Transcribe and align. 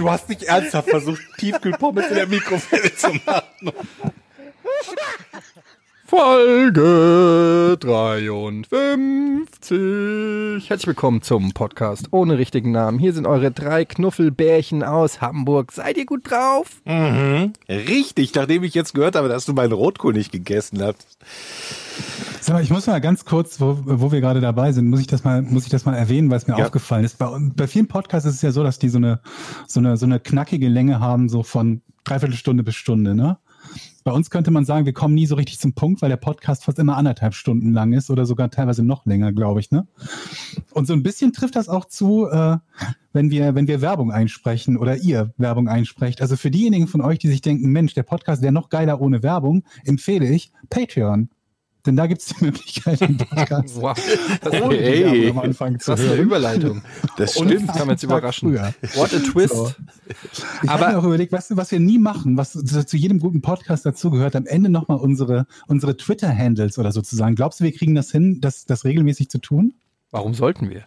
Du 0.00 0.10
hast 0.10 0.28
nicht 0.30 0.44
ernsthaft 0.44 0.88
versucht, 0.88 1.20
Tiefkühlpommes 1.36 2.08
in 2.08 2.14
der 2.14 2.26
Mikrowelle 2.26 2.96
zu 2.96 3.08
machen. 3.26 3.70
Folge 6.06 7.76
53. 7.78 10.70
Herzlich 10.70 10.86
willkommen 10.86 11.20
zum 11.20 11.52
Podcast 11.52 12.06
ohne 12.12 12.38
richtigen 12.38 12.70
Namen. 12.70 12.98
Hier 12.98 13.12
sind 13.12 13.26
eure 13.26 13.50
drei 13.50 13.84
Knuffelbärchen 13.84 14.82
aus 14.82 15.20
Hamburg. 15.20 15.70
Seid 15.70 15.98
ihr 15.98 16.06
gut 16.06 16.30
drauf? 16.30 16.80
Mhm. 16.86 17.52
Richtig, 17.68 18.34
nachdem 18.34 18.64
ich 18.64 18.72
jetzt 18.72 18.94
gehört 18.94 19.16
habe, 19.16 19.28
dass 19.28 19.44
du 19.44 19.52
meinen 19.52 19.72
Rotkohl 19.72 20.14
nicht 20.14 20.32
gegessen 20.32 20.82
hast. 20.82 21.18
Sag 22.40 22.54
mal, 22.54 22.62
ich 22.62 22.70
muss 22.70 22.86
mal 22.86 23.00
ganz 23.00 23.24
kurz, 23.24 23.60
wo, 23.60 23.78
wo 23.84 24.12
wir 24.12 24.20
gerade 24.20 24.40
dabei 24.40 24.72
sind, 24.72 24.88
muss 24.88 25.00
ich 25.00 25.06
das 25.06 25.24
mal, 25.24 25.42
muss 25.42 25.64
ich 25.64 25.68
das 25.70 25.84
mal 25.84 25.94
erwähnen, 25.94 26.30
weil 26.30 26.38
es 26.38 26.46
mir 26.46 26.56
Ja. 26.58 26.64
aufgefallen 26.64 27.04
ist. 27.04 27.18
Bei, 27.18 27.28
bei 27.54 27.66
vielen 27.66 27.86
Podcasts 27.86 28.26
ist 28.28 28.36
es 28.36 28.42
ja 28.42 28.50
so, 28.52 28.62
dass 28.62 28.78
die 28.78 28.88
so 28.88 28.98
eine, 28.98 29.20
so 29.66 29.80
eine, 29.80 29.96
so 29.96 30.06
eine 30.06 30.20
knackige 30.20 30.68
Länge 30.68 31.00
haben, 31.00 31.28
so 31.28 31.42
von 31.42 31.82
dreiviertel 32.04 32.36
Stunde 32.36 32.62
bis 32.62 32.74
Stunde, 32.76 33.14
ne? 33.14 33.38
Bei 34.02 34.12
uns 34.12 34.30
könnte 34.30 34.50
man 34.50 34.64
sagen, 34.64 34.86
wir 34.86 34.94
kommen 34.94 35.14
nie 35.14 35.26
so 35.26 35.34
richtig 35.34 35.58
zum 35.58 35.74
Punkt, 35.74 36.00
weil 36.00 36.08
der 36.08 36.16
Podcast 36.16 36.64
fast 36.64 36.78
immer 36.78 36.96
anderthalb 36.96 37.34
Stunden 37.34 37.74
lang 37.74 37.92
ist 37.92 38.08
oder 38.08 38.24
sogar 38.24 38.50
teilweise 38.50 38.82
noch 38.82 39.04
länger, 39.04 39.32
glaube 39.32 39.60
ich, 39.60 39.70
ne? 39.70 39.86
Und 40.72 40.86
so 40.86 40.94
ein 40.94 41.02
bisschen 41.02 41.34
trifft 41.34 41.56
das 41.56 41.68
auch 41.68 41.84
zu, 41.84 42.26
äh, 42.26 42.56
wenn 43.12 43.30
wir, 43.30 43.54
wenn 43.54 43.68
wir 43.68 43.82
Werbung 43.82 44.10
einsprechen 44.12 44.78
oder 44.78 44.96
ihr 44.96 45.34
Werbung 45.36 45.68
einsprecht. 45.68 46.22
Also 46.22 46.36
für 46.36 46.50
diejenigen 46.50 46.86
von 46.86 47.02
euch, 47.02 47.18
die 47.18 47.28
sich 47.28 47.42
denken, 47.42 47.70
Mensch, 47.70 47.92
der 47.92 48.02
Podcast 48.04 48.40
wäre 48.40 48.52
noch 48.52 48.70
geiler 48.70 49.02
ohne 49.02 49.22
Werbung, 49.22 49.62
empfehle 49.84 50.26
ich 50.26 50.50
Patreon. 50.70 51.28
Denn 51.86 51.96
da 51.96 52.06
gibt 52.06 52.20
es 52.20 52.26
die 52.28 52.44
Möglichkeit, 52.44 53.00
den 53.00 53.16
Podcast 53.16 53.76
Wow. 53.80 53.98
ohne 54.62 54.76
die 54.76 54.82
Hey. 54.84 55.30
Am 55.30 55.38
Anfang 55.38 55.78
zu 55.80 55.90
Das 55.92 56.00
ist 56.00 56.10
eine. 56.10 56.20
Überleitung. 56.20 56.82
Das 57.16 57.36
Und 57.36 57.48
stimmt. 57.48 57.68
Das 57.70 57.76
kam 57.78 57.88
jetzt 57.90 58.02
überraschend. 58.02 58.52
früher. 58.56 58.74
What 58.96 59.14
a 59.14 59.18
twist. 59.18 59.54
So. 59.54 59.72
Ich 60.62 60.68
Aber- 60.68 60.80
habe 60.86 60.92
mir 60.92 60.98
auch 60.98 61.04
überlegt, 61.04 61.32
weißt 61.32 61.52
du, 61.52 61.56
was 61.56 61.70
wir 61.72 61.80
nie 61.80 61.98
machen, 61.98 62.36
was 62.36 62.52
zu 62.52 62.96
jedem 62.96 63.18
guten 63.18 63.40
Podcast 63.40 63.86
dazugehört, 63.86 64.36
am 64.36 64.46
Ende 64.46 64.68
nochmal 64.68 64.98
unsere, 64.98 65.46
unsere 65.68 65.96
Twitter-Handles 65.96 66.78
oder 66.78 66.92
sozusagen. 66.92 67.34
Glaubst 67.34 67.60
du, 67.60 67.64
wir 67.64 67.72
kriegen 67.72 67.94
das 67.94 68.10
hin, 68.10 68.40
das, 68.40 68.66
das 68.66 68.84
regelmäßig 68.84 69.30
zu 69.30 69.38
tun? 69.38 69.74
Warum 70.10 70.34
sollten 70.34 70.68
wir? 70.70 70.84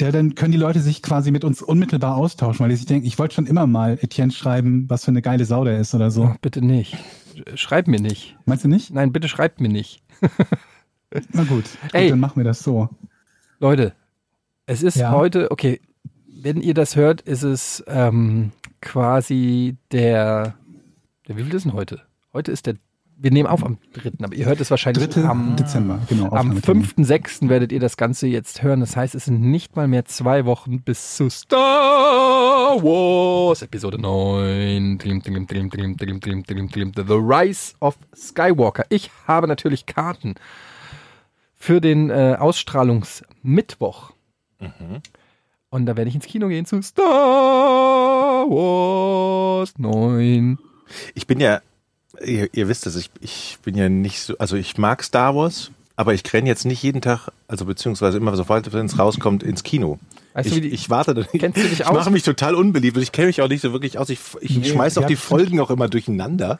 Ja, 0.00 0.10
dann 0.10 0.34
können 0.34 0.50
die 0.52 0.58
Leute 0.58 0.80
sich 0.80 1.02
quasi 1.02 1.30
mit 1.30 1.44
uns 1.44 1.62
unmittelbar 1.62 2.16
austauschen, 2.16 2.60
weil 2.64 2.70
die 2.70 2.76
sich 2.76 2.86
denken, 2.86 3.06
ich 3.06 3.18
wollte 3.18 3.34
schon 3.34 3.46
immer 3.46 3.66
mal 3.66 3.98
Etienne 4.00 4.32
schreiben, 4.32 4.86
was 4.88 5.04
für 5.04 5.10
eine 5.12 5.22
geile 5.22 5.44
Sau 5.44 5.62
der 5.64 5.78
ist 5.78 5.94
oder 5.94 6.10
so. 6.10 6.24
Oh, 6.24 6.34
bitte 6.42 6.62
nicht. 6.64 6.96
Schreib 7.54 7.86
mir 7.88 8.00
nicht. 8.00 8.36
Meinst 8.44 8.64
du 8.64 8.68
nicht? 8.68 8.90
Nein, 8.92 9.12
bitte 9.12 9.28
schreibt 9.28 9.60
mir 9.60 9.68
nicht. 9.68 10.02
Na 11.32 11.44
gut, 11.44 11.64
Ey. 11.92 12.04
gut 12.04 12.12
dann 12.12 12.20
machen 12.20 12.36
wir 12.36 12.44
das 12.44 12.60
so. 12.62 12.88
Leute, 13.60 13.94
es 14.66 14.82
ist 14.82 14.96
Ja. 14.96 15.10
heute, 15.12 15.50
okay, 15.50 15.80
wenn 16.26 16.60
ihr 16.60 16.74
das 16.74 16.96
hört, 16.96 17.20
ist 17.22 17.42
es 17.42 17.82
ähm, 17.86 18.52
quasi 18.80 19.76
der, 19.92 20.54
der, 21.28 21.36
wie 21.36 21.44
viel 21.44 21.54
ist 21.54 21.64
denn 21.64 21.72
heute? 21.72 22.02
Heute 22.32 22.52
ist 22.52 22.66
der, 22.66 22.74
wir 23.16 23.30
nehmen 23.30 23.48
auf 23.48 23.64
am 23.64 23.78
3., 23.94 24.12
aber 24.22 24.34
ihr 24.34 24.46
hört 24.46 24.60
es 24.60 24.70
wahrscheinlich 24.70 25.08
3. 25.08 25.24
am, 25.24 25.56
Dezember, 25.56 26.00
genau. 26.08 26.26
am 26.26 26.52
Aufnahmetermin. 26.52 26.84
5.6. 26.84 27.48
werdet 27.48 27.72
ihr 27.72 27.80
das 27.80 27.96
Ganze 27.96 28.26
jetzt 28.26 28.62
hören. 28.62 28.80
Das 28.80 28.96
heißt, 28.96 29.14
es 29.14 29.26
sind 29.26 29.40
nicht 29.40 29.76
mal 29.76 29.88
mehr 29.88 30.04
zwei 30.04 30.44
Wochen 30.44 30.82
bis 30.82 31.16
zu 31.16 31.30
Star 31.30 31.58
Wars 32.82 33.62
Episode 33.62 34.00
9. 34.00 34.98
Tlim, 34.98 35.22
tlim, 35.22 35.46
tlim, 35.46 35.70
tlim, 35.70 35.96
tlim, 35.96 36.20
tlim, 36.20 36.44
tlim, 36.44 36.70
tlim, 36.70 36.92
The 36.94 37.02
Rise 37.08 37.74
of 37.80 37.96
Skywalker. 38.14 38.84
Ich 38.88 39.10
habe 39.26 39.46
natürlich 39.46 39.86
Karten 39.86 40.34
für 41.54 41.80
den 41.80 42.10
äh, 42.10 42.36
Ausstrahlungsmittwoch. 42.38 44.12
Und 45.70 45.86
da 45.86 45.96
werde 45.96 46.08
ich 46.08 46.14
ins 46.14 46.26
Kino 46.26 46.48
gehen 46.48 46.66
zu 46.66 46.80
Star 46.82 47.04
Wars 48.48 49.78
9. 49.78 50.58
Ich 51.14 51.26
bin 51.26 51.40
ja, 51.40 51.60
ihr, 52.24 52.48
ihr 52.52 52.68
wisst 52.68 52.86
es, 52.86 52.96
ich, 52.96 53.10
ich 53.20 53.58
bin 53.62 53.76
ja 53.76 53.88
nicht 53.88 54.20
so, 54.20 54.36
also 54.38 54.56
ich 54.56 54.76
mag 54.78 55.02
Star 55.02 55.34
Wars, 55.34 55.70
aber 55.96 56.14
ich 56.14 56.22
renne 56.32 56.48
jetzt 56.48 56.64
nicht 56.64 56.82
jeden 56.82 57.00
Tag, 57.00 57.28
also 57.48 57.64
beziehungsweise 57.64 58.18
immer 58.18 58.34
sofort, 58.36 58.72
wenn 58.72 58.86
es 58.86 58.98
rauskommt, 58.98 59.42
ins 59.42 59.62
Kino. 59.62 59.98
Weißt 60.34 60.46
du, 60.50 60.50
ich, 60.50 60.56
wie 60.56 60.60
die- 60.68 60.74
ich 60.74 60.90
warte 60.90 61.14
da 61.14 61.22
Kennst 61.22 61.56
du 61.58 61.62
dich 61.62 61.72
ich 61.72 61.86
aus? 61.86 61.94
mache 61.94 62.10
mich 62.10 62.24
total 62.24 62.54
unbeliebt 62.56 62.96
und 62.96 63.02
ich 63.02 63.12
kenne 63.12 63.28
mich 63.28 63.40
auch 63.40 63.48
nicht 63.48 63.60
so 63.60 63.72
wirklich 63.72 63.98
aus. 63.98 64.08
Ich, 64.10 64.18
ich 64.40 64.56
Nee, 64.58 64.64
schmeiß 64.64 64.98
auch 64.98 65.06
die 65.06 65.14
Folgen 65.16 65.60
auch 65.60 65.70
immer 65.70 65.88
durcheinander. 65.88 66.58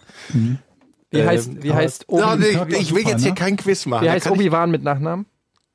Wie 1.10 1.18
Ähm, 1.18 1.26
heißt, 1.26 1.62
wie 1.62 1.72
heißt, 1.72 2.04
Obi, 2.08 2.22
nee, 2.38 2.46
ich 2.78 2.94
will 2.94 2.98
super, 3.02 3.10
jetzt 3.10 3.22
hier 3.22 3.30
ne? 3.30 3.34
kein 3.34 3.56
Quiz 3.56 3.86
machen. 3.86 4.04
wie 4.04 4.10
heißt 4.10 4.26
ich- 4.26 4.32
Obi-Wan 4.32 4.70
mit 4.70 4.82
Nachnamen? 4.84 5.26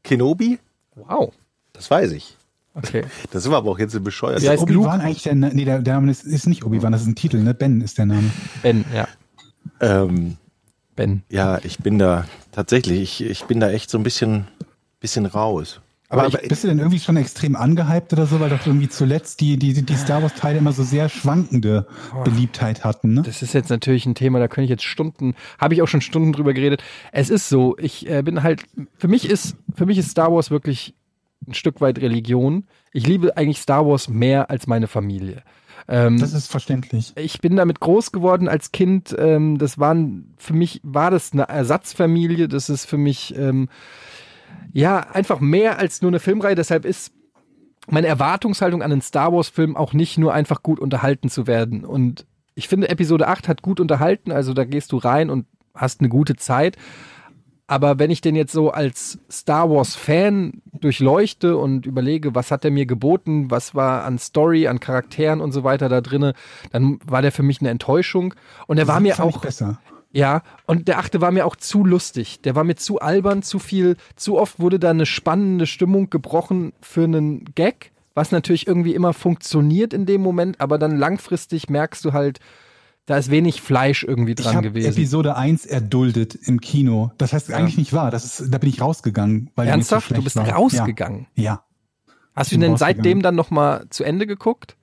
Kenobi? 0.03 0.59
Wow. 0.95 1.33
Das 1.73 1.91
weiß 1.91 2.11
ich. 2.13 2.35
Okay. 2.75 3.03
Das 3.31 3.49
war 3.49 3.57
aber 3.57 3.71
auch 3.71 3.79
jetzt 3.79 3.95
ein 3.95 4.03
bescheuert. 4.03 4.41
Wie 4.41 4.47
heißt 4.49 4.63
Obi-Wan 4.63 5.01
eigentlich 5.01 5.23
der, 5.23 5.35
Na- 5.35 5.49
nee, 5.51 5.65
der, 5.65 5.79
der 5.79 5.95
Name 5.95 6.11
ist, 6.11 6.23
ist 6.23 6.47
nicht 6.47 6.63
Obi-Wan, 6.63 6.91
das 6.93 7.01
ist 7.01 7.07
ein 7.07 7.15
Titel, 7.15 7.37
ne? 7.39 7.53
Ben 7.53 7.81
ist 7.81 7.97
der 7.97 8.05
Name. 8.05 8.29
Ben, 8.61 8.85
ja. 8.93 9.07
Ähm, 9.81 10.37
Ben. 10.95 11.23
ja, 11.29 11.59
ich 11.63 11.79
bin 11.79 11.97
da 11.97 12.25
tatsächlich, 12.51 13.21
ich, 13.21 13.29
ich 13.29 13.43
bin 13.45 13.59
da 13.59 13.69
echt 13.69 13.89
so 13.89 13.97
ein 13.97 14.03
bisschen, 14.03 14.47
bisschen 14.99 15.25
raus. 15.25 15.81
Aber, 16.11 16.23
Aber, 16.23 16.43
ich, 16.43 16.49
bist 16.49 16.63
du 16.63 16.67
denn 16.67 16.79
irgendwie 16.79 16.99
schon 16.99 17.17
extrem 17.17 17.55
angehypt 17.55 18.13
oder 18.13 18.25
so, 18.25 18.39
weil 18.39 18.49
doch 18.49 18.65
irgendwie 18.65 18.89
zuletzt 18.89 19.41
die, 19.41 19.57
die, 19.57 19.83
die 19.83 19.95
Star 19.95 20.23
Wars-Teile 20.23 20.57
immer 20.57 20.71
so 20.71 20.81
sehr 20.81 21.07
schwankende 21.07 21.85
Beliebtheit 22.23 22.83
hatten, 22.83 23.13
ne? 23.13 23.21
Das 23.21 23.43
ist 23.43 23.53
jetzt 23.53 23.69
natürlich 23.69 24.07
ein 24.07 24.15
Thema, 24.15 24.39
da 24.39 24.47
könnte 24.47 24.63
ich 24.63 24.71
jetzt 24.71 24.83
Stunden, 24.83 25.35
habe 25.59 25.75
ich 25.75 25.83
auch 25.83 25.87
schon 25.87 26.01
Stunden 26.01 26.33
drüber 26.33 26.53
geredet. 26.53 26.83
Es 27.11 27.29
ist 27.29 27.47
so, 27.47 27.77
ich 27.77 28.09
äh, 28.09 28.23
bin 28.23 28.41
halt, 28.41 28.63
für 28.97 29.07
mich 29.07 29.29
ist, 29.29 29.55
für 29.75 29.85
mich 29.85 29.99
ist 29.99 30.09
Star 30.09 30.33
Wars 30.33 30.49
wirklich 30.49 30.95
ein 31.47 31.53
Stück 31.53 31.79
weit 31.79 31.99
Religion. 31.99 32.65
Ich 32.91 33.05
liebe 33.05 33.37
eigentlich 33.37 33.59
Star 33.59 33.85
Wars 33.85 34.09
mehr 34.09 34.49
als 34.49 34.65
meine 34.65 34.87
Familie. 34.87 35.43
Ähm, 35.89 36.19
Das 36.19 36.33
ist 36.33 36.47
verständlich. 36.47 37.13
ich 37.15 37.41
bin 37.41 37.55
damit 37.55 37.79
groß 37.79 38.11
geworden 38.11 38.47
als 38.47 38.71
Kind. 38.71 39.15
Ähm, 39.17 39.57
das 39.57 39.79
waren 39.79 40.35
für 40.37 40.53
mich 40.53 40.79
war 40.83 41.09
das 41.09 41.33
eine 41.33 41.49
Ersatzfamilie. 41.49 42.47
Das 42.47 42.69
ist 42.69 42.85
für 42.85 42.97
mich 42.97 43.35
ähm, 43.35 43.69
ja 44.71 44.99
einfach 44.99 45.39
mehr 45.39 45.79
als 45.79 46.01
nur 46.01 46.11
eine 46.11 46.19
Filmreihe. 46.19 46.55
Deshalb 46.55 46.85
ist 46.85 47.11
meine 47.87 48.07
Erwartungshaltung 48.07 48.83
an 48.83 48.91
einen 48.91 49.01
Star 49.01 49.33
Wars 49.33 49.49
Film 49.49 49.75
auch 49.75 49.93
nicht 49.93 50.19
nur 50.19 50.31
einfach 50.31 50.61
gut 50.61 50.79
unterhalten 50.79 51.29
zu 51.29 51.47
werden. 51.47 51.83
Und 51.83 52.25
ich 52.53 52.67
finde 52.67 52.89
Episode 52.89 53.27
8 53.27 53.47
hat 53.47 53.61
gut 53.63 53.79
unterhalten. 53.79 54.31
Also 54.31 54.53
da 54.53 54.65
gehst 54.65 54.91
du 54.91 54.97
rein 54.97 55.31
und 55.31 55.47
hast 55.73 56.01
eine 56.01 56.09
gute 56.09 56.35
Zeit. 56.35 56.77
Aber 57.69 57.99
wenn 57.99 58.09
ich 58.09 58.19
den 58.19 58.35
jetzt 58.35 58.51
so 58.51 58.71
als 58.71 59.19
Star 59.31 59.69
Wars 59.69 59.95
Fan 59.95 60.63
durchleuchte 60.73 61.55
und 61.55 61.85
überlege, 61.85 62.33
was 62.33 62.49
hat 62.49 62.65
er 62.65 62.71
mir 62.71 62.87
geboten, 62.87 63.51
was 63.51 63.75
war 63.75 64.05
an 64.05 64.17
Story, 64.17 64.67
an 64.67 64.79
Charakteren 64.79 65.39
und 65.39 65.51
so 65.51 65.63
weiter 65.63 65.87
da 65.87 66.01
drinne, 66.01 66.33
dann 66.71 66.97
war 67.05 67.21
der 67.21 67.31
für 67.31 67.43
mich 67.43 67.61
eine 67.61 67.69
Enttäuschung. 67.69 68.33
Und 68.65 68.79
er 68.79 68.87
war 68.87 68.99
mir 68.99 69.19
auch, 69.19 69.41
besser. 69.41 69.79
ja, 70.11 70.41
und 70.65 70.87
der 70.87 70.97
achte 70.97 71.21
war 71.21 71.29
mir 71.29 71.45
auch 71.45 71.55
zu 71.55 71.85
lustig. 71.85 72.41
Der 72.41 72.55
war 72.55 72.63
mir 72.63 72.75
zu 72.75 73.01
albern, 73.01 73.43
zu 73.43 73.59
viel, 73.59 73.97
zu 74.15 74.39
oft 74.39 74.59
wurde 74.59 74.79
da 74.79 74.89
eine 74.89 75.05
spannende 75.05 75.67
Stimmung 75.67 76.09
gebrochen 76.09 76.73
für 76.81 77.03
einen 77.03 77.45
Gag, 77.53 77.91
was 78.15 78.31
natürlich 78.31 78.65
irgendwie 78.65 78.95
immer 78.95 79.13
funktioniert 79.13 79.93
in 79.93 80.07
dem 80.07 80.21
Moment, 80.21 80.59
aber 80.59 80.79
dann 80.79 80.97
langfristig 80.97 81.69
merkst 81.69 82.03
du 82.03 82.13
halt, 82.13 82.39
da 83.09 83.17
ist 83.17 83.31
wenig 83.31 83.59
Fleisch 83.63 84.03
irgendwie 84.03 84.33
Ich 84.33 84.35
dran 84.37 84.57
habe 84.57 84.69
gewesen. 84.69 84.91
Episode 84.91 85.35
1 85.35 85.65
erduldet 85.65 86.35
im 86.35 86.61
Kino. 86.61 87.11
Das 87.17 87.33
heißt 87.33 87.51
eigentlich 87.51 87.79
nicht 87.79 87.91
wahr. 87.91 88.11
Das 88.11 88.23
ist, 88.23 88.53
da 88.53 88.59
bin 88.59 88.69
ich 88.69 88.81
rausgegangen. 88.81 89.49
Weil 89.55 89.67
Ernsthaft? 89.67 90.15
Du 90.15 90.21
bist 90.21 90.35
war. 90.35 90.47
rausgegangen. 90.47 91.25
Ja. 91.33 91.43
ja. 91.43 91.63
Hast 92.35 92.51
du 92.51 92.59
denn 92.59 92.77
seitdem 92.77 93.23
dann 93.23 93.33
nochmal 93.33 93.87
zu 93.89 94.03
Ende 94.03 94.27
geguckt? 94.27 94.77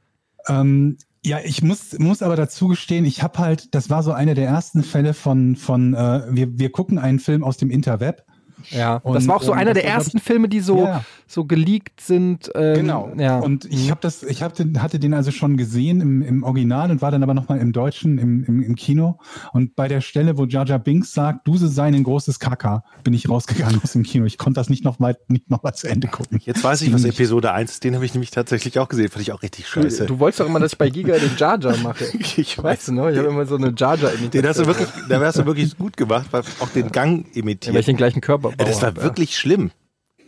Ähm, 0.49 0.99
ja, 1.25 1.39
ich 1.45 1.63
muss, 1.63 1.97
muss 2.01 2.21
aber 2.21 2.35
dazu 2.35 2.67
gestehen, 2.67 3.05
ich 3.05 3.23
habe 3.23 3.39
halt, 3.39 3.73
das 3.77 3.91
war 3.91 4.03
so 4.03 4.11
einer 4.11 4.35
der 4.35 4.49
ersten 4.49 4.83
Fälle 4.83 5.15
von, 5.15 5.55
von 5.55 5.95
äh, 5.95 6.23
wir, 6.29 6.59
wir 6.59 6.73
gucken 6.73 6.99
einen 6.99 7.21
Film 7.21 7.45
aus 7.45 7.59
dem 7.59 7.71
Interweb 7.71 8.25
Ja, 8.71 8.97
Und, 8.97 9.15
das 9.15 9.29
war 9.29 9.37
auch 9.37 9.43
so 9.43 9.53
ähm, 9.53 9.59
einer 9.59 9.75
der 9.75 9.85
ersten 9.85 10.19
Filme, 10.19 10.49
die 10.49 10.61
so, 10.61 10.85
Ja. 10.85 11.05
so 11.27 11.45
geleakt 11.45 12.01
sind. 12.01 12.51
Ähm, 12.55 12.75
Genau. 12.75 13.11
Ja. 13.19 13.39
Und 13.39 13.65
ich 13.67 13.91
habe 13.91 14.01
das, 14.01 14.23
ich 14.23 14.43
hab 14.43 14.55
den, 14.55 14.83
hatte 14.83 14.99
den 14.99 15.15
also 15.15 15.31
schon 15.31 15.57
gesehen 15.57 16.01
im, 16.01 16.23
im 16.23 16.43
Original 16.43 16.91
und 16.91 17.03
war 17.03 17.11
dann 17.11 17.23
aber 17.23 17.35
nochmal 17.35 17.59
im 17.59 17.73
Deutschen 17.73 18.19
im, 18.19 18.45
im, 18.45 18.63
im 18.63 18.75
Kino. 18.77 19.19
Und 19.53 19.77
bei 19.77 19.89
der 19.89 20.01
Stelle, 20.01 20.37
wo 20.39 20.45
Jar 20.45 20.67
Jar 20.67 20.79
Binks 20.79 21.13
sagt, 21.13 21.47
Duse 21.49 21.69
sei 21.69 21.87
ein 21.87 22.03
großes 22.05 22.39
Kaka, 22.39 22.85
bin 23.05 23.15
ich 23.15 23.29
rausgegangen 23.29 23.81
aus 23.83 23.93
dem 23.93 24.03
Kino. 24.03 24.25
Ich 24.27 24.39
konnte 24.39 24.61
das 24.61 24.69
nicht 24.69 24.85
noch 24.85 24.99
mal, 24.99 25.17
nicht 25.29 25.51
noch 25.51 25.63
mal 25.63 25.73
zu 25.73 25.89
Ende 25.89 26.09
gucken. 26.09 26.41
Jetzt 26.45 26.63
weiß 26.63 26.83
ich, 26.83 26.93
was 26.93 27.05
Episode 27.05 27.53
1 27.53 27.71
ist. 27.73 27.85
Den 27.85 27.95
habe 27.95 28.05
ich 28.05 28.15
nämlich 28.15 28.31
tatsächlich 28.31 28.79
auch 28.79 28.89
gesehen. 28.89 29.09
Fand 29.09 29.23
ich 29.23 29.33
auch 29.33 29.43
richtig 29.43 29.69
scheiße. 29.69 30.07
du 30.07 30.19
wolltest 30.19 30.41
doch 30.41 30.47
immer, 30.47 30.61
dass 30.61 30.73
ich 30.73 30.79
bei 30.79 30.91
Giga 30.91 31.19
den 31.19 31.31
Jar 31.37 31.59
Jar 31.61 31.77
mache. 31.79 32.05
ich 32.37 32.63
Weißt 32.63 32.89
du 32.89 32.93
noch? 32.93 33.09
Ich 33.09 33.19
habe 33.19 33.29
immer 33.29 33.47
so 33.47 33.57
eine 33.57 33.73
Jar 33.77 33.97
Jar 33.97 34.13
imitation. 34.13 34.31
Den 34.31 34.49
hast 34.49 34.61
du 34.61 34.67
wirklich, 34.67 34.89
da 35.09 35.21
hast 35.21 35.39
du 35.39 35.47
wirklich 35.47 35.77
gut 35.77 35.97
gemacht, 35.97 36.27
weil 36.31 36.43
auch 36.61 36.69
den 36.71 36.91
Gang 36.93 37.27
imitiert. 37.35 37.67
Ja, 37.67 37.73
weil 37.75 37.81
ich 37.81 37.87
den 37.87 37.97
gleichen 37.97 38.21
Körper 38.21 38.53
Ja, 38.59 38.65
das 38.65 38.83
war 38.83 38.97
wirklich 38.97 39.37
schlimm. 39.37 39.71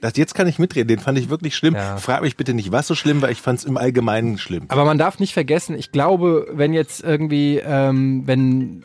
Das, 0.00 0.16
jetzt 0.16 0.34
kann 0.34 0.46
ich 0.46 0.58
mitreden, 0.58 0.88
den 0.88 1.00
fand 1.00 1.18
ich 1.18 1.28
wirklich 1.28 1.56
schlimm. 1.56 1.74
Ja. 1.74 1.96
Frag 1.96 2.22
mich 2.22 2.36
bitte 2.36 2.54
nicht, 2.54 2.70
was 2.70 2.86
so 2.86 2.94
schlimm 2.94 3.20
war, 3.20 3.30
ich 3.30 3.40
fand 3.40 3.58
es 3.58 3.64
im 3.64 3.76
Allgemeinen 3.76 4.38
schlimm. 4.38 4.66
Aber 4.68 4.84
man 4.84 4.96
darf 4.98 5.18
nicht 5.18 5.32
vergessen, 5.32 5.76
ich 5.76 5.90
glaube, 5.90 6.46
wenn 6.52 6.72
jetzt 6.72 7.02
irgendwie, 7.02 7.58
ähm, 7.58 8.22
wenn, 8.26 8.84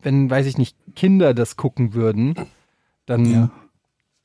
wenn, 0.00 0.30
weiß 0.30 0.46
ich 0.46 0.56
nicht, 0.56 0.76
Kinder 0.96 1.34
das 1.34 1.56
gucken 1.56 1.92
würden, 1.92 2.34
dann, 3.04 3.30
Ja. 3.30 3.50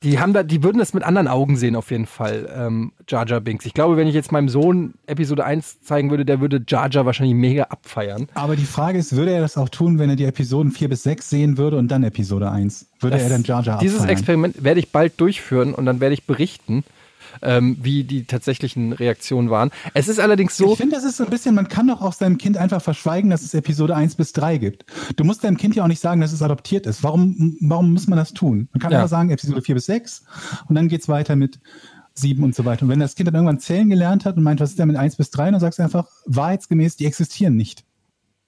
Die 0.04 0.18
haben 0.18 0.34
da, 0.34 0.42
die 0.42 0.62
würden 0.62 0.78
das 0.78 0.92
mit 0.92 1.02
anderen 1.02 1.28
Augen 1.28 1.56
sehen 1.56 1.74
auf 1.74 1.90
jeden 1.90 2.06
Fall, 2.06 2.48
ähm, 2.54 2.92
Jar 3.08 3.26
Jar 3.26 3.40
Binks. 3.40 3.64
Ich 3.64 3.72
glaube, 3.72 3.96
wenn 3.96 4.06
ich 4.06 4.14
jetzt 4.14 4.30
meinem 4.32 4.48
Sohn 4.48 4.94
Episode 5.06 5.44
1 5.44 5.80
zeigen 5.80 6.10
würde, 6.10 6.24
der 6.24 6.40
würde 6.40 6.62
Jar 6.68 6.90
Jar 6.90 7.06
wahrscheinlich 7.06 7.34
mega 7.34 7.64
abfeiern. 7.64 8.28
Aber 8.34 8.54
die 8.54 8.66
Frage 8.66 8.98
ist, 8.98 9.16
würde 9.16 9.32
er 9.32 9.40
das 9.40 9.56
auch 9.56 9.70
tun, 9.70 9.98
wenn 9.98 10.10
er 10.10 10.16
die 10.16 10.24
Episoden 10.24 10.70
4 10.72 10.90
bis 10.90 11.02
6 11.04 11.30
sehen 11.30 11.58
würde 11.58 11.78
und 11.78 11.88
dann 11.88 12.04
Episode 12.04 12.50
1? 12.50 12.86
Würde 13.00 13.18
er 13.18 13.28
dann 13.30 13.42
Jar 13.42 13.62
Jar 13.62 13.78
Dieses 13.78 14.00
abfeiern? 14.00 14.12
Experiment 14.12 14.62
werde 14.62 14.80
ich 14.80 14.92
bald 14.92 15.18
durchführen 15.18 15.74
und 15.74 15.86
dann 15.86 16.00
werde 16.00 16.12
ich 16.14 16.26
berichten, 16.26 16.84
ähm, 17.42 17.76
wie 17.80 18.04
die 18.04 18.24
tatsächlichen 18.24 18.92
Reaktionen 18.92 19.50
waren. 19.50 19.70
Es 19.94 20.08
ist 20.08 20.18
allerdings 20.20 20.56
so, 20.56 20.72
Ich 20.72 20.78
finde, 20.78 20.96
das 20.96 21.04
ist 21.04 21.16
so 21.16 21.24
ein 21.24 21.30
bisschen, 21.30 21.54
man 21.54 21.68
kann 21.68 21.86
doch 21.88 22.00
auch 22.02 22.12
seinem 22.12 22.38
Kind 22.38 22.56
einfach 22.56 22.82
verschweigen, 22.82 23.30
dass 23.30 23.42
es 23.42 23.54
Episode 23.54 23.94
1 23.96 24.14
bis 24.14 24.32
3 24.32 24.58
gibt. 24.58 24.84
Du 25.16 25.24
musst 25.24 25.44
deinem 25.44 25.56
Kind 25.56 25.74
ja 25.76 25.84
auch 25.84 25.88
nicht 25.88 26.00
sagen, 26.00 26.20
dass 26.20 26.32
es 26.32 26.42
adoptiert 26.42 26.86
ist. 26.86 27.02
Warum, 27.02 27.56
warum 27.60 27.92
muss 27.92 28.06
man 28.06 28.18
das 28.18 28.32
tun? 28.32 28.68
Man 28.72 28.80
kann 28.80 28.92
Ja. 28.92 28.98
einfach 28.98 29.10
sagen, 29.10 29.30
Episode 29.30 29.62
4 29.62 29.74
bis 29.74 29.86
6 29.86 30.24
und 30.68 30.74
dann 30.74 30.88
geht's 30.88 31.08
weiter 31.08 31.36
mit 31.36 31.58
7 32.14 32.42
und 32.44 32.54
so 32.54 32.64
weiter. 32.64 32.82
Und 32.84 32.88
wenn 32.90 33.00
das 33.00 33.14
Kind 33.16 33.26
dann 33.26 33.34
irgendwann 33.34 33.58
zählen 33.58 33.88
gelernt 33.88 34.24
hat 34.24 34.36
und 34.36 34.42
meint, 34.42 34.60
was 34.60 34.70
ist 34.70 34.78
denn 34.78 34.88
mit 34.88 34.96
1 34.96 35.16
bis 35.16 35.30
3, 35.30 35.50
dann 35.50 35.60
sagst 35.60 35.78
du 35.78 35.82
einfach, 35.82 36.06
wahrheitsgemäß, 36.26 36.96
die 36.96 37.06
existieren 37.06 37.56
nicht. 37.56 37.84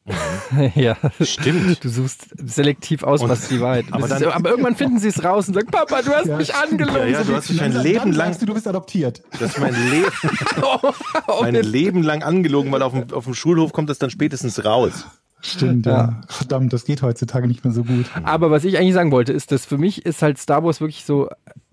ja, 0.74 0.96
Stimmt. 1.20 1.82
Du 1.84 1.88
suchst 1.88 2.26
selektiv 2.36 3.02
aus, 3.02 3.22
Und- 3.22 3.28
was 3.28 3.48
die 3.48 3.60
Wahrheit 3.60 3.86
aber 3.90 4.04
ist. 4.06 4.10
dann- 4.20 4.24
aber 4.32 4.50
irgendwann 4.50 4.76
finden 4.76 4.98
sie 4.98 5.08
es 5.08 5.22
raus 5.24 5.48
und 5.48 5.54
sagen, 5.54 5.68
Papa, 5.70 6.02
du 6.02 6.12
hast 6.12 6.26
Ja, 6.26 6.36
mich 6.36 6.54
angelogen. 6.54 6.96
Ja, 7.00 7.06
ja, 7.06 7.24
du 7.24 7.34
hast 7.34 7.50
mich 7.50 7.60
mein 7.60 7.72
Leben 7.82 8.12
lang, 8.12 8.28
sagst 8.28 8.42
du, 8.42 8.46
du 8.46 8.54
bist 8.54 8.68
adoptiert. 8.68 9.22
das 9.40 9.52
ist 9.52 9.58
mein, 9.60 9.74
Le 9.74 10.04
mein 11.40 11.54
Leben 11.54 12.02
lang 12.02 12.22
angelogen, 12.22 12.70
weil 12.72 12.82
auf 12.82 12.92
dem, 12.92 13.12
auf 13.12 13.24
dem 13.24 13.34
Schulhof 13.34 13.72
kommt 13.72 13.90
das 13.90 13.98
dann 13.98 14.10
spätestens 14.10 14.64
raus. 14.64 15.06
Stimmt, 15.42 15.86
ja. 15.86 16.20
Verdammt, 16.28 16.72
das 16.72 16.84
geht 16.84 17.02
heutzutage 17.02 17.46
nicht 17.46 17.64
mehr 17.64 17.72
so 17.72 17.84
gut. 17.84 18.06
Aber 18.24 18.50
was 18.50 18.64
ich 18.64 18.78
eigentlich 18.78 18.94
sagen 18.94 19.12
wollte, 19.12 19.32
ist, 19.32 19.52
dass 19.52 19.66
für 19.66 19.78
mich 19.78 20.04
ist 20.06 20.22
halt 20.22 20.38
Star 20.38 20.64
Wars 20.64 20.80
wirklich 20.80 21.04
so 21.04 21.28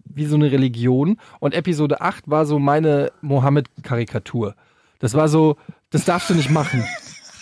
wie 0.05 0.25
so 0.25 0.35
eine 0.35 0.51
Religion 0.51 1.17
und 1.39 1.53
Episode 1.55 2.01
8 2.01 2.29
war 2.29 2.45
so 2.45 2.59
meine 2.59 3.11
Mohammed-Karikatur. 3.21 4.55
Das 4.99 5.13
war 5.15 5.27
so, 5.27 5.57
das 5.89 6.05
darfst 6.05 6.29
du 6.29 6.35
nicht 6.35 6.49
machen. 6.51 6.83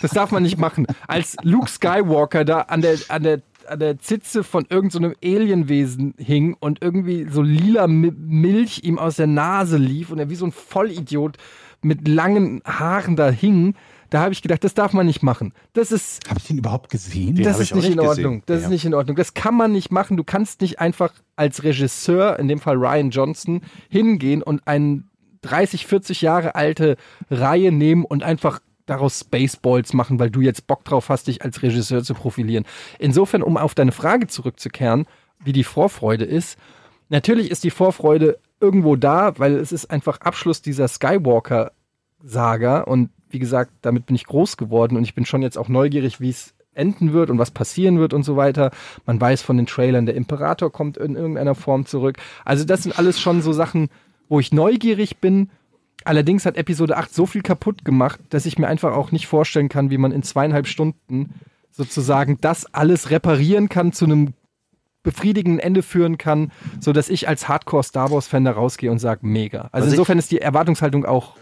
Das 0.02 0.10
darf 0.10 0.30
man 0.32 0.42
nicht 0.42 0.58
machen. 0.58 0.86
Als 1.08 1.36
Luke 1.42 1.68
Skywalker 1.70 2.44
da 2.44 2.60
an 2.62 2.82
der, 2.82 2.98
an 3.08 3.22
der, 3.22 3.40
an 3.68 3.78
der 3.78 3.98
Zitze 3.98 4.44
von 4.44 4.66
irgendeinem 4.68 5.12
so 5.22 5.28
Alienwesen 5.36 6.14
hing 6.18 6.54
und 6.58 6.82
irgendwie 6.82 7.26
so 7.30 7.42
lila 7.42 7.84
Mi- 7.86 8.12
Milch 8.16 8.80
ihm 8.84 8.98
aus 8.98 9.16
der 9.16 9.26
Nase 9.28 9.76
lief 9.78 10.10
und 10.10 10.18
er 10.18 10.28
wie 10.28 10.34
so 10.34 10.44
ein 10.46 10.52
Vollidiot 10.52 11.36
mit 11.80 12.06
langen 12.06 12.60
Haaren 12.64 13.16
da 13.16 13.30
hing, 13.30 13.74
da 14.10 14.20
habe 14.20 14.32
ich 14.34 14.42
gedacht, 14.42 14.62
das 14.62 14.74
darf 14.74 14.92
man 14.92 15.06
nicht 15.06 15.22
machen. 15.22 15.52
Das 15.72 15.90
ist, 15.90 16.28
Habe 16.28 16.38
ich 16.38 16.46
den 16.46 16.58
überhaupt 16.58 16.90
gesehen? 16.90 17.34
Den 17.34 17.44
das 17.44 17.58
ist 17.58 17.68
ich 17.68 17.72
auch 17.72 17.76
nicht 17.76 17.86
in 17.86 17.96
nicht 17.98 18.06
Ordnung. 18.06 18.32
gesehen. 18.40 18.42
Das 18.46 18.60
Ja. 18.60 18.66
ist 18.66 18.70
nicht 18.70 18.84
in 18.84 18.94
Ordnung. 18.94 19.16
Das 19.16 19.32
kann 19.34 19.56
man 19.56 19.72
nicht 19.72 19.90
machen. 19.90 20.16
Du 20.18 20.22
kannst 20.24 20.60
nicht 20.60 20.80
einfach 20.80 21.12
als 21.34 21.64
Regisseur, 21.64 22.38
in 22.38 22.46
dem 22.46 22.58
Fall 22.60 22.76
Ryan 22.76 23.10
Johnson, 23.10 23.62
hingehen 23.88 24.42
und 24.42 24.66
eine 24.66 25.02
30, 25.40 25.86
40 25.86 26.20
Jahre 26.20 26.54
alte 26.54 26.96
Reihe 27.30 27.72
nehmen 27.72 28.04
und 28.04 28.22
einfach 28.22 28.60
daraus 28.92 29.20
Spaceballs 29.20 29.92
machen, 29.94 30.18
weil 30.18 30.30
du 30.30 30.40
jetzt 30.40 30.66
Bock 30.66 30.84
drauf 30.84 31.08
hast, 31.08 31.26
dich 31.26 31.42
als 31.42 31.62
Regisseur 31.62 32.02
zu 32.02 32.14
profilieren. 32.14 32.64
Insofern, 32.98 33.42
um 33.42 33.56
auf 33.56 33.74
deine 33.74 33.92
Frage 33.92 34.26
zurückzukehren, 34.26 35.06
wie 35.42 35.52
die 35.52 35.64
Vorfreude 35.64 36.24
ist, 36.24 36.58
natürlich 37.08 37.50
ist 37.50 37.64
die 37.64 37.70
Vorfreude 37.70 38.38
irgendwo 38.60 38.96
da, 38.96 39.38
weil 39.38 39.56
es 39.56 39.72
ist 39.72 39.90
einfach 39.90 40.20
Abschluss 40.20 40.62
dieser 40.62 40.88
Skywalker-Saga 40.88 42.82
und 42.82 43.10
wie 43.30 43.38
gesagt, 43.38 43.72
damit 43.80 44.06
bin 44.06 44.14
ich 44.14 44.26
groß 44.26 44.58
geworden 44.58 44.96
und 44.96 45.04
ich 45.04 45.14
bin 45.14 45.24
schon 45.24 45.40
jetzt 45.40 45.56
auch 45.56 45.68
neugierig, 45.68 46.20
wie 46.20 46.30
es 46.30 46.54
enden 46.74 47.12
wird 47.14 47.30
und 47.30 47.38
was 47.38 47.50
passieren 47.50 47.98
wird 47.98 48.12
und 48.12 48.24
so 48.24 48.36
weiter. 48.36 48.70
Man 49.06 49.20
weiß 49.20 49.42
von 49.42 49.56
den 49.56 49.66
Trailern, 49.66 50.06
der 50.06 50.14
Imperator 50.14 50.70
kommt 50.70 50.98
in 50.98 51.16
irgendeiner 51.16 51.54
Form 51.54 51.86
zurück. 51.86 52.18
Also 52.44 52.64
das 52.64 52.82
sind 52.82 52.98
alles 52.98 53.20
schon 53.20 53.40
so 53.40 53.52
Sachen, 53.52 53.88
wo 54.28 54.38
ich 54.38 54.52
neugierig 54.52 55.18
bin. 55.18 55.50
Allerdings 56.04 56.46
hat 56.46 56.56
Episode 56.56 56.96
8 56.96 57.12
so 57.14 57.26
viel 57.26 57.42
kaputt 57.42 57.84
gemacht, 57.84 58.20
dass 58.30 58.46
ich 58.46 58.58
mir 58.58 58.68
einfach 58.68 58.94
auch 58.94 59.12
nicht 59.12 59.26
vorstellen 59.26 59.68
kann, 59.68 59.90
wie 59.90 59.98
man 59.98 60.12
in 60.12 60.22
zweieinhalb 60.22 60.66
Stunden 60.66 61.34
sozusagen 61.70 62.38
das 62.40 62.66
alles 62.74 63.10
reparieren 63.10 63.68
kann, 63.68 63.92
zu 63.92 64.04
einem 64.04 64.34
befriedigenden 65.02 65.58
Ende 65.58 65.82
führen 65.82 66.18
kann, 66.18 66.52
so 66.80 66.92
dass 66.92 67.08
ich 67.08 67.28
als 67.28 67.48
Hardcore 67.48 67.82
Star 67.82 68.10
Wars 68.10 68.28
Fan 68.28 68.44
da 68.44 68.52
rausgehe 68.52 68.90
und 68.90 68.98
sage 68.98 69.26
mega. 69.26 69.68
Also 69.72 69.86
Was 69.86 69.94
insofern 69.94 70.18
ist 70.18 70.30
die 70.30 70.40
Erwartungshaltung 70.40 71.04
auch 71.04 71.36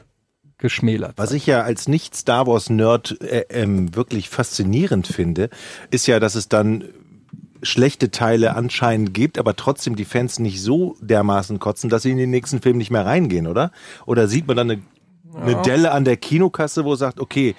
geschmälert. 0.57 1.15
Was 1.17 1.33
ich 1.33 1.47
ja 1.47 1.62
als 1.62 1.89
Nicht-Star 1.89 2.47
Wars-Nerd 2.47 3.21
äh, 3.23 3.45
ähm, 3.51 3.95
wirklich 3.95 4.29
faszinierend 4.29 5.07
finde, 5.07 5.51
ist 5.91 6.07
ja, 6.07 6.21
dass 6.21 6.35
es 6.35 6.49
dann 6.49 6.85
schlechte 7.62 8.11
Teile 8.11 8.57
anscheinend 8.57 9.15
gibt, 9.15 9.39
aber 9.39 9.57
trotzdem 9.57 9.97
die 9.97 10.05
Fans 10.05 10.39
nicht 10.39 10.62
so 10.62 10.97
dermaßen 11.01 11.59
kotzen, 11.59 11.91
dass 11.91 12.03
sie 12.03 12.11
in 12.11 12.19
den 12.19 12.31
nächsten 12.31 12.61
Film 12.61 12.79
nicht 12.79 12.91
mehr 12.91 13.07
reingehen, 13.07 13.47
oder? 13.47 13.71
Oder 14.07 14.29
sieht 14.29 14.47
man 14.47 14.57
dann 14.57 14.71
eine, 14.71 14.83
eine 15.37 15.62
Delle 15.62 15.93
an 15.93 16.05
der 16.05 16.17
Kinokasse, 16.17 16.85
wo 16.85 16.95
sagt, 16.95 17.21
okay, 17.21 17.55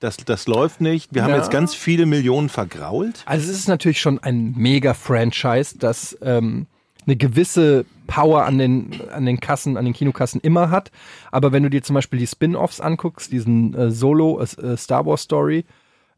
das, 0.00 0.16
das 0.16 0.46
läuft 0.48 0.80
nicht, 0.80 1.14
wir 1.14 1.22
haben 1.22 1.30
Ja. 1.30 1.36
jetzt 1.36 1.50
ganz 1.50 1.74
viele 1.74 2.06
Millionen 2.06 2.48
vergrault? 2.48 3.22
Also 3.24 3.50
es 3.50 3.56
ist 3.58 3.68
natürlich 3.68 4.00
schon 4.00 4.18
ein 4.18 4.52
Mega-Franchise, 4.56 5.78
das 5.78 6.18
ähm, 6.22 6.66
eine 7.06 7.16
gewisse 7.16 7.84
Power 8.06 8.44
an 8.44 8.58
den, 8.58 9.00
an 9.12 9.26
den 9.26 9.40
Kassen, 9.40 9.76
an 9.76 9.84
den 9.84 9.94
Kinokassen 9.94 10.40
immer 10.40 10.70
hat. 10.70 10.90
Aber 11.30 11.52
wenn 11.52 11.62
du 11.62 11.70
dir 11.70 11.82
zum 11.82 11.94
Beispiel 11.94 12.18
die 12.18 12.26
Spin-Offs 12.26 12.80
anguckst, 12.80 13.32
diesen 13.32 13.74
äh, 13.74 13.90
Solo 13.90 14.40
äh, 14.40 14.76
Star 14.76 15.06
Wars 15.06 15.22
Story, 15.22 15.64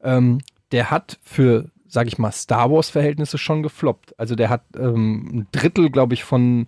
ähm, 0.03 0.39
der 0.73 0.91
hat 0.91 1.19
für, 1.23 1.67
sag 1.95 2.09
ich 2.09 2.19
mal, 2.19 2.33
Star 2.33 2.71
Wars-Verhältnisse 2.73 3.39
schon 3.39 3.63
gefloppt. 3.63 4.19
Also 4.19 4.35
der 4.35 4.51
hat 4.51 4.65
ähm, 4.77 5.29
ein 5.33 5.47
Drittel, 5.53 5.91
glaube 5.91 6.15
ich, 6.15 6.25
von, 6.25 6.67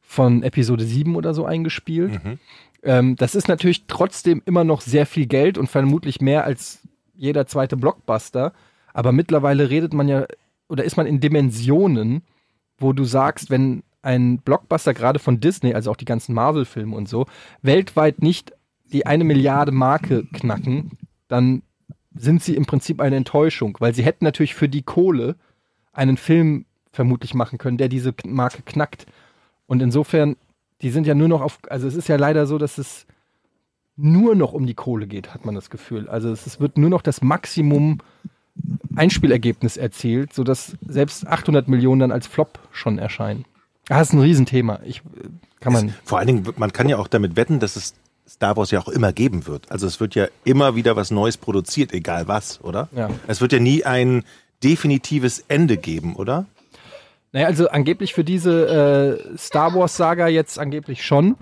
von 0.00 0.44
Episode 0.44 0.84
7 0.84 1.16
oder 1.16 1.34
so 1.34 1.44
eingespielt. 1.44 2.20
Ähm, 2.84 3.16
das 3.16 3.34
ist 3.34 3.48
natürlich 3.48 3.88
trotzdem 3.88 4.40
immer 4.46 4.62
noch 4.62 4.80
sehr 4.80 5.06
viel 5.06 5.26
Geld 5.26 5.58
und 5.58 5.66
vermutlich 5.66 6.20
mehr 6.20 6.44
als 6.44 6.82
jeder 7.14 7.46
zweite 7.46 7.76
Blockbuster. 7.76 8.52
Aber 8.94 9.10
mittlerweile 9.10 9.70
redet 9.70 9.92
man 9.92 10.06
ja, 10.06 10.24
oder 10.68 10.84
ist 10.84 10.96
man 10.96 11.06
in 11.06 11.18
Dimensionen, 11.18 12.22
wo 12.78 12.92
du 12.92 13.02
sagst, 13.04 13.50
wenn 13.50 13.82
ein 14.02 14.38
Blockbuster 14.38 14.94
gerade 14.94 15.18
von 15.18 15.40
Disney, 15.40 15.74
also 15.74 15.90
auch 15.90 15.96
die 15.96 16.04
ganzen 16.04 16.32
Marvel-Filme 16.32 16.94
und 16.94 17.08
so, 17.08 17.26
weltweit 17.60 18.22
nicht 18.22 18.52
die 18.92 19.04
eine 19.04 19.24
Milliarde 19.24 19.72
Marke 19.72 20.26
knacken, 20.32 20.92
dann 21.26 21.62
sind 22.14 22.42
sie 22.42 22.56
im 22.56 22.66
Prinzip 22.66 23.00
eine 23.00 23.16
Enttäuschung, 23.16 23.76
weil 23.80 23.94
sie 23.94 24.02
hätten 24.02 24.24
natürlich 24.24 24.54
für 24.54 24.68
die 24.68 24.82
Kohle 24.82 25.36
einen 25.92 26.16
Film 26.16 26.64
vermutlich 26.92 27.34
machen 27.34 27.58
können, 27.58 27.78
der 27.78 27.88
diese 27.88 28.14
Marke 28.24 28.62
knackt. 28.62 29.06
Und 29.66 29.80
insofern, 29.80 30.36
die 30.82 30.90
sind 30.90 31.06
ja 31.06 31.14
nur 31.14 31.28
noch 31.28 31.40
auf, 31.40 31.58
also 31.68 31.86
es 31.86 31.94
ist 31.94 32.08
ja 32.08 32.16
leider 32.16 32.46
so, 32.46 32.58
dass 32.58 32.78
es 32.78 33.06
nur 33.96 34.34
noch 34.34 34.52
um 34.52 34.66
die 34.66 34.74
Kohle 34.74 35.06
geht, 35.06 35.34
hat 35.34 35.44
man 35.44 35.54
das 35.54 35.70
Gefühl. 35.70 36.08
Also 36.08 36.32
es, 36.32 36.46
es 36.46 36.58
wird 36.58 36.78
nur 36.78 36.90
noch 36.90 37.02
das 37.02 37.22
Maximum 37.22 37.98
Einspielergebnis 38.96 39.76
erzielt, 39.76 40.32
sodass 40.32 40.76
selbst 40.86 41.26
800 41.26 41.68
Millionen 41.68 42.00
dann 42.00 42.12
als 42.12 42.26
Flop 42.26 42.58
schon 42.72 42.98
erscheinen. 42.98 43.44
Das 43.86 44.08
ist 44.08 44.12
ein 44.14 44.20
Riesenthema. 44.20 44.80
Ich, 44.84 44.98
äh, 44.98 45.28
kann 45.60 45.72
man. 45.72 45.94
Vor 46.04 46.18
allen 46.18 46.26
Dingen, 46.26 46.48
man 46.56 46.72
kann 46.72 46.88
ja 46.88 46.96
auch 46.96 47.08
damit 47.08 47.36
wetten, 47.36 47.60
dass 47.60 47.76
es 47.76 47.94
Star 48.30 48.56
Wars 48.56 48.70
ja 48.70 48.78
auch 48.78 48.88
immer 48.88 49.12
geben 49.12 49.46
wird. 49.46 49.70
Also 49.72 49.86
es 49.86 49.98
wird 49.98 50.14
ja 50.14 50.28
immer 50.44 50.76
wieder 50.76 50.94
was 50.94 51.10
Neues 51.10 51.36
produziert, 51.36 51.92
egal 51.92 52.28
was, 52.28 52.62
oder? 52.62 52.88
Ja. 52.92 53.10
Es 53.26 53.40
wird 53.40 53.52
ja 53.52 53.58
nie 53.58 53.84
ein 53.84 54.24
definitives 54.62 55.44
Ende 55.48 55.76
geben, 55.76 56.14
oder? 56.14 56.46
Naja, 57.32 57.46
also 57.46 57.68
angeblich 57.68 58.14
für 58.14 58.24
diese 58.24 59.18
äh, 59.34 59.36
Star 59.36 59.74
Wars-Saga 59.74 60.28
jetzt 60.28 60.58
angeblich 60.58 61.04
schon. 61.04 61.36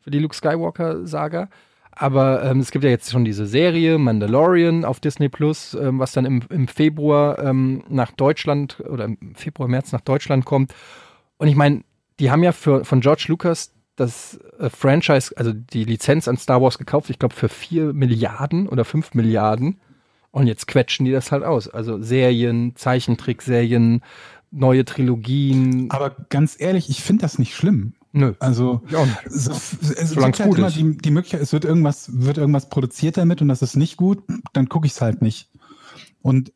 Für 0.00 0.10
die 0.10 0.18
Luke 0.18 0.34
Skywalker-Saga. 0.34 1.48
Aber 1.92 2.42
ähm, 2.42 2.58
es 2.58 2.72
gibt 2.72 2.84
ja 2.84 2.90
jetzt 2.90 3.12
schon 3.12 3.24
diese 3.24 3.46
Serie 3.46 3.98
Mandalorian 3.98 4.84
auf 4.84 4.98
Disney 4.98 5.28
Plus, 5.28 5.74
ähm, 5.74 6.00
was 6.00 6.12
dann 6.12 6.24
im, 6.24 6.42
im 6.50 6.66
Februar 6.66 7.38
ähm, 7.38 7.84
nach 7.88 8.10
Deutschland 8.10 8.80
oder 8.80 9.04
im 9.04 9.36
Februar, 9.36 9.68
März 9.68 9.92
nach 9.92 10.00
Deutschland 10.00 10.44
kommt. 10.44 10.74
Und 11.36 11.46
ich 11.46 11.54
meine, 11.54 11.84
die 12.18 12.32
haben 12.32 12.42
ja 12.42 12.50
für, 12.50 12.84
von 12.84 13.00
George 13.00 13.26
Lucas 13.28 13.72
das 13.96 14.38
äh, 14.58 14.70
Franchise, 14.70 15.36
also 15.36 15.52
die 15.52 15.84
Lizenz 15.84 16.28
an 16.28 16.36
Star 16.36 16.60
Wars 16.60 16.78
gekauft, 16.78 17.10
ich 17.10 17.18
glaube 17.18 17.34
für 17.34 17.48
4 17.48 17.92
Milliarden 17.92 18.68
oder 18.68 18.84
5 18.84 19.14
Milliarden. 19.14 19.80
Und 20.30 20.48
jetzt 20.48 20.66
quetschen 20.66 21.06
die 21.06 21.12
das 21.12 21.30
halt 21.30 21.44
aus. 21.44 21.68
Also 21.68 22.02
Serien, 22.02 22.74
Zeichentrickserien, 22.74 24.02
neue 24.50 24.84
Trilogien. 24.84 25.90
Aber 25.90 26.10
ganz 26.28 26.56
ehrlich, 26.58 26.88
ich 26.90 27.02
finde 27.02 27.22
das 27.22 27.38
nicht 27.38 27.54
schlimm. 27.54 27.94
Nö. 28.16 28.34
Also 28.38 28.82
es, 29.24 29.48
es 29.48 30.10
Solang's 30.10 30.38
gibt 30.38 30.40
halt 30.40 30.50
gut 30.50 30.58
immer 30.58 30.68
ist. 30.68 30.76
die, 30.76 30.96
die 30.96 31.10
Möglichkeit, 31.10 31.40
es 31.40 31.52
wird 31.52 31.64
irgendwas, 31.64 32.10
wird 32.12 32.38
irgendwas 32.38 32.68
produziert 32.68 33.16
damit 33.16 33.42
und 33.42 33.48
das 33.48 33.60
ist 33.60 33.76
nicht 33.76 33.96
gut, 33.96 34.22
dann 34.52 34.68
gucke 34.68 34.86
ich 34.86 34.92
es 34.92 35.00
halt 35.00 35.20
nicht. 35.20 35.50
Und 36.22 36.52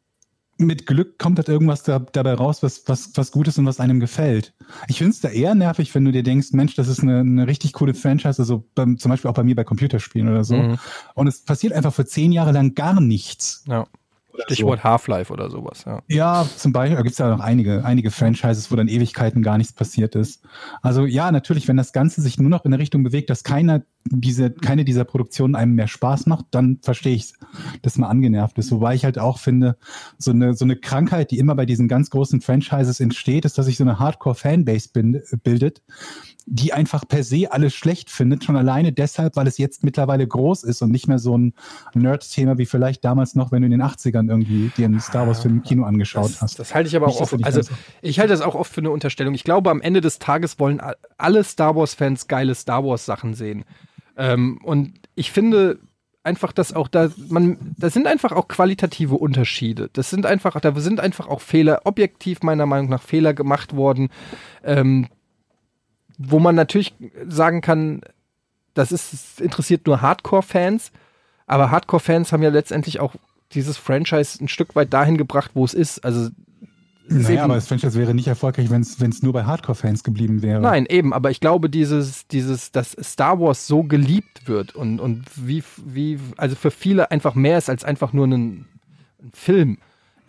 mit 0.58 0.86
Glück 0.86 1.18
kommt 1.18 1.38
halt 1.38 1.48
irgendwas 1.48 1.82
da, 1.84 1.98
dabei 1.98 2.34
raus, 2.34 2.62
was, 2.62 2.82
was, 2.86 3.12
was 3.14 3.30
gut 3.30 3.48
ist 3.48 3.58
und 3.58 3.66
was 3.66 3.80
einem 3.80 4.00
gefällt. 4.00 4.54
Ich 4.88 4.98
finde 4.98 5.12
es 5.12 5.20
da 5.20 5.28
eher 5.28 5.54
nervig, 5.54 5.94
wenn 5.94 6.04
du 6.04 6.12
dir 6.12 6.22
denkst, 6.22 6.48
Mensch, 6.52 6.74
das 6.74 6.88
ist 6.88 7.00
eine, 7.00 7.20
eine 7.20 7.46
richtig 7.46 7.72
coole 7.72 7.94
Franchise, 7.94 8.40
also 8.42 8.64
beim, 8.74 8.98
zum 8.98 9.10
Beispiel 9.10 9.30
auch 9.30 9.34
bei 9.34 9.44
mir 9.44 9.54
bei 9.54 9.64
Computerspielen 9.64 10.28
oder 10.28 10.44
so. 10.44 10.56
Mhm. 10.56 10.78
Und 11.14 11.28
es 11.28 11.42
passiert 11.42 11.72
einfach 11.72 11.94
für 11.94 12.06
zehn 12.06 12.32
Jahre 12.32 12.52
lang 12.52 12.74
gar 12.74 13.00
nichts. 13.00 13.64
ja. 13.66 13.86
Stichwort 14.44 14.84
Half-Life 14.84 15.32
oder 15.32 15.50
sowas, 15.50 15.84
ja. 15.84 16.02
Ja, 16.08 16.46
zum 16.56 16.72
Beispiel, 16.72 16.96
da 16.96 17.02
gibt 17.02 17.12
es 17.12 17.18
ja 17.18 17.28
noch 17.28 17.40
einige, 17.40 17.84
einige 17.84 18.10
Franchises, 18.10 18.70
wo 18.70 18.76
dann 18.76 18.88
Ewigkeiten 18.88 19.42
gar 19.42 19.58
nichts 19.58 19.72
passiert 19.72 20.14
ist. 20.14 20.42
Also 20.82 21.06
ja, 21.06 21.32
natürlich, 21.32 21.66
wenn 21.68 21.76
das 21.76 21.92
Ganze 21.92 22.20
sich 22.20 22.38
nur 22.38 22.50
noch 22.50 22.64
in 22.64 22.72
eine 22.72 22.80
Richtung 22.80 23.02
bewegt, 23.02 23.30
dass 23.30 23.42
keiner 23.42 23.82
diese, 24.04 24.50
keine 24.50 24.84
dieser 24.84 25.04
Produktionen 25.04 25.54
einem 25.54 25.74
mehr 25.74 25.88
Spaß 25.88 26.26
macht, 26.26 26.46
dann 26.50 26.78
verstehe 26.82 27.14
ich 27.14 27.34
dass 27.82 27.98
man 27.98 28.10
angenervt 28.10 28.58
ist. 28.58 28.70
Wobei 28.70 28.94
ich 28.94 29.04
halt 29.04 29.18
auch 29.18 29.38
finde, 29.38 29.76
so 30.18 30.30
eine, 30.30 30.54
so 30.54 30.64
eine 30.64 30.76
Krankheit, 30.76 31.30
die 31.30 31.38
immer 31.38 31.54
bei 31.54 31.66
diesen 31.66 31.88
ganz 31.88 32.10
großen 32.10 32.40
Franchises 32.40 33.00
entsteht, 33.00 33.44
ist, 33.44 33.58
dass 33.58 33.66
sich 33.66 33.76
so 33.76 33.84
eine 33.84 33.98
Hardcore-Fanbase 33.98 34.90
bildet, 35.42 35.82
die 36.50 36.72
einfach 36.72 37.06
per 37.06 37.22
se 37.22 37.50
alles 37.52 37.74
schlecht 37.74 38.10
findet, 38.10 38.44
schon 38.44 38.56
alleine 38.56 38.92
deshalb, 38.92 39.36
weil 39.36 39.46
es 39.46 39.58
jetzt 39.58 39.84
mittlerweile 39.84 40.26
groß 40.26 40.64
ist 40.64 40.82
und 40.82 40.90
nicht 40.90 41.06
mehr 41.06 41.18
so 41.18 41.36
ein 41.36 41.52
Nerd-Thema 41.94 42.58
wie 42.58 42.66
vielleicht 42.66 43.04
damals 43.04 43.34
noch, 43.34 43.52
wenn 43.52 43.62
du 43.62 43.66
in 43.66 43.72
den 43.72 43.82
80ern 43.82 44.28
irgendwie 44.28 44.70
dir 44.76 44.86
einen 44.86 45.00
Star 45.00 45.26
Wars-Film 45.26 45.56
im 45.56 45.62
Kino 45.62 45.84
angeschaut 45.84 46.30
Das, 46.30 46.42
hast. 46.42 46.58
das 46.58 46.74
halte 46.74 46.88
ich 46.88 46.96
aber 46.96 47.06
Nicht, 47.06 47.16
auch 47.16 47.32
oft, 47.32 47.44
also 47.44 47.60
ich 48.00 48.18
halte 48.18 48.32
das 48.32 48.40
auch 48.40 48.54
oft 48.54 48.72
für 48.72 48.80
eine 48.80 48.90
Unterstellung. 48.90 49.34
Ich 49.34 49.44
glaube, 49.44 49.70
am 49.70 49.80
Ende 49.80 50.00
des 50.00 50.18
Tages 50.18 50.58
wollen 50.58 50.80
alle 51.18 51.44
Star 51.44 51.76
Wars-Fans 51.76 52.28
geile 52.28 52.54
Star 52.54 52.84
Wars-Sachen 52.84 53.34
sehen. 53.34 53.64
Ähm, 54.16 54.58
und 54.64 54.94
ich 55.14 55.30
finde 55.30 55.78
einfach, 56.24 56.52
dass 56.52 56.74
auch 56.74 56.88
da, 56.88 57.10
man, 57.28 57.74
da 57.78 57.90
sind 57.90 58.06
einfach 58.06 58.32
auch 58.32 58.48
qualitative 58.48 59.14
Unterschiede. 59.14 59.90
Das 59.92 60.10
sind 60.10 60.26
einfach, 60.26 60.60
da 60.60 60.74
sind 60.80 61.00
einfach 61.00 61.26
auch 61.28 61.40
Fehler, 61.40 61.82
objektiv 61.84 62.42
meiner 62.42 62.66
Meinung 62.66 62.90
nach 62.90 63.02
Fehler 63.02 63.34
gemacht 63.34 63.74
worden, 63.76 64.10
ähm, 64.62 65.08
wo 66.18 66.40
man 66.40 66.54
natürlich 66.54 66.94
sagen 67.26 67.60
kann, 67.60 68.02
das 68.74 68.92
ist, 68.92 69.12
das 69.12 69.40
interessiert 69.40 69.86
nur 69.86 70.02
Hardcore-Fans, 70.02 70.92
aber 71.46 71.70
Hardcore-Fans 71.70 72.32
haben 72.32 72.42
ja 72.42 72.50
letztendlich 72.50 73.00
auch 73.00 73.14
dieses 73.52 73.78
Franchise 73.78 74.42
ein 74.44 74.48
Stück 74.48 74.76
weit 74.76 74.92
dahin 74.92 75.16
gebracht, 75.16 75.52
wo 75.54 75.64
es 75.64 75.72
ist. 75.74 76.04
Also 76.04 76.28
Naja, 77.08 77.44
aber 77.44 77.54
das 77.54 77.68
Franchise 77.68 77.98
wäre 77.98 78.14
nicht 78.14 78.28
erfolgreich, 78.28 78.68
wenn 78.70 78.82
es 78.82 79.22
nur 79.22 79.32
bei 79.32 79.44
Hardcore-Fans 79.44 80.04
geblieben 80.04 80.42
wäre. 80.42 80.60
Nein, 80.60 80.86
eben, 80.86 81.14
aber 81.14 81.30
ich 81.30 81.40
glaube, 81.40 81.70
dieses, 81.70 82.26
dieses, 82.26 82.72
dass 82.72 82.96
Star 83.02 83.40
Wars 83.40 83.66
so 83.66 83.82
geliebt 83.84 84.46
wird 84.46 84.74
und, 84.74 85.00
und 85.00 85.24
wie, 85.36 85.62
wie, 85.84 86.18
also 86.36 86.54
für 86.56 86.70
viele 86.70 87.10
einfach 87.10 87.34
mehr 87.34 87.58
ist 87.58 87.70
als 87.70 87.84
einfach 87.84 88.12
nur 88.12 88.26
ein, 88.26 88.66
ein 89.22 89.30
Film. 89.32 89.78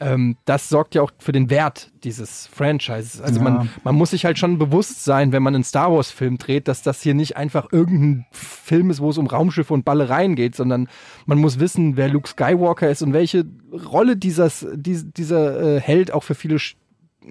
Ähm, 0.02 0.38
das 0.46 0.70
sorgt 0.70 0.96
ja 0.96 1.02
auch 1.02 1.12
für 1.20 1.32
den 1.34 1.50
Wert 1.50 1.92
dieses 2.04 2.48
Franchises. 2.48 3.20
Also 3.22 3.40
Ja. 3.40 3.44
man, 3.44 3.70
man 3.84 3.96
muss 3.96 4.12
sich 4.12 4.24
halt 4.26 4.40
schon 4.40 4.58
bewusst 4.58 5.04
sein, 5.04 5.32
wenn 5.32 5.44
man 5.44 5.56
einen 5.56 5.64
Star 5.64 5.92
Wars-Film 5.92 6.38
dreht, 6.38 6.68
dass 6.68 6.82
das 6.82 7.02
hier 7.02 7.14
nicht 7.14 7.36
einfach 7.36 7.68
irgendein 7.74 8.26
Film 8.32 8.90
ist, 8.90 9.02
wo 9.02 9.10
es 9.10 9.18
um 9.18 9.28
Raumschiffe 9.28 9.74
und 9.74 9.84
Ballereien 9.84 10.36
geht, 10.36 10.56
sondern 10.56 10.88
man 11.26 11.38
muss 11.38 11.60
wissen, 11.60 11.98
wer 11.98 12.08
Luke 12.08 12.30
Skywalker 12.30 12.90
ist 12.90 13.02
und 13.02 13.12
welche 13.14 13.46
Rolle 13.92 14.16
dieses, 14.16 14.66
dies, 14.74 15.12
dieser 15.12 15.76
äh, 15.78 15.82
Held 15.82 16.12
auch 16.14 16.24
für 16.24 16.36
viele 16.36 16.56
sch- 16.56 16.76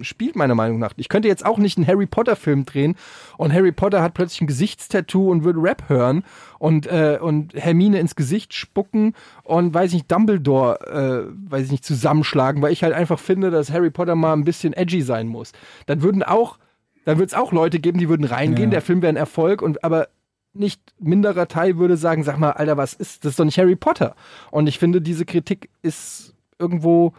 spielt, 0.01 0.35
meiner 0.35 0.55
Meinung 0.55 0.79
nach. 0.79 0.93
Ich 0.97 1.09
könnte 1.09 1.27
jetzt 1.27 1.45
auch 1.45 1.57
nicht 1.57 1.77
einen 1.77 1.87
Harry 1.87 2.05
Potter-Film 2.05 2.65
drehen 2.65 2.95
und 3.37 3.53
Harry 3.53 3.71
Potter 3.71 4.01
hat 4.01 4.13
plötzlich 4.13 4.41
ein 4.41 4.47
Gesichtstattoo 4.47 5.29
und 5.29 5.43
würde 5.43 5.61
Rap 5.61 5.83
hören 5.89 6.23
und, 6.57 6.87
äh, 6.87 7.19
und 7.21 7.53
Hermine 7.55 7.99
ins 7.99 8.15
Gesicht 8.15 8.53
spucken 8.53 9.13
und 9.43 9.73
weiß 9.73 9.93
nicht, 9.93 10.11
Dumbledore, 10.11 11.27
äh, 11.27 11.51
weiß 11.51 11.65
ich 11.65 11.71
nicht, 11.71 11.85
zusammenschlagen, 11.85 12.61
weil 12.61 12.71
ich 12.73 12.83
halt 12.83 12.93
einfach 12.93 13.19
finde, 13.19 13.51
dass 13.51 13.71
Harry 13.71 13.89
Potter 13.89 14.15
mal 14.15 14.33
ein 14.33 14.43
bisschen 14.43 14.73
edgy 14.73 15.01
sein 15.01 15.27
muss. 15.27 15.51
Dann 15.85 16.01
würden 16.01 16.23
auch, 16.23 16.57
dann 17.05 17.17
wird 17.17 17.29
es 17.29 17.35
auch 17.37 17.51
Leute 17.51 17.79
geben, 17.79 17.99
die 17.99 18.09
würden 18.09 18.25
reingehen, 18.25 18.69
Ja. 18.69 18.75
der 18.75 18.81
Film 18.81 19.01
wäre 19.01 19.13
ein 19.13 19.17
Erfolg 19.17 19.61
und 19.61 19.83
aber 19.83 20.07
nicht 20.53 20.81
minderer 20.99 21.47
Teil 21.47 21.77
würde 21.77 21.95
sagen, 21.95 22.23
sag 22.23 22.39
mal, 22.39 22.51
Alter, 22.51 22.75
was 22.75 22.93
ist, 22.93 23.23
das 23.23 23.31
ist 23.33 23.39
doch 23.39 23.45
nicht 23.45 23.59
Harry 23.59 23.75
Potter. 23.75 24.15
Und 24.49 24.67
ich 24.67 24.79
finde, 24.79 24.99
diese 24.99 25.23
Kritik 25.25 25.69
ist 25.83 26.33
irgendwo 26.57 27.13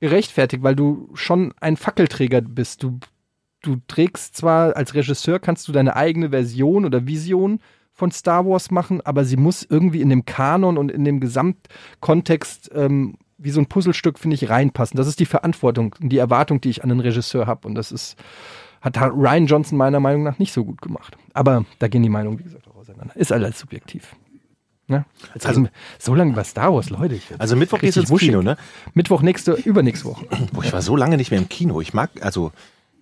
gerechtfertigt, 0.00 0.62
weil 0.62 0.76
du 0.76 1.10
schon 1.14 1.52
ein 1.60 1.76
Fackelträger 1.76 2.40
bist. 2.40 2.82
Du, 2.82 2.98
du 3.62 3.76
trägst 3.88 4.36
zwar 4.36 4.76
als 4.76 4.94
Regisseur 4.94 5.38
kannst 5.38 5.68
du 5.68 5.72
deine 5.72 5.96
eigene 5.96 6.30
Version 6.30 6.84
oder 6.84 7.06
Vision 7.06 7.60
von 7.92 8.12
Star 8.12 8.46
Wars 8.46 8.70
machen, 8.70 9.00
aber 9.00 9.24
sie 9.24 9.36
muss 9.36 9.66
irgendwie 9.68 10.00
in 10.00 10.08
dem 10.08 10.24
Kanon 10.24 10.78
und 10.78 10.90
in 10.90 11.04
dem 11.04 11.18
Gesamtkontext 11.18 12.70
ähm, 12.72 13.16
wie 13.38 13.50
so 13.50 13.60
ein 13.60 13.66
Puzzlestück, 13.66 14.18
finde 14.18 14.34
ich, 14.34 14.50
reinpassen. 14.50 14.96
Das 14.96 15.06
ist 15.06 15.20
die 15.20 15.26
Verantwortung 15.26 15.94
und 16.00 16.10
die 16.10 16.18
Erwartung, 16.18 16.60
die 16.60 16.70
ich 16.70 16.82
an 16.82 16.88
den 16.88 17.00
Regisseur 17.00 17.46
habe. 17.46 17.66
Und 17.66 17.74
das 17.74 17.92
ist, 17.92 18.16
hat 18.80 18.96
Ryan 19.00 19.46
Johnson 19.46 19.78
meiner 19.78 20.00
Meinung 20.00 20.24
nach 20.24 20.38
nicht 20.38 20.52
so 20.52 20.64
gut 20.64 20.82
gemacht. 20.82 21.16
Aber 21.34 21.64
da 21.78 21.88
gehen 21.88 22.02
die 22.02 22.08
Meinungen, 22.08 22.38
wie 22.38 22.44
gesagt, 22.44 22.68
auch 22.68 22.76
auseinander. 22.76 23.14
Ist 23.16 23.32
alles 23.32 23.58
subjektiv. 23.58 24.16
Ne? 24.88 25.04
Jetzt 25.34 25.46
Also- 25.46 25.62
wir 25.62 25.70
so 25.98 26.14
lange 26.14 26.32
über 26.32 26.44
Star 26.44 26.72
Wars, 26.74 26.88
Leute. 26.90 27.14
Ich 27.14 27.24
Also 27.38 27.56
Mittwoch 27.56 27.78
geht's 27.78 27.96
richtig 27.98 28.10
ins. 28.10 28.20
Kino, 28.20 28.42
ne? 28.42 28.56
Mittwoch 28.94 29.20
nächste, 29.22 29.52
übernächste 29.52 30.06
Woche. 30.06 30.24
Boah, 30.52 30.64
ich 30.64 30.72
war 30.72 30.82
so 30.82 30.96
lange 30.96 31.16
nicht 31.18 31.30
mehr 31.30 31.38
im 31.40 31.48
Kino. 31.48 31.80
Ich 31.82 31.92
mag, 31.92 32.10
also, 32.22 32.52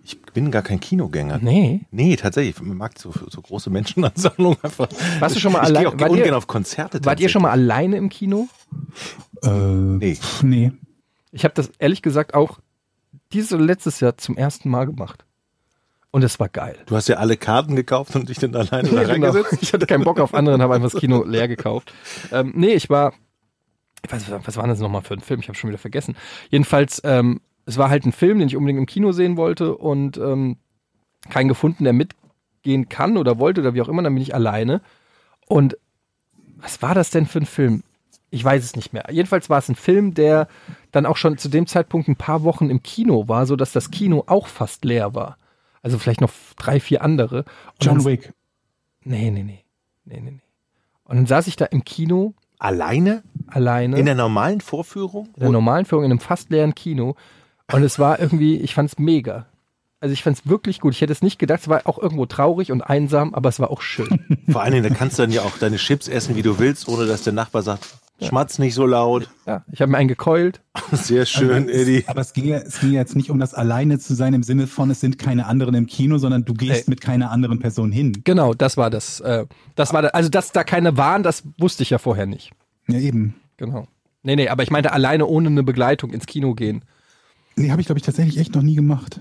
ich 0.05 0.21
bin 0.21 0.51
gar 0.51 0.63
kein 0.63 0.81
Kinogänger. 0.81 1.39
Nee. 1.41 1.81
Nee, 1.93 2.17
tatsächlich. 2.17 2.57
Ich 2.57 2.63
mag 2.63 2.99
so, 2.99 3.13
so 3.31 3.41
große 3.41 3.71
Menschenansammlungen 3.71 4.59
einfach. 4.63 4.89
Warst 5.21 5.37
du 5.37 5.41
schon 5.41 5.53
mal 5.53 5.61
ich 5.61 5.77
allein- 5.77 5.97
gehe 5.97 6.09
ungern 6.09 6.35
auf 6.35 6.47
Konzerte. 6.49 7.05
Wart 7.05 7.21
ihr 7.21 7.29
schon 7.29 7.43
mal 7.43 7.51
alleine 7.53 7.97
im 7.97 8.09
Kino? 8.09 8.49
Äh, 9.43 9.49
Nee. 9.51 10.19
nee. 10.43 10.73
Ich 11.33 11.45
habe 11.45 11.55
das 11.55 11.71
ehrlich 11.79 12.03
gesagt 12.03 12.35
auch 12.35 12.59
dieses 13.33 13.53
oder 13.53 13.65
letztes 13.65 14.01
Jahr 14.01 14.17
zum 14.17 14.37
ersten 14.37 14.71
Mal 14.71 14.87
gemacht. 14.87 15.25
Und 16.17 16.23
es 16.23 16.41
war 16.41 16.49
geil. 16.49 16.79
Du 16.87 16.97
hast 16.97 17.09
ja 17.09 17.17
alle 17.17 17.37
Karten 17.37 17.77
gekauft 17.77 18.17
und 18.17 18.31
dich 18.31 18.39
dann 18.39 18.55
alleine 18.55 18.89
da 18.89 19.03
genau. 19.03 19.27
reingesetzt. 19.27 19.59
Ich 19.61 19.75
hatte 19.75 19.85
keinen 19.85 20.03
Bock 20.03 20.19
auf 20.19 20.33
anderen, 20.33 20.63
habe 20.63 20.75
einfach 20.75 20.91
das 20.91 20.99
Kino 20.99 21.25
leer 21.25 21.47
gekauft. 21.47 21.93
Ähm, 22.33 22.55
nee, 22.57 22.73
ich 22.73 22.89
war, 22.89 23.13
ich 24.03 24.11
weiß, 24.11 24.25
was 24.43 24.57
war 24.57 24.67
das 24.67 24.81
nochmal 24.81 25.03
für 25.03 25.13
ein 25.13 25.21
Film? 25.21 25.41
Ich 25.41 25.49
habe 25.49 25.59
schon 25.59 25.69
wieder 25.69 25.77
vergessen. 25.77 26.17
Jedenfalls, 26.49 27.03
ähm, 27.05 27.43
es 27.67 27.77
war 27.77 27.91
halt 27.91 28.07
ein 28.07 28.13
Film, 28.13 28.39
den 28.39 28.49
ich 28.49 28.57
unbedingt 28.57 28.79
im 28.79 28.87
Kino 28.87 29.13
sehen 29.13 29.37
wollte 29.37 29.77
und 29.77 30.17
ähm, 30.17 30.57
keinen 31.29 31.49
gefunden, 31.49 31.85
der 31.85 31.93
mitgehen 31.93 32.89
kann 32.89 33.19
oder 33.19 33.39
wollte 33.39 33.61
oder 33.61 33.75
wie 33.75 33.83
auch 33.83 33.89
immer. 33.91 34.03
Dann 34.03 34.15
bin 34.15 34.23
ich 34.23 34.35
alleine. 34.35 34.81
Und 35.47 35.77
was 36.57 36.81
war 36.81 36.95
das 36.95 37.11
denn 37.11 37.27
für 37.27 37.41
ein 37.41 37.47
Film? 37.47 37.83
Ich 38.31 38.43
weiß 38.43 38.65
es 38.65 38.75
nicht 38.75 38.95
mehr. 38.95 39.05
Jedenfalls 39.11 39.51
war 39.51 39.59
es 39.59 39.69
ein 39.69 39.77
Film, 39.77 40.15
der 40.15 40.49
dann 40.93 41.05
auch 41.05 41.19
schon 41.19 41.37
zu 41.37 41.51
dem 41.51 41.67
Zeitpunkt 41.67 42.09
ein 42.09 42.17
paar 42.17 42.43
Wochen 42.43 42.71
im 42.71 42.83
Kino 42.83 43.29
war, 43.29 43.45
so 43.45 43.55
dass 43.55 43.73
das 43.73 43.91
Kino 43.91 44.25
auch 44.27 44.47
fast 44.47 44.83
leer 44.87 45.15
war. 45.15 45.37
Also 45.87 46.01
vielleicht 46.01 46.21
noch 46.21 46.33
drei, 46.57 46.81
vier 46.81 47.01
andere. 47.03 47.39
Und 47.39 47.47
John 47.81 47.99
dann- 47.99 48.05
Wick. 48.07 48.33
Nee, 49.05 49.31
nee, 49.31 49.45
nee. 49.45 49.65
Nee, 50.05 50.21
nee, 50.21 50.31
nee. 50.33 50.41
Und 51.05 51.15
dann 51.15 51.27
saß 51.27 51.47
ich 51.47 51.55
da 51.55 51.65
im 51.67 51.85
Kino 51.85 52.35
Alleine? 52.59 53.23
alleine 53.47 53.97
In 53.97 54.07
der 54.07 54.17
normalen 54.17 54.61
Vorführung? 54.61 55.27
in 55.37 55.41
der 55.43 55.51
normalen 55.51 55.85
Führung 55.85 56.05
in 56.05 56.11
einem 56.11 56.19
fast 56.19 56.51
leeren 56.51 56.75
Kino. 56.75 57.15
Und 57.73 57.85
es 57.85 58.01
war 58.01 58.19
irgendwie, 58.19 58.57
ich 58.57 58.75
fand 58.75 58.91
es 58.91 58.99
mega. 58.99 59.47
Also 60.01 60.13
ich 60.13 60.25
fand 60.25 60.39
es 60.39 60.49
wirklich 60.49 60.81
gut. 60.81 60.93
Ich 60.95 61.01
hätte 61.03 61.13
es 61.13 61.23
nicht 61.23 61.39
gedacht, 61.39 61.61
es 61.61 61.69
war 61.69 61.83
auch 61.85 61.99
irgendwo 62.01 62.27
traurig 62.27 62.73
und 62.73 62.83
einsam, 62.83 63.33
aber 63.33 63.49
es 63.49 63.61
war 63.61 63.71
auch 63.71 63.81
schön. 63.81 64.27
Vor 64.51 64.63
allen 64.63 64.73
Dingen, 64.73 64.89
da 64.89 64.93
kannst 64.93 65.19
du 65.21 65.23
dann 65.23 65.31
ja 65.31 65.43
auch 65.43 65.57
deine 65.59 65.77
Chips 65.77 66.09
essen, 66.09 66.35
wie 66.35 66.43
du 66.43 66.59
willst, 66.59 66.89
ohne 66.89 67.07
dass 67.07 67.23
der 67.23 67.33
Nachbar 67.33 67.63
sagt, 67.63 67.87
schmatz 68.23 68.59
nicht 68.59 68.75
so 68.75 68.87
laut. 68.87 69.29
Ja, 69.47 69.65
ich 69.71 69.81
habe 69.81 69.93
mir 69.93 69.99
einen 69.99 70.09
gekeult. 70.09 70.61
Sehr 70.93 71.27
schön, 71.27 71.69
es, 71.69 71.83
Eddie. 71.83 72.05
Aber 72.07 72.21
es 72.21 72.33
ging, 72.33 72.47
ja, 72.47 72.59
es 72.59 72.81
ging 72.81 72.93
ja 72.93 73.01
jetzt 73.01 73.17
nicht 73.17 73.31
um 73.31 73.39
das 73.39 73.55
alleine 73.55 73.99
zu 73.99 74.15
sein 74.15 74.35
im 74.35 74.43
Sinne 74.43 74.67
von, 74.67 74.91
es 74.91 75.01
sind 75.01 75.19
keine 75.19 75.47
anderen 75.47 75.75
im 75.75 75.87
Kino, 75.87 76.19
sondern 76.19 76.45
du 76.45 76.55
gehst 76.55 76.87
Ey. 76.87 76.91
mit 76.91 77.01
keiner 77.01 77.31
anderen 77.31 77.59
Person 77.59 77.93
hin. 77.93 78.23
Genau, 78.25 78.55
das 78.55 78.77
war 78.77 78.91
das. 78.91 79.21
Äh, 79.21 79.47
das 79.75 79.93
war 79.93 80.03
da, 80.03 80.09
also 80.09 80.29
dass 80.29 80.53
da 80.53 80.65
keine 80.65 80.97
waren, 80.97 81.23
das 81.23 81.43
wusste 81.59 81.83
ich 81.83 81.91
ja 81.91 81.99
vorher 81.99 82.27
nicht. 82.27 82.53
Ja, 82.89 82.99
eben. 82.99 83.35
Genau. 83.57 83.87
Nee, 84.23 84.37
nee, 84.37 84.49
aber 84.49 84.63
ich 84.63 84.71
meinte 84.71 84.93
alleine 84.93 85.27
ohne 85.27 85.49
eine 85.49 85.63
Begleitung 85.63 86.13
ins 86.13 86.27
Kino 86.27 86.55
gehen. 86.55 86.85
Nee, 87.57 87.71
habe 87.71 87.81
ich, 87.81 87.87
glaube 87.87 87.99
ich, 87.99 88.05
tatsächlich 88.05 88.39
echt 88.39 88.55
noch 88.55 88.63
nie 88.63 88.75
gemacht. 88.75 89.21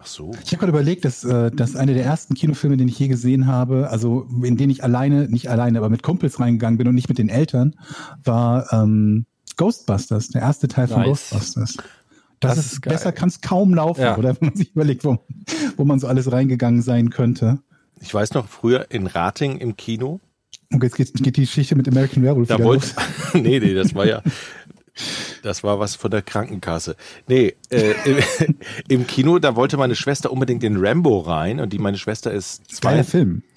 Ach 0.00 0.06
so. 0.06 0.30
Ich 0.44 0.48
habe 0.52 0.58
gerade 0.58 0.70
überlegt, 0.70 1.04
dass, 1.04 1.24
äh, 1.24 1.50
dass 1.50 1.74
einer 1.76 1.94
der 1.94 2.04
ersten 2.04 2.34
Kinofilme, 2.34 2.76
den 2.76 2.88
ich 2.88 2.98
je 2.98 3.08
gesehen 3.08 3.46
habe, 3.46 3.88
also 3.90 4.26
in 4.42 4.56
den 4.56 4.70
ich 4.70 4.84
alleine, 4.84 5.28
nicht 5.28 5.48
alleine, 5.48 5.78
aber 5.78 5.88
mit 5.90 6.02
Kumpels 6.02 6.38
reingegangen 6.38 6.78
bin 6.78 6.86
und 6.88 6.94
nicht 6.94 7.08
mit 7.08 7.18
den 7.18 7.28
Eltern, 7.28 7.74
war 8.24 8.72
ähm, 8.72 9.26
Ghostbusters, 9.56 10.28
der 10.28 10.42
erste 10.42 10.68
Teil 10.68 10.86
von 10.88 10.98
Nice. 11.02 11.30
Ghostbusters. 11.30 11.76
Das, 12.40 12.56
Das 12.56 12.58
ist, 12.66 12.72
ist 12.74 12.82
geil. 12.82 12.92
besser 12.94 13.10
kann 13.12 13.28
es 13.28 13.40
kaum 13.40 13.74
laufen, 13.74 14.00
Ja. 14.02 14.16
oder 14.16 14.36
wenn 14.40 14.48
man 14.50 14.56
sich 14.56 14.70
überlegt, 14.70 15.04
wo, 15.04 15.18
wo 15.76 15.84
man 15.84 15.98
so 15.98 16.06
alles 16.06 16.30
reingegangen 16.30 16.82
sein 16.82 17.10
könnte. 17.10 17.58
Ich 18.00 18.14
weiß 18.14 18.34
noch, 18.34 18.46
früher 18.46 18.86
in 18.90 19.08
Rating 19.08 19.58
im 19.58 19.76
Kino, 19.76 20.20
Und 20.72 20.84
jetzt 20.84 20.94
geht, 20.94 21.12
geht 21.14 21.36
die 21.36 21.40
Geschichte 21.40 21.74
mit 21.74 21.88
American 21.88 22.22
Werewolf 22.22 22.46
da 22.46 22.54
wieder 22.54 22.64
wollte, 22.66 22.86
los. 22.94 22.94
nee, 23.34 23.58
nee, 23.58 23.74
das 23.74 23.92
war 23.96 24.06
ja, 24.06 24.22
das 25.42 25.62
war 25.64 25.78
was 25.78 25.94
von 25.94 26.10
der 26.10 26.22
Krankenkasse. 26.22 26.96
Nee, 27.26 27.54
äh, 27.70 27.94
im, 28.04 28.56
im 28.88 29.06
Kino, 29.06 29.38
da 29.38 29.56
wollte 29.56 29.76
meine 29.76 29.94
Schwester 29.94 30.32
unbedingt 30.32 30.64
in 30.64 30.76
Rambo 30.84 31.20
rein 31.20 31.60
und 31.60 31.72
die, 31.72 31.78
meine 31.78 31.98
Schwester 31.98 32.32
ist 32.32 32.70
zwei, 32.70 33.04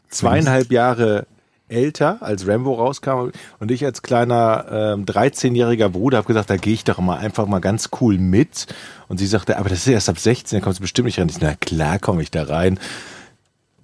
zweieinhalb 0.10 0.72
Jahre 0.72 1.28
älter, 1.72 2.18
als 2.22 2.48
Rambo 2.48 2.74
rauskam. 2.74 3.32
Und 3.60 3.72
ich 3.72 3.86
als 3.86 4.02
kleiner 4.02 4.66
ähm, 4.70 5.06
13-jähriger 5.06 5.90
Bruder 5.90 6.18
habe 6.18 6.28
gesagt, 6.28 6.50
da 6.50 6.58
gehe 6.58 6.74
ich 6.74 6.84
doch 6.84 7.00
mal 7.00 7.18
einfach 7.18 7.48
mal 7.48 7.60
ganz 7.60 7.90
cool 8.02 8.18
mit. 8.18 8.68
Und 9.08 9.18
sie 9.18 9.28
sagte, 9.28 9.58
aber 9.58 9.70
das 9.70 9.80
ist 9.80 9.88
erst 9.88 10.10
ab 10.10 10.20
16, 10.20 10.60
da 10.60 10.64
kommst 10.64 10.80
du 10.80 10.82
bestimmt 10.82 11.06
nicht 11.06 11.20
rein. 11.20 11.30
Ich, 11.30 11.40
na 11.40 11.56
klar 11.56 12.00
komme 12.00 12.22
ich 12.22 12.32
da 12.32 12.44
rein. 12.44 12.80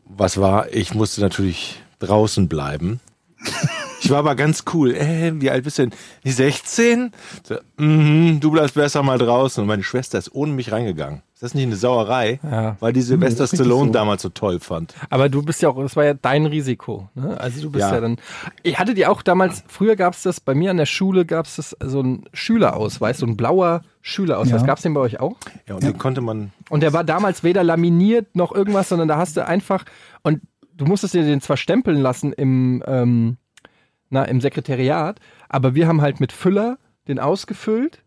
Was 0.05 0.37
war? 0.37 0.73
Ich 0.73 0.93
musste 0.93 1.21
natürlich 1.21 1.81
draußen 1.99 2.47
bleiben. 2.47 2.99
Ich 4.07 4.11
war 4.11 4.19
aber 4.19 4.35
ganz 4.35 4.63
cool. 4.73 4.95
Äh, 4.95 5.33
wie 5.41 5.51
alt 5.51 5.65
bist 5.65 5.79
du 5.79 5.81
denn? 5.81 5.91
Die 6.23 6.31
16? 6.31 7.11
So, 7.43 7.55
mhm, 7.75 8.39
du 8.39 8.51
bleibst 8.51 8.75
besser 8.75 9.03
mal 9.03 9.17
draußen. 9.17 9.61
Und 9.61 9.67
meine 9.67 9.83
Schwester 9.83 10.17
ist 10.17 10.33
ohne 10.33 10.53
mich 10.53 10.71
reingegangen. 10.71 11.23
Ist 11.33 11.43
das 11.43 11.53
nicht 11.53 11.65
eine 11.65 11.75
Sauerei? 11.75 12.39
Ja. 12.41 12.77
Weil 12.79 12.93
die 12.93 13.01
Sylvester 13.01 13.43
richtig 13.43 13.59
Stallone 13.59 13.87
so. 13.87 13.91
damals 13.91 14.21
so 14.21 14.29
toll 14.29 14.61
fand. 14.61 14.95
Aber 15.09 15.27
du 15.27 15.41
bist 15.41 15.61
ja 15.61 15.67
auch, 15.67 15.81
das 15.81 15.97
war 15.97 16.05
ja 16.05 16.13
dein 16.13 16.45
Risiko. 16.45 17.09
Ne? 17.15 17.37
Also 17.37 17.61
du 17.61 17.69
bist 17.69 17.81
ja. 17.81 17.95
Ja. 17.95 17.99
dann. 17.99 18.15
Ich 18.63 18.79
hatte 18.79 18.93
die 18.93 19.05
auch 19.05 19.21
damals, 19.21 19.65
früher 19.67 19.97
gab 19.97 20.13
es 20.13 20.23
das, 20.23 20.39
bei 20.39 20.55
mir 20.55 20.71
an 20.71 20.77
der 20.77 20.85
Schule 20.85 21.25
gab 21.25 21.45
es 21.45 21.57
das, 21.57 21.75
so 21.83 22.01
ein 22.01 22.23
Schülerausweis, 22.31 23.17
so 23.17 23.25
ein 23.25 23.35
blauer 23.35 23.81
Schülerausweis. 24.01 24.61
Ja. 24.61 24.67
Gab 24.67 24.77
es 24.77 24.83
den 24.83 24.93
bei 24.93 25.01
euch 25.01 25.19
auch? 25.19 25.35
Ja, 25.67 25.75
und 25.75 25.83
den 25.83 25.97
konnte 25.97 26.21
man 26.21 26.53
Und 26.69 26.81
der 26.81 26.93
war 26.93 27.03
damals 27.03 27.43
weder 27.43 27.65
laminiert 27.65 28.37
noch 28.37 28.55
irgendwas, 28.55 28.87
sondern 28.87 29.09
da 29.09 29.17
hast 29.17 29.35
du 29.35 29.45
einfach, 29.45 29.83
und 30.23 30.39
du 30.77 30.85
musstest 30.85 31.13
dir 31.13 31.23
den 31.23 31.41
zwar 31.41 31.57
stempeln 31.57 32.01
lassen 32.01 32.31
im, 32.31 32.81
ähm, 32.87 33.35
na, 34.09 34.23
im 34.23 34.41
Sekretariat, 34.41 35.19
aber 35.49 35.75
wir 35.75 35.87
haben 35.87 36.01
halt 36.01 36.19
mit 36.19 36.31
Füller 36.31 36.77
den 37.07 37.19
ausgefüllt 37.19 38.03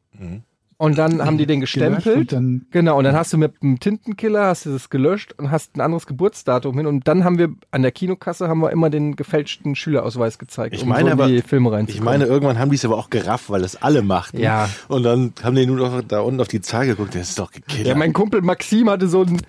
und 0.76 0.97
dann 0.99 1.25
haben 1.25 1.37
die 1.38 1.47
den 1.47 1.61
gestempelt. 1.61 2.16
und 2.16 2.33
dann- 2.33 2.66
genau, 2.71 2.97
und 2.99 3.04
dann 3.04 3.14
hast 3.14 3.33
du 3.33 3.38
mit 3.38 3.54
einem 3.62 3.80
Tintenkiller 3.80 4.47
hast 4.47 4.64
du 4.66 4.71
das 4.73 4.88
gelöscht 4.90 5.35
und 5.38 5.50
hast 5.50 5.76
ein 5.76 5.80
anderes 5.83 6.07
Geburtsdatum 6.07 6.76
hin 6.76 6.87
und 6.87 7.07
dann 7.09 7.23
haben 7.25 7.37
wir 7.38 7.50
an 7.71 7.83
der 7.83 7.92
Kinokasse 7.92 8.49
haben 8.49 8.61
wir 8.61 8.71
immer 8.71 8.88
den 8.90 9.14
gefälschten 9.16 9.75
Schülerausweis 9.76 10.38
gezeigt, 10.38 10.75
Ich 10.75 10.83
um 10.83 10.88
meine 10.88 11.02
so 11.02 11.07
in 11.09 11.12
aber- 11.12 11.28
die 11.28 11.42
Filme 11.42 11.69
Ich 11.71 11.75
reinzukommen. 11.75 12.04
meine, 12.04 12.25
irgendwann 12.25 12.59
haben 12.59 12.71
die 12.71 12.76
es 12.76 12.85
aber 12.85 12.97
auch 12.97 13.11
gerafft, 13.11 13.50
weil 13.50 13.61
das 13.62 13.76
alle 13.83 14.00
machten. 14.02 14.38
Ja. 14.38 14.69
Und 14.88 15.02
dann 15.02 15.33
haben 15.42 15.54
die 15.57 15.66
nur 15.66 15.76
noch 15.76 16.02
da 16.02 16.21
unten 16.21 16.40
auf 16.40 16.49
die 16.49 16.61
Zahl 16.62 16.87
geguckt. 16.87 17.14
Das 17.14 17.28
ist 17.30 17.38
doch 17.38 17.52
gekillt. 17.52 17.87
Ja, 17.87 17.95
mein 17.95 18.12
Kumpel 18.14 18.40
Maxim 18.42 18.88
hatte 18.88 19.07
so 19.09 19.23
einen 19.23 19.40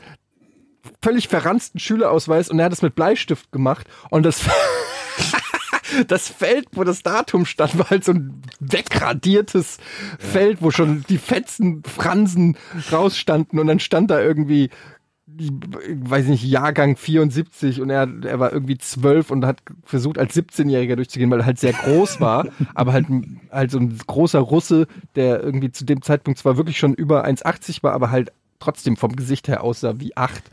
völlig 1.02 1.28
verranzten 1.28 1.80
Schülerausweis 1.80 2.50
und 2.50 2.60
er 2.60 2.66
hat 2.66 2.74
es 2.74 2.82
mit 2.82 2.96
Bleistift 2.96 3.52
gemacht 3.52 3.88
und 4.10 4.24
das 4.26 4.42
das 6.08 6.28
Feld, 6.28 6.68
wo 6.74 6.84
das 6.84 7.04
Datum 7.04 7.46
stand, 7.46 7.78
war 7.78 7.90
halt 7.90 8.04
so 8.04 8.14
ein 8.14 8.42
wegradiertes 8.60 9.78
Feld, 10.20 10.62
wo 10.62 10.72
schon 10.72 11.04
die 11.10 11.18
fetzen 11.18 11.84
Fransen 11.84 12.58
rausstanden 12.92 13.60
und 13.60 13.68
dann 13.68 13.80
stand 13.80 14.12
da 14.12 14.20
irgendwie 14.22 14.70
ich 15.38 15.50
weiß 15.50 16.28
nicht, 16.28 16.44
Jahrgang 16.44 16.98
74 16.98 17.82
und 17.82 17.90
er, 17.90 18.08
er 18.24 18.40
war 18.40 18.52
irgendwie 18.52 18.78
12 18.78 19.32
und 19.32 19.46
hat 19.46 19.62
versucht 19.84 20.18
als 20.18 20.36
17-Jähriger 20.36 20.96
durchzugehen, 20.96 21.32
weil 21.32 21.40
er 21.40 21.46
halt 21.46 21.60
sehr 21.60 21.74
groß 21.74 22.20
war, 22.20 22.48
aber 22.76 22.94
halt, 22.94 23.08
halt 23.52 23.72
so 23.72 23.80
ein 23.80 23.98
großer 24.06 24.40
Russe, 24.40 24.88
der 25.16 25.42
irgendwie 25.42 25.72
zu 25.72 25.86
dem 25.86 26.02
Zeitpunkt 26.02 26.40
zwar 26.40 26.58
wirklich 26.58 26.78
schon 26.78 26.94
über 26.94 27.26
1,80 27.26 27.84
war, 27.84 27.94
aber 27.94 28.12
halt 28.12 28.32
trotzdem 28.60 28.98
vom 28.98 29.16
Gesicht 29.16 29.48
her 29.48 29.64
aussah 29.64 30.00
wie 30.00 30.16
8. 30.16 30.44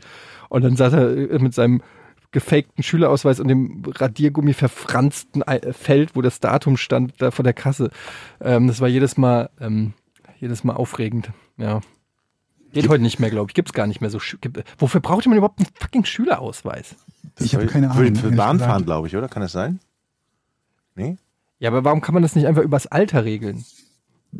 Und 0.49 0.63
dann 0.63 0.75
saß 0.75 0.93
er 0.93 1.39
mit 1.39 1.53
seinem 1.53 1.81
gefakten 2.31 2.83
Schülerausweis 2.83 3.39
und 3.39 3.47
dem 3.47 3.83
Radiergummi 3.85 4.53
verfransten 4.53 5.47
Ei- 5.47 5.73
Feld, 5.73 6.15
wo 6.15 6.21
das 6.21 6.39
Datum 6.39 6.77
stand, 6.77 7.13
da 7.19 7.31
vor 7.31 7.43
der 7.43 7.53
Kasse. 7.53 7.89
Ähm, 8.39 8.67
das 8.67 8.81
war 8.81 8.87
jedes 8.87 9.17
Mal, 9.17 9.49
ähm, 9.59 9.93
jedes 10.39 10.63
Mal 10.63 10.73
aufregend, 10.73 11.31
ja. 11.57 11.81
Geht 12.71 12.87
heute 12.87 13.01
nicht 13.01 13.19
mehr, 13.19 13.31
glaube 13.31 13.49
ich. 13.49 13.55
Gibt's 13.55 13.73
gar 13.73 13.87
nicht 13.87 13.99
mehr 13.99 14.11
so. 14.11 14.19
Gibt, 14.41 14.63
wofür 14.77 15.01
brauchte 15.01 15.27
man 15.27 15.39
überhaupt 15.39 15.57
einen 15.59 15.67
fucking 15.73 16.05
Schülerausweis? 16.05 16.95
Ich 17.39 17.55
habe 17.55 17.65
keine 17.65 17.89
Für, 17.89 18.01
Ahnung. 18.01 18.15
für 18.15 18.25
ehrlich 18.27 18.37
Bahnfahren, 18.37 18.85
glaube 18.85 19.07
ich, 19.07 19.15
oder? 19.17 19.27
Kann 19.27 19.41
das 19.41 19.53
sein? 19.53 19.79
Nee? 20.95 21.17
Ja, 21.57 21.69
aber 21.71 21.83
warum 21.83 22.01
kann 22.01 22.13
man 22.13 22.21
das 22.21 22.35
nicht 22.35 22.45
einfach 22.45 22.61
übers 22.61 22.85
Alter 22.85 23.25
regeln? 23.25 23.65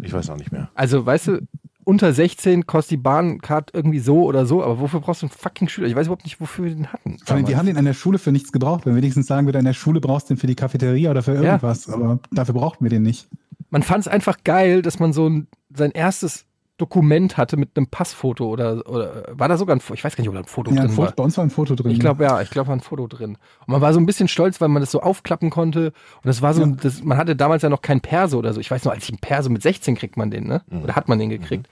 Ich 0.03 0.13
weiß 0.13 0.29
auch 0.29 0.37
nicht 0.37 0.51
mehr. 0.51 0.69
Also, 0.75 1.03
weißt 1.07 1.27
du, 1.29 1.47
unter 1.89 2.13
16 2.13 2.67
kostet 2.67 2.91
die 2.91 2.97
Bahncard 2.97 3.71
irgendwie 3.73 3.99
so 3.99 4.23
oder 4.23 4.45
so, 4.45 4.63
aber 4.63 4.79
wofür 4.79 4.99
brauchst 4.99 5.21
du 5.23 5.25
einen 5.25 5.31
fucking 5.31 5.67
Schüler? 5.67 5.87
Ich 5.87 5.95
weiß 5.95 6.05
überhaupt 6.07 6.23
nicht, 6.23 6.39
wofür 6.39 6.65
wir 6.65 6.75
den 6.75 6.87
hatten. 6.93 7.17
Vor 7.25 7.35
allem, 7.35 7.47
wir 7.47 7.57
haben 7.57 7.65
den 7.65 7.77
an 7.77 7.85
der 7.85 7.93
Schule 7.93 8.19
für 8.19 8.31
nichts 8.31 8.51
gebraucht. 8.51 8.85
Wenn 8.85 8.93
wir 8.93 9.01
wenigstens 9.01 9.27
sagen 9.27 9.47
würden, 9.47 9.57
an 9.57 9.65
der 9.65 9.73
Schule 9.73 9.99
brauchst 9.99 10.29
du 10.29 10.35
den 10.35 10.39
für 10.39 10.47
die 10.47 10.55
Cafeteria 10.55 11.09
oder 11.11 11.23
für 11.23 11.33
Ja. 11.35 11.41
irgendwas. 11.41 11.89
Aber 11.89 12.19
dafür 12.31 12.53
brauchten 12.53 12.85
wir 12.85 12.89
den 12.89 13.01
nicht. 13.01 13.27
man 13.71 13.83
fand 13.83 14.01
es 14.01 14.07
einfach 14.07 14.37
geil, 14.43 14.81
dass 14.81 14.99
man 14.99 15.13
so 15.13 15.27
ein, 15.29 15.47
sein 15.75 15.91
erstes 15.91 16.45
Dokument 16.77 17.35
hatte 17.35 17.57
mit 17.57 17.75
einem 17.75 17.87
Passfoto 17.87 18.47
oder, 18.47 18.89
oder 18.89 19.25
war 19.31 19.49
da 19.49 19.57
sogar 19.57 19.75
ein 19.75 19.81
Foto? 19.81 19.95
Ich 19.95 20.03
weiß 20.05 20.15
gar 20.15 20.21
nicht, 20.21 20.29
ob 20.29 20.35
da 20.35 20.39
ein 20.39 20.45
Foto 20.45 20.71
Ja, 20.71 20.77
ein 20.81 20.87
drin 20.87 20.95
Foto, 20.95 21.07
war. 21.09 21.13
bei 21.15 21.23
uns 21.23 21.35
war 21.37 21.43
ein 21.43 21.49
Foto 21.49 21.75
drin. 21.75 21.91
Ich 21.91 21.99
glaube 21.99 22.23
ja, 22.23 22.41
ich 22.41 22.49
glaube 22.51 22.69
war 22.69 22.75
ein 22.75 22.79
Foto 22.79 23.05
drin. 23.07 23.31
Und 23.65 23.67
man 23.67 23.81
war 23.81 23.91
so 23.93 23.99
ein 23.99 24.05
bisschen 24.05 24.29
stolz, 24.29 24.61
weil 24.61 24.69
man 24.69 24.81
das 24.81 24.89
so 24.91 25.01
aufklappen 25.01 25.49
konnte. 25.49 25.87
Und 25.87 26.25
das 26.25 26.41
war 26.41 26.53
so, 26.53 26.61
Ja. 26.61 26.67
das, 26.81 27.03
man 27.03 27.17
hatte 27.17 27.35
damals 27.35 27.63
ja 27.63 27.69
noch 27.69 27.81
kein 27.81 27.99
Perso 27.99 28.37
oder 28.37 28.53
so. 28.53 28.61
Ich 28.61 28.71
weiß 28.71 28.85
noch, 28.85 28.93
als 28.93 29.03
ich 29.03 29.09
einen 29.09 29.19
Perso 29.19 29.49
mit 29.49 29.61
16 29.61 29.95
kriegt 29.95 30.15
man 30.15 30.31
den, 30.31 30.47
ne? 30.47 30.61
Oder 30.83 30.95
hat 30.95 31.09
man 31.09 31.19
den 31.19 31.29
gekriegt? 31.29 31.67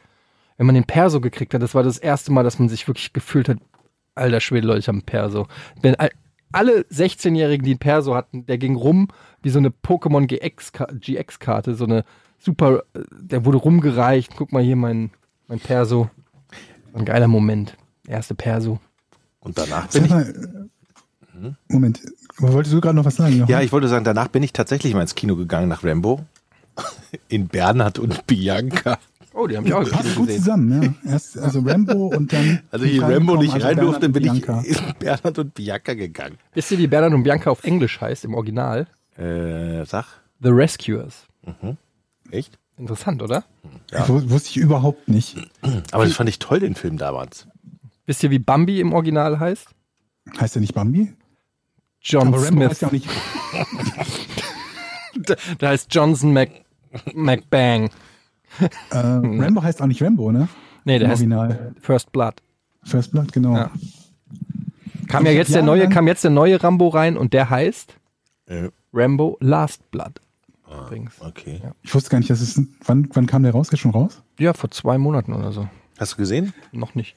Wenn 0.58 0.65
man 0.65 0.76
den 0.76 0.86
Perso 0.86 1.22
gekriegt 1.22 1.54
hat, 1.54 1.62
das 1.62 1.76
war 1.76 1.84
das 1.84 1.98
erste 1.98 2.32
Mal, 2.32 2.43
dass 2.43 2.60
man 2.60 2.67
sich 2.70 2.88
wirklich 2.88 3.13
gefühlt 3.13 3.48
hat, 3.50 3.58
alter 4.15 4.39
Schwede, 4.41 4.67
Leute, 4.67 4.80
ich 4.80 4.88
habe 4.88 4.96
einen 4.98 5.04
Perso. 5.06 5.48
Wenn 5.82 5.96
all, 5.96 6.10
alle 6.52 6.82
16-Jährigen, 6.91 7.63
die 7.63 7.72
einen 7.72 7.80
Perso 7.80 8.15
hatten, 8.15 8.46
der 8.46 8.58
ging 8.58 8.76
rum 8.76 9.10
wie 9.43 9.50
so 9.50 9.60
eine 9.60 9.70
Pokémon 9.70 10.26
GX-Ka- 10.26 10.93
GX-Karte, 11.00 11.76
so 11.76 11.86
eine 11.86 12.04
super, 12.39 12.84
äh, 12.93 13.02
der 13.12 13.46
wurde 13.46 13.58
rumgereicht. 13.60 14.34
Guck 14.36 14.52
mal 14.52 14.63
hier 14.63 14.76
mein, 14.76 15.12
mein 15.48 15.60
Perso. 15.60 16.10
Ein 16.93 17.06
geiler 17.06 17.28
Moment. 17.28 17.78
Erste 18.08 18.34
Perso. 18.34 18.80
Und 19.39 19.58
danach 19.58 19.88
bin 19.89 20.06
ich. 20.06 20.10
mal, 20.10 20.34
Moment, 21.67 22.02
wolltest 22.39 22.74
du 22.74 22.82
gerade 22.82 22.96
noch 22.96 23.06
was 23.06 23.15
sagen? 23.17 23.38
Jochen? 23.38 23.52
Ja, 23.52 23.62
ich 23.62 23.72
wollte 23.72 23.88
sagen, 23.88 24.04
danach 24.04 24.28
bin 24.30 24.41
ich 24.41 24.54
tatsächlich 24.54 24.93
mal 24.96 25.02
ins 25.02 25.13
Kino 25.13 25.36
gegangen 25.36 25.70
nach 25.70 25.84
Rambo. 25.84 26.26
In 27.30 27.48
Bernhard 27.48 28.00
und 28.00 28.26
Bianca. 28.26 28.98
Oh, 29.38 29.45
die 29.47 29.56
haben 29.56 29.65
ich 29.67 29.73
auch 29.73 29.88
Passt 29.89 30.15
gut 30.15 30.32
zusammen, 30.32 30.95
ja. 31.06 31.12
Erst 31.12 31.38
also 31.38 31.60
Rambo 31.60 32.08
und 32.08 32.34
dann. 32.34 32.62
Also 32.71 32.86
ich 32.86 33.00
Rambo 33.02 33.36
nicht 33.38 33.54
also 33.54 33.67
rein 33.67 33.78
durfte, 33.78 34.08
und 34.08 34.13
bin 34.13 34.23
ich 34.26 34.32
Bianca. 34.45 34.62
in 34.65 34.76
Bernhard 35.00 35.38
und 35.39 35.54
Bianca 35.54 35.93
gegangen. 35.93 36.38
Wisst 36.54 36.71
ihr, 36.71 36.78
wie 36.80 36.88
Bernhard 36.88 37.13
und 37.13 37.23
Bianca 37.23 37.52
auf 37.52 37.63
Englisch 37.63 38.02
heißt 38.02 38.26
im 38.26 38.34
Original? 38.34 38.88
Äh, 39.17 39.86
sag. 39.86 40.06
The 40.41 40.50
Rescuers. 40.50 41.28
Echt? 42.32 42.58
Interessant, 42.78 43.21
oder? 43.21 43.43
Ja. 43.91 44.08
Wu- 44.10 44.30
Wusste 44.30 44.50
ich 44.50 44.58
überhaupt 44.58 45.08
nicht. 45.08 45.38
Aber 45.91 46.04
das 46.06 46.13
fand 46.13 46.30
ich 46.30 46.39
toll, 46.39 46.60
den 46.60 46.76
Film 46.76 46.97
damals. 46.97 47.47
Wisst 48.06 48.23
ihr, 48.23 48.32
wie 48.32 48.39
Bambi 48.39 48.80
im 48.80 48.93
Original 48.93 49.39
heißt? 49.39 49.67
Heißt 50.39 50.56
der 50.56 50.62
nicht 50.62 50.73
Bambi? 50.73 51.13
John 52.02 52.28
Aber 52.30 52.38
Rambo 52.43 52.62
Smith. 52.62 52.69
heißt 52.69 52.82
ja 52.82 52.88
auch 52.88 52.91
nicht. 52.91 53.08
Da, 55.19 55.36
da 55.58 55.69
heißt 55.69 55.93
Johnson 55.93 56.34
Mac, 56.34 56.50
McBang. 57.13 57.89
Äh, 58.60 58.98
Rambo 58.98 59.62
heißt 59.63 59.82
auch 59.82 59.88
nicht 59.88 60.02
Rambo, 60.02 60.32
ne? 60.32 60.48
Nee, 60.86 61.00
der 61.00 61.06
Im 61.06 61.12
heißt 61.12 61.22
Original. 61.22 61.76
First 61.82 62.12
Blood. 62.12 62.36
First 62.84 63.12
Blood, 63.12 63.32
genau. 63.34 63.56
Ja. 63.56 63.72
Kam 65.08 65.26
ja 65.26 65.32
jetzt 65.32 65.54
der 65.54 65.63
neue, 65.63 65.88
kam 65.89 66.08
jetzt 66.08 66.24
der 66.24 66.32
neue 66.32 66.62
Rambo 66.62 66.88
rein 66.89 67.17
und 67.17 67.34
der 67.34 67.50
heißt 67.50 67.96
Äh, 68.48 68.70
Rambo 68.93 69.38
Last 69.39 69.89
Blood. 69.91 70.22
Übrigens. 70.70 71.13
okay. 71.22 71.62
Ich 71.82 71.93
wusste 71.96 72.10
gar 72.10 72.17
nicht, 72.20 72.30
dass 72.30 72.41
es. 72.41 72.62
Wann, 72.86 73.08
wann 73.13 73.26
kam 73.26 73.43
der 73.43 73.54
raus? 73.54 73.70
Ist 73.72 73.80
schon 73.80 73.91
raus? 73.91 74.22
Ja, 74.38 74.54
vor 74.54 74.70
zwei 74.72 74.98
Monaten 74.98 75.34
oder 75.34 75.52
so. 75.54 75.67
Hast 75.98 76.13
du 76.13 76.17
gesehen? 76.17 76.54
Noch 76.74 76.93
nicht. 76.93 77.15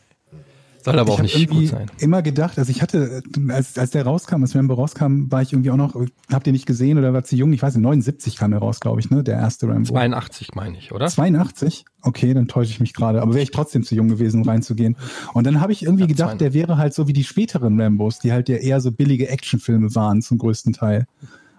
Soll 0.84 0.98
aber 0.98 1.12
ich 1.12 1.18
auch 1.18 1.22
nicht 1.22 1.50
gut 1.50 1.68
sein. 1.68 1.90
immer 1.98 2.22
gedacht, 2.22 2.58
also 2.58 2.70
ich 2.70 2.80
hatte, 2.82 3.22
äh, 3.36 3.52
als, 3.52 3.76
als 3.78 3.90
der 3.90 4.04
rauskam, 4.04 4.42
als 4.42 4.54
Rambo 4.54 4.74
rauskam, 4.74 5.30
war 5.30 5.42
ich 5.42 5.52
irgendwie 5.52 5.70
auch 5.70 5.76
noch, 5.76 5.94
habt 6.32 6.46
ihr 6.46 6.52
nicht 6.52 6.66
gesehen 6.66 6.98
oder 6.98 7.12
war 7.12 7.22
zu 7.24 7.36
jung? 7.36 7.52
Ich 7.52 7.62
weiß 7.62 7.74
nicht, 7.74 7.82
79 7.82 8.36
kam 8.36 8.50
der 8.52 8.60
raus, 8.60 8.80
glaube 8.80 9.00
ich, 9.00 9.10
ne? 9.10 9.22
Der 9.22 9.34
erste 9.36 9.68
Rambo. 9.68 9.92
82 9.92 10.54
meine 10.54 10.76
ich, 10.78 10.92
oder? 10.92 11.08
82? 11.08 11.84
Okay, 12.02 12.32
dann 12.34 12.48
täusche 12.48 12.70
ich 12.70 12.80
mich 12.80 12.94
gerade. 12.94 13.20
Aber 13.22 13.34
wäre 13.34 13.42
ich 13.42 13.50
trotzdem 13.50 13.82
zu 13.84 13.94
jung 13.94 14.08
gewesen, 14.08 14.42
um 14.42 14.48
reinzugehen. 14.48 14.96
Und 15.34 15.46
dann 15.46 15.60
habe 15.60 15.72
ich 15.72 15.82
irgendwie 15.82 16.04
Ja, 16.04 16.08
gedacht, 16.08 16.40
der 16.40 16.54
wäre 16.54 16.78
halt 16.78 16.94
so 16.94 17.06
wie 17.08 17.12
die 17.12 17.24
späteren 17.24 17.80
Rambos, 17.80 18.18
die 18.18 18.32
halt 18.32 18.48
ja 18.48 18.56
eher 18.56 18.80
so 18.80 18.90
billige 18.90 19.28
Actionfilme 19.28 19.94
waren 19.94 20.22
zum 20.22 20.38
größten 20.38 20.72
Teil. 20.72 21.06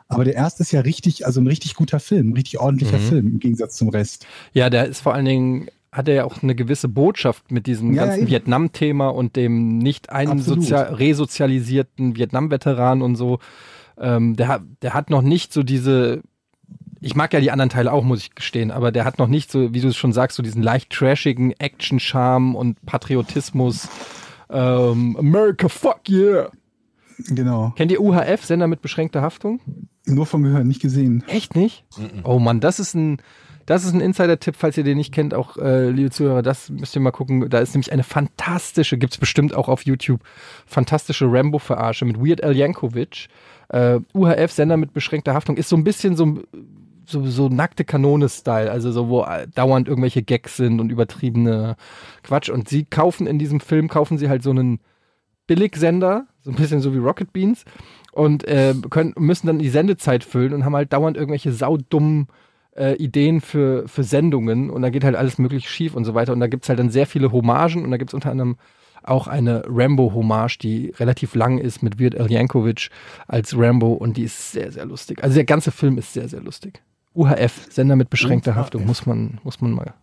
Aber 0.08 0.26
der 0.26 0.34
erste 0.36 0.64
ist 0.64 0.72
ja 0.74 0.82
richtig, 0.82 1.26
also 1.26 1.40
ein 1.40 1.48
richtig 1.48 1.76
guter 1.76 2.00
Film, 2.02 2.30
ein 2.30 2.34
richtig 2.34 2.60
ordentlicher 2.60 2.98
Mhm. 2.98 3.02
Film 3.08 3.28
im 3.28 3.40
Gegensatz 3.40 3.76
zum 3.78 3.88
Rest. 3.90 4.26
Ja, 4.52 4.70
der 4.70 4.88
ist 4.88 5.00
vor 5.02 5.14
allen 5.14 5.24
Dingen, 5.26 5.68
hat 5.92 6.08
er 6.08 6.14
ja 6.14 6.24
auch 6.26 6.42
eine 6.42 6.56
gewisse 6.56 6.88
Botschaft 6.88 7.52
mit 7.52 7.68
diesem 7.68 7.94
Ja, 7.94 8.06
ganzen. 8.06 8.28
Vietnam-Thema 8.28 9.10
und 9.10 9.36
dem 9.36 9.78
nicht 9.78 10.10
einsozial- 10.10 10.94
resozialisierten 10.94 12.16
Vietnam-Veteran 12.16 13.02
und 13.02 13.16
so. 13.16 13.40
Ähm, 14.00 14.36
der, 14.36 14.48
hat, 14.48 14.62
der 14.82 14.94
hat 14.94 15.10
noch 15.10 15.22
nicht 15.22 15.52
so 15.52 15.64
diese, 15.64 16.22
ich 17.02 17.16
mag 17.16 17.34
ja 17.34 17.42
die 17.42 17.52
anderen 17.52 17.70
Teile 17.70 17.92
auch, 17.92 18.04
muss 18.04 18.20
ich 18.22 18.36
gestehen, 18.36 18.72
aber 18.72 18.92
der 18.94 19.04
hat 19.06 19.20
noch 19.20 19.28
nicht 19.28 19.52
so, 19.52 19.74
wie 19.74 19.82
du 19.82 19.90
es 19.90 19.98
schon 19.98 20.14
sagst, 20.14 20.38
so 20.38 20.44
diesen 20.44 20.64
leicht 20.64 20.92
trashigen 20.92 21.52
Action-Charme 21.60 22.56
und 22.56 22.84
Patriotismus 22.86 23.90
Ähm, 24.50 25.16
America, 25.18 25.70
fuck 25.70 26.10
yeah. 26.10 26.52
Genau. 27.30 27.72
Kennt 27.76 27.92
ihr 27.92 28.02
UHF, 28.02 28.44
Sender 28.46 28.68
mit 28.68 28.82
beschränkter 28.82 29.22
Haftung? 29.22 29.60
Nur 30.06 30.26
von 30.26 30.42
gehört, 30.44 30.66
nicht 30.66 30.82
gesehen. 30.82 31.24
Echt 31.28 31.56
nicht? 31.56 31.86
Oh 32.24 32.40
Mann, 32.40 32.60
das 32.60 32.80
ist 32.80 32.94
ein, 32.96 33.22
das 33.72 33.86
ist 33.86 33.94
ein 33.94 34.02
Insider-Tipp, 34.02 34.56
falls 34.58 34.78
ihr 34.78 34.84
den 34.84 34.98
nicht 34.98 35.14
kennt, 35.14 35.34
auch 35.34 35.56
äh, 35.56 35.90
liebe 35.90 36.12
Zuhörer, 36.12 36.42
das 36.42 36.70
müsst 36.70 36.94
ihr 36.94 37.02
mal 37.02 37.12
gucken. 37.12 37.50
Da 37.50 37.60
ist 37.60 37.74
nämlich 37.74 37.94
eine 37.94 38.04
fantastische, 38.04 38.98
gibt's 38.98 39.18
bestimmt 39.18 39.56
auch 39.56 39.70
auf 39.70 39.86
YouTube, 39.86 40.22
fantastische 40.66 41.32
Rambo-Verarsche 41.32 42.04
mit 42.04 42.20
Weird 42.20 42.44
Al 42.44 42.54
Yankovic. 42.54 43.28
Äh, 43.70 44.00
UHF, 44.14 44.52
Sender 44.52 44.76
mit 44.76 44.94
beschränkter 44.94 45.34
Haftung, 45.34 45.56
ist 45.56 45.70
so 45.70 45.78
ein 45.78 45.86
bisschen 45.86 46.18
so, 46.18 46.40
so, 47.06 47.26
so 47.26 47.48
nackte 47.48 47.86
Kanone-Style, 47.86 48.70
also 48.70 48.92
so, 48.92 49.08
wo 49.08 49.24
äh, 49.24 49.48
dauernd 49.48 49.88
irgendwelche 49.88 50.22
Gags 50.22 50.58
sind 50.58 50.82
und 50.82 50.92
übertriebene 50.92 51.78
Quatsch. 52.24 52.50
Und 52.50 52.68
sie 52.68 52.84
kaufen 52.84 53.26
in 53.26 53.40
diesem 53.40 53.62
Film, 53.62 53.88
kaufen 53.88 54.18
sie 54.18 54.28
halt 54.28 54.44
so 54.44 54.50
einen 54.50 54.82
Billigsender, 55.48 56.28
so 56.42 56.52
ein 56.52 56.58
bisschen 56.58 56.82
so 56.82 56.94
wie 56.94 56.98
Rocket 56.98 57.32
Beans, 57.32 57.64
und 58.12 58.46
äh, 58.50 58.76
können, 58.90 59.14
müssen 59.18 59.48
dann 59.48 59.60
die 59.60 59.70
Sendezeit 59.70 60.26
füllen 60.26 60.54
und 60.54 60.66
haben 60.66 60.76
halt 60.76 60.92
dauernd 60.92 61.16
irgendwelche 61.16 61.54
saudummen 61.54 62.28
äh, 62.76 62.96
Ideen 62.96 63.42
für, 63.42 63.88
für 63.88 64.04
Sendungen 64.04 64.70
und 64.70 64.82
da 64.82 64.90
geht 64.90 65.04
halt 65.04 65.16
alles 65.16 65.38
möglich 65.38 65.70
schief 65.70 65.96
und 65.96 66.06
so 66.06 66.14
weiter. 66.14 66.34
Und 66.34 66.40
da 66.40 66.48
gibt's 66.48 66.70
halt 66.70 66.80
dann 66.80 66.90
sehr 66.90 67.06
viele 67.06 67.32
Hommagen 67.32 67.84
und 67.84 67.92
da 67.92 67.98
gibt's 67.98 68.14
unter 68.14 68.32
anderem 68.32 68.58
auch 69.04 69.28
eine 69.28 69.64
Rambo-Hommage, 69.68 70.60
die 70.60 70.94
relativ 70.98 71.36
lang 71.36 71.58
ist 71.58 71.82
mit 71.82 72.00
Weird 72.00 72.20
Al 72.20 72.32
Yankovic 72.32 72.90
als 73.28 73.58
Rambo 73.58 73.94
und 73.94 74.18
die 74.18 74.24
ist 74.24 74.52
sehr, 74.52 74.72
sehr 74.72 74.86
lustig. 74.86 75.24
Also 75.24 75.36
der 75.36 75.46
ganze 75.46 75.72
Film 75.72 75.98
ist 75.98 76.14
sehr, 76.14 76.30
sehr 76.30 76.42
lustig. 76.42 76.84
UHF, 77.14 77.68
Sender 77.70 77.96
mit 77.96 78.10
beschränkter 78.10 78.56
Haftung, 78.56 78.86
muss 78.86 79.06
man, 79.06 79.40
muss 79.44 79.60
man 79.60 79.72
mal. 79.72 79.94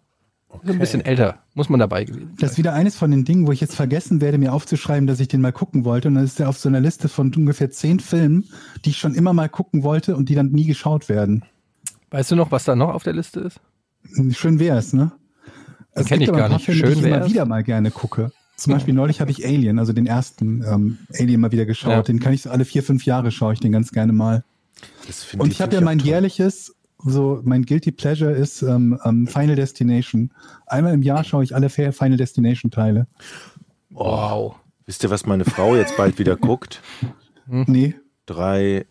Ist 0.62 0.70
ein 0.70 0.78
bisschen 0.78 1.04
älter, 1.04 1.38
muss 1.54 1.68
man 1.68 1.78
dabei 1.78 2.04
gewesen. 2.04 2.34
Das 2.40 2.52
ist 2.52 2.58
wieder 2.58 2.72
eines 2.72 2.96
von 2.96 3.10
den 3.10 3.24
Dingen, 3.24 3.46
wo 3.46 3.52
ich 3.52 3.60
jetzt 3.60 3.76
vergessen 3.76 4.20
werde, 4.20 4.38
mir 4.38 4.52
aufzuschreiben, 4.52 5.06
dass 5.06 5.20
ich 5.20 5.28
den 5.28 5.40
mal 5.40 5.52
gucken 5.52 5.84
wollte. 5.84 6.08
Und 6.08 6.14
dann 6.14 6.24
ist 6.24 6.40
er 6.40 6.48
auf 6.48 6.58
so 6.58 6.68
einer 6.68 6.80
Liste 6.80 7.08
von 7.08 7.32
ungefähr 7.34 7.70
zehn 7.70 8.00
Filmen, 8.00 8.48
die 8.84 8.90
ich 8.90 8.98
schon 8.98 9.14
immer 9.14 9.32
mal 9.32 9.48
gucken 9.48 9.82
wollte 9.82 10.16
und 10.16 10.28
die 10.28 10.34
dann 10.34 10.50
nie 10.50 10.64
geschaut 10.64 11.08
werden. 11.08 11.44
Weißt 12.10 12.30
du 12.30 12.36
noch, 12.36 12.50
was 12.50 12.64
da 12.64 12.74
noch 12.74 12.90
auf 12.94 13.02
der 13.02 13.12
Liste 13.12 13.40
ist? 13.40 13.60
Schön 14.36 14.58
wär's, 14.58 14.92
ne? 14.92 15.12
Es 15.92 16.06
kenn 16.06 16.20
gibt 16.20 16.30
ich 16.30 16.36
gar 16.36 16.44
ein 16.46 16.50
paar 16.50 16.58
nicht. 16.58 16.64
Filme, 16.64 16.80
Schön 16.80 16.92
die 16.94 17.00
ich 17.00 17.06
immer 17.06 17.16
wär's. 17.20 17.30
wieder 17.30 17.44
mal 17.46 17.62
gerne 17.62 17.90
gucke. 17.90 18.32
Zum 18.56 18.72
Beispiel 18.72 18.94
neulich 18.94 19.20
habe 19.20 19.30
ich 19.30 19.46
Alien, 19.46 19.78
also 19.78 19.92
den 19.92 20.06
ersten 20.06 20.64
ähm, 20.64 20.98
Alien 21.14 21.40
mal 21.40 21.52
wieder 21.52 21.64
geschaut. 21.66 21.90
Ja. 21.92 22.02
Den 22.02 22.18
kann 22.18 22.32
ich 22.32 22.42
so 22.42 22.50
alle 22.50 22.64
vier, 22.64 22.82
fünf 22.82 23.04
Jahre 23.04 23.30
schaue 23.30 23.52
ich 23.52 23.60
den 23.60 23.70
ganz 23.70 23.92
gerne 23.92 24.12
mal. 24.12 24.42
Das 25.06 25.22
finde 25.22 25.44
Und 25.44 25.52
ich 25.52 25.60
habe 25.60 25.74
ja 25.74 25.80
mein 25.80 26.00
jährliches, 26.00 26.74
so 26.98 27.40
mein 27.44 27.64
Guilty 27.64 27.92
Pleasure 27.92 28.32
ist 28.32 28.62
ähm, 28.62 28.98
ähm, 29.04 29.26
Final 29.28 29.54
Destination. 29.54 30.32
Einmal 30.66 30.92
im 30.94 31.02
Jahr 31.02 31.22
schaue 31.22 31.44
ich 31.44 31.54
alle 31.54 31.68
Final 31.70 32.16
Destination 32.16 32.70
Teile. 32.72 33.06
Wow. 33.90 34.56
Wisst 34.86 35.04
ihr, 35.04 35.10
was 35.10 35.24
meine 35.26 35.44
Frau 35.44 35.76
jetzt 35.76 35.96
bald 35.96 36.18
wieder 36.18 36.36
guckt? 36.36 36.80
Nee, 37.50 37.94
Drei 38.26 38.84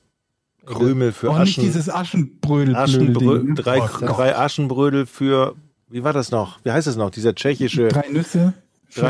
Krümel 0.73 1.11
für 1.11 1.29
auch 1.29 1.39
nicht 1.39 1.57
Aschen, 1.57 1.63
dieses 1.63 1.89
Aschenbrödel. 1.89 2.75
Aschenbrö 2.75 3.43
drei, 3.55 3.81
Oh, 3.81 3.87
drei 4.05 4.35
Aschenbrödel 4.37 5.05
für, 5.05 5.55
wie 5.89 6.03
war 6.03 6.13
das 6.13 6.31
noch? 6.31 6.59
Wie 6.63 6.71
heißt 6.71 6.87
es 6.87 6.95
noch? 6.95 7.09
Dieser 7.09 7.33
tschechische, 7.35 7.87
drei, 7.87 8.01
Drei 8.01 8.09
Nüsse. 8.11 8.53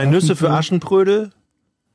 Nüsse 0.05 0.35
für 0.35 0.51
Aschenbrödel? 0.51 1.31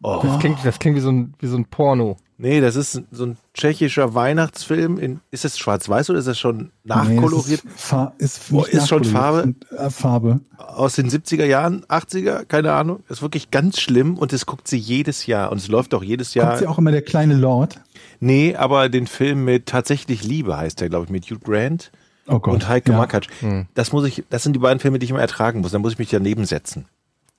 Oh, 0.02 0.20
Das 0.22 0.38
klingt, 0.40 0.58
das 0.64 0.78
klingt 0.78 0.96
wie 0.96 1.00
so 1.00 1.10
ein, 1.10 1.34
wie 1.38 1.46
so 1.46 1.56
ein 1.56 1.64
Porno. 1.66 2.16
Nee, 2.38 2.60
das 2.60 2.76
ist 2.76 3.02
so 3.10 3.26
ein 3.26 3.36
tschechischer 3.54 4.14
Weihnachtsfilm. 4.14 4.98
In, 4.98 5.20
ist 5.30 5.44
das 5.44 5.58
schwarz-weiß 5.58 6.10
oder 6.10 6.18
ist 6.18 6.28
das 6.28 6.38
schon 6.38 6.70
nachkoloriert? 6.84 7.62
Nee, 7.64 7.70
ist, 8.18 8.38
ist, 8.38 8.52
Oh, 8.52 8.64
ist 8.64 8.88
schon 8.88 9.04
Farbe? 9.04 9.54
Äh, 9.76 9.90
Farbe. 9.90 10.40
Aus 10.58 10.96
den 10.96 11.08
70er 11.10 11.44
Jahren, 11.44 11.84
80er, 11.86 12.44
keine 12.44 12.72
Ahnung. 12.72 13.02
Das 13.08 13.18
ist 13.18 13.22
wirklich 13.22 13.50
ganz 13.50 13.80
schlimm 13.80 14.16
und 14.18 14.32
das 14.32 14.46
guckt 14.46 14.68
sie 14.68 14.78
jedes 14.78 15.26
Jahr. 15.26 15.52
Und 15.52 15.58
es 15.58 15.68
läuft 15.68 15.94
auch 15.94 16.02
jedes 16.02 16.34
Jahr. 16.34 16.48
Kommt 16.48 16.58
sie 16.60 16.66
auch 16.66 16.78
immer 16.78 16.92
der 16.92 17.02
kleine 17.02 17.34
Lord? 17.34 17.80
Nee, 18.20 18.54
aber 18.54 18.88
den 18.88 19.06
Film 19.06 19.44
mit 19.44 19.66
Tatsächlich 19.66 20.22
Liebe 20.24 20.56
heißt 20.56 20.80
der, 20.80 20.88
glaube 20.88 21.06
ich, 21.06 21.10
mit 21.10 21.24
Hugh 21.30 21.40
Grant 21.42 21.90
Oh 22.28 22.38
Gott. 22.38 22.54
und 22.54 22.68
Heike 22.68 22.92
ja. 22.92 22.98
Makatsch. 22.98 23.28
Das 23.74 23.90
muss 23.92 24.06
ich, 24.06 24.22
das 24.30 24.44
sind 24.44 24.52
die 24.52 24.60
beiden 24.60 24.78
Filme, 24.78 24.98
die 25.00 25.04
ich 25.04 25.10
immer 25.10 25.20
ertragen 25.20 25.60
muss. 25.60 25.72
Da 25.72 25.80
muss 25.80 25.92
ich 25.94 25.98
mich 25.98 26.10
daneben 26.10 26.44
setzen. 26.44 26.86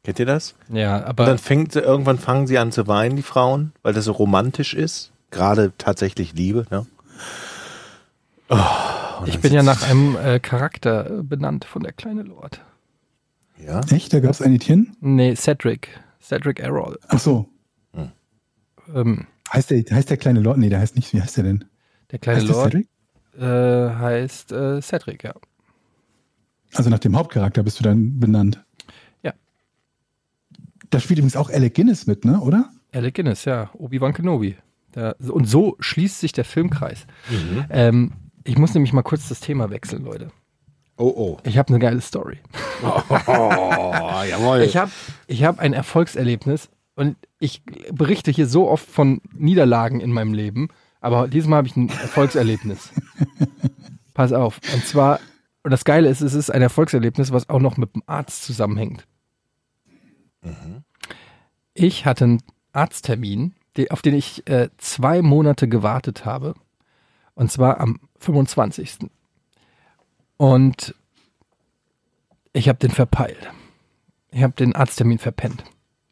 Kennt 0.03 0.19
ihr 0.19 0.25
das? 0.25 0.55
Ja, 0.69 0.97
Und 0.97 1.03
aber 1.05 1.25
dann 1.25 1.37
fängt 1.37 1.71
sie, 1.71 1.79
irgendwann 1.79 2.17
fangen 2.19 2.47
sie 2.47 2.57
an 2.57 2.71
zu 2.71 2.87
weinen, 2.87 3.15
die 3.15 3.21
Frauen, 3.21 3.71
weil 3.83 3.93
das 3.93 4.05
so 4.05 4.11
romantisch 4.11 4.73
ist. 4.73 5.11
Gerade 5.31 5.71
tatsächlich 5.77 6.33
Liebe, 6.33 6.65
ne? 6.69 6.85
Oh, 8.49 8.57
und 9.21 9.29
ich 9.29 9.39
bin 9.39 9.53
ja 9.53 9.63
nach 9.63 9.87
einem 9.89 10.15
äh, 10.17 10.39
Charakter 10.39 11.23
benannt 11.23 11.65
von 11.65 11.81
der 11.83 11.93
kleine 11.93 12.23
Lord. 12.23 12.61
Ja? 13.57 13.81
Echt? 13.91 14.11
Da 14.13 14.19
gab 14.19 14.31
es 14.31 14.41
ein 14.41 14.53
Etienne? 14.53 14.87
Nee, 14.99 15.35
Cedric. 15.35 15.99
Cedric 16.21 16.59
Errol. 16.59 16.99
Ach 17.07 17.19
so. 17.19 17.47
Ähm, 18.93 19.27
Heißt 19.51 19.69
der, 19.71 19.83
heißt 19.89 20.09
der 20.09 20.17
kleine 20.17 20.41
Lord? 20.41 20.57
Nee, 20.57 20.67
der 20.69 20.79
heißt 20.79 20.95
nicht. 20.97 21.13
Wie 21.13 21.21
heißt 21.21 21.37
der 21.37 21.43
denn? 21.45 21.63
der 22.11 22.19
kleine 22.19 22.39
heißt 22.39 22.49
der 22.49 22.55
Lord 22.55 22.71
Cedric? 22.71 22.87
äh, 23.39 23.95
heißt 23.95 24.51
äh, 24.51 24.81
Cedric, 24.81 25.23
ja. 25.23 25.33
Also 26.73 26.89
nach 26.89 26.99
dem 26.99 27.15
Hauptcharakter 27.15 27.63
bist 27.63 27.79
du 27.79 27.83
dann 27.83 28.19
benannt. 28.19 28.61
Da 30.93 30.99
spielt 30.99 31.17
übrigens 31.17 31.35
auch 31.35 31.49
Alec 31.49 31.73
Guinness 31.73 32.05
mit, 32.05 32.23
ne? 32.23 32.39
Oder? 32.39 32.69
Alec 32.91 33.15
Guinness, 33.15 33.45
ja. 33.45 33.71
Obi-Wan 33.73 34.13
Kenobi. 34.13 34.55
Der, 34.93 35.15
und 35.19 35.45
so 35.45 35.75
schließt 35.79 36.19
sich 36.19 36.33
der 36.33 36.45
Filmkreis. 36.45 37.07
Mhm. 37.31 37.65
Ähm, 37.71 38.11
ich 38.43 38.59
muss 38.59 38.75
nämlich 38.75 38.93
mal 38.93 39.01
kurz 39.01 39.27
das 39.27 39.39
Thema 39.39 39.71
wechseln, 39.71 40.03
Leute. 40.03 40.29
Oh, 40.97 41.11
oh. 41.15 41.37
Ich 41.45 41.57
habe 41.57 41.69
eine 41.69 41.79
geile 41.79 41.99
Story. 42.01 42.37
Oh, 42.83 43.01
jawohl. 44.29 44.61
Ich 44.61 44.77
habe 44.77 44.91
ich 45.25 45.43
hab 45.43 45.57
ein 45.59 45.73
Erfolgserlebnis 45.73 46.69
und 46.93 47.15
ich 47.39 47.63
berichte 47.91 48.29
hier 48.29 48.45
so 48.45 48.69
oft 48.69 48.87
von 48.87 49.19
Niederlagen 49.35 49.99
in 49.99 50.11
meinem 50.11 50.35
Leben, 50.35 50.67
aber 51.01 51.27
dieses 51.27 51.49
Mal 51.49 51.57
habe 51.57 51.67
ich 51.67 51.75
ein 51.75 51.89
Erfolgserlebnis. 51.89 52.91
Pass 54.13 54.31
auf. 54.31 54.59
Und 54.75 54.85
zwar, 54.85 55.19
und 55.63 55.71
das 55.71 55.85
Geile 55.85 56.07
ist, 56.07 56.21
es 56.21 56.35
ist 56.35 56.51
ein 56.51 56.61
Erfolgserlebnis, 56.61 57.31
was 57.31 57.49
auch 57.49 57.59
noch 57.59 57.77
mit 57.77 57.95
dem 57.95 58.03
Arzt 58.05 58.43
zusammenhängt. 58.43 59.07
Ich 61.73 62.05
hatte 62.05 62.23
einen 62.25 62.43
Arzttermin, 62.71 63.53
auf 63.89 64.01
den 64.01 64.15
ich 64.15 64.47
äh, 64.49 64.69
zwei 64.77 65.21
Monate 65.21 65.67
gewartet 65.67 66.25
habe. 66.25 66.53
Und 67.35 67.51
zwar 67.51 67.79
am 67.79 67.99
25. 68.19 68.97
Und 70.37 70.95
ich 72.53 72.69
habe 72.69 72.79
den 72.79 72.91
verpeilt. 72.91 73.49
Ich 74.31 74.43
habe 74.43 74.53
den 74.53 74.75
Arzttermin 74.75 75.17
verpennt. 75.19 75.63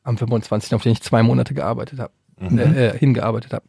Am 0.03 0.17
25., 0.17 0.73
auf 0.73 0.81
den 0.83 0.93
ich 0.93 1.01
zwei 1.01 1.21
Monate 1.21 1.53
gearbeitet 1.53 1.99
habe. 1.99 2.13
Äh, 2.39 2.87
äh, 2.87 2.97
hingearbeitet 2.97 3.53
habe. 3.53 3.65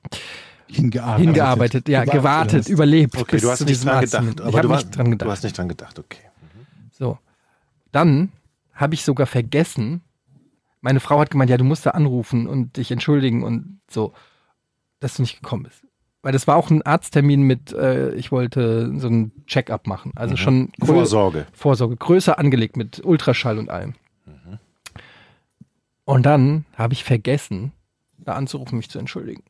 Hingearbeitet. 0.66 1.24
Hingearbeitet, 1.26 1.88
ja, 1.90 2.04
Gewartet, 2.04 2.22
gewartet, 2.22 2.68
überlebt. 2.70 3.16
okay, 3.18 3.32
bis 3.32 3.42
du 3.42 3.50
hast 3.50 3.58
zu 3.58 3.64
nicht 3.66 3.84
dran 3.84 4.00
gedacht. 4.00 4.24
Ich 4.36 4.40
Aber 4.46 4.62
du, 4.62 4.68
nicht 4.68 4.76
hast- 4.76 4.90
dran 4.96 5.10
gedacht. 5.10 5.26
du 5.26 5.30
hast 5.30 5.44
nicht 5.44 5.58
dran 5.58 5.68
gedacht, 5.68 5.98
okay. 5.98 6.22
So. 6.92 7.18
Dann 7.90 8.32
habe 8.72 8.94
ich 8.94 9.04
sogar 9.04 9.26
vergessen, 9.26 10.00
meine 10.82 11.00
Frau 11.00 11.18
hat 11.20 11.30
gemeint, 11.30 11.48
ja, 11.50 11.56
du 11.56 11.64
musst 11.64 11.86
da 11.86 11.90
anrufen 11.92 12.46
und 12.46 12.76
dich 12.76 12.90
entschuldigen 12.90 13.42
und 13.42 13.80
so, 13.90 14.12
dass 15.00 15.16
du 15.16 15.22
nicht 15.22 15.40
gekommen 15.40 15.62
bist. 15.62 15.82
Weil 16.22 16.32
das 16.32 16.46
war 16.46 16.56
auch 16.56 16.70
ein 16.70 16.82
Arzttermin 16.82 17.42
mit, 17.42 17.72
äh, 17.72 18.14
ich 18.14 18.30
wollte 18.30 18.92
so 18.98 19.08
ein 19.08 19.32
Check-up 19.46 19.86
machen. 19.86 20.12
Also 20.14 20.36
schon 20.36 20.68
grö- 20.80 20.86
Vorsorge. 20.86 21.46
Vorsorge, 21.52 21.96
größer 21.96 22.38
angelegt 22.38 22.76
mit 22.76 23.04
Ultraschall 23.04 23.58
und 23.58 23.70
allem. 23.70 23.94
Und 26.04 26.26
dann 26.26 26.64
habe 26.76 26.94
ich 26.94 27.04
vergessen, 27.04 27.72
da 28.18 28.34
anzurufen, 28.34 28.76
mich 28.76 28.90
zu 28.90 28.98
entschuldigen. 28.98 29.42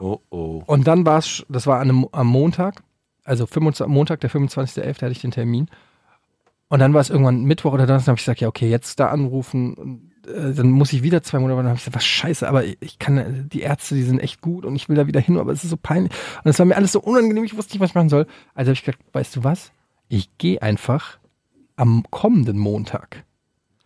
Oh, 0.00 0.18
oh. 0.30 0.62
Und 0.66 0.86
dann 0.86 1.06
war 1.06 1.18
es, 1.18 1.44
das 1.48 1.66
war 1.66 1.80
an 1.80 1.88
einem, 1.90 2.08
am 2.12 2.26
Montag, 2.26 2.82
also 3.24 3.46
25, 3.46 3.92
Montag, 3.92 4.20
der 4.20 4.30
25.11. 4.30 4.94
hatte 4.96 5.12
ich 5.12 5.20
den 5.20 5.30
Termin. 5.30 5.68
Und 6.68 6.78
dann 6.80 6.94
war 6.94 7.00
es 7.00 7.10
irgendwann 7.10 7.44
Mittwoch 7.44 7.72
oder 7.72 7.86
Donnerstag, 7.86 8.12
habe 8.12 8.18
ich 8.18 8.24
gesagt, 8.24 8.40
ja, 8.40 8.48
okay, 8.48 8.68
jetzt 8.70 8.98
da 9.00 9.08
anrufen. 9.08 9.74
Und, 9.74 10.09
dann 10.54 10.70
muss 10.70 10.92
ich 10.92 11.02
wieder 11.02 11.22
zwei 11.22 11.38
Monate, 11.38 11.56
warten. 11.56 11.66
dann 11.66 11.70
habe 11.70 11.78
ich 11.78 11.84
gesagt, 11.84 11.96
was 11.96 12.04
scheiße, 12.04 12.48
aber 12.48 12.64
ich 12.64 12.98
kann, 12.98 13.18
äh, 13.18 13.44
die 13.46 13.60
Ärzte, 13.60 13.94
die 13.94 14.02
sind 14.02 14.18
echt 14.20 14.40
gut 14.40 14.64
und 14.64 14.76
ich 14.76 14.88
will 14.88 14.96
da 14.96 15.06
wieder 15.06 15.20
hin, 15.20 15.38
aber 15.38 15.52
es 15.52 15.64
ist 15.64 15.70
so 15.70 15.76
peinlich. 15.76 16.12
Und 16.44 16.50
es 16.50 16.58
war 16.58 16.66
mir 16.66 16.76
alles 16.76 16.92
so 16.92 17.00
unangenehm, 17.00 17.44
ich 17.44 17.56
wusste 17.56 17.72
nicht, 17.74 17.80
was 17.80 17.90
ich 17.90 17.94
machen 17.94 18.08
soll. 18.08 18.26
Also 18.54 18.68
habe 18.70 18.74
ich 18.74 18.84
gesagt, 18.84 18.98
weißt 19.12 19.36
du 19.36 19.44
was? 19.44 19.72
Ich 20.08 20.28
gehe 20.38 20.60
einfach 20.62 21.18
am 21.76 22.04
kommenden 22.10 22.58
Montag, 22.58 23.24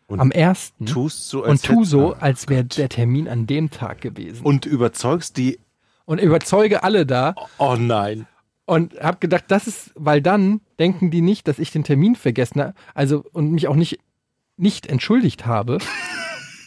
Und 0.06 0.20
am 0.20 0.30
ersten 0.30 0.86
Tust 0.86 1.28
so, 1.28 1.44
als 1.44 1.62
und 1.62 1.62
tu 1.64 1.84
so, 1.84 2.14
Ah, 2.14 2.18
als 2.20 2.48
wäre 2.48 2.64
der 2.64 2.88
Termin 2.88 3.28
an 3.28 3.46
dem 3.46 3.70
Tag 3.70 4.00
gewesen. 4.00 4.44
Und 4.44 4.66
überzeugst 4.66 5.36
die. 5.36 5.58
und 6.06 6.20
überzeuge 6.20 6.82
alle 6.82 7.06
da, 7.06 7.34
Oh 7.58 7.76
nein. 7.78 8.26
und 8.66 8.98
habe 9.00 9.18
gedacht, 9.20 9.44
das 9.48 9.66
ist, 9.66 9.92
weil 9.94 10.20
dann 10.22 10.60
denken 10.78 11.10
die 11.10 11.20
nicht, 11.20 11.46
dass 11.48 11.58
ich 11.58 11.70
den 11.70 11.84
Termin 11.84 12.16
vergessen 12.16 12.60
habe, 12.60 12.74
also 12.94 13.24
und 13.32 13.52
mich 13.52 13.68
auch 13.68 13.76
nicht 13.76 13.98
nicht 14.56 14.86
entschuldigt 14.86 15.46
habe, 15.46 15.78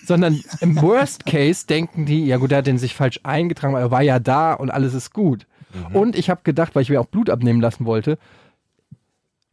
sondern 0.07 0.41
im 0.61 0.81
Worst 0.81 1.25
Case 1.25 1.67
denken 1.67 2.05
die, 2.05 2.25
ja 2.25 2.37
gut, 2.37 2.51
er 2.51 2.59
hat 2.59 2.67
den 2.67 2.77
sich 2.77 2.95
falsch 2.95 3.19
eingetragen, 3.23 3.75
aber 3.75 3.81
er 3.83 3.91
war 3.91 4.01
ja 4.01 4.19
da 4.19 4.53
und 4.53 4.71
alles 4.71 4.93
ist 4.93 5.13
gut. 5.13 5.45
Und 5.93 6.15
ich 6.15 6.29
habe 6.29 6.41
gedacht, 6.43 6.73
weil 6.75 6.81
ich 6.83 6.89
mir 6.89 6.99
auch 7.01 7.05
Blut 7.05 7.29
abnehmen 7.29 7.61
lassen 7.61 7.85
wollte, 7.85 8.17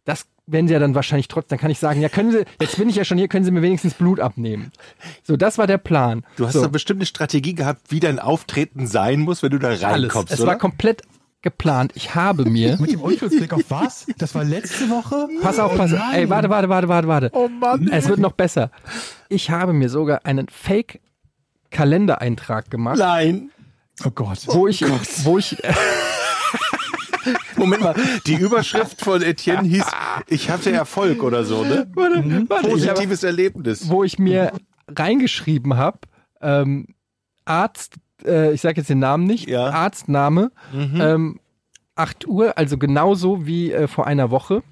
das 0.04 0.26
werden 0.46 0.68
sie 0.68 0.74
ja 0.74 0.80
dann 0.80 0.94
wahrscheinlich 0.94 1.28
trotzdem, 1.28 1.56
dann 1.56 1.58
kann 1.62 1.70
ich 1.70 1.78
sagen, 1.78 2.00
ja, 2.00 2.08
können 2.08 2.30
Sie, 2.30 2.44
jetzt 2.60 2.76
bin 2.78 2.88
ich 2.88 2.96
ja 2.96 3.04
schon 3.04 3.18
hier, 3.18 3.28
können 3.28 3.44
Sie 3.44 3.50
mir 3.50 3.62
wenigstens 3.62 3.94
Blut 3.94 4.20
abnehmen. 4.20 4.70
So, 5.22 5.36
das 5.36 5.56
war 5.58 5.66
der 5.66 5.78
Plan. 5.78 6.24
Du 6.36 6.46
hast 6.46 6.52
so, 6.52 6.62
doch 6.62 6.70
bestimmt 6.70 6.98
eine 7.00 7.06
Strategie 7.06 7.54
gehabt, 7.54 7.90
wie 7.90 8.00
dein 8.00 8.18
Auftreten 8.18 8.86
sein 8.86 9.20
muss, 9.20 9.42
wenn 9.42 9.50
du 9.50 9.58
da 9.58 9.68
alles. 9.68 9.82
reinkommst, 9.82 10.32
Es 10.32 10.40
oder? 10.40 10.50
war 10.50 10.58
komplett 10.58 11.02
geplant. 11.44 11.92
Ich 11.94 12.16
habe 12.16 12.44
mir, 12.46 12.76
Mit 12.80 12.90
dem 12.90 13.00
Unschuldsblick 13.02 13.52
auf 13.52 13.62
was? 13.68 14.06
Das 14.18 14.34
war 14.34 14.42
letzte 14.42 14.90
Woche? 14.90 15.28
pass 15.42 15.60
auf, 15.60 15.76
pass 15.76 15.92
auf, 15.92 16.00
ey, 16.12 16.28
warte, 16.28 16.50
warte, 16.50 16.68
warte, 16.68 16.88
warte, 16.88 17.06
warte. 17.06 17.30
oh 17.32 17.46
Mann. 17.48 17.86
Es 17.92 18.08
wird 18.08 18.18
noch 18.18 18.32
besser. 18.32 18.72
Ich 19.28 19.50
habe 19.50 19.72
mir 19.72 19.88
sogar 19.88 20.26
einen 20.26 20.48
Fake-Kalendereintrag 20.48 22.68
gemacht, 22.70 22.98
Nein. 22.98 23.50
Oh 24.04 24.10
Gott. 24.10 24.40
wo 24.48 24.66
ich, 24.66 24.84
wo 25.24 25.38
ich, 25.38 25.56
Moment 27.56 27.82
mal, 27.82 27.94
die 28.26 28.34
Überschrift 28.34 29.00
von 29.00 29.22
Etienne 29.22 29.68
hieß, 29.68 29.84
ich 30.26 30.50
hatte 30.50 30.72
Erfolg 30.72 31.22
oder 31.22 31.44
so, 31.44 31.62
ne? 31.62 31.86
warte, 31.94 32.16
warte, 32.48 32.68
ich 32.70 32.88
habe, 32.88 32.94
Positives 32.94 33.22
Erlebnis. 33.22 33.88
wo 33.88 34.02
ich 34.02 34.18
mir 34.18 34.50
reingeschrieben 34.88 35.76
habe, 35.76 36.00
ähm, 36.40 36.88
Arzt, 37.44 37.94
äh, 38.24 38.52
ich 38.52 38.60
sage 38.60 38.80
jetzt 38.80 38.90
den 38.90 38.98
Namen 38.98 39.24
nicht, 39.24 39.48
Ja. 39.48 39.70
Arztname, 39.70 40.50
ähm, 40.72 41.40
8 41.96 42.26
Uhr, 42.26 42.58
also 42.58 42.76
genauso 42.78 43.46
wie 43.46 43.72
äh, 43.72 43.86
vor 43.86 44.06
einer 44.06 44.30
Woche. 44.30 44.62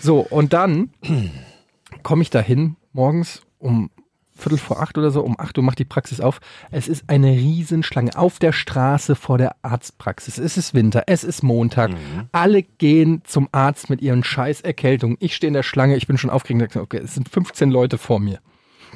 So, 0.00 0.20
und 0.20 0.52
dann 0.52 0.90
komme 2.02 2.22
ich 2.22 2.30
dahin 2.30 2.76
morgens 2.92 3.42
um 3.58 3.90
Viertel 4.38 4.58
vor 4.58 4.82
acht 4.82 4.98
oder 4.98 5.10
so, 5.10 5.22
um 5.22 5.40
acht 5.40 5.56
Uhr 5.56 5.64
macht 5.64 5.78
die 5.78 5.86
Praxis 5.86 6.20
auf. 6.20 6.40
Es 6.70 6.88
ist 6.88 7.04
eine 7.08 7.30
Riesenschlange 7.30 8.18
auf 8.18 8.38
der 8.38 8.52
Straße 8.52 9.16
vor 9.16 9.38
der 9.38 9.56
Arztpraxis. 9.62 10.36
Es 10.36 10.58
ist 10.58 10.74
Winter, 10.74 11.04
es 11.06 11.24
ist 11.24 11.42
Montag. 11.42 11.92
Alle 12.32 12.62
gehen 12.62 13.22
zum 13.24 13.48
Arzt 13.52 13.88
mit 13.88 14.02
ihren 14.02 14.22
scheiß 14.22 14.60
Erkältungen. 14.60 15.16
Ich 15.20 15.34
stehe 15.34 15.48
in 15.48 15.54
der 15.54 15.62
Schlange, 15.62 15.96
ich 15.96 16.06
bin 16.06 16.18
schon 16.18 16.28
aufgeregt. 16.28 16.76
Okay, 16.76 17.00
es 17.02 17.14
sind 17.14 17.30
15 17.30 17.70
Leute 17.70 17.96
vor 17.96 18.20
mir. 18.20 18.40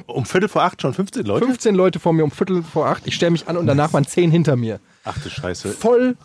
Um 0.07 0.25
Viertel 0.25 0.49
vor 0.49 0.63
acht 0.63 0.81
schon 0.81 0.93
15 0.93 1.25
Leute? 1.25 1.45
15 1.45 1.75
Leute 1.75 1.99
vor 1.99 2.13
mir 2.13 2.23
um 2.23 2.31
Viertel 2.31 2.63
vor 2.63 2.87
acht. 2.87 3.05
Ich 3.07 3.15
stelle 3.15 3.31
mich 3.31 3.47
an 3.47 3.57
und 3.57 3.65
danach 3.67 3.93
waren 3.93 4.05
10 4.05 4.31
hinter 4.31 4.55
mir. 4.55 4.79
Ach 5.03 5.17
du 5.19 5.29
Scheiße. 5.29 5.69
Voll, 5.71 6.17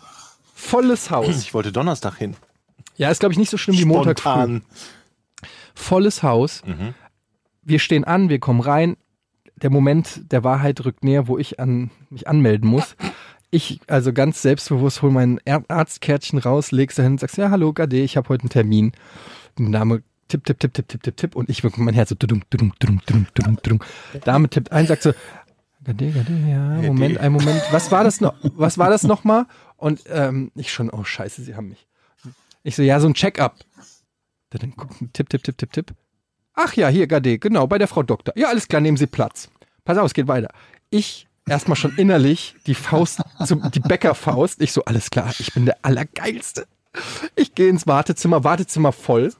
volles 0.53 1.09
Haus. 1.11 1.41
Ich 1.41 1.53
wollte 1.53 1.71
Donnerstag 1.71 2.17
hin. 2.17 2.35
Ja, 2.95 3.09
ist 3.11 3.19
glaube 3.19 3.33
ich 3.33 3.39
nicht 3.39 3.49
so 3.51 3.57
schlimm 3.57 3.77
wie 3.77 3.85
Montag 3.85 4.19
früh. 4.19 4.29
Spontan. 4.29 4.61
volles 5.75 6.23
Haus. 6.23 6.61
Wir 7.63 7.79
stehen 7.79 8.03
an, 8.03 8.29
wir 8.29 8.39
kommen 8.39 8.61
rein. 8.61 8.97
Der 9.55 9.69
Moment 9.69 10.31
der 10.31 10.43
Wahrheit 10.43 10.83
rückt 10.85 11.03
näher, 11.03 11.27
wo 11.27 11.37
ich 11.37 11.59
an, 11.59 11.89
mich 12.09 12.27
anmelden 12.27 12.69
muss. 12.69 12.95
Ich, 13.49 13.79
also 13.87 14.13
ganz 14.13 14.41
selbstbewusst, 14.41 15.01
hole 15.01 15.11
mein 15.13 15.39
Är- 15.45 15.63
Arztkärtchen 15.69 16.37
raus, 16.37 16.71
leg's 16.71 16.95
dahin 16.95 17.13
und 17.13 17.19
sagst, 17.19 17.37
ja, 17.37 17.49
hallo, 17.49 17.71
Gade, 17.73 17.97
ich 17.97 18.17
habe 18.17 18.29
heute 18.29 18.43
einen 18.43 18.49
Termin. 18.49 18.91
Der 19.57 19.69
Name 19.69 20.03
tipp, 20.27 20.43
tipp, 20.45 20.59
tipp, 20.59 20.73
tipp, 20.73 20.87
tipp, 20.87 21.03
tipp, 21.03 21.17
tipp. 21.17 21.35
Und 21.35 21.49
ich 21.49 21.63
wirklich 21.63 21.83
mein 21.83 21.93
Herz 21.93 22.09
so 22.09 22.15
dudum, 22.15 22.43
dudum, 22.49 22.73
dudum, 22.79 23.01
dudum, 23.05 23.27
dudum, 23.33 23.57
dudum. 23.61 23.79
Dame 24.23 24.49
tippt 24.49 24.71
ein, 24.71 24.87
sagt 24.87 25.03
so, 25.03 25.13
Gade, 25.83 26.11
Gade, 26.11 26.33
ja, 26.47 26.81
Moment, 26.81 27.17
ein 27.17 27.31
Moment. 27.31 27.61
Was 27.71 27.91
war 27.91 28.03
das 28.03 28.19
noch? 28.19 28.35
Was 28.41 28.77
war 28.77 28.89
das 28.89 29.03
nochmal? 29.03 29.45
Und 29.77 30.03
ähm, 30.09 30.51
ich 30.55 30.71
schon, 30.71 30.89
oh 30.89 31.03
scheiße, 31.03 31.43
sie 31.43 31.55
haben 31.55 31.69
mich. 31.69 31.87
Ich 32.63 32.75
so, 32.75 32.81
ja, 32.81 32.99
so 32.99 33.07
ein 33.07 33.13
Check-up. 33.13 33.55
Dann 34.49 34.71
guckt, 34.71 34.95
tipp, 35.13 35.29
tipp, 35.29 35.43
tipp, 35.43 35.57
tipp, 35.57 35.71
tipp. 35.71 35.93
Ach 36.53 36.73
ja, 36.73 36.89
hier, 36.89 37.07
Gade, 37.07 37.37
genau, 37.37 37.67
bei 37.67 37.77
der 37.77 37.87
Frau 37.87 38.03
Doktor. 38.03 38.33
Ja, 38.37 38.49
alles 38.49 38.67
klar, 38.67 38.81
nehmen 38.81 38.97
Sie 38.97 39.07
Platz. 39.07 39.49
Pass 39.85 39.97
auf, 39.97 40.07
es 40.07 40.13
geht 40.13 40.27
weiter. 40.27 40.49
Ich 40.89 41.27
erstmal 41.47 41.75
schon 41.77 41.95
innerlich 41.95 42.55
die 42.65 42.75
Faust, 42.75 43.21
so, 43.39 43.55
die 43.55 43.79
Bäckerfaust. 43.79 44.61
Ich 44.61 44.73
so, 44.73 44.83
alles 44.85 45.09
klar, 45.09 45.33
ich 45.39 45.53
bin 45.53 45.65
der 45.65 45.77
Allergeilste. 45.83 46.67
Ich 47.35 47.55
gehe 47.55 47.69
ins 47.69 47.87
Wartezimmer, 47.87 48.43
Wartezimmer 48.43 48.91
voll. 48.91 49.33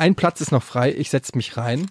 Ein 0.00 0.14
Platz 0.14 0.40
ist 0.40 0.50
noch 0.50 0.62
frei, 0.62 0.94
ich 0.96 1.10
setze 1.10 1.36
mich 1.36 1.58
rein 1.58 1.90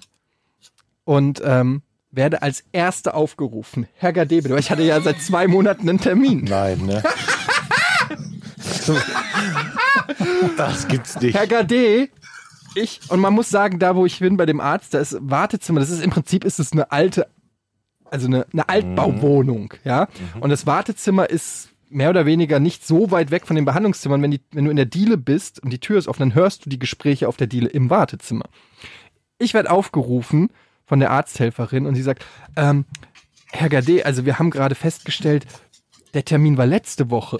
und 1.03 1.43
ähm, 1.45 1.83
werde 2.09 2.41
als 2.41 2.63
Erster 2.71 3.13
aufgerufen. 3.13 3.87
Herr 3.93 4.13
Gade, 4.13 4.37
bitte, 4.37 4.49
weil 4.49 4.61
ich 4.61 4.71
hatte 4.71 4.81
ja 4.81 4.99
seit 4.99 5.21
zwei 5.21 5.45
Monaten 5.45 5.87
einen 5.87 6.01
Termin. 6.01 6.43
Nein, 6.45 6.87
ne? 6.87 7.03
das 10.57 10.87
gibt's 10.87 11.21
nicht. 11.21 11.35
Herr 11.35 11.45
Gade, 11.45 12.09
ich, 12.73 12.99
und 13.09 13.19
man 13.19 13.35
muss 13.35 13.51
sagen, 13.51 13.77
da 13.77 13.95
wo 13.95 14.07
ich 14.07 14.17
bin 14.17 14.37
bei 14.37 14.47
dem 14.47 14.59
Arzt, 14.59 14.95
da 14.95 14.99
ist 15.01 15.15
Wartezimmer, 15.21 15.79
das 15.79 15.91
ist 15.91 16.03
im 16.03 16.09
Prinzip 16.09 16.45
ist 16.45 16.57
es 16.57 16.71
eine 16.71 16.91
alte, 16.91 17.27
also 18.05 18.25
eine, 18.25 18.47
eine 18.51 18.67
Altbauwohnung, 18.67 19.75
ja. 19.83 20.07
Und 20.39 20.49
das 20.49 20.65
Wartezimmer 20.65 21.29
ist 21.29 21.69
mehr 21.89 22.09
oder 22.09 22.25
weniger 22.25 22.59
nicht 22.59 22.85
so 22.85 23.11
weit 23.11 23.31
weg 23.31 23.47
von 23.47 23.55
den 23.55 23.65
Behandlungszimmern. 23.65 24.21
Wenn, 24.21 24.31
die, 24.31 24.41
wenn 24.51 24.65
du 24.65 24.71
in 24.71 24.77
der 24.77 24.85
Diele 24.85 25.17
bist 25.17 25.61
und 25.61 25.71
die 25.71 25.79
Tür 25.79 25.97
ist 25.97 26.07
offen, 26.07 26.21
dann 26.21 26.35
hörst 26.35 26.65
du 26.65 26.69
die 26.69 26.79
Gespräche 26.79 27.27
auf 27.27 27.37
der 27.37 27.47
Diele 27.47 27.69
im 27.69 27.89
Wartezimmer. 27.89 28.45
Ich 29.37 29.53
werde 29.53 29.71
aufgerufen 29.71 30.49
von 30.85 30.99
der 30.99 31.11
Arzthelferin 31.11 31.85
und 31.85 31.95
sie 31.95 32.01
sagt, 32.01 32.25
ähm, 32.55 32.85
Herr 33.51 33.69
Gade, 33.69 34.05
also 34.05 34.25
wir 34.25 34.39
haben 34.39 34.51
gerade 34.51 34.75
festgestellt, 34.75 35.45
der 36.13 36.25
Termin 36.25 36.57
war 36.57 36.65
letzte 36.65 37.09
Woche. 37.09 37.39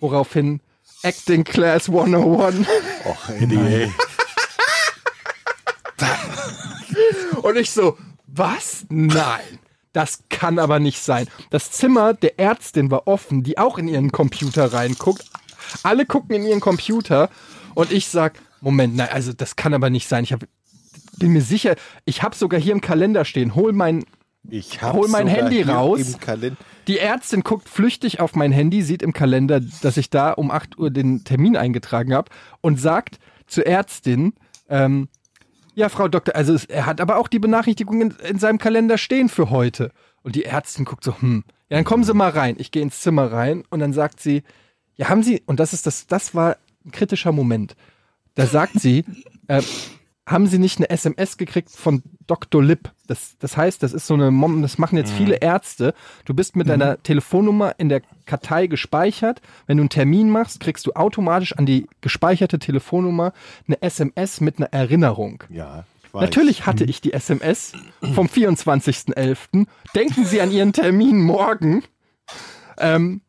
Woraufhin 0.00 0.60
Acting 1.02 1.44
Class 1.44 1.88
101 1.88 2.66
Och, 3.04 3.28
Eddie. 3.28 3.92
Und 7.42 7.56
ich 7.56 7.70
so, 7.70 7.98
was? 8.26 8.86
Nein. 8.88 9.58
Das 9.94 10.24
kann 10.28 10.58
aber 10.58 10.80
nicht 10.80 11.00
sein. 11.00 11.28
Das 11.50 11.70
Zimmer 11.70 12.14
der 12.14 12.38
Ärztin 12.38 12.90
war 12.90 13.06
offen, 13.06 13.44
die 13.44 13.56
auch 13.58 13.78
in 13.78 13.88
ihren 13.88 14.10
Computer 14.12 14.72
reinguckt. 14.72 15.24
Alle 15.84 16.04
gucken 16.04 16.34
in 16.34 16.44
ihren 16.44 16.60
Computer 16.60 17.30
und 17.74 17.92
ich 17.92 18.08
sag, 18.08 18.34
Moment, 18.60 18.96
nein, 18.96 19.08
also 19.10 19.32
das 19.32 19.56
kann 19.56 19.72
aber 19.72 19.90
nicht 19.90 20.08
sein. 20.08 20.24
Ich 20.24 20.32
hab, 20.32 20.40
bin 21.18 21.32
mir 21.32 21.42
sicher, 21.42 21.76
ich 22.04 22.22
habe 22.22 22.34
sogar 22.34 22.60
hier 22.60 22.72
im 22.72 22.80
Kalender 22.80 23.24
stehen, 23.24 23.54
hol 23.54 23.72
mein 23.72 24.04
Ich 24.50 24.82
Hol 24.82 25.08
mein 25.08 25.28
Handy 25.28 25.62
raus. 25.62 26.18
Die 26.88 26.98
Ärztin 26.98 27.42
guckt 27.42 27.68
flüchtig 27.68 28.18
auf 28.18 28.34
mein 28.34 28.50
Handy, 28.50 28.82
sieht 28.82 29.00
im 29.00 29.12
Kalender, 29.12 29.60
dass 29.60 29.96
ich 29.96 30.10
da 30.10 30.32
um 30.32 30.50
8 30.50 30.76
Uhr 30.76 30.90
den 30.90 31.22
Termin 31.22 31.56
eingetragen 31.56 32.12
habe 32.12 32.30
und 32.60 32.80
sagt 32.80 33.20
zur 33.46 33.64
Ärztin, 33.64 34.34
ähm, 34.68 35.08
ja, 35.74 35.88
Frau 35.88 36.08
Doktor, 36.08 36.36
also 36.36 36.54
es, 36.54 36.64
er 36.64 36.86
hat 36.86 37.00
aber 37.00 37.16
auch 37.16 37.28
die 37.28 37.38
Benachrichtigung 37.38 38.00
in, 38.00 38.10
in 38.28 38.38
seinem 38.38 38.58
Kalender 38.58 38.98
stehen 38.98 39.28
für 39.28 39.50
heute. 39.50 39.90
Und 40.22 40.36
die 40.36 40.44
Ärztin 40.44 40.84
guckt 40.84 41.04
so, 41.04 41.20
hm, 41.20 41.44
ja, 41.68 41.76
dann 41.76 41.84
kommen 41.84 42.04
Sie 42.04 42.14
mal 42.14 42.30
rein. 42.30 42.56
Ich 42.58 42.70
gehe 42.70 42.82
ins 42.82 43.00
Zimmer 43.00 43.30
rein 43.32 43.64
und 43.70 43.80
dann 43.80 43.92
sagt 43.92 44.20
sie, 44.20 44.42
ja, 44.96 45.08
haben 45.08 45.22
Sie, 45.22 45.42
und 45.46 45.60
das 45.60 45.72
ist 45.72 45.86
das, 45.86 46.06
das 46.06 46.34
war 46.34 46.56
ein 46.84 46.92
kritischer 46.92 47.32
Moment. 47.32 47.76
Da 48.34 48.46
sagt 48.46 48.80
sie, 48.80 49.04
äh, 49.48 49.62
haben 50.26 50.46
Sie 50.46 50.58
nicht 50.58 50.78
eine 50.78 50.88
SMS 50.90 51.36
gekriegt 51.36 51.70
von 51.70 52.02
Dr. 52.26 52.62
Lipp? 52.62 52.90
Das, 53.06 53.36
das 53.38 53.56
heißt, 53.56 53.82
das 53.82 53.92
ist 53.92 54.06
so 54.06 54.14
eine, 54.14 54.30
Mom- 54.30 54.62
das 54.62 54.78
machen 54.78 54.96
jetzt 54.96 55.12
viele 55.12 55.36
Ärzte. 55.36 55.92
Du 56.24 56.32
bist 56.32 56.56
mit 56.56 56.68
deiner 56.68 57.02
Telefonnummer 57.02 57.74
in 57.78 57.90
der 57.90 58.00
Kartei 58.24 58.66
gespeichert. 58.66 59.42
Wenn 59.66 59.76
du 59.76 59.82
einen 59.82 59.90
Termin 59.90 60.30
machst, 60.30 60.60
kriegst 60.60 60.86
du 60.86 60.92
automatisch 60.94 61.52
an 61.56 61.66
die 61.66 61.86
gespeicherte 62.00 62.58
Telefonnummer 62.58 63.32
eine 63.66 63.82
SMS 63.82 64.40
mit 64.40 64.58
einer 64.58 64.72
Erinnerung. 64.72 65.44
Ja. 65.50 65.84
Natürlich 66.14 66.64
hatte 66.64 66.84
ich 66.84 67.00
die 67.00 67.12
SMS 67.12 67.72
vom 68.14 68.28
24.11. 68.28 69.66
Denken 69.96 70.24
Sie 70.24 70.40
an 70.40 70.52
Ihren 70.52 70.72
Termin 70.72 71.20
morgen. 71.20 71.82
Ähm, 72.78 73.20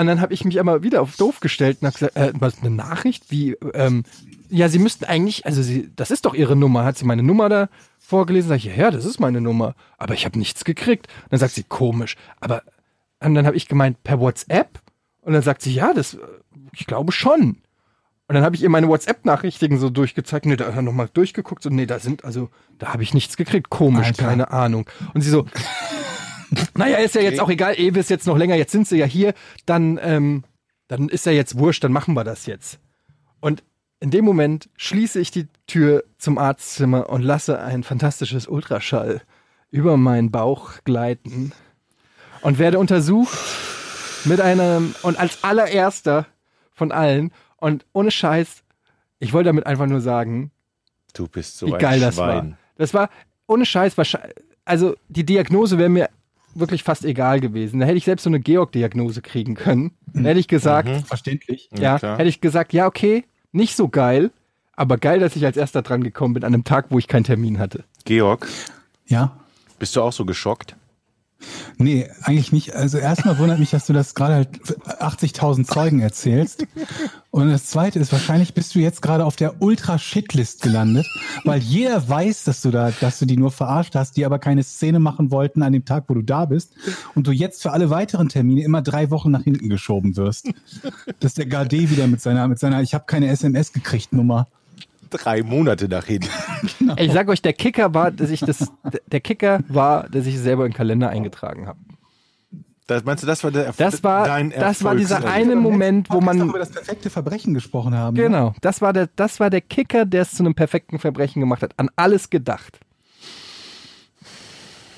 und 0.00 0.06
dann 0.06 0.20
habe 0.20 0.34
ich 0.34 0.44
mich 0.44 0.60
aber 0.60 0.82
wieder 0.82 1.02
auf 1.02 1.16
doof 1.16 1.40
gestellt 1.40 1.78
und 1.80 1.86
habe 1.86 1.94
gesagt, 1.94 2.16
äh, 2.16 2.32
was, 2.38 2.60
eine 2.60 2.70
Nachricht? 2.70 3.30
Wie, 3.30 3.52
ähm, 3.74 4.04
ja, 4.48 4.68
Sie 4.68 4.78
müssten 4.78 5.04
eigentlich, 5.04 5.46
also 5.46 5.62
Sie, 5.62 5.90
das 5.96 6.10
ist 6.10 6.24
doch 6.24 6.34
Ihre 6.34 6.56
Nummer. 6.56 6.84
Hat 6.84 6.98
sie 6.98 7.04
meine 7.04 7.22
Nummer 7.22 7.48
da 7.48 7.68
vorgelesen? 7.98 8.48
Sag 8.48 8.56
ich, 8.56 8.64
ja, 8.64 8.74
ja, 8.74 8.90
das 8.90 9.04
ist 9.04 9.20
meine 9.20 9.40
Nummer. 9.40 9.74
Aber 9.98 10.14
ich 10.14 10.24
habe 10.24 10.38
nichts 10.38 10.64
gekriegt. 10.64 11.08
Und 11.24 11.32
dann 11.32 11.40
sagt 11.40 11.54
sie, 11.54 11.64
komisch. 11.64 12.16
Aber 12.40 12.62
und 13.20 13.34
dann 13.34 13.46
habe 13.46 13.56
ich 13.56 13.68
gemeint, 13.68 14.02
per 14.02 14.20
WhatsApp? 14.20 14.80
Und 15.22 15.32
dann 15.32 15.42
sagt 15.42 15.62
sie, 15.62 15.72
ja, 15.72 15.92
das, 15.92 16.14
äh, 16.14 16.18
ich 16.72 16.86
glaube 16.86 17.12
schon. 17.12 17.58
Und 18.28 18.34
dann 18.34 18.42
habe 18.42 18.56
ich 18.56 18.62
ihr 18.62 18.68
meine 18.68 18.88
WhatsApp-Nachrichten 18.88 19.78
so 19.78 19.88
durchgezeigt. 19.88 20.46
Nee, 20.46 20.56
da 20.56 20.66
hat 20.66 20.76
er 20.76 20.82
nochmal 20.82 21.08
durchgeguckt. 21.12 21.62
So, 21.62 21.70
nee, 21.70 21.86
da 21.86 21.98
sind, 21.98 22.24
also, 22.24 22.50
da 22.78 22.92
habe 22.92 23.02
ich 23.02 23.14
nichts 23.14 23.36
gekriegt. 23.36 23.70
Komisch, 23.70 24.08
Alter. 24.08 24.24
keine 24.24 24.50
Ahnung. 24.50 24.88
Und 25.14 25.20
sie 25.20 25.30
so, 25.30 25.46
naja, 26.74 26.98
ist 26.98 27.14
ja 27.14 27.20
jetzt 27.20 27.40
auch 27.40 27.48
egal, 27.48 27.78
Ewe 27.78 27.98
ist 27.98 28.10
jetzt 28.10 28.26
noch 28.26 28.36
länger, 28.36 28.54
jetzt 28.54 28.72
sind 28.72 28.86
sie 28.86 28.98
ja 28.98 29.06
hier, 29.06 29.34
dann, 29.64 29.98
ähm, 30.02 30.44
dann 30.88 31.08
ist 31.08 31.26
ja 31.26 31.32
jetzt 31.32 31.58
wurscht, 31.58 31.82
dann 31.84 31.92
machen 31.92 32.14
wir 32.14 32.24
das 32.24 32.46
jetzt. 32.46 32.78
Und 33.40 33.62
in 34.00 34.10
dem 34.10 34.24
Moment 34.24 34.68
schließe 34.76 35.20
ich 35.20 35.30
die 35.30 35.48
Tür 35.66 36.04
zum 36.18 36.38
Arztzimmer 36.38 37.08
und 37.08 37.22
lasse 37.22 37.60
ein 37.60 37.82
fantastisches 37.82 38.46
Ultraschall 38.46 39.22
über 39.70 39.96
meinen 39.96 40.30
Bauch 40.30 40.72
gleiten 40.84 41.52
und 42.42 42.58
werde 42.58 42.78
untersucht 42.78 43.36
mit 44.24 44.40
einem 44.40 44.94
und 45.02 45.18
als 45.18 45.42
allererster 45.42 46.26
von 46.72 46.92
allen 46.92 47.32
und 47.56 47.86
ohne 47.92 48.10
Scheiß, 48.10 48.62
ich 49.18 49.32
wollte 49.32 49.48
damit 49.48 49.66
einfach 49.66 49.86
nur 49.86 50.00
sagen, 50.00 50.50
Du 51.16 51.26
bist 51.26 51.56
so 51.56 51.66
wie 51.68 51.72
ein 51.72 51.78
geil 51.78 52.00
das 52.00 52.18
war. 52.18 52.46
Das 52.76 52.92
war 52.92 53.08
ohne 53.46 53.64
Scheiß 53.64 53.96
wahrscheinlich, 53.96 54.34
also 54.66 54.96
die 55.08 55.24
Diagnose 55.24 55.78
wäre 55.78 55.88
mir 55.88 56.10
wirklich 56.58 56.82
fast 56.82 57.04
egal 57.04 57.40
gewesen. 57.40 57.80
Da 57.80 57.86
hätte 57.86 57.98
ich 57.98 58.04
selbst 58.04 58.22
so 58.24 58.30
eine 58.30 58.40
Georg-Diagnose 58.40 59.22
kriegen 59.22 59.54
können. 59.54 59.92
Da 60.14 60.20
hätte 60.30 60.40
ich 60.40 60.48
gesagt, 60.48 60.88
Verständlich. 61.06 61.68
ja, 61.78 61.98
klar. 61.98 62.18
hätte 62.18 62.28
ich 62.28 62.40
gesagt, 62.40 62.72
ja, 62.72 62.86
okay, 62.86 63.24
nicht 63.52 63.76
so 63.76 63.88
geil, 63.88 64.30
Aber 64.78 64.98
geil, 64.98 65.20
dass 65.20 65.36
ich 65.36 65.44
als 65.46 65.56
erster 65.56 65.80
dran 65.82 66.02
gekommen 66.04 66.34
bin 66.34 66.44
an 66.44 66.52
einem 66.52 66.64
Tag, 66.64 66.86
wo 66.90 66.98
ich 66.98 67.08
keinen 67.08 67.24
Termin 67.24 67.58
hatte. 67.58 67.84
Georg, 68.04 68.46
Ja. 69.06 69.36
bist 69.78 69.96
du 69.96 70.02
auch 70.02 70.12
so 70.12 70.24
geschockt? 70.26 70.76
Nee, 71.78 72.08
eigentlich 72.22 72.50
nicht. 72.52 72.74
Also 72.74 72.98
erstmal 72.98 73.38
wundert 73.38 73.58
mich, 73.58 73.70
dass 73.70 73.86
du 73.86 73.92
das 73.92 74.14
gerade 74.14 74.34
halt 74.34 74.48
80.000 75.00 75.66
Zeugen 75.66 76.00
erzählst. 76.00 76.66
Und 77.36 77.50
das 77.50 77.66
zweite 77.66 77.98
ist, 77.98 78.12
wahrscheinlich 78.12 78.54
bist 78.54 78.74
du 78.74 78.78
jetzt 78.78 79.02
gerade 79.02 79.26
auf 79.26 79.36
der 79.36 79.60
Ultra-Shitlist 79.60 80.62
gelandet, 80.62 81.06
weil 81.44 81.60
jeder 81.60 82.08
weiß, 82.08 82.44
dass 82.44 82.62
du 82.62 82.70
da, 82.70 82.92
dass 82.98 83.18
du 83.18 83.26
die 83.26 83.36
nur 83.36 83.50
verarscht 83.50 83.94
hast, 83.94 84.16
die 84.16 84.24
aber 84.24 84.38
keine 84.38 84.62
Szene 84.62 85.00
machen 85.00 85.30
wollten 85.30 85.62
an 85.62 85.74
dem 85.74 85.84
Tag, 85.84 86.04
wo 86.08 86.14
du 86.14 86.22
da 86.22 86.46
bist. 86.46 86.72
Und 87.14 87.26
du 87.26 87.32
jetzt 87.32 87.60
für 87.60 87.72
alle 87.72 87.90
weiteren 87.90 88.30
Termine 88.30 88.64
immer 88.64 88.80
drei 88.80 89.10
Wochen 89.10 89.30
nach 89.30 89.42
hinten 89.42 89.68
geschoben 89.68 90.16
wirst. 90.16 90.48
Dass 91.20 91.34
der 91.34 91.44
Gade 91.44 91.90
wieder 91.90 92.06
mit 92.06 92.22
seiner, 92.22 92.48
mit 92.48 92.58
seiner, 92.58 92.80
ich 92.80 92.94
habe 92.94 93.04
keine 93.06 93.28
SMS 93.28 93.74
gekriegt 93.74 94.14
Nummer. 94.14 94.48
Drei 95.10 95.42
Monate 95.42 95.88
nach 95.88 96.06
hinten. 96.06 96.30
Ey, 96.96 97.08
Ich 97.08 97.12
sag 97.12 97.28
euch, 97.28 97.42
der 97.42 97.52
Kicker 97.52 97.92
war, 97.92 98.12
dass 98.12 98.30
ich 98.30 98.40
das, 98.40 98.72
der 99.12 99.20
Kicker 99.20 99.60
war, 99.68 100.08
dass 100.08 100.24
ich 100.24 100.36
es 100.36 100.42
selber 100.42 100.64
in 100.64 100.70
den 100.70 100.76
Kalender 100.78 101.10
eingetragen 101.10 101.66
habe. 101.66 101.78
Das, 102.86 103.04
meinst 103.04 103.22
du, 103.24 103.26
das 103.26 103.42
war 103.42 103.50
der 103.50 103.72
Das 103.76 104.04
war, 104.04 104.26
dein 104.26 104.50
das 104.50 104.84
war 104.84 104.94
dieser 104.94 105.26
eine 105.26 105.56
Moment, 105.56 106.08
wo 106.10 106.20
man, 106.20 106.40
über 106.40 106.60
das 106.60 106.70
perfekte 106.70 107.10
Verbrechen 107.10 107.52
gesprochen 107.52 107.94
haben. 107.94 108.14
ne? 108.16 108.22
genau, 108.22 108.54
das 108.60 108.80
war 108.80 108.92
der, 108.92 109.08
das 109.16 109.40
war 109.40 109.50
der 109.50 109.60
Kicker, 109.60 110.04
der 110.04 110.22
es 110.22 110.32
zu 110.32 110.44
einem 110.44 110.54
perfekten 110.54 111.00
Verbrechen 111.00 111.40
gemacht 111.40 111.62
hat. 111.62 111.72
An 111.78 111.90
alles 111.96 112.30
gedacht. 112.30 112.78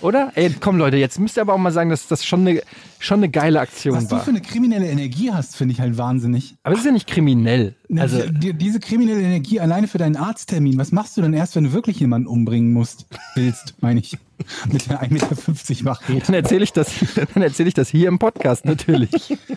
Oder? 0.01 0.31
Ey, 0.37 0.55
komm 0.61 0.79
Leute, 0.79 0.97
jetzt 0.97 1.19
müsst 1.19 1.37
ihr 1.37 1.41
aber 1.41 1.55
auch 1.55 1.59
mal 1.59 1.73
sagen, 1.73 1.91
dass 1.91 2.07
das 2.07 2.25
schon 2.25 2.47
eine, 2.47 2.63
schon 3.01 3.19
eine 3.19 3.29
geile 3.29 3.61
Aktion 3.61 3.97
Was 3.97 4.07
du 4.07 4.17
war. 4.17 4.23
für 4.23 4.31
eine 4.31 4.41
kriminelle 4.41 4.87
Energie 4.87 5.33
hast, 5.33 5.57
finde 5.57 5.73
ich 5.73 5.81
halt 5.81 5.99
wahnsinnig. 5.99 6.55
Aber 6.63 6.75
es 6.75 6.81
ist 6.81 6.87
ja 6.87 6.93
nicht 6.93 7.09
kriminell. 7.09 7.75
Also, 7.97 8.23
die, 8.29 8.53
diese 8.53 8.79
kriminelle 8.79 9.21
Energie 9.21 9.59
alleine 9.59 9.89
für 9.89 9.99
deinen 9.99 10.17
Arzttermin, 10.17 10.79
was 10.79 10.93
machst 10.93 11.17
du 11.17 11.23
denn 11.23 11.35
erst, 11.35 11.57
wenn 11.57 11.65
du 11.65 11.73
wirklich 11.73 11.99
jemanden 11.99 12.29
umbringen 12.29 12.73
musst? 12.73 13.07
Willst, 13.35 13.75
meine 13.81 13.99
ich. 14.01 14.17
Mit 14.73 14.89
der 14.89 15.03
1,50 15.03 15.11
Meter 15.11 15.85
Machete. 15.85 16.21
dann 16.27 16.35
erzähle 16.35 16.63
ich 16.63 16.73
das, 16.73 16.93
dann 17.35 17.43
erzähle 17.43 17.69
ich 17.69 17.75
das 17.75 17.89
hier 17.89 18.09
im 18.09 18.19
Podcast 18.19 18.65
natürlich. 18.65 19.37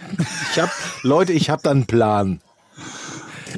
Ich 0.54 0.60
hab, 0.60 0.70
Leute, 1.04 1.32
ich 1.32 1.50
habe 1.50 1.62
da 1.64 1.72
einen 1.72 1.86
Plan. 1.86 2.42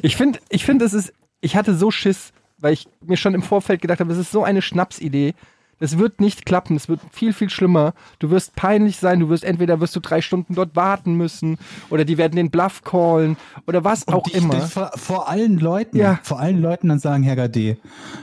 Ich 0.02 0.16
finde, 0.16 0.38
ich 0.48 0.64
finde, 0.64 0.84
es 0.84 0.92
ist, 0.92 1.12
ich 1.40 1.56
hatte 1.56 1.74
so 1.74 1.90
Schiss, 1.90 2.32
weil 2.58 2.72
ich 2.72 2.86
mir 3.04 3.16
schon 3.16 3.34
im 3.34 3.42
Vorfeld 3.42 3.80
gedacht 3.82 4.00
habe, 4.00 4.12
es 4.12 4.18
ist 4.18 4.30
so 4.30 4.44
eine 4.44 4.62
Schnapsidee. 4.62 5.34
Das 5.84 5.98
wird 5.98 6.18
nicht 6.18 6.46
klappen, 6.46 6.76
es 6.76 6.88
wird 6.88 7.00
viel, 7.12 7.34
viel 7.34 7.50
schlimmer. 7.50 7.92
Du 8.18 8.30
wirst 8.30 8.56
peinlich 8.56 8.96
sein, 8.96 9.20
du 9.20 9.28
wirst 9.28 9.44
entweder 9.44 9.80
wirst 9.80 9.94
du 9.94 10.00
drei 10.00 10.22
Stunden 10.22 10.54
dort 10.54 10.74
warten 10.76 11.14
müssen 11.14 11.58
oder 11.90 12.06
die 12.06 12.16
werden 12.16 12.36
den 12.36 12.50
Bluff 12.50 12.82
callen 12.84 13.36
oder 13.66 13.84
was 13.84 14.08
auch 14.08 14.22
dich, 14.22 14.36
immer. 14.36 14.62
vor, 14.62 14.92
vor 14.96 15.28
allen 15.28 15.58
Leuten, 15.58 15.98
Ja. 15.98 16.18
vor 16.22 16.40
allen 16.40 16.62
Leuten 16.62 16.88
dann 16.88 17.00
sagen, 17.00 17.22
Herr 17.22 17.36
Gade, 17.36 17.76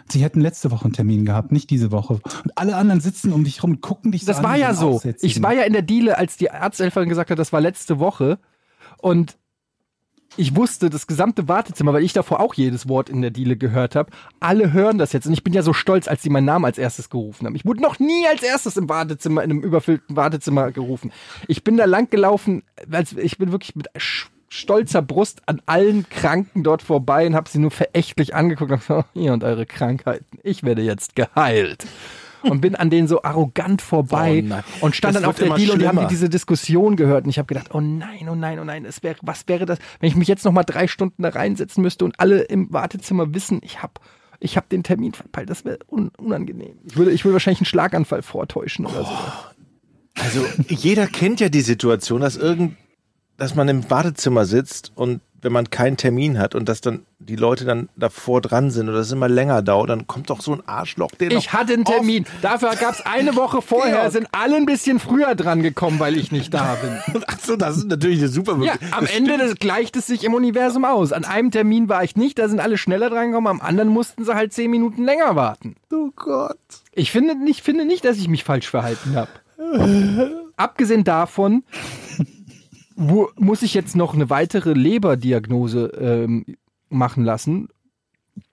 Sie 0.10 0.24
hätten 0.24 0.41
letzte 0.41 0.71
Woche 0.71 0.86
einen 0.86 0.93
Termin 0.93 1.24
gehabt, 1.24 1.52
nicht 1.52 1.69
diese 1.69 1.91
Woche. 1.91 2.13
Und 2.43 2.58
alle 2.58 2.76
anderen 2.76 3.00
sitzen 3.00 3.32
um 3.32 3.43
dich 3.43 3.62
rum 3.62 3.74
und 3.74 3.82
gucken 3.82 4.12
dich 4.12 4.21
so 4.21 4.28
Das 4.32 4.38
an 4.39 4.43
war 4.43 4.56
wie 4.56 4.60
ja 4.62 4.74
so. 4.74 4.89
Aussätzigen. 4.95 5.30
Ich 5.30 5.43
war 5.43 5.54
ja 5.54 5.62
in 5.62 5.74
der 5.74 5.84
Diele, 5.84 6.17
als 6.17 6.38
die 6.38 6.50
Arzthelferin 6.50 7.10
gesagt 7.10 7.30
hat, 7.30 7.38
das 7.38 7.54
war 7.54 7.62
letzte 7.62 8.00
Woche. 8.00 8.39
Und 8.97 9.38
ich 10.38 10.56
wusste, 10.56 10.89
das 10.89 11.08
gesamte 11.08 11.48
Wartezimmer, 11.48 11.94
weil 11.94 12.04
ich 12.04 12.13
davor 12.13 12.39
auch 12.39 12.54
jedes 12.54 12.88
Wort 12.88 13.10
in 13.10 13.22
der 13.22 13.32
Diele 13.32 13.58
gehört 13.58 13.96
habe, 13.96 14.12
alle 14.39 14.72
hören 14.72 14.98
das 14.98 15.13
jetzt. 15.13 15.26
Und 15.26 15.34
ich 15.34 15.44
bin 15.44 15.54
ja 15.54 15.62
so 15.62 15.74
stolz, 15.74 16.08
als 16.08 16.22
sie 16.22 16.30
meinen 16.30 16.46
Namen 16.46 16.65
als 16.65 16.78
erstes 16.78 17.10
gerufen 17.10 17.46
haben. 17.46 17.56
Ich 17.56 17.65
wurde 17.65 17.82
noch 17.82 18.00
nie 18.00 18.26
als 18.28 18.41
erstes 18.41 18.78
im 18.78 18.88
Wartezimmer, 18.88 19.44
in 19.44 19.52
einem 19.52 19.62
überfüllten 19.62 20.15
Wartezimmer 20.15 20.72
gerufen. 20.72 21.12
Ich 21.48 21.63
bin 21.63 21.78
da 21.78 21.86
lang 21.86 22.10
gelaufen, 22.10 22.63
als 22.89 23.13
ich 23.13 23.38
bin 23.38 23.52
wirklich 23.52 23.76
mit 23.76 23.89
stolzer 24.48 25.02
Brust 25.02 25.41
an 25.48 25.62
allen 25.65 26.08
Kranken 26.10 26.63
dort 26.63 26.82
vorbei 26.82 27.26
und 27.26 27.36
habe 27.36 27.50
sie 27.50 27.60
nur 27.60 27.72
verächtlich 27.72 28.36
angeguckt 28.36 28.72
und 28.72 28.80
gesagt, 28.80 29.10
ihr 29.13 29.34
und 29.34 29.44
eure 29.44 29.65
Krankheiten, 29.65 30.39
ich 30.44 30.63
werde 30.63 30.82
jetzt 30.82 31.15
geheilt. 31.15 31.86
Und 32.43 32.62
bin 32.62 32.75
an 32.75 32.89
denen 32.89 33.08
so 33.08 33.21
arrogant 33.23 33.82
vorbei 33.82 34.43
Oh 34.82 34.86
und 34.86 34.95
stand 34.95 35.15
Das 35.15 35.21
dann 35.21 35.30
auf 35.30 35.38
der 35.38 35.54
Diele 35.56 35.73
und 35.73 35.80
die 35.80 35.88
haben 35.88 36.08
diese 36.08 36.30
Diskussion 36.30 36.95
gehört 36.95 37.25
und 37.25 37.30
ich 37.30 37.38
habe 37.38 37.47
gedacht, 37.47 37.73
oh 37.73 37.82
nein, 37.82 38.27
oh 38.30 38.36
nein, 38.36 38.60
oh 38.60 38.63
nein, 38.63 38.86
es 38.86 39.04
wäre, 39.04 39.17
was 39.21 39.47
wäre 39.47 39.65
das, 39.65 39.80
wenn 39.99 40.10
ich 40.10 40.15
mich 40.15 40.27
jetzt 40.27 40.43
noch 40.45 40.51
mal 40.51 40.63
drei 40.63 40.88
Stunden 40.88 41.21
da 41.23 41.30
reinsetzen 41.30 41.82
müsste 41.84 42.06
und 42.06 42.19
alle 42.19 42.41
im 42.41 42.71
Wartezimmer 42.73 43.34
wissen, 43.34 43.62
ich 43.63 43.84
habe 43.84 43.93
ich 44.39 44.58
hab 44.58 44.69
den 44.69 44.84
Termin 44.84 45.13
verpeilt, 45.13 45.49
das 45.49 45.65
wäre 45.65 45.80
un 45.88 46.10
unangenehm. 46.17 46.77
Ich 46.86 46.97
würde, 46.97 47.12
ich 47.12 47.23
würde 47.23 47.34
wahrscheinlich 47.34 47.62
einen 47.62 47.67
Schlaganfall 47.67 48.23
vortäuschen 48.23 48.86
oder 48.88 49.06
so. 49.06 49.17
Also 50.15 50.45
jeder 50.67 51.08
kennt 51.08 51.39
ja 51.39 51.49
die 51.49 51.62
Situation, 51.62 52.21
dass 52.21 52.38
irgend, 52.38 52.75
dass 53.38 53.56
man 53.56 53.69
im 53.69 53.89
Wartezimmer 53.89 54.45
sitzt 54.45 54.91
und 54.95 55.21
wenn 55.41 55.51
man 55.51 55.69
keinen 55.69 55.97
Termin 55.97 56.38
hat 56.38 56.56
und 56.56 56.69
dass 56.69 56.82
dann 56.82 57.06
die 57.19 57.36
Leute 57.36 57.65
dann 57.65 57.89
davor 57.95 58.41
dran 58.41 58.71
sind 58.71 58.89
oder 58.89 58.99
es 58.99 59.12
immer 59.12 59.27
länger 59.30 59.62
dauert, 59.62 59.89
dann 59.89 60.08
kommt 60.08 60.30
doch 60.30 60.41
so 60.41 60.54
ein 60.54 60.62
Arschloch, 60.67 61.12
der 61.12 61.32
Ich 61.32 61.54
hatte 61.54 61.73
einen 61.73 61.86
Termin. 61.86 62.25
Dafür 62.41 62.75
gab 62.75 62.93
es 62.93 63.01
eine 63.06 63.36
Woche 63.36 63.62
vorher, 63.62 64.10
sind 64.12 64.27
alle 64.32 64.56
ein 64.56 64.65
bisschen 64.65 64.99
früher 64.99 65.36
dran 65.36 65.62
gekommen, 65.63 65.99
weil 65.99 66.17
ich 66.17 66.32
nicht 66.32 66.54
da 66.54 66.75
bin. 66.75 67.23
Ach 67.27 67.39
so, 67.39 67.56
das 67.56 67.77
ist 67.77 67.88
natürlich 67.88 68.19
eine 68.19 68.27
super 68.27 68.54
Ja, 68.54 68.73
Möglichkeit. 68.73 68.93
am 68.97 69.06
Ende 69.06 69.38
des, 69.38 69.56
gleicht 69.56 69.95
es 69.97 70.08
sich 70.08 70.23
im 70.23 70.34
Universum 70.34 70.86
aus. 70.86 71.12
An 71.13 71.25
einem 71.25 71.51
Termin 71.51 71.89
war 71.89 72.04
ich 72.04 72.15
nicht, 72.15 72.39
da 72.39 72.47
sind 72.47 72.60
alle 72.60 72.77
schneller 72.77 73.10
dran 73.10 73.27
gekommen, 73.32 73.47
am 73.47 73.62
anderen 73.62 73.89
mussten 73.89 74.23
sie 74.25 74.34
halt 74.36 74.54
zehn 74.54 74.69
Minuten 74.71 75.04
länger 75.04 75.36
warten. 75.36 75.75
Oh 75.91 76.10
Gott. 76.15 76.58
Ich 76.93 77.12
finde 77.12 77.36
nicht, 77.36 77.62
finde 77.62 77.86
nicht, 77.86 78.06
dass 78.06 78.17
ich 78.17 78.27
mich 78.27 78.43
falsch 78.43 78.69
verhalten 78.69 79.15
habe. 79.15 79.30
Abgesehen 80.58 81.04
davon 81.04 81.63
wo, 83.02 83.30
muss 83.36 83.62
ich 83.64 83.74
jetzt 83.74 83.96
noch 83.96 84.14
eine 84.14 84.30
weitere 84.30 84.74
Leberdiagnose 84.74 85.88
ähm, 86.00 86.46
machen 86.90 87.24
lassen, 87.24 87.70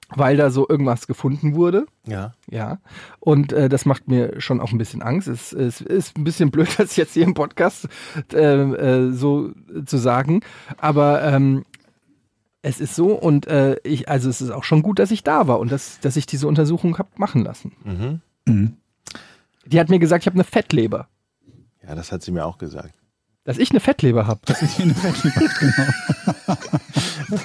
weil 0.09 0.37
da 0.37 0.51
so 0.51 0.67
irgendwas 0.69 1.07
gefunden 1.07 1.55
wurde. 1.55 1.87
Ja. 2.07 2.33
Ja, 2.51 2.79
und 3.21 3.53
äh, 3.53 3.69
das 3.69 3.85
macht 3.85 4.09
mir 4.09 4.41
schon 4.41 4.61
auch 4.61 4.73
ein 4.73 4.79
bisschen 4.79 5.03
Angst. 5.03 5.29
Es, 5.29 5.53
es 5.53 5.81
ist 5.81 6.17
ein 6.17 6.25
bisschen 6.25 6.51
blöd, 6.51 6.69
das 6.79 6.97
jetzt 6.97 7.15
hier 7.15 7.25
im 7.25 7.35
Podcast 7.35 7.89
äh, 8.33 8.39
äh, 8.39 9.11
so 9.13 9.53
zu 9.85 9.99
sagen, 9.99 10.41
aber 10.79 11.23
ähm, 11.23 11.65
es 12.63 12.81
ist 12.81 12.95
so 12.95 13.13
und 13.13 13.47
äh, 13.47 13.77
ich, 13.85 14.09
also 14.09 14.29
es 14.31 14.41
ist 14.41 14.51
auch 14.51 14.65
schon 14.65 14.83
gut, 14.83 14.99
dass 14.99 15.11
ich 15.11 15.23
da 15.23 15.47
war 15.47 15.61
und 15.61 15.71
dass, 15.71 16.01
dass 16.01 16.17
ich 16.17 16.27
diese 16.27 16.49
Untersuchung 16.49 16.99
hab 16.99 17.19
machen 17.19 17.45
lassen. 17.45 17.73
Mhm. 17.85 18.21
Mhm. 18.47 18.77
Die 19.67 19.79
hat 19.79 19.91
mir 19.91 19.99
gesagt, 19.99 20.23
ich 20.23 20.27
habe 20.27 20.37
eine 20.37 20.45
Fettleber. 20.45 21.09
Ja, 21.87 21.95
das 21.95 22.11
hat 22.13 22.23
sie 22.23 22.33
mir 22.33 22.47
auch 22.47 22.59
gesagt. 22.59 22.95
Dass 23.49 23.57
ich 23.57 23.71
eine 23.71 23.81
Fettleber 23.81 24.27
habe. 24.27 24.41
Das 24.45 24.61
ist 24.61 24.77
hier 24.77 24.85
eine 24.85 24.95
Fettleber, 24.95 25.51
genau. 25.59 26.59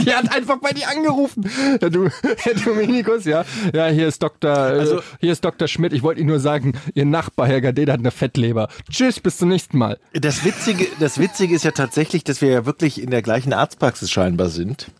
Die 0.00 0.12
hat 0.12 0.34
einfach 0.34 0.56
bei 0.58 0.72
dir 0.72 0.88
angerufen. 0.88 1.48
Ja, 1.80 1.88
du, 1.88 2.08
Herr 2.38 2.54
Dominikus, 2.54 3.24
ja. 3.24 3.44
Ja, 3.72 3.86
hier 3.86 4.08
ist 4.08 4.20
Dr. 4.20 4.50
Also, 4.50 4.96
Also- 4.96 5.02
hier 5.20 5.30
ist 5.30 5.44
Dr. 5.44 5.68
Schmidt. 5.68 5.92
Ich 5.92 6.02
wollte 6.02 6.20
Ihnen 6.20 6.30
nur 6.30 6.40
sagen, 6.40 6.72
Ihr 6.94 7.04
Nachbar, 7.04 7.46
Herr 7.46 7.60
Gade, 7.60 7.82
hat 7.92 8.00
eine 8.00 8.10
Fettleber. 8.10 8.66
Tschüss, 8.90 9.20
bis 9.20 9.36
zum 9.36 9.50
nächsten 9.50 9.78
Mal. 9.78 10.00
Das 10.12 10.44
Witzige, 10.44 10.88
das 10.98 11.18
Witzige 11.20 11.54
ist 11.54 11.62
ja 11.64 11.70
tatsächlich, 11.70 12.24
dass 12.24 12.40
wir 12.42 12.50
ja 12.50 12.66
wirklich 12.66 13.00
in 13.00 13.10
der 13.10 13.22
gleichen 13.22 13.52
Arztpraxis 13.52 14.10
scheinbar 14.10 14.48
sind. 14.48 14.90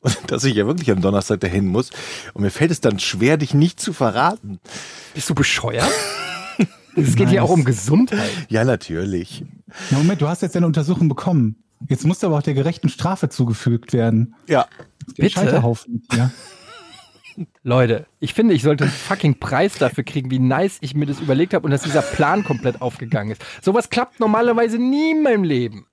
Und 0.00 0.16
dass 0.28 0.42
ich 0.44 0.54
ja 0.54 0.66
wirklich 0.66 0.90
am 0.90 1.02
Donnerstag 1.02 1.40
dahin 1.40 1.66
muss. 1.66 1.90
Und 2.32 2.44
mir 2.44 2.50
fällt 2.50 2.70
es 2.70 2.80
dann 2.80 2.98
schwer, 2.98 3.36
dich 3.36 3.52
nicht 3.52 3.78
zu 3.78 3.92
verraten. 3.92 4.58
Bist 5.12 5.28
du 5.28 5.34
bescheuert? 5.34 5.90
Es 6.96 7.16
geht 7.16 7.28
hier 7.28 7.42
auch 7.42 7.50
um 7.50 7.64
Gesundheit. 7.64 8.30
Ja, 8.48 8.64
natürlich. 8.64 9.44
Na, 9.90 9.98
Moment, 9.98 10.20
du 10.20 10.28
hast 10.28 10.42
jetzt 10.42 10.54
deine 10.54 10.66
Untersuchung 10.66 11.08
bekommen. 11.08 11.56
Jetzt 11.88 12.04
muss 12.04 12.22
aber 12.22 12.38
auch 12.38 12.42
der 12.42 12.54
gerechten 12.54 12.88
Strafe 12.88 13.28
zugefügt 13.28 13.92
werden. 13.92 14.34
Ja. 14.48 14.66
Der 15.18 15.22
Bitte? 15.24 15.62
Ja. 16.12 16.30
Leute, 17.62 18.06
ich 18.20 18.34
finde, 18.34 18.54
ich 18.54 18.62
sollte 18.62 18.84
einen 18.84 18.92
fucking 18.92 19.38
Preis 19.38 19.74
dafür 19.78 20.04
kriegen, 20.04 20.30
wie 20.30 20.38
nice 20.38 20.78
ich 20.80 20.94
mir 20.94 21.06
das 21.06 21.20
überlegt 21.20 21.54
habe 21.54 21.64
und 21.64 21.70
dass 21.70 21.82
dieser 21.82 22.02
Plan 22.02 22.44
komplett 22.44 22.80
aufgegangen 22.82 23.32
ist. 23.32 23.42
Sowas 23.62 23.88
klappt 23.88 24.20
normalerweise 24.20 24.78
nie 24.78 25.12
in 25.12 25.22
meinem 25.22 25.44
Leben. 25.44 25.86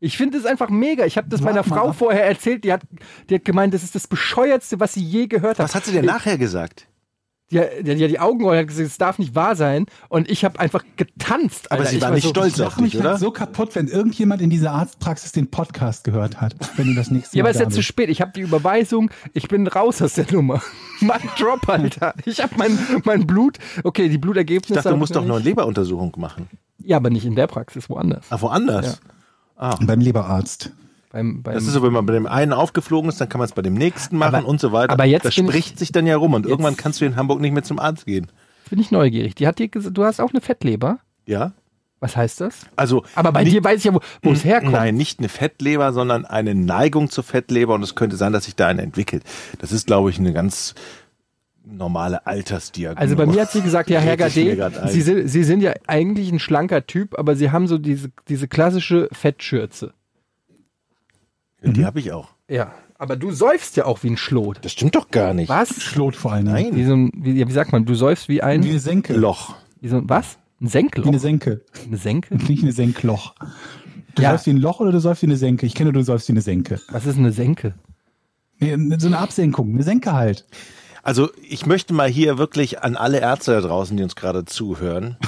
Ich 0.00 0.16
finde 0.16 0.38
es 0.38 0.46
einfach 0.46 0.70
mega. 0.70 1.04
Ich 1.04 1.16
habe 1.16 1.28
das 1.28 1.42
meiner 1.42 1.56
Warte 1.58 1.70
mal 1.70 1.76
Frau 1.76 1.92
vorher 1.92 2.24
erzählt. 2.24 2.64
Die 2.64 2.72
hat, 2.72 2.82
die 3.28 3.34
hat 3.34 3.44
gemeint, 3.44 3.74
das 3.74 3.82
ist 3.82 3.94
das 3.94 4.08
bescheuertste, 4.08 4.80
was 4.80 4.94
sie 4.94 5.04
je 5.04 5.26
gehört 5.26 5.58
hat. 5.58 5.64
Was 5.64 5.74
hat 5.74 5.84
sie 5.84 5.92
denn 5.92 6.06
nachher 6.06 6.38
gesagt? 6.38 6.86
Die, 7.50 7.60
die, 7.82 7.96
die 7.96 8.04
hat 8.04 8.10
die 8.10 8.20
Augen 8.20 8.38
gerollt, 8.38 8.60
hat 8.60 8.68
gesagt, 8.68 8.86
es 8.86 8.96
darf 8.98 9.18
nicht 9.18 9.34
wahr 9.34 9.56
sein. 9.56 9.86
Und 10.08 10.30
ich 10.30 10.44
habe 10.44 10.60
einfach 10.60 10.84
getanzt. 10.96 11.72
Aber 11.72 11.80
Alter. 11.80 11.90
sie 11.90 11.96
ich 11.96 12.02
war 12.02 12.10
nicht 12.12 12.22
so, 12.22 12.30
stolz 12.30 12.54
Ich 12.58 12.62
auf 12.62 12.72
mache 12.72 12.82
mich 12.82 12.92
dich, 12.92 13.00
oder? 13.00 13.10
halt 13.10 13.20
so 13.20 13.30
kaputt, 13.32 13.74
wenn 13.74 13.88
irgendjemand 13.88 14.40
in 14.40 14.50
dieser 14.50 14.70
Arztpraxis 14.72 15.32
den 15.32 15.50
Podcast 15.50 16.04
gehört 16.04 16.40
hat, 16.40 16.54
wenn 16.76 16.86
du 16.86 16.94
das 16.94 17.10
nächste 17.10 17.36
Ja, 17.36 17.42
Mal 17.42 17.48
aber 17.48 17.50
es 17.50 17.56
ist 17.56 17.62
jetzt 17.62 17.74
zu 17.74 17.82
spät. 17.82 18.08
Ich 18.08 18.20
habe 18.20 18.30
die 18.34 18.42
Überweisung. 18.42 19.10
Ich 19.34 19.48
bin 19.48 19.66
raus 19.66 20.00
aus 20.00 20.14
der 20.14 20.26
Nummer. 20.32 20.62
Mein 21.00 21.20
Drop, 21.38 21.68
Alter. 21.68 22.14
Ich 22.24 22.40
habe 22.40 22.54
mein, 22.56 22.78
mein 23.04 23.26
Blut. 23.26 23.58
Okay, 23.84 24.08
die 24.08 24.14
Ich 24.16 24.20
Blutergebnisse. 24.20 24.74
dachte, 24.74 24.90
du 24.90 24.96
musst 24.96 25.10
ich 25.10 25.14
doch 25.14 25.22
noch 25.22 25.28
noch 25.28 25.36
eine. 25.36 25.44
Leberuntersuchung 25.44 26.12
machen. 26.18 26.48
Ja, 26.84 26.98
aber 26.98 27.10
nicht 27.10 27.24
in 27.24 27.34
der 27.34 27.46
Praxis, 27.46 27.88
woanders. 27.90 28.26
Ah, 28.30 28.40
woanders. 28.40 29.00
Beim 29.56 30.00
Leberarzt. 30.00 30.72
Beim, 31.12 31.42
beim, 31.42 31.54
Das 31.54 31.64
ist 31.66 31.72
so, 31.72 31.82
wenn 31.82 31.92
man 31.92 32.06
bei 32.06 32.12
dem 32.12 32.26
einen 32.26 32.52
aufgeflogen 32.52 33.08
ist, 33.10 33.20
dann 33.20 33.28
kann 33.28 33.40
man 33.40 33.46
es 33.46 33.52
bei 33.52 33.62
dem 33.62 33.74
nächsten 33.74 34.16
machen 34.16 34.34
Aber- 34.36 34.46
und 34.46 34.60
so 34.60 34.70
weiter. 34.72 34.92
aber 34.92 35.04
jetzt 35.04 35.24
das 35.24 35.34
bin 35.34 35.44
ich- 35.46 35.50
spricht 35.50 35.78
sich 35.78 35.90
dann 35.92 36.06
ja 36.06 36.16
rum 36.16 36.34
und 36.34 36.46
irgendwann 36.46 36.76
kannst 36.76 37.00
du 37.00 37.04
in 37.04 37.16
Hamburg 37.16 37.40
nicht 37.40 37.52
mehr 37.52 37.64
zum 37.64 37.78
Arzt 37.80 38.06
gehen. 38.06 38.28
Bin 38.70 38.78
ich 38.78 38.90
neugierig. 38.92 39.34
Die 39.34 39.46
hat 39.48 39.58
dir 39.58 39.66
gesagt, 39.68 39.98
du 39.98 40.04
hast 40.04 40.20
auch 40.20 40.30
eine 40.30 40.40
Fettleber. 40.40 41.00
Ja? 41.26 41.52
Was 41.98 42.16
heißt 42.16 42.40
das? 42.40 42.60
Also 42.76 43.04
Aber 43.16 43.32
bei 43.32 43.42
nicht- 43.44 43.54
dir 43.56 43.64
weiß 43.64 43.78
ich 43.78 43.84
ja, 43.84 43.92
wo, 44.22 44.30
es 44.30 44.44
herkommt. 44.44 44.72
Nein, 44.72 44.94
nicht 44.94 45.18
eine 45.18 45.28
Fettleber, 45.28 45.92
sondern 45.92 46.24
eine 46.24 46.54
Neigung 46.54 47.10
zur 47.10 47.24
Fettleber 47.24 47.74
und 47.74 47.82
es 47.82 47.94
könnte 47.96 48.16
sein, 48.16 48.32
dass 48.32 48.44
sich 48.44 48.54
da 48.54 48.68
eine 48.68 48.80
entwickelt. 48.82 49.24
Das 49.58 49.72
ist, 49.72 49.88
glaube 49.88 50.10
ich, 50.10 50.18
eine 50.18 50.32
ganz 50.32 50.74
normale 51.64 52.26
Altersdiagnose. 52.26 53.00
Also 53.00 53.16
bei 53.16 53.26
mir 53.26 53.42
hat 53.42 53.50
sie 53.50 53.60
gesagt, 53.60 53.90
ja, 53.90 54.00
Herr 54.00 54.16
Gade. 54.16 54.30
Sie 54.88 55.00
sind, 55.02 55.28
Sie 55.28 55.44
sind 55.44 55.60
ja 55.60 55.72
eigentlich 55.86 56.30
ein 56.32 56.38
schlanker 56.38 56.86
Typ, 56.86 57.18
aber 57.18 57.36
Sie 57.36 57.50
haben 57.50 57.66
so 57.66 57.76
diese, 57.78 58.10
diese 58.28 58.48
klassische 58.48 59.08
Fettschürze. 59.12 59.92
Die 61.62 61.84
habe 61.84 62.00
ich 62.00 62.12
auch. 62.12 62.28
Ja. 62.48 62.72
Aber 62.98 63.16
du 63.16 63.30
säufst 63.32 63.76
ja 63.76 63.86
auch 63.86 64.02
wie 64.02 64.08
ein 64.10 64.16
Schlot. 64.16 64.58
Das 64.62 64.72
stimmt 64.72 64.94
doch 64.94 65.10
gar 65.10 65.32
nicht. 65.34 65.48
Was? 65.48 65.82
Schlot 65.82 66.16
vor 66.16 66.32
allem. 66.32 66.44
Nein. 66.46 66.74
Wie, 66.76 66.84
so 66.84 66.94
ein, 66.94 67.10
wie, 67.14 67.46
wie 67.46 67.52
sagt 67.52 67.72
man, 67.72 67.84
du 67.86 67.94
säufst 67.94 68.28
wie 68.28 68.42
ein, 68.42 68.62
Wie 68.62 68.70
eine 68.70 68.78
Senke. 68.78 69.14
Loch. 69.14 69.54
wie 69.80 69.88
so 69.88 69.96
ein, 69.96 70.08
was? 70.08 70.38
Ein 70.60 70.68
Senkloch? 70.68 71.04
Wie 71.04 71.08
eine 71.08 71.18
Senke. 71.18 71.62
Eine 71.86 71.96
Senke? 71.96 72.34
Nicht 72.48 72.62
eine 72.62 72.72
Senkloch. 72.72 73.34
Du 74.14 74.22
Ja. 74.22 74.30
säufst 74.32 74.46
wie 74.46 74.50
ein 74.50 74.58
Loch 74.58 74.80
oder 74.80 74.92
du 74.92 75.00
säufst 75.00 75.22
wie 75.22 75.26
eine 75.28 75.36
Senke? 75.36 75.64
Ich 75.66 75.74
kenne, 75.74 75.92
du 75.92 76.02
säufst 76.02 76.28
wie 76.28 76.32
eine 76.32 76.42
Senke. 76.42 76.80
Was 76.90 77.06
ist 77.06 77.16
eine 77.16 77.32
Senke? 77.32 77.74
Nee, 78.58 78.76
so 78.98 79.06
eine 79.06 79.18
Absenkung, 79.18 79.72
eine 79.72 79.82
Senke 79.82 80.12
halt. 80.12 80.44
Also 81.02 81.30
ich 81.48 81.64
möchte 81.64 81.94
mal 81.94 82.08
hier 82.10 82.36
wirklich 82.36 82.82
an 82.82 82.96
alle 82.96 83.20
Ärzte 83.20 83.52
da 83.52 83.60
draußen, 83.62 83.96
die 83.96 84.02
uns 84.02 84.16
gerade 84.16 84.44
zuhören. 84.44 85.16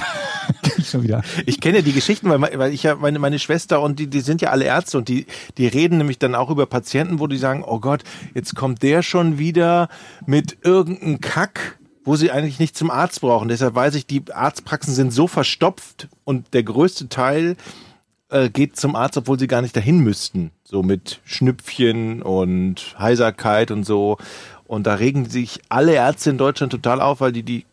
Schon 0.83 1.03
wieder. 1.03 1.23
Ich 1.45 1.59
kenne 1.59 1.83
die 1.83 1.93
Geschichten, 1.93 2.29
weil, 2.29 2.57
weil 2.57 2.73
ich 2.73 2.83
ja 2.83 2.95
meine, 2.95 3.19
meine 3.19 3.39
Schwester 3.39 3.81
und 3.81 3.99
die, 3.99 4.07
die 4.07 4.21
sind 4.21 4.41
ja 4.41 4.49
alle 4.49 4.65
Ärzte 4.65 4.97
und 4.97 5.07
die, 5.07 5.25
die 5.57 5.67
reden 5.67 5.97
nämlich 5.97 6.19
dann 6.19 6.35
auch 6.35 6.49
über 6.49 6.65
Patienten, 6.65 7.19
wo 7.19 7.27
die 7.27 7.37
sagen, 7.37 7.63
oh 7.65 7.79
Gott, 7.79 8.03
jetzt 8.33 8.55
kommt 8.55 8.83
der 8.83 9.03
schon 9.03 9.37
wieder 9.37 9.89
mit 10.25 10.57
irgendeinem 10.63 11.21
Kack, 11.21 11.79
wo 12.03 12.15
sie 12.15 12.31
eigentlich 12.31 12.59
nicht 12.59 12.77
zum 12.77 12.91
Arzt 12.91 13.21
brauchen. 13.21 13.47
Deshalb 13.47 13.75
weiß 13.75 13.95
ich, 13.95 14.05
die 14.05 14.23
Arztpraxen 14.31 14.93
sind 14.93 15.13
so 15.13 15.27
verstopft 15.27 16.09
und 16.23 16.53
der 16.53 16.63
größte 16.63 17.09
Teil 17.09 17.55
äh, 18.29 18.49
geht 18.49 18.75
zum 18.75 18.95
Arzt, 18.95 19.17
obwohl 19.17 19.39
sie 19.39 19.47
gar 19.47 19.61
nicht 19.61 19.75
dahin 19.75 19.99
müssten. 19.99 20.51
So 20.63 20.83
mit 20.83 21.21
Schnüpfchen 21.23 22.21
und 22.21 22.95
Heiserkeit 22.99 23.71
und 23.71 23.85
so. 23.85 24.17
Und 24.65 24.87
da 24.87 24.95
regen 24.95 25.29
sich 25.29 25.61
alle 25.69 25.93
Ärzte 25.93 26.31
in 26.31 26.37
Deutschland 26.37 26.71
total 26.71 26.99
auf, 26.99 27.21
weil 27.21 27.31
die 27.31 27.43
die 27.43 27.65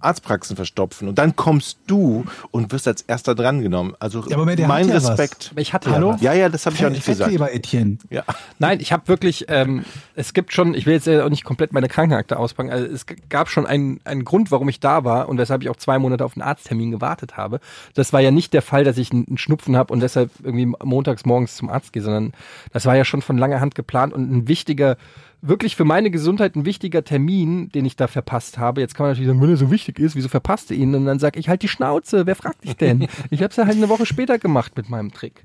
Arztpraxen 0.00 0.56
verstopfen. 0.56 1.08
Und 1.08 1.18
dann 1.18 1.36
kommst 1.36 1.78
du 1.86 2.24
und 2.50 2.72
wirst 2.72 2.88
als 2.88 3.02
erster 3.02 3.34
drangenommen. 3.34 3.94
Also 4.00 4.24
Ja, 4.28 4.36
aber 4.36 4.56
der 4.56 4.66
mein 4.66 4.88
ja. 4.88 4.94
Respekt. 4.94 5.50
Aber 5.52 5.60
ich 5.60 5.72
hatte 5.72 5.90
Hallo? 5.90 6.16
ja. 6.20 6.32
Ja, 6.32 6.34
ja, 6.34 6.48
das 6.48 6.66
habe 6.66 6.76
ich 6.76 6.84
auch 6.84 6.90
nicht 6.90 7.06
gesagt. 7.06 7.30
Fettleber, 7.30 7.54
Etienne. 7.54 7.98
Ja. 8.10 8.22
Nein, 8.58 8.80
ich 8.80 8.92
habe 8.92 9.08
wirklich, 9.08 9.46
ähm, 9.48 9.84
es 10.14 10.34
gibt 10.34 10.52
schon, 10.52 10.74
ich 10.74 10.84
will 10.84 10.94
jetzt 10.94 11.06
ja 11.06 11.24
auch 11.24 11.30
nicht 11.30 11.44
komplett 11.44 11.72
meine 11.72 11.88
Krankenakte 11.88 12.38
auspacken, 12.38 12.70
also 12.70 12.84
es 12.86 13.06
gab 13.28 13.48
schon 13.48 13.66
einen, 13.66 14.00
einen 14.04 14.24
Grund, 14.24 14.50
warum 14.50 14.68
ich 14.68 14.80
da 14.80 15.04
war 15.04 15.28
und 15.28 15.38
weshalb 15.38 15.62
ich 15.62 15.70
auch 15.70 15.76
zwei 15.76 15.98
Monate 15.98 16.24
auf 16.24 16.36
einen 16.36 16.42
Arzttermin 16.42 16.90
gewartet 16.90 17.36
habe. 17.36 17.60
Das 17.94 18.12
war 18.12 18.20
ja 18.20 18.30
nicht 18.30 18.52
der 18.52 18.62
Fall, 18.62 18.84
dass 18.84 18.98
ich 18.98 19.10
einen 19.10 19.28
einen 19.28 19.38
Schnupfen 19.38 19.76
habe 19.76 19.92
und 19.92 20.00
deshalb 20.00 20.30
irgendwie 20.42 20.66
montags 20.84 21.24
morgens 21.24 21.56
zum 21.56 21.68
Arzt 21.70 21.92
gehe, 21.92 22.02
sondern 22.02 22.32
das 22.72 22.86
war 22.86 22.96
ja 22.96 23.04
schon 23.04 23.22
von 23.22 23.38
langer 23.38 23.60
Hand 23.60 23.74
geplant 23.74 24.12
und 24.12 24.30
ein 24.30 24.48
wichtiger, 24.48 24.96
wirklich 25.40 25.76
für 25.76 25.84
meine 25.84 26.10
Gesundheit 26.10 26.56
ein 26.56 26.64
wichtiger 26.64 27.04
Termin, 27.04 27.68
den 27.70 27.84
ich 27.84 27.96
da 27.96 28.06
verpasst 28.06 28.58
habe. 28.58 28.80
Jetzt 28.80 28.94
kann 28.94 29.04
man 29.04 29.12
natürlich 29.12 29.28
sagen, 29.28 29.40
wenn 29.40 29.50
er 29.50 29.56
so 29.56 29.70
wichtig 29.70 29.98
ist, 29.98 30.16
wieso 30.16 30.28
verpasst 30.28 30.70
du 30.70 30.74
ihn? 30.74 30.94
Und 30.94 31.06
dann 31.06 31.18
sage 31.18 31.38
ich 31.38 31.48
halt 31.48 31.62
die 31.62 31.68
Schnauze, 31.68 32.26
wer 32.26 32.34
fragt 32.34 32.64
dich 32.64 32.76
denn? 32.76 33.08
Ich 33.30 33.42
habe 33.42 33.50
es 33.50 33.56
ja 33.56 33.66
halt 33.66 33.76
eine 33.76 33.88
Woche 33.88 34.06
später 34.06 34.38
gemacht 34.38 34.76
mit 34.76 34.88
meinem 34.88 35.12
Trick. 35.12 35.44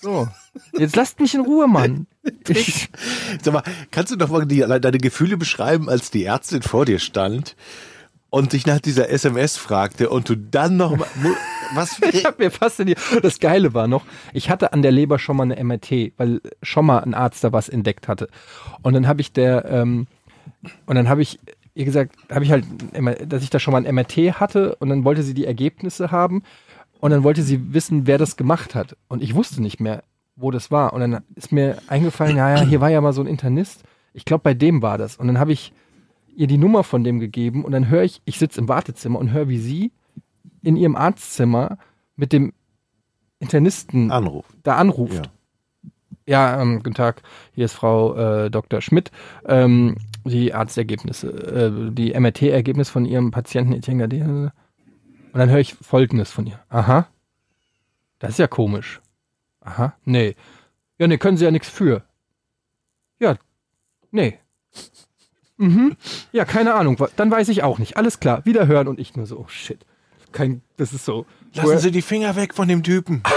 So. 0.00 0.28
Jetzt 0.78 0.96
lasst 0.96 1.18
mich 1.20 1.34
in 1.34 1.40
Ruhe, 1.40 1.66
Mann. 1.66 2.06
Ich, 2.48 2.88
Sag 3.42 3.52
mal, 3.52 3.62
kannst 3.90 4.12
du 4.12 4.16
doch 4.16 4.30
mal 4.30 4.46
die, 4.46 4.60
deine 4.60 4.98
Gefühle 4.98 5.36
beschreiben, 5.36 5.88
als 5.88 6.10
die 6.10 6.24
Ärztin 6.24 6.62
vor 6.62 6.84
dir 6.84 6.98
stand 6.98 7.56
und 8.34 8.52
dich 8.52 8.66
nach 8.66 8.80
dieser 8.80 9.10
SMS 9.10 9.56
fragte 9.56 10.10
und 10.10 10.28
du 10.28 10.34
dann 10.34 10.76
noch 10.76 10.96
mal, 10.96 11.06
was 11.74 12.00
ich 12.12 12.24
habe 12.24 12.42
mir 12.42 12.50
fast 12.50 12.80
in 12.80 12.88
die. 12.88 12.96
Das 13.22 13.38
Geile 13.38 13.74
war 13.74 13.86
noch, 13.86 14.04
ich 14.32 14.50
hatte 14.50 14.72
an 14.72 14.82
der 14.82 14.90
Leber 14.90 15.20
schon 15.20 15.36
mal 15.36 15.44
eine 15.44 15.62
MRT, 15.62 16.14
weil 16.16 16.40
schon 16.60 16.84
mal 16.84 16.98
ein 16.98 17.14
Arzt 17.14 17.44
da 17.44 17.52
was 17.52 17.68
entdeckt 17.68 18.08
hatte. 18.08 18.28
Und 18.82 18.92
dann 18.94 19.06
habe 19.06 19.20
ich 19.20 19.32
der, 19.32 19.66
ähm, 19.66 20.08
und 20.86 20.96
dann 20.96 21.08
habe 21.08 21.22
ich 21.22 21.38
ihr 21.74 21.84
gesagt, 21.84 22.16
habe 22.28 22.44
ich 22.44 22.50
halt, 22.50 22.64
dass 23.24 23.44
ich 23.44 23.50
da 23.50 23.60
schon 23.60 23.70
mal 23.70 23.86
ein 23.86 23.94
MRT 23.94 24.40
hatte 24.40 24.74
und 24.80 24.88
dann 24.88 25.04
wollte 25.04 25.22
sie 25.22 25.34
die 25.34 25.46
Ergebnisse 25.46 26.10
haben 26.10 26.42
und 26.98 27.12
dann 27.12 27.22
wollte 27.22 27.44
sie 27.44 27.72
wissen, 27.72 28.08
wer 28.08 28.18
das 28.18 28.36
gemacht 28.36 28.74
hat. 28.74 28.96
Und 29.06 29.22
ich 29.22 29.36
wusste 29.36 29.62
nicht 29.62 29.78
mehr, 29.78 30.02
wo 30.34 30.50
das 30.50 30.72
war. 30.72 30.92
Und 30.92 31.00
dann 31.02 31.22
ist 31.36 31.52
mir 31.52 31.78
eingefallen, 31.86 32.36
ja, 32.36 32.56
ja, 32.56 32.62
hier 32.62 32.80
war 32.80 32.90
ja 32.90 33.00
mal 33.00 33.12
so 33.12 33.20
ein 33.20 33.28
Internist. 33.28 33.84
Ich 34.12 34.24
glaube, 34.24 34.42
bei 34.42 34.54
dem 34.54 34.82
war 34.82 34.98
das. 34.98 35.18
Und 35.18 35.28
dann 35.28 35.38
habe 35.38 35.52
ich 35.52 35.72
ihr 36.36 36.46
die 36.46 36.58
Nummer 36.58 36.84
von 36.84 37.04
dem 37.04 37.20
gegeben 37.20 37.64
und 37.64 37.72
dann 37.72 37.88
höre 37.88 38.02
ich, 38.02 38.22
ich 38.24 38.38
sitze 38.38 38.60
im 38.60 38.68
Wartezimmer 38.68 39.18
und 39.18 39.32
höre, 39.32 39.48
wie 39.48 39.58
sie 39.58 39.92
in 40.62 40.76
ihrem 40.76 40.96
Arztzimmer 40.96 41.78
mit 42.16 42.32
dem 42.32 42.52
Internisten 43.38 44.10
Anruf. 44.10 44.46
da 44.62 44.76
anruft. 44.76 45.30
Ja, 46.26 46.60
ähm, 46.60 46.76
guten 46.78 46.94
Tag, 46.94 47.22
hier 47.52 47.66
ist 47.66 47.74
Frau 47.74 48.14
äh, 48.16 48.50
Dr. 48.50 48.80
Schmidt. 48.80 49.10
Ähm, 49.44 49.96
die 50.24 50.54
Arztergebnisse, 50.54 51.28
äh, 51.28 51.92
die 51.92 52.18
MRT-Ergebnis 52.18 52.88
von 52.88 53.04
ihrem 53.04 53.30
Patienten 53.30 53.74
Etienne 53.74 54.08
Gade. 54.08 54.52
Und 55.32 55.38
dann 55.38 55.50
höre 55.50 55.58
ich 55.58 55.74
Folgendes 55.74 56.30
von 56.30 56.46
ihr. 56.46 56.58
Aha. 56.70 57.08
Das 58.18 58.30
ist 58.30 58.38
ja 58.38 58.46
komisch. 58.46 59.02
Aha. 59.60 59.94
Nee. 60.04 60.34
Ja, 60.98 61.06
nee, 61.08 61.18
können 61.18 61.36
Sie 61.36 61.44
ja 61.44 61.50
nichts 61.50 61.68
für. 61.68 62.04
Ja. 63.18 63.36
Nee. 64.10 64.38
Mhm. 65.56 65.96
Ja, 66.32 66.44
keine 66.44 66.74
Ahnung. 66.74 66.96
Dann 67.16 67.30
weiß 67.30 67.48
ich 67.48 67.62
auch 67.62 67.78
nicht. 67.78 67.96
Alles 67.96 68.20
klar. 68.20 68.44
Wieder 68.44 68.66
hören 68.66 68.88
und 68.88 68.98
ich 68.98 69.14
nur 69.16 69.26
so, 69.26 69.38
oh 69.38 69.48
shit. 69.48 69.84
Kein, 70.32 70.62
das 70.76 70.92
ist 70.92 71.04
so. 71.04 71.26
Lassen 71.54 71.78
Sie 71.78 71.92
die 71.92 72.02
Finger 72.02 72.34
weg 72.34 72.54
von 72.54 72.66
dem 72.66 72.82
Typen. 72.82 73.22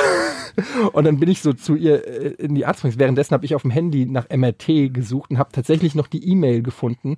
Und 0.93 1.03
dann 1.03 1.19
bin 1.19 1.29
ich 1.29 1.43
so 1.43 1.53
zu 1.53 1.75
ihr 1.75 2.07
äh, 2.07 2.29
in 2.43 2.55
die 2.55 2.65
Arztpraxis. 2.65 2.97
Währenddessen 2.97 3.33
habe 3.35 3.45
ich 3.45 3.53
auf 3.53 3.61
dem 3.61 3.69
Handy 3.69 4.07
nach 4.07 4.27
MRT 4.35 4.91
gesucht 4.91 5.29
und 5.29 5.37
habe 5.37 5.51
tatsächlich 5.51 5.93
noch 5.93 6.07
die 6.07 6.27
E-Mail 6.27 6.63
gefunden 6.63 7.17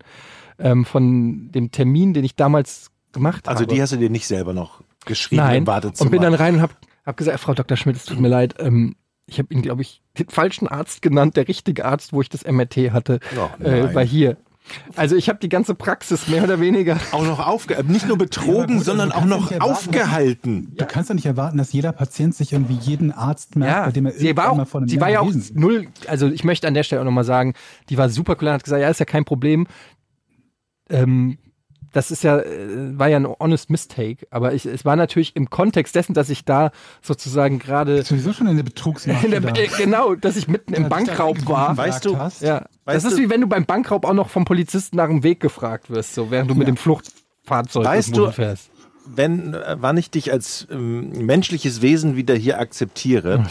ähm, 0.57 0.83
von 0.83 1.49
dem 1.53 1.71
Termin, 1.71 2.13
den 2.13 2.25
ich 2.25 2.35
damals 2.35 2.91
gemacht 3.13 3.47
Also 3.47 3.61
habe. 3.63 3.73
die 3.73 3.81
hast 3.81 3.93
du 3.93 3.97
dir 3.97 4.09
nicht 4.09 4.27
selber 4.27 4.53
noch 4.53 4.83
geschrieben 5.05 5.41
Nein. 5.41 5.55
im 5.59 5.67
Wartezimmer. 5.67 6.07
Und 6.07 6.11
bin 6.11 6.21
dann 6.21 6.33
rein 6.33 6.55
und 6.55 6.61
habe 6.61 6.73
hab 7.05 7.15
gesagt, 7.15 7.39
Frau 7.39 7.53
Dr. 7.53 7.77
Schmidt, 7.77 7.95
es 7.95 8.03
tut 8.03 8.19
mir 8.19 8.27
leid. 8.27 8.55
Ähm, 8.59 8.97
ich 9.25 9.39
habe 9.39 9.53
Ihnen, 9.53 9.61
glaube 9.61 9.83
ich, 9.83 10.01
den 10.17 10.27
falschen 10.27 10.67
Arzt 10.67 11.01
genannt. 11.01 11.37
Der 11.37 11.47
richtige 11.47 11.85
Arzt, 11.85 12.11
wo 12.11 12.21
ich 12.21 12.27
das 12.27 12.45
MRT 12.45 12.91
hatte, 12.91 13.21
Oh, 13.37 13.63
äh, 13.63 13.95
war 13.95 14.03
hier. 14.03 14.35
Also 14.95 15.15
ich 15.15 15.29
habe 15.29 15.39
die 15.39 15.49
ganze 15.49 15.75
Praxis 15.75 16.27
mehr 16.27 16.43
oder 16.43 16.59
weniger. 16.59 16.97
auch 17.11 17.25
noch 17.25 17.45
aufge 17.45 17.83
nicht 17.87 18.07
nur 18.07 18.17
Ja, 18.17 18.25
betrogen, 18.25 18.51
aber 18.51 18.73
gut, 18.75 18.85
sondern 18.85 19.11
also 19.11 19.23
auch 19.23 19.25
noch 19.25 19.51
erwarten, 19.51 19.71
aufgehalten. 19.71 20.73
Du 20.77 20.85
kannst 20.85 21.09
doch 21.09 21.15
nicht 21.15 21.25
erwarten, 21.25 21.57
dass 21.57 21.71
jeder 21.73 21.91
Patient 21.91 22.35
sich 22.35 22.53
irgendwie 22.53 22.75
jeden 22.75 23.11
Arzt 23.11 23.55
merkt, 23.55 23.85
bei 23.85 23.91
dem 23.91 24.05
er 24.05 24.11
sie 24.13 24.35
war 24.35 24.45
irgendwann 24.45 24.57
mal 24.57 24.63
auch, 24.63 24.75
einem 24.75 24.87
sie 24.87 25.01
war 25.01 25.09
ja 25.09 25.19
auch 25.21 25.33
null, 25.53 25.87
also 26.07 26.27
ich 26.27 26.43
möchte 26.43 26.67
an 26.67 26.73
der 26.73 26.83
Stelle 26.83 27.01
auch 27.01 27.05
nochmal 27.05 27.23
sagen, 27.23 27.53
die 27.89 27.97
war 27.97 28.09
super 28.09 28.35
cool 28.41 28.47
und 28.47 28.53
hat 28.53 28.63
gesagt, 28.63 28.81
ja, 28.81 28.89
ist 28.89 28.99
ja 28.99 29.05
kein 29.05 29.25
Problem. 29.25 29.67
Ähm, 30.89 31.37
das 31.93 32.11
ist 32.11 32.23
ja, 32.23 32.39
äh, 32.39 32.97
war 32.97 33.07
ja 33.07 33.17
ein 33.17 33.27
honest 33.27 33.69
mistake, 33.69 34.27
aber 34.31 34.53
ich, 34.53 34.65
es 34.65 34.85
war 34.85 34.95
natürlich 34.95 35.35
im 35.35 35.49
Kontext 35.49 35.95
dessen, 35.95 36.13
dass 36.13 36.29
ich 36.29 36.45
da 36.45 36.71
sozusagen 37.01 37.59
gerade, 37.59 38.03
Sowieso 38.03 38.33
schon 38.33 38.47
in 38.47 38.55
der 38.57 38.63
Betrugsmache. 38.63 39.25
in 39.25 39.31
der, 39.31 39.41
da. 39.41 39.53
äh, 39.55 39.67
genau, 39.77 40.15
dass 40.15 40.35
ich 40.35 40.47
mitten 40.47 40.73
im 40.73 40.89
Bankraub 40.89 41.47
war. 41.47 41.75
Weißt 41.77 42.05
du, 42.05 42.17
hast. 42.17 42.41
Ja, 42.41 42.65
Weißt 42.85 43.05
das 43.05 43.11
ist 43.13 43.17
du- 43.17 43.23
wie 43.23 43.29
wenn 43.29 43.41
du 43.41 43.47
beim 43.47 43.65
Bankraub 43.65 44.05
auch 44.05 44.13
noch 44.13 44.29
vom 44.29 44.45
Polizisten 44.45 44.97
nach 44.97 45.07
dem 45.07 45.23
Weg 45.23 45.39
gefragt 45.39 45.89
wirst, 45.89 46.13
so 46.15 46.31
während 46.31 46.49
du 46.49 46.55
mit 46.55 46.67
Ja. 46.67 46.73
dem 46.73 46.77
Fluchtfahrzeug 46.77 47.85
Weißt 47.85 48.15
du- 48.15 48.31
fährst. 48.31 48.69
wenn, 49.11 49.55
äh, 49.55 49.77
wann 49.79 49.97
ich 49.97 50.11
dich 50.11 50.31
als 50.31 50.67
ähm, 50.71 51.09
menschliches 51.25 51.81
Wesen 51.81 52.15
wieder 52.15 52.35
hier 52.35 52.59
akzeptiere, 52.59 53.45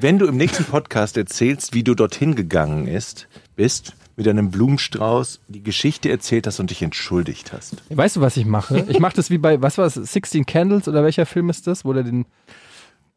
wenn 0.00 0.18
du 0.18 0.26
im 0.26 0.36
nächsten 0.36 0.64
Podcast 0.64 1.16
erzählst, 1.16 1.72
wie 1.74 1.84
du 1.84 1.94
dorthin 1.94 2.34
gegangen 2.34 2.88
ist, 2.88 3.28
bist, 3.54 3.94
mit 4.16 4.28
einem 4.28 4.50
Blumenstrauß 4.50 5.40
die 5.48 5.62
Geschichte 5.62 6.10
erzählt 6.10 6.46
hast 6.46 6.60
und 6.60 6.70
dich 6.70 6.82
entschuldigt 6.82 7.52
hast. 7.52 7.76
Weißt 7.90 8.16
du, 8.16 8.20
was 8.20 8.36
ich 8.36 8.46
mache? 8.46 8.84
Ich 8.88 9.00
mache 9.00 9.16
das 9.16 9.30
wie 9.30 9.38
bei, 9.38 9.60
was 9.62 9.78
war 9.78 9.86
es, 9.86 9.94
16 9.94 10.46
Candles 10.46 10.86
oder 10.88 11.02
welcher 11.02 11.26
Film 11.26 11.50
ist 11.50 11.66
das, 11.66 11.84
wo 11.84 11.92
der 11.92 12.02
den, 12.04 12.26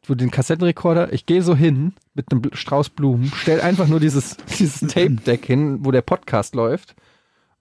wo 0.06 0.14
den 0.14 0.30
Kassettenrekorder, 0.30 1.12
ich 1.12 1.26
gehe 1.26 1.42
so 1.42 1.54
hin 1.54 1.92
mit 2.14 2.32
einem 2.32 2.42
Strauß 2.52 2.90
Blumen, 2.90 3.30
stell 3.36 3.60
einfach 3.60 3.86
nur 3.88 4.00
dieses, 4.00 4.36
dieses 4.58 4.80
Tape-Deck 4.80 5.44
hin, 5.46 5.80
wo 5.84 5.90
der 5.90 6.02
Podcast 6.02 6.54
läuft, 6.54 6.94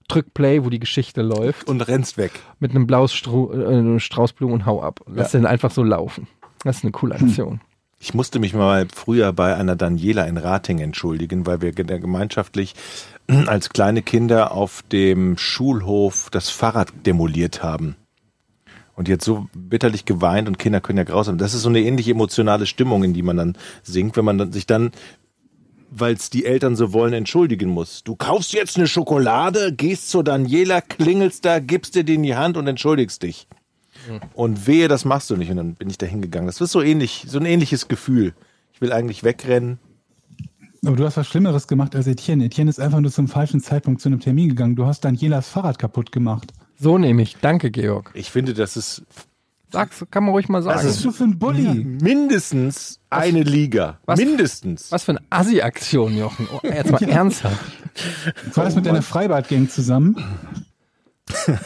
drück 0.07 0.33
Play, 0.33 0.63
wo 0.63 0.69
die 0.69 0.79
Geschichte 0.79 1.21
läuft, 1.21 1.67
Und 1.67 1.81
rennst 1.81 2.17
weg. 2.17 2.31
mit 2.59 2.71
einem 2.71 2.88
blauen 2.88 3.07
äh, 3.09 3.99
Strauß 3.99 4.33
Blumen 4.33 4.53
und 4.53 4.65
hau 4.65 4.81
ab. 4.81 5.01
Lass 5.07 5.31
den 5.31 5.45
einfach 5.45 5.71
so 5.71 5.83
laufen. 5.83 6.27
Das 6.63 6.77
ist 6.77 6.83
eine 6.83 6.91
coole 6.91 7.15
Aktion. 7.15 7.61
Ich 7.99 8.13
musste 8.13 8.39
mich 8.39 8.53
mal 8.53 8.88
früher 8.93 9.33
bei 9.33 9.55
einer 9.55 9.75
Daniela 9.75 10.25
in 10.25 10.38
Rating 10.38 10.77
entschuldigen, 10.79 11.45
weil 11.47 11.61
wir 11.61 11.71
ge- 11.71 11.99
gemeinschaftlich 11.99 12.75
als 13.47 13.69
kleine 13.69 14.01
Kinder 14.01 14.51
auf 14.51 14.84
dem 14.91 15.38
Schulhof 15.38 16.30
das 16.32 16.49
Fahrrad 16.49 16.91
demoliert 17.05 17.63
haben. 17.63 17.95
Und 18.95 19.07
jetzt 19.07 19.25
so 19.25 19.47
bitterlich 19.53 20.05
geweint 20.05 20.47
und 20.47 20.57
Kinder 20.57 20.82
können 20.82 20.97
ja 20.97 21.03
grausam. 21.03 21.38
Das 21.38 21.53
ist 21.53 21.61
so 21.61 21.69
eine 21.69 21.82
ähnliche 21.82 22.11
emotionale 22.11 22.65
Stimmung, 22.65 23.03
in 23.03 23.13
die 23.13 23.21
man 23.21 23.38
dann 23.38 23.57
singt, 23.84 24.17
wenn 24.17 24.25
man 24.25 24.39
dann 24.39 24.51
sich 24.51 24.65
dann, 24.65 24.91
weil 25.91 26.15
es 26.15 26.32
die 26.32 26.45
Eltern 26.45 26.75
so 26.75 26.93
wollen, 26.93 27.13
entschuldigen 27.13 27.69
muss. 27.69 28.03
Du 28.03 28.15
kaufst 28.15 28.53
jetzt 28.53 28.75
eine 28.75 28.88
Schokolade, 28.88 29.71
gehst 29.71 30.09
zu 30.09 30.23
Daniela, 30.23 30.82
klingelst 30.82 31.45
da, 31.45 31.59
gibst 31.59 31.93
dir 31.93 32.03
die 32.03 32.15
in 32.15 32.23
die 32.23 32.36
Hand 32.36 32.57
und 32.57 32.65
entschuldigst 32.65 33.21
dich. 33.21 33.47
Und 34.34 34.65
wehe, 34.65 34.88
das 34.88 35.05
machst 35.05 35.30
du 35.30 35.38
nicht. 35.38 35.51
Und 35.51 35.57
dann 35.57 35.75
bin 35.75 35.89
ich 35.89 35.97
da 35.97 36.05
hingegangen. 36.05 36.47
Das 36.47 36.59
ist 36.59 36.71
so 36.71 36.82
ähnlich, 36.82 37.25
so 37.28 37.38
ein 37.38 37.45
ähnliches 37.45 37.88
Gefühl. 37.88 38.34
Ich 38.73 38.82
will 38.82 38.91
eigentlich 38.91 39.23
wegrennen. 39.23 39.80
Aber 40.88 40.95
du 40.95 41.05
hast 41.05 41.17
was 41.17 41.27
Schlimmeres 41.27 41.67
gemacht 41.67 41.95
als 41.95 42.07
Etienne. 42.07 42.45
Etienne 42.45 42.69
ist 42.69 42.79
einfach 42.79 42.99
nur 43.01 43.11
zum 43.11 43.27
falschen 43.27 43.59
Zeitpunkt 43.61 44.01
zu 44.01 44.09
einem 44.09 44.19
Termin 44.19 44.49
gegangen. 44.49 44.75
Du 44.75 44.85
hast 44.85 45.01
Danielas 45.05 45.49
Fahrrad 45.49 45.77
kaputt 45.79 46.11
gemacht. 46.11 46.53
So 46.79 46.97
nehme 46.97 47.21
ich. 47.23 47.38
Danke, 47.41 47.71
Georg. 47.71 48.11
Ich 48.13 48.31
finde, 48.31 48.53
das 48.53 48.77
ist 48.77 49.03
Sag's, 49.69 50.05
kann 50.11 50.23
man 50.23 50.31
ruhig 50.31 50.47
mal 50.47 50.63
sagen. 50.63 50.77
Was 50.77 50.85
bist 50.85 51.03
du 51.03 51.11
für 51.11 51.25
ein 51.25 51.38
Bulli? 51.38 51.83
mindestens 51.83 53.01
eine 53.09 53.43
Liga. 53.43 53.99
Was- 54.05 54.17
Mindestens. 54.17 54.93
Was 54.93 55.03
für 55.03 55.11
eine 55.11 55.21
Assi-Aktion, 55.29 56.17
Jochen. 56.17 56.47
Oh, 56.53 56.59
jetzt 56.63 56.89
mal 56.89 57.03
ernsthaft. 57.09 57.59
War 58.55 58.63
das 58.63 58.75
mit 58.75 58.85
deiner 58.85 59.01
Freibad-Gang 59.01 59.69
zusammen? 59.69 60.15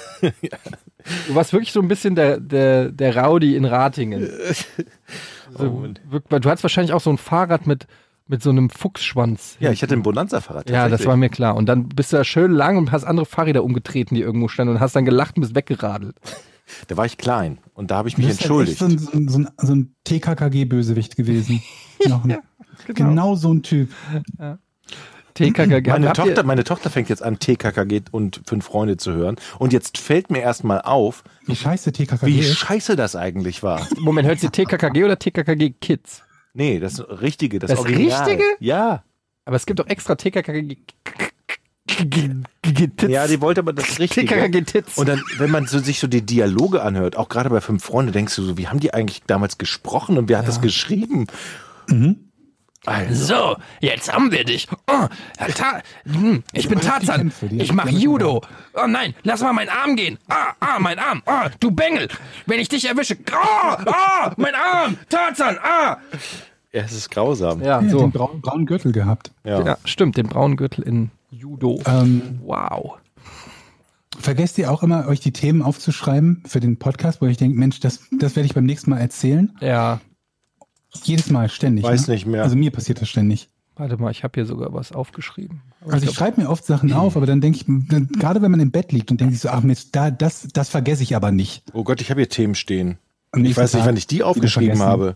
Du 1.27 1.33
warst 1.35 1.51
wirklich 1.51 1.71
so 1.71 1.81
ein 1.81 1.87
bisschen 1.87 2.13
der, 2.15 2.39
der, 2.39 2.91
der 2.91 3.17
Rowdy 3.17 3.55
in 3.55 3.65
Ratingen. 3.65 4.27
So, 5.57 5.83
wirk- 6.09 6.29
du 6.29 6.49
hattest 6.49 6.63
wahrscheinlich 6.63 6.93
auch 6.93 7.01
so 7.01 7.09
ein 7.09 7.17
Fahrrad 7.17 7.67
mit, 7.67 7.85
mit 8.31 8.41
so 8.41 8.49
einem 8.49 8.69
Fuchsschwanz. 8.69 9.57
Ja, 9.59 9.71
ich 9.71 9.83
hatte 9.83 9.93
ein 9.93 10.01
Bonanza-Fahrrad. 10.03 10.69
Ja, 10.69 10.87
das 10.89 11.05
war 11.05 11.17
mir 11.17 11.29
klar. 11.29 11.55
Und 11.55 11.67
dann 11.67 11.89
bist 11.89 12.11
du 12.13 12.17
da 12.17 12.23
schön 12.23 12.51
lang 12.51 12.77
und 12.77 12.91
hast 12.91 13.03
andere 13.03 13.25
Fahrräder 13.25 13.63
umgetreten, 13.63 14.15
die 14.15 14.21
irgendwo 14.21 14.47
standen 14.47 14.73
und 14.75 14.79
hast 14.79 14.95
dann 14.95 15.05
gelacht 15.05 15.35
und 15.35 15.41
bist 15.41 15.53
weggeradelt. 15.53 16.15
Da 16.87 16.95
war 16.95 17.05
ich 17.05 17.17
klein 17.17 17.57
und 17.73 17.91
da 17.91 17.97
habe 17.97 18.07
ich 18.07 18.17
mich 18.17 18.27
Du 18.27 18.29
bist 18.31 18.41
entschuldigt. 18.43 18.81
echt 18.81 19.01
so 19.01 19.17
ein, 19.17 19.27
so 19.27 19.39
ein, 19.39 19.49
so 19.57 19.75
ein 19.75 19.93
TKKG-Bösewicht 20.05 21.17
gewesen. 21.17 21.61
Noch 22.07 22.23
ein, 22.23 22.37
genau. 22.87 23.35
so 23.35 23.53
ein 23.53 23.61
Typ. 23.61 23.89
TKKG. 25.33 25.89
Meine 25.89 26.13
Tochter, 26.13 26.43
meine 26.43 26.63
Tochter 26.63 26.89
fängt 26.89 27.09
jetzt 27.09 27.23
an, 27.23 27.39
TKKG 27.39 28.03
und 28.11 28.41
Fünf 28.45 28.63
Freunde 28.63 28.95
zu 28.95 29.11
hören. 29.11 29.35
Und 29.59 29.73
jetzt 29.73 29.97
fällt 29.97 30.31
mir 30.31 30.39
erstmal 30.39 30.81
auf, 30.81 31.25
Wie 31.45 31.57
scheiße 31.57 31.91
TKKG 31.91 32.27
wie 32.27 32.39
ist. 32.39 32.57
scheiße 32.57 32.95
das 32.95 33.17
eigentlich 33.17 33.63
war. 33.63 33.85
Moment, 33.99 34.29
hört 34.29 34.39
sie 34.39 34.47
TKKG 34.47 35.03
oder 35.03 35.19
TKKG 35.19 35.71
Kids? 35.81 36.23
Nee, 36.53 36.79
das 36.79 36.99
Richtige, 36.99 37.59
das, 37.59 37.69
Das 37.71 37.79
Original. 37.79 38.23
Richtige? 38.23 38.43
Ja. 38.59 39.03
Aber 39.45 39.55
es 39.55 39.65
gibt 39.65 39.79
doch 39.79 39.87
extra 39.87 40.15
TKKG. 40.15 40.77
Ja, 43.07 43.27
die 43.27 43.41
wollte 43.41 43.61
aber 43.61 43.73
das 43.73 43.99
Richtige. 43.99 44.27
Und 44.95 45.07
dann, 45.09 45.21
wenn 45.37 45.51
man 45.51 45.67
so, 45.67 45.79
sich 45.79 45.99
so 45.99 46.07
die 46.07 46.21
Dialoge 46.21 46.81
anhört, 46.81 47.17
auch 47.17 47.29
gerade 47.29 47.49
bei 47.49 47.61
Fünf 47.61 47.83
Freunde, 47.83 48.11
denkst 48.11 48.35
du 48.35 48.43
so, 48.43 48.57
wie 48.57 48.67
haben 48.67 48.79
die 48.79 48.93
eigentlich 48.93 49.23
damals 49.27 49.57
gesprochen 49.57 50.17
und 50.17 50.29
wer 50.29 50.37
hat 50.39 50.47
das 50.47 50.61
geschrieben? 50.61 51.27
Also, 52.85 53.25
So, 53.25 53.55
jetzt 53.79 54.11
haben 54.11 54.31
wir 54.31 54.43
dich. 54.43 54.67
Oh, 54.87 55.07
ta 55.55 55.81
hm, 56.05 56.43
ich 56.51 56.67
bin 56.67 56.79
Tarzan. 56.79 57.31
Ich 57.51 57.73
mache 57.73 57.89
die- 57.89 57.99
Judo. 57.99 58.41
Oh 58.73 58.87
nein, 58.87 59.13
lass 59.23 59.41
mal 59.41 59.53
meinen 59.53 59.69
Arm 59.69 59.95
gehen. 59.95 60.17
Ah, 60.29 60.53
ah, 60.59 60.79
mein 60.79 60.97
Arm. 60.97 61.21
Ah, 61.27 61.49
du 61.59 61.69
Bengel. 61.71 62.07
Wenn 62.47 62.59
ich 62.59 62.69
dich 62.69 62.87
erwische. 62.89 63.17
Ah, 63.31 63.77
ah, 63.85 64.33
mein 64.37 64.55
Arm. 64.55 64.97
Tarzan. 65.09 65.57
Ah. 65.61 65.97
ja, 66.73 66.81
es 66.81 66.91
ist 66.93 67.11
grausam. 67.11 67.61
Ja, 67.61 67.81
Ja, 67.81 67.89
so. 67.89 67.99
den 67.99 68.11
braunen, 68.11 68.41
braunen 68.41 68.65
Gürtel 68.65 68.91
gehabt. 68.93 69.31
Ja. 69.43 69.61
Ja, 69.63 69.77
stimmt, 69.85 70.17
den 70.17 70.27
braunen 70.27 70.57
Gürtel 70.57 70.83
in 70.83 71.11
Judo. 71.29 71.79
Ähm, 71.85 72.39
Wow. 72.43 72.97
vergesst 74.19 74.57
ihr 74.57 74.71
auch 74.71 74.83
immer, 74.83 75.07
euch 75.07 75.19
die 75.19 75.31
Themen 75.33 75.61
aufzuschreiben 75.61 76.43
für 76.47 76.59
den 76.59 76.77
Podcast, 76.77 77.21
wo 77.21 77.27
ich 77.27 77.37
denke, 77.37 77.57
Mensch, 77.57 77.79
das, 77.79 78.01
das 78.11 78.35
werde 78.35 78.47
ich 78.47 78.53
beim 78.53 78.65
nächsten 78.65 78.89
Mal 78.89 78.99
erzählen. 78.99 79.55
Ja, 79.61 79.99
Jedes 81.03 81.29
Mal, 81.29 81.49
ständig. 81.49 81.83
Weiß 81.83 82.07
ne? 82.07 82.13
nicht 82.15 82.25
mehr. 82.25 82.43
Also 82.43 82.55
mir 82.55 82.71
passiert 82.71 83.01
das 83.01 83.09
ständig. 83.09 83.49
warte 83.75 83.97
mal, 83.97 84.11
ich 84.11 84.23
habe 84.23 84.33
hier 84.35 84.45
sogar 84.45 84.73
was 84.73 84.91
aufgeschrieben. 84.91 85.61
Aber 85.81 85.93
Also 85.93 86.05
ich 86.05 86.11
glaub- 86.11 86.17
schreibe 86.17 86.41
mir 86.41 86.49
oft 86.49 86.65
Sachen 86.65 86.91
auf, 86.93 87.15
aber 87.17 87.25
dann 87.25 87.41
denke 87.41 87.57
ich, 87.57 87.65
dann, 87.67 88.07
gerade 88.19 88.41
wenn 88.41 88.51
man 88.51 88.59
im 88.59 88.71
Bett 88.71 88.91
liegt 88.91 89.09
und 89.11 89.19
denke 89.21 89.33
ich 89.33 89.39
so, 89.39 89.49
ach 89.49 89.61
Mist, 89.63 89.95
da, 89.95 90.11
das, 90.11 90.47
das 90.53 90.69
vergesse 90.69 91.03
ich 91.03 91.15
aber 91.15 91.31
nicht. 91.31 91.63
Oh 91.73 91.83
Gott, 91.83 92.01
ich 92.01 92.09
habe 92.11 92.19
hier 92.21 92.29
Themen 92.29 92.55
stehen. 92.55 92.97
Am 93.31 93.43
Ich 93.45 93.55
weiß 93.57 93.73
nicht, 93.73 93.85
wann 93.85 93.95
ich 93.97 94.07
die 94.07 94.23
aufgeschrieben 94.23 94.79
habe. 94.81 95.15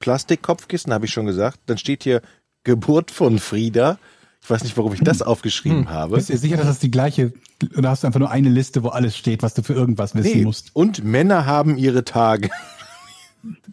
Plastikkopfkissen, 0.00 0.92
habe 0.92 1.06
ich 1.06 1.12
schon 1.12 1.26
gesagt. 1.26 1.60
Dann 1.66 1.78
steht 1.78 2.02
hier 2.02 2.20
Geburt 2.64 3.10
von 3.10 3.38
Frieda. 3.38 3.98
Ich 4.42 4.50
weiß 4.50 4.62
nicht, 4.64 4.76
warum 4.76 4.92
ich 4.92 5.00
das 5.00 5.22
aufgeschrieben 5.22 5.88
habe. 5.90 6.16
Bist 6.16 6.28
du 6.28 6.34
dir 6.34 6.38
sicher, 6.38 6.56
dass 6.56 6.66
das 6.66 6.78
die 6.78 6.90
gleiche, 6.90 7.32
oder 7.76 7.90
hast 7.90 8.02
du 8.02 8.06
einfach 8.06 8.20
nur 8.20 8.30
eine 8.30 8.48
Liste, 8.48 8.82
wo 8.82 8.88
alles 8.88 9.16
steht, 9.16 9.42
was 9.42 9.54
du 9.54 9.62
für 9.62 9.72
irgendwas 9.72 10.14
wissen 10.14 10.38
Nee. 10.38 10.44
musst? 10.44 10.70
Und 10.74 11.02
Männer 11.04 11.46
haben 11.46 11.76
ihre 11.78 12.04
Tage. 12.04 12.50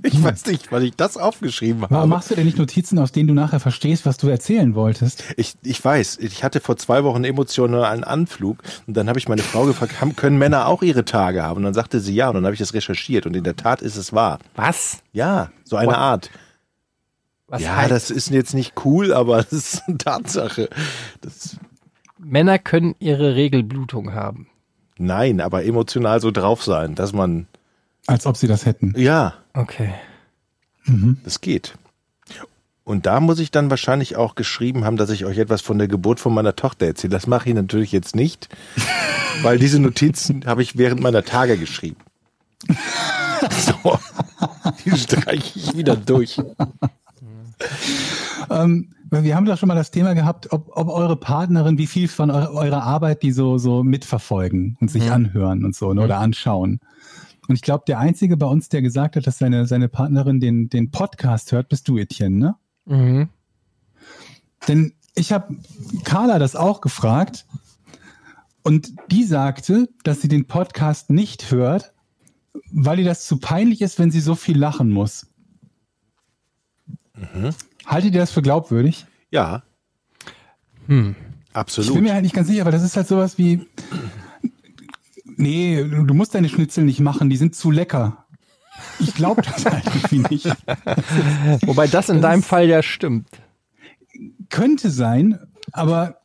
Ich 0.03 0.22
weiß 0.22 0.45
nicht, 0.45 0.72
wann 0.72 0.84
ich 0.84 0.95
das 0.95 1.18
aufgeschrieben 1.18 1.82
Warum 1.82 1.95
habe. 1.97 2.07
machst 2.07 2.30
du 2.30 2.36
denn 2.36 2.45
nicht 2.45 2.57
Notizen, 2.59 2.99
aus 2.99 3.11
denen 3.11 3.28
du 3.28 3.34
nachher 3.34 3.59
verstehst, 3.59 4.05
was 4.05 4.18
du 4.18 4.28
erzählen 4.28 4.76
wolltest? 4.76 5.24
Ich, 5.36 5.55
ich 5.64 5.84
weiß, 5.84 6.18
ich 6.20 6.43
hatte 6.43 6.59
vor 6.59 6.78
zwei 6.78 7.03
Wochen 7.03 7.18
einen 7.18 7.26
emotionalen 7.26 8.03
Anflug 8.03 8.61
und 8.86 8.95
dann 8.95 9.09
habe 9.09 9.18
ich 9.18 9.28
meine 9.28 9.41
Frau 9.41 9.66
gefragt, 9.66 9.99
haben, 9.99 10.16
können 10.16 10.38
Männer 10.38 10.68
auch 10.68 10.84
ihre 10.84 11.05
Tage 11.05 11.41
haben? 11.43 11.57
Und 11.57 11.64
dann 11.64 11.74
sagte 11.74 11.99
sie 11.99 12.14
ja 12.14 12.28
und 12.28 12.36
dann 12.36 12.45
habe 12.45 12.53
ich 12.53 12.59
das 12.59 12.74
recherchiert 12.76 13.26
und 13.26 13.36
in 13.36 13.43
der 13.43 13.55
Tat 13.55 13.82
ist 13.82 13.95
es 13.95 14.14
wahr. 14.14 14.38
Was? 14.55 14.99
Ja, 15.11 15.51
so 15.64 15.76
eine 15.78 15.89
What? 15.89 15.97
Art. 15.97 16.30
Was 17.47 17.61
ja, 17.64 17.76
heißt, 17.76 17.91
das 17.91 18.11
ist 18.11 18.30
jetzt 18.30 18.53
nicht 18.53 18.74
cool, 18.86 19.11
aber 19.14 19.38
das 19.43 19.53
ist 19.53 19.84
eine 19.88 19.97
Tatsache. 19.97 20.70
Das, 21.22 21.57
Männer 22.20 22.59
können 22.59 22.95
ihre 22.99 23.36
Regelblutung 23.36 24.14
haben. 24.14 24.47
nein, 24.97 25.41
aber 25.41 25.66
emotional 25.66 26.22
so 26.22 26.30
drauf 26.32 26.64
sein, 26.64 26.93
dass 26.95 27.11
man, 27.11 27.47
Als 28.07 28.26
ob 28.28 28.38
sie 28.38 28.47
das 28.47 28.66
hätten. 28.66 28.93
ja, 28.97 29.34
Okay. 29.54 29.93
das 31.24 31.41
geht. 31.41 31.76
Und 32.86 33.06
da 33.06 33.22
muss 33.22 33.39
ich 33.39 33.49
dann 33.49 33.70
wahrscheinlich 33.70 34.18
auch 34.18 34.36
geschrieben 34.36 34.84
haben, 34.84 34.97
dass 34.97 35.10
ich 35.10 35.26
euch 35.26 35.38
etwas 35.38 35.62
von 35.62 35.78
der 35.78 35.88
Geburt 35.88 36.20
von 36.20 36.34
meiner 36.34 36.56
Tochter 36.56 36.88
erzähle. 36.88 37.12
Das 37.12 37.28
mache 37.28 37.49
ich 37.49 37.56
natürlich 37.56 37.93
jetzt 37.93 38.16
nicht, 38.16 38.49
weil 39.41 39.58
diese 39.58 39.80
Notizen 39.80 40.45
habe 40.45 40.62
ich 40.62 40.78
während 40.78 41.01
meiner 41.01 41.24
Tage 41.24 41.58
geschrieben. 41.58 41.97
So, 43.49 43.99
die 44.86 44.97
streiche 44.97 45.60
ich 45.60 45.76
wieder 45.76 45.97
durch. 45.97 46.39
Ähm, 48.49 48.93
wir 49.10 49.36
haben 49.36 49.45
doch 49.45 49.58
schon 49.58 49.68
mal 49.68 49.76
das 49.76 49.91
Thema 49.91 50.14
gehabt, 50.14 50.51
ob, 50.51 50.76
ob 50.76 50.89
eure 50.89 51.16
Partnerin, 51.16 51.78
wie 51.78 51.88
viel 51.88 52.08
von 52.08 52.30
eu 52.30 52.49
eurer 52.54 52.84
Arbeit 52.84 53.24
die 53.24 53.32
so, 53.32 53.58
so 53.58 53.84
mitverfolgen 53.84 54.78
und 54.82 54.91
sich 54.91 55.12
anhören 55.12 55.64
und 55.64 55.76
so, 55.76 55.93
ne, 55.93 56.01
oder 56.01 56.20
anschauen. 56.20 56.80
Und 57.47 57.55
ich 57.55 57.61
glaube, 57.61 57.83
der 57.87 57.99
Einzige 57.99 58.37
bei 58.37 58.45
uns, 58.45 58.69
der 58.69 58.81
gesagt 58.81 59.15
hat, 59.15 59.27
dass 59.27 59.37
seine, 59.37 59.65
seine 59.67 59.89
Partnerin 59.89 60.39
den, 60.39 60.69
den 60.69 60.91
Podcast 60.91 61.51
hört, 61.51 61.69
bist 61.69 61.87
du, 61.87 61.97
Etienne, 61.97 62.37
ne? 62.37 62.55
Mhm. 62.85 63.29
Denn 64.67 64.93
ich 65.15 65.31
habe 65.33 65.55
Carla 66.03 66.39
das 66.39 66.55
auch 66.55 66.81
gefragt 66.81 67.45
und 68.63 68.93
die 69.11 69.23
sagte, 69.25 69.89
dass 70.03 70.21
sie 70.21 70.29
den 70.29 70.45
Podcast 70.45 71.09
nicht 71.09 71.51
hört, 71.51 71.93
weil 72.71 72.99
ihr 72.99 73.05
das 73.05 73.25
zu 73.25 73.37
peinlich 73.37 73.81
ist, 73.81 73.99
wenn 73.99 74.11
sie 74.11 74.21
so 74.21 74.35
viel 74.35 74.57
lachen 74.57 74.89
muss. 74.89 75.27
Haltet 77.85 78.13
ihr 78.13 78.19
das 78.21 78.31
für 78.31 78.41
glaubwürdig? 78.41 79.05
Ja, 79.31 79.63
Hm. 80.87 81.15
Ich 81.49 81.55
absolut. 81.55 81.93
bin 81.93 82.03
mir 82.03 82.13
halt 82.13 82.23
nicht 82.23 82.35
ganz 82.35 82.47
sicher, 82.47 82.65
weil 82.65 82.71
das 82.71 82.83
ist 82.83 82.97
halt 82.97 83.07
sowas 83.07 83.37
wie, 83.37 83.67
nee, 85.38 85.84
du 85.84 86.13
musst 86.13 86.36
deine 86.36 86.49
Schnitzel 86.49 86.84
nicht 86.84 86.99
machen, 86.99 87.29
die 87.29 87.38
sind 87.38 87.55
zu 87.55 87.71
lecker. 87.71 88.25
Ich 88.99 89.13
glaube 89.13 89.41
das 89.41 89.65
halt 89.71 89.86
irgendwie 89.86 90.34
nicht. 90.34 90.45
Wobei 91.65 91.88
das 91.88 92.09
in 92.09 92.21
deinem 92.21 92.43
Fall 92.43 92.67
ja 92.67 92.84
stimmt. 92.84 93.29
Könnte 94.49 94.89
sein, 94.89 95.39
aber 95.71 96.21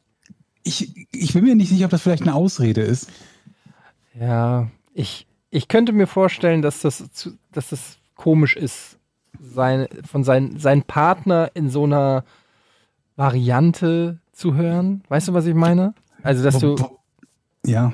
ich, 0.62 1.08
ich 1.12 1.32
bin 1.32 1.44
mir 1.44 1.54
nicht 1.54 1.70
sicher, 1.70 1.86
ob 1.86 1.90
das 1.90 2.02
vielleicht 2.02 2.22
eine 2.22 2.34
Ausrede 2.34 2.82
ist. 2.82 3.10
Ja, 4.18 4.68
ich, 4.94 5.26
ich 5.50 5.68
könnte 5.68 5.92
mir 5.92 6.06
vorstellen, 6.06 6.62
dass 6.62 6.80
das, 6.80 7.10
zu, 7.12 7.38
dass 7.52 7.70
das 7.70 7.98
komisch 8.16 8.56
ist, 8.56 8.98
sein, 9.40 9.86
von 10.04 10.24
sein, 10.24 10.58
seinen 10.58 10.82
Partner 10.82 11.50
in 11.54 11.70
so 11.70 11.84
einer 11.84 12.24
Variante 13.16 14.18
zu 14.32 14.54
hören. 14.54 15.02
Weißt 15.08 15.28
du, 15.28 15.34
was 15.34 15.46
ich 15.46 15.54
meine? 15.54 15.94
Also, 16.22 16.42
dass 16.42 16.58
du. 16.58 16.76
ja. 17.64 17.92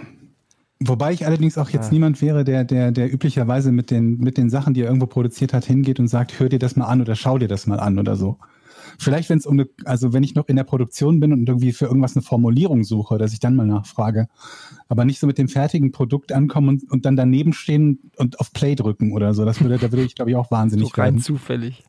Wobei 0.80 1.12
ich 1.12 1.24
allerdings 1.26 1.56
auch 1.56 1.70
jetzt 1.70 1.86
Ja. 1.86 1.92
niemand 1.92 2.20
wäre, 2.20 2.44
der, 2.44 2.64
der, 2.64 2.90
der 2.92 3.12
üblicherweise 3.12 3.72
mit 3.72 3.90
den, 3.90 4.18
mit 4.18 4.36
den 4.36 4.50
Sachen, 4.50 4.74
die 4.74 4.80
er 4.82 4.88
irgendwo 4.88 5.06
produziert 5.06 5.52
hat, 5.52 5.64
hingeht 5.64 6.00
und 6.00 6.08
sagt, 6.08 6.38
hör 6.40 6.48
dir 6.48 6.58
das 6.58 6.76
mal 6.76 6.86
an 6.86 7.00
oder 7.00 7.14
schau 7.14 7.38
dir 7.38 7.48
das 7.48 7.66
mal 7.66 7.78
an 7.80 7.98
oder 7.98 8.16
so. 8.16 8.38
Vielleicht, 8.98 9.28
wenn 9.28 9.38
es 9.38 9.46
um 9.46 9.54
eine, 9.58 9.68
also 9.86 10.12
wenn 10.12 10.22
ich 10.22 10.34
noch 10.34 10.46
in 10.48 10.56
der 10.56 10.64
Produktion 10.64 11.18
bin 11.20 11.32
und 11.32 11.48
irgendwie 11.48 11.72
für 11.72 11.86
irgendwas 11.86 12.14
eine 12.16 12.22
Formulierung 12.22 12.84
suche, 12.84 13.18
dass 13.18 13.32
ich 13.32 13.40
dann 13.40 13.56
mal 13.56 13.66
nachfrage. 13.66 14.28
Aber 14.88 15.04
nicht 15.04 15.18
so 15.18 15.26
mit 15.26 15.38
dem 15.38 15.48
fertigen 15.48 15.90
Produkt 15.90 16.32
ankommen 16.32 16.68
und, 16.68 16.90
und 16.90 17.04
dann 17.06 17.16
daneben 17.16 17.52
stehen 17.54 18.10
und 18.16 18.38
auf 18.40 18.52
Play 18.52 18.74
drücken 18.76 19.12
oder 19.12 19.34
so. 19.34 19.44
Das 19.44 19.60
würde, 19.60 19.78
da 19.78 19.90
würde 19.90 20.04
ich, 20.04 20.14
glaube 20.14 20.30
ich, 20.30 20.36
auch 20.36 20.46
So 20.46 20.50
wahnsinnig 20.52 20.96
rein 20.98 21.14
werden. 21.14 21.22
zufällig. 21.22 21.84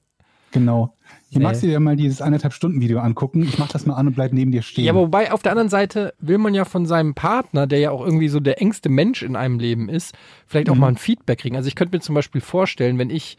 Genau. 0.51 0.95
Hier 1.30 1.39
Nee. 1.39 1.45
magst 1.45 1.63
du 1.63 1.67
dir 1.67 1.80
mal 1.80 1.95
dieses 1.95 2.21
anderthalb 2.21 2.53
Stunden 2.53 2.80
Video 2.82 2.99
angucken. 2.99 3.43
Ich 3.43 3.57
mach 3.57 3.67
das 3.67 3.86
mal 3.86 3.95
an 3.95 4.07
und 4.07 4.13
bleib 4.15 4.32
neben 4.32 4.51
dir 4.51 4.61
stehen. 4.61 4.86
Ja, 4.86 4.93
wobei 4.95 5.32
auf 5.32 5.41
der 5.41 5.51
anderen 5.51 5.69
Seite 5.69 6.13
will 6.19 6.38
man 6.38 6.53
ja 6.53 6.65
von 6.65 6.86
seinem 6.86 7.13
Partner, 7.15 7.67
der 7.67 7.80
ja 7.80 7.91
auch 7.91 8.05
irgendwie 8.05 8.28
so 8.30 8.39
der 8.39 8.61
engste 8.61 8.89
Mensch 8.89 9.23
in 9.23 9.36
einem 9.36 9.59
Leben 9.59 9.89
ist, 9.89 10.13
vielleicht 10.45 10.69
auch 10.69 10.76
mal 10.76 10.88
ein 10.88 10.97
Feedback 10.97 11.39
kriegen. 11.39 11.55
Also 11.55 11.67
ich 11.67 11.76
könnte 11.76 11.95
mir 11.97 12.01
zum 12.01 12.15
Beispiel 12.15 12.41
vorstellen, 12.41 12.99
wenn 12.99 13.09
ich, 13.09 13.38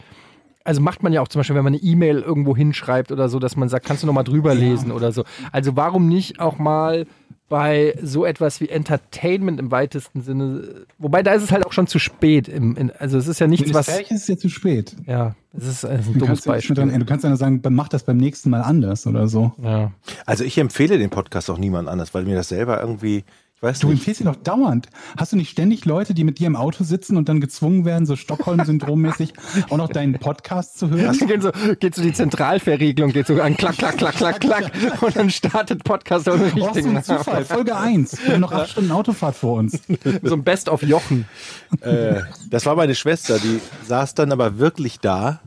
also 0.65 0.81
macht 0.81 1.03
man 1.05 1.13
ja 1.13 1.21
auch 1.23 1.29
zum 1.29 1.39
Beispiel, 1.41 1.55
wenn 1.57 1.65
man 1.65 1.75
eine 1.75 1.83
E-Mail 1.83 2.21
irgendwo 2.23 2.57
hinschreibt 2.57 3.13
oder 3.13 3.29
so, 3.29 3.39
dass 3.39 3.57
man 3.57 3.69
sagt, 3.69 3.87
kannst 3.87 4.03
du 4.03 4.07
noch 4.09 4.15
mal 4.15 4.25
drüber 4.25 4.55
lesen 4.55 4.91
oder 4.91 5.13
so. 5.13 5.23
Also 5.53 5.77
warum 5.77 6.09
nicht 6.09 6.41
auch 6.41 6.59
mal 6.59 7.07
bei 7.49 7.97
so 8.03 8.25
etwas 8.25 8.61
wie 8.61 8.69
Entertainment 8.69 9.61
im 9.61 9.71
weitesten 9.71 10.21
Sinne, 10.23 10.87
wobei 10.99 11.23
da 11.23 11.33
ist 11.33 11.43
es 11.43 11.53
halt 11.53 11.65
auch 11.65 11.73
schon 11.73 11.87
zu 11.87 11.99
spät. 11.99 12.49
Im, 12.49 12.77
in, 12.77 12.91
also 12.91 13.19
es 13.19 13.29
ist 13.29 13.39
ja 13.39 13.47
nichts, 13.47 13.73
was. 13.73 13.89
ist, 13.89 14.11
ist 14.11 14.23
es 14.23 14.29
ja 14.29 14.37
zu 14.37 14.49
spät. 14.49 14.97
Ja, 15.07 15.37
es 15.57 15.65
ist, 15.65 15.85
es 15.85 16.01
ist 16.01 16.07
ein 16.09 16.13
Du 16.15 16.19
dummes 16.19 16.27
kannst, 16.27 16.29
ja 16.29 16.33
nicht 16.33 16.47
mehr 16.47 16.55
Beispiel. 16.55 16.75
dran, 16.75 17.01
du 17.01 17.07
kannst 17.07 17.23
ja 17.25 17.31
nur 17.31 17.39
sagen, 17.39 17.63
mach 17.71 17.89
das 17.89 18.03
beim 18.03 18.17
nächsten 18.17 18.51
Mal 18.51 18.63
anders 18.63 19.07
oder 19.07 19.29
so. 19.29 19.53
Ja. 19.63 19.93
Also 20.25 20.43
ich 20.43 20.59
empfehle 20.59 20.99
den 20.99 21.11
Podcast 21.11 21.49
auch 21.49 21.59
niemand 21.59 21.89
anders, 21.89 22.15
weil 22.15 22.25
mir 22.25 22.35
das 22.35 22.49
selber 22.49 22.81
irgendwie, 22.81 23.25
ich 23.57 23.63
weiß 23.63 23.79
Du 23.79 23.89
nicht. 23.89 23.99
empfiehlst 23.99 24.21
ihn 24.21 24.27
doch 24.27 24.37
dauernd. 24.37 24.89
Hast 25.17 25.33
du 25.33 25.37
nicht 25.37 25.51
ständig 25.51 25.85
Leute, 25.87 26.13
die 26.13 26.25
mit 26.25 26.39
dir 26.39 26.47
im 26.47 26.57
Auto 26.57 26.85
sitzen 26.85 27.17
und 27.17 27.29
dann 27.29 27.41
gezwungen 27.41 27.85
werden, 27.87 28.05
so 28.05 28.15
Stockholm-Syndrom-mäßig 28.15 29.33
auch 29.71 29.79
noch 29.79 29.89
deinen 29.89 30.15
Podcast 30.19 30.79
zu 30.79 30.91
hören? 30.91 31.17
geht 31.27 31.43
so, 31.43 31.51
geht 31.81 31.95
so 31.95 32.03
die 32.03 32.13
Zentralverriegelung, 32.13 33.13
geht 33.13 33.27
so 33.27 33.41
an 33.41 33.57
klack, 33.57 33.79
klack, 33.79 33.97
klack, 33.97 34.17
klack, 34.17 34.41
klack 34.41 34.73
und 35.03 35.17
dann 35.17 35.31
startet 35.31 35.85
Podcast 35.85 36.29
ohne 36.29 36.45
Oh, 36.45 36.59
so 36.59 36.65
richtigen 36.67 37.03
Zufall. 37.03 37.45
Folge 37.47 37.77
1. 37.77 38.25
Wir 38.27 38.35
haben 38.35 38.41
noch 38.43 38.53
acht 38.53 38.71
Stunden 38.71 38.91
Autofahrt 38.93 39.37
vor 39.37 39.59
uns. 39.59 39.81
So 40.23 40.35
ein 40.35 40.45
Best 40.45 40.69
of 40.69 40.83
Jochen. 40.83 41.27
Äh, 41.81 42.21
das 42.51 42.67
war 42.67 42.77
meine 42.77 42.95
Schwester, 42.95 43.39
die 43.39 43.61
saß 43.87 44.15
dann 44.15 44.33
aber 44.33 44.59
wirklich 44.59 45.01
da 45.01 45.41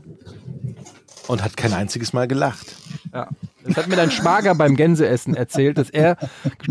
und 1.30 1.44
hat 1.44 1.56
kein 1.56 1.72
einziges 1.72 2.12
Mal 2.12 2.26
gelacht. 2.26 2.74
Ja. 3.14 3.28
Das 3.64 3.76
hat 3.76 3.88
mir 3.88 3.96
dein 3.96 4.10
Schwager 4.10 4.54
beim 4.54 4.74
Gänseessen 4.74 5.34
erzählt, 5.34 5.78
dass 5.78 5.90
er, 5.90 6.16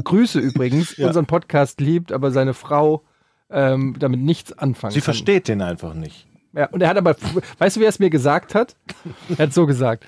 Grüße 0.03 0.39
übrigens, 0.39 0.93
unseren 0.99 1.25
Podcast 1.25 1.79
liebt, 1.79 2.11
aber 2.11 2.31
seine 2.31 2.53
Frau 2.53 3.03
ähm, 3.49 3.95
damit 3.97 4.19
nichts 4.19 4.51
anfangen 4.57 4.91
Sie 4.93 4.99
kann. 4.99 5.05
versteht 5.05 5.47
den 5.47 5.61
einfach 5.61 5.93
nicht. 5.93 6.27
Ja, 6.53 6.65
und 6.67 6.81
er 6.81 6.89
hat 6.89 6.97
aber, 6.97 7.15
weißt 7.59 7.75
du, 7.77 7.79
wie 7.79 7.85
er 7.85 7.89
es 7.89 7.99
mir 7.99 8.09
gesagt 8.09 8.53
hat? 8.55 8.75
Er 9.37 9.45
hat 9.45 9.53
so 9.53 9.65
gesagt. 9.65 10.05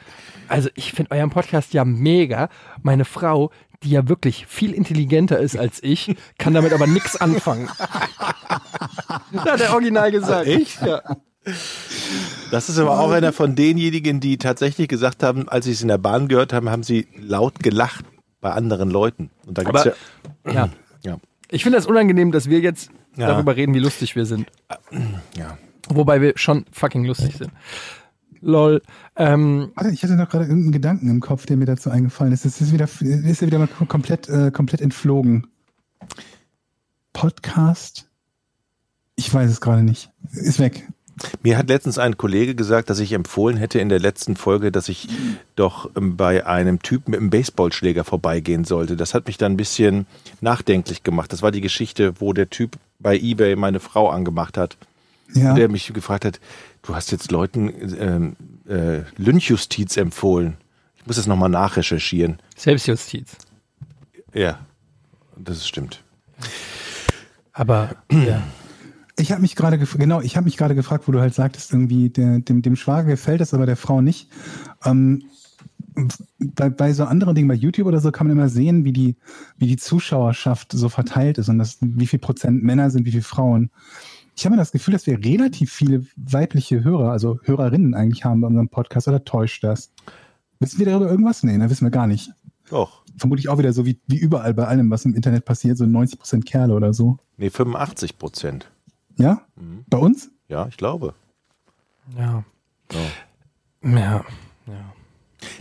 Also 0.48 0.70
ich 0.76 0.92
finde 0.92 1.12
euren 1.12 1.30
Podcast 1.30 1.74
ja 1.74 1.86
mega. 1.86 2.50
Meine 2.82 3.06
Frau, 3.06 3.52
die 3.84 3.92
ja 3.92 4.10
wirklich 4.10 4.48
viel 4.48 4.74
intelligenter 4.74 5.40
ist 5.40 5.56
als 5.58 5.82
ich, 5.82 6.16
kann 6.38 6.54
damit 6.54 6.74
aber 6.74 6.88
nichts 6.88 7.16
anfangen. 7.16 7.70
das 9.32 9.46
hat 9.46 9.62
er 9.62 9.74
original 9.74 10.12
gesagt. 10.12 10.48
Echt? 10.48 10.82
Ja. 10.82 11.02
Das 12.52 12.70
ist 12.70 12.78
aber 12.78 13.00
auch 13.00 13.12
einer 13.12 13.34
von 13.34 13.56
denjenigen, 13.56 14.20
die 14.20 14.38
tatsächlich 14.38 14.88
gesagt 14.88 15.24
haben, 15.24 15.50
als 15.50 15.66
sie 15.66 15.72
es 15.72 15.82
in 15.82 15.88
der 15.88 15.98
Bahn 15.98 16.28
gehört 16.28 16.54
haben, 16.54 16.70
haben 16.70 16.84
sie 16.84 17.08
laut 17.18 17.60
gelacht 17.60 18.06
bei 18.42 18.52
anderen 18.52 18.90
Leuten. 18.92 19.30
Und 19.46 19.58
da 19.58 19.64
gibt's 19.64 19.82
Aber- 19.82 19.96
ja, 20.46 20.54
ja. 20.54 20.70
ja, 21.04 21.18
Ich 21.50 21.64
finde 21.64 21.78
das 21.78 21.88
unangenehm, 21.88 22.32
dass 22.32 22.50
wir 22.50 22.60
jetzt 22.60 22.90
Ja. 23.16 23.28
darüber 23.28 23.56
reden, 23.56 23.74
wie 23.74 23.80
lustig 23.80 24.16
wir 24.16 24.26
sind. 24.26 24.52
ja. 25.38 25.58
Wobei 25.90 26.22
wir 26.22 26.34
schon 26.38 26.66
fucking 26.72 27.06
lustig 27.06 27.36
sind. 27.38 27.52
Lol. 28.42 28.82
Ähm, 29.16 29.72
Warte, 29.76 29.92
ich 29.92 30.04
hatte 30.04 30.16
noch 30.16 30.30
gerade 30.30 30.46
irgendeinen 30.46 30.72
Gedanken 30.72 31.10
im 31.10 31.20
Kopf, 31.20 31.46
der 31.46 31.58
mir 31.58 31.66
dazu 31.66 31.90
eingefallen 31.90 32.34
ist. 32.34 32.46
Es 32.46 32.60
ist 32.62 32.72
wieder, 32.72 32.86
ist 32.86 33.42
ja 33.42 33.48
wieder 33.48 33.60
mal 33.60 33.68
komplett, 33.68 34.30
äh, 34.30 34.52
komplett 34.52 34.82
entflogen. 34.82 35.48
Podcast? 37.14 38.08
Ich 39.16 39.32
weiß 39.34 39.50
es 39.52 39.62
gerade 39.62 39.84
nicht. 39.84 40.10
Ist 40.32 40.60
weg. 40.60 40.88
Mir 41.44 41.58
hat 41.58 41.70
letztens 41.70 41.98
ein 41.98 42.18
Kollege 42.18 42.54
gesagt, 42.54 42.90
dass 42.90 43.00
ich 43.00 43.14
empfohlen 43.14 43.58
hätte 43.58 43.80
in 43.80 43.90
der 43.90 44.00
letzten 44.00 44.36
Folge, 44.36 44.72
dass 44.72 44.90
ich 44.90 45.08
doch 45.56 45.90
ähm, 45.96 46.16
bei 46.16 46.46
einem 46.46 46.82
Typen 46.82 47.12
mit 47.12 47.20
einem 47.20 47.30
Baseballschläger 47.32 48.04
vorbeigehen 48.04 48.64
sollte. 48.64 48.96
Das 48.96 49.14
hat 49.14 49.28
mich 49.28 49.38
dann 49.38 49.54
ein 49.54 49.58
bisschen 49.58 50.06
nachdenklich 50.40 51.04
gemacht. 51.04 51.34
Das 51.34 51.42
war 51.42 51.52
die 51.52 51.62
Geschichte, 51.62 52.14
wo 52.20 52.34
der 52.34 52.50
Typ 52.50 52.78
bei 53.00 53.18
eBay 53.18 53.56
meine 53.56 53.80
Frau 53.80 54.10
angemacht 54.10 54.58
hat. 54.58 54.78
Ja. 55.34 55.54
Der 55.54 55.70
mich 55.70 55.92
gefragt 55.94 56.26
hat, 56.26 56.40
du 56.84 56.94
hast 56.94 57.12
jetzt 57.12 57.32
Leuten 57.32 57.74
ähm, 58.00 58.36
äh, 58.68 59.04
Lynchjustiz 59.18 59.98
empfohlen. 59.98 60.58
Ich 60.98 61.08
muss 61.08 61.16
das 61.16 61.26
nochmal 61.26 61.50
nachrecherchieren. 61.50 62.40
Selbstjustiz. 62.56 63.32
Ja, 64.34 64.60
das 65.38 65.68
stimmt. 65.68 66.04
Aber 67.54 67.96
ja. 68.12 68.44
Ich 69.22 69.32
habe 69.32 69.42
mich 69.42 69.56
gerade 69.56 69.78
genau, 69.78 70.22
ich 70.22 70.36
habe 70.36 70.46
mich 70.46 70.58
gerade 70.58 70.74
gefragt, 70.74 71.08
wo 71.08 71.12
du 71.12 71.20
halt 71.20 71.36
sagtest, 71.36 71.72
irgendwie 71.72 72.10
der, 72.10 72.40
dem, 72.40 72.64
dem 72.64 72.76
Schwager 72.76 73.08
gefällt 73.08 73.40
das, 73.40 73.54
aber 73.54 73.68
der 73.68 73.78
Frau 73.78 74.02
nicht. 74.02 74.30
Ähm, 74.84 75.24
bei, 76.40 76.70
bei 76.70 76.92
so 76.94 77.04
anderen 77.04 77.36
Dingen, 77.36 77.48
bei 77.48 77.54
YouTube 77.54 77.88
oder 77.88 78.00
so, 78.00 78.12
kann 78.12 78.28
man 78.28 78.36
immer 78.36 78.50
sehen, 78.50 78.84
wie 78.84 78.94
die, 78.94 79.16
wie 79.58 79.68
die 79.68 79.78
Zuschauerschaft 79.78 80.72
so 80.72 80.90
verteilt 80.90 81.38
ist 81.38 81.50
und 81.50 81.60
das, 81.60 81.78
wie 81.82 82.08
viel 82.08 82.20
Prozent 82.20 82.64
Männer 82.64 82.90
sind, 82.90 83.06
wie 83.06 83.12
viel 83.12 83.22
Frauen. 83.22 83.70
Ich 84.36 84.46
habe 84.46 84.56
mir 84.56 84.62
das 84.62 84.72
Gefühl, 84.72 84.94
dass 84.94 85.06
wir 85.06 85.24
relativ 85.24 85.72
viele 85.72 86.06
weibliche 86.16 86.84
Hörer, 86.84 87.12
also 87.12 87.40
Hörerinnen 87.44 87.94
eigentlich 87.94 88.26
haben 88.26 88.42
bei 88.42 88.48
unserem 88.48 88.70
Podcast, 88.70 89.08
oder 89.08 89.24
täuscht 89.24 89.64
das? 89.64 89.92
Wissen 90.60 90.80
wir 90.80 90.88
darüber 90.88 91.12
irgendwas? 91.12 91.44
Nee, 91.44 91.58
da 91.58 91.70
wissen 91.70 91.86
wir 91.86 91.92
gar 91.92 92.08
nicht. 92.08 92.32
Doch. 92.70 93.04
Vermutlich 93.18 93.50
auch 93.50 93.60
wieder 93.60 93.74
so 93.74 93.86
wie, 93.86 94.00
wie 94.08 94.18
überall 94.18 94.54
bei 94.54 94.66
allem, 94.66 94.90
was 94.90 95.06
im 95.06 95.14
Internet 95.14 95.46
passiert, 95.46 95.78
so 95.78 95.86
90 95.86 96.18
Prozent 96.18 96.46
Kerle 96.46 96.74
oder 96.74 96.94
so. 96.94 97.18
Nee, 97.38 97.50
85 97.50 98.18
Prozent. 98.18 98.72
Ja? 99.22 99.42
Bei 99.88 99.98
uns? 99.98 100.30
Ja, 100.48 100.68
ich 100.68 100.78
glaube. 100.78 101.14
Ja. 102.18 102.44
Ja. 102.92 103.00
Ja. 103.90 104.26
Ja. 104.68 104.94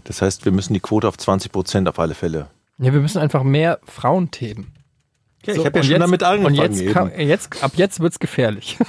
Das 0.04 0.20
heißt, 0.22 0.44
wir 0.44 0.52
müssen 0.52 0.74
die 0.74 0.80
Quote 0.80 1.08
auf 1.08 1.16
20 1.16 1.52
Prozent 1.52 1.88
auf 1.88 1.98
alle 1.98 2.14
Fälle. 2.14 2.48
Ja, 2.78 2.92
wir 2.92 3.00
müssen 3.00 3.18
einfach 3.18 3.42
mehr 3.42 3.78
Frauenthemen. 3.84 4.72
Ja, 5.46 5.54
So, 5.54 5.61
ich 5.61 5.66
habe 5.66 5.78
ja 5.78 5.82
schon 5.84 5.90
jetzt- 5.92 6.00
damit 6.02 6.22
angefangen. 6.22 6.58
Und 6.58 6.62
jetzt, 6.62 6.80
eben. 6.80 6.92
kam, 6.92 7.11
jetzt 7.18 7.62
ab 7.62 7.72
jetzt 7.76 8.00
wird's 8.00 8.18
gefährlich. 8.18 8.78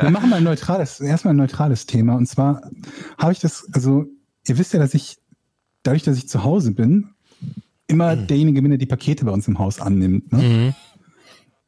Wir 0.00 0.10
machen 0.10 0.30
mal 0.30 0.36
ein 0.36 0.44
neutrales, 0.44 1.00
erstmal 1.00 1.34
ein 1.34 1.38
neutrales 1.38 1.86
Thema. 1.86 2.14
Und 2.16 2.26
zwar 2.26 2.62
habe 3.18 3.32
ich 3.32 3.40
das, 3.40 3.66
also 3.72 4.04
ihr 4.46 4.58
wisst 4.58 4.72
ja, 4.72 4.78
dass 4.78 4.94
ich, 4.94 5.18
dadurch, 5.82 6.02
dass 6.02 6.16
ich 6.18 6.28
zu 6.28 6.44
Hause 6.44 6.72
bin, 6.72 7.14
immer 7.88 8.14
derjenige 8.14 8.62
bin, 8.62 8.70
der 8.70 8.78
die 8.78 8.86
Pakete 8.86 9.24
bei 9.24 9.32
uns 9.32 9.48
im 9.48 9.58
Haus 9.58 9.80
annimmt. 9.80 10.32
Ne? 10.32 10.74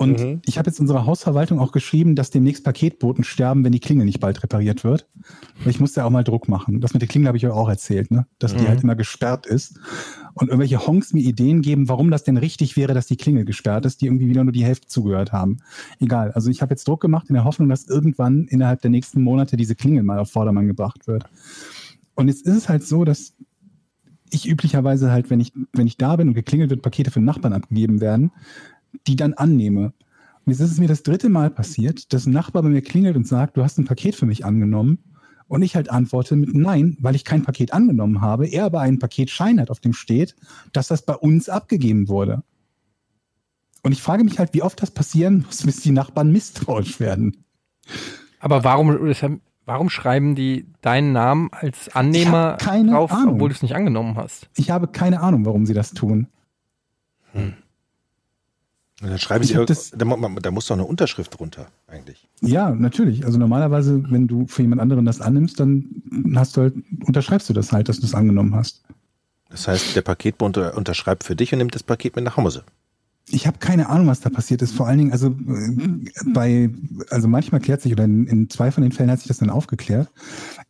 Und 0.00 0.40
ich 0.46 0.56
habe 0.56 0.70
jetzt 0.70 0.80
unserer 0.80 1.04
Hausverwaltung 1.04 1.58
auch 1.58 1.72
geschrieben, 1.72 2.16
dass 2.16 2.30
demnächst 2.30 2.64
Paketboten 2.64 3.22
sterben, 3.22 3.64
wenn 3.64 3.72
die 3.72 3.80
Klingel 3.80 4.06
nicht 4.06 4.18
bald 4.18 4.42
repariert 4.42 4.82
wird. 4.82 5.06
Weil 5.62 5.72
ich 5.72 5.78
musste 5.78 6.00
ja 6.00 6.06
auch 6.06 6.10
mal 6.10 6.24
Druck 6.24 6.48
machen. 6.48 6.80
Das 6.80 6.94
mit 6.94 7.02
der 7.02 7.08
Klingel 7.08 7.28
habe 7.28 7.36
ich 7.36 7.46
euch 7.46 7.52
auch 7.52 7.68
erzählt, 7.68 8.10
ne? 8.10 8.26
dass 8.38 8.56
die 8.56 8.66
halt 8.66 8.82
immer 8.82 8.94
gesperrt 8.94 9.44
ist. 9.44 9.78
Und 10.32 10.48
irgendwelche 10.48 10.86
Honks 10.86 11.12
mir 11.12 11.20
Ideen 11.20 11.60
geben, 11.60 11.90
warum 11.90 12.10
das 12.10 12.24
denn 12.24 12.38
richtig 12.38 12.78
wäre, 12.78 12.94
dass 12.94 13.08
die 13.08 13.18
Klingel 13.18 13.44
gesperrt 13.44 13.84
ist, 13.84 14.00
die 14.00 14.06
irgendwie 14.06 14.30
wieder 14.30 14.42
nur 14.42 14.54
die 14.54 14.64
Hälfte 14.64 14.86
zugehört 14.88 15.32
haben. 15.32 15.58
Egal. 15.98 16.32
Also 16.32 16.48
ich 16.48 16.62
habe 16.62 16.72
jetzt 16.72 16.88
Druck 16.88 17.02
gemacht 17.02 17.26
in 17.28 17.34
der 17.34 17.44
Hoffnung, 17.44 17.68
dass 17.68 17.86
irgendwann 17.86 18.46
innerhalb 18.46 18.80
der 18.80 18.90
nächsten 18.90 19.20
Monate 19.20 19.58
diese 19.58 19.74
Klingel 19.74 20.02
mal 20.02 20.18
auf 20.18 20.30
Vordermann 20.30 20.66
gebracht 20.66 21.08
wird. 21.08 21.24
Und 22.14 22.28
jetzt 22.28 22.46
ist 22.46 22.56
es 22.56 22.68
halt 22.70 22.86
so, 22.86 23.04
dass 23.04 23.34
ich 24.30 24.48
üblicherweise 24.48 25.10
halt, 25.10 25.30
wenn 25.30 25.40
ich, 25.40 25.52
wenn 25.72 25.86
ich 25.86 25.96
da 25.96 26.16
bin 26.16 26.28
und 26.28 26.34
geklingelt 26.34 26.70
wird, 26.70 26.82
Pakete 26.82 27.10
für 27.10 27.20
Nachbarn 27.20 27.52
abgegeben 27.52 28.00
werden, 28.00 28.32
die 29.06 29.16
dann 29.16 29.34
annehme. 29.34 29.92
Und 30.44 30.52
jetzt 30.52 30.60
ist 30.60 30.72
es 30.72 30.78
mir 30.78 30.88
das 30.88 31.02
dritte 31.02 31.28
Mal 31.28 31.50
passiert, 31.50 32.12
dass 32.12 32.26
ein 32.26 32.32
Nachbar 32.32 32.62
bei 32.62 32.68
mir 32.68 32.82
klingelt 32.82 33.16
und 33.16 33.26
sagt, 33.26 33.56
du 33.56 33.62
hast 33.62 33.78
ein 33.78 33.84
Paket 33.84 34.14
für 34.14 34.26
mich 34.26 34.44
angenommen. 34.44 34.98
Und 35.48 35.62
ich 35.62 35.74
halt 35.74 35.90
antworte 35.90 36.36
mit 36.36 36.54
Nein, 36.54 36.96
weil 37.00 37.16
ich 37.16 37.24
kein 37.24 37.42
Paket 37.42 37.72
angenommen 37.72 38.20
habe. 38.20 38.46
Er 38.46 38.66
aber 38.66 38.80
einen 38.80 39.00
Paketschein 39.00 39.60
hat, 39.60 39.70
auf 39.70 39.80
dem 39.80 39.92
steht, 39.92 40.36
dass 40.72 40.86
das 40.88 41.02
bei 41.02 41.14
uns 41.14 41.48
abgegeben 41.48 42.08
wurde. 42.08 42.44
Und 43.82 43.92
ich 43.92 44.00
frage 44.00 44.22
mich 44.22 44.38
halt, 44.38 44.54
wie 44.54 44.62
oft 44.62 44.80
das 44.80 44.92
passieren 44.92 45.44
muss, 45.46 45.64
bis 45.64 45.80
die 45.80 45.90
Nachbarn 45.90 46.30
misstrauisch 46.30 47.00
werden. 47.00 47.44
Aber 48.38 48.62
warum, 48.62 48.90
warum 49.66 49.90
schreiben 49.90 50.34
die 50.34 50.66
deinen 50.82 51.12
Namen 51.12 51.48
als 51.52 51.94
Annehmer 51.94 52.56
Ich 52.60 52.66
hab 52.66 52.72
keine 52.72 52.92
drauf, 52.92 53.12
Ahnung. 53.12 53.34
obwohl 53.34 53.48
du 53.50 53.54
es 53.54 53.62
nicht 53.62 53.74
angenommen 53.74 54.16
hast? 54.16 54.48
Ich 54.56 54.70
habe 54.70 54.88
keine 54.88 55.20
Ahnung, 55.20 55.44
warum 55.46 55.66
sie 55.66 55.74
das 55.74 55.92
tun. 55.92 56.26
Und 57.32 57.54
dann 59.00 59.18
schreiben 59.18 59.44
Ich 59.44 59.50
sie, 59.50 59.64
das- 59.64 59.90
da, 59.92 60.04
da 60.04 60.50
muss 60.50 60.66
doch 60.66 60.74
eine 60.74 60.84
Unterschrift 60.84 61.38
drunter, 61.38 61.68
eigentlich. 61.86 62.28
Ja, 62.40 62.70
natürlich. 62.70 63.24
Also 63.24 63.38
normalerweise, 63.38 64.02
wenn 64.10 64.26
du 64.26 64.46
für 64.46 64.62
jemand 64.62 64.80
anderen 64.82 65.06
das 65.06 65.20
annimmst, 65.20 65.58
dann 65.60 65.86
hast 66.34 66.56
du 66.56 66.62
halt, 66.62 66.74
unterschreibst 67.06 67.48
du 67.48 67.52
das 67.54 67.72
halt, 67.72 67.88
dass 67.88 68.00
du 68.00 68.06
es 68.06 68.14
angenommen 68.14 68.54
hast. 68.54 68.82
Das 69.48 69.66
heißt, 69.68 69.96
der 69.96 70.02
Paketbund 70.02 70.58
unter- 70.58 70.76
unterschreibt 70.76 71.24
für 71.24 71.34
dich 71.34 71.52
und 71.52 71.58
nimmt 71.58 71.74
das 71.74 71.82
Paket 71.82 72.14
mit 72.16 72.24
nach 72.24 72.36
Hause. 72.36 72.64
Ich 73.32 73.46
habe 73.46 73.58
keine 73.58 73.88
Ahnung, 73.88 74.06
was 74.08 74.20
da 74.20 74.30
passiert 74.30 74.60
ist. 74.62 74.72
Vor 74.74 74.86
allen 74.86 74.98
Dingen, 74.98 75.12
also 75.12 75.28
äh, 75.28 76.08
bei, 76.32 76.70
also 77.10 77.28
manchmal 77.28 77.60
klärt 77.60 77.80
sich, 77.80 77.92
oder 77.92 78.04
in, 78.04 78.26
in 78.26 78.50
zwei 78.50 78.70
von 78.70 78.82
den 78.82 78.92
Fällen 78.92 79.10
hat 79.10 79.18
sich 79.20 79.28
das 79.28 79.38
dann 79.38 79.50
aufgeklärt. 79.50 80.08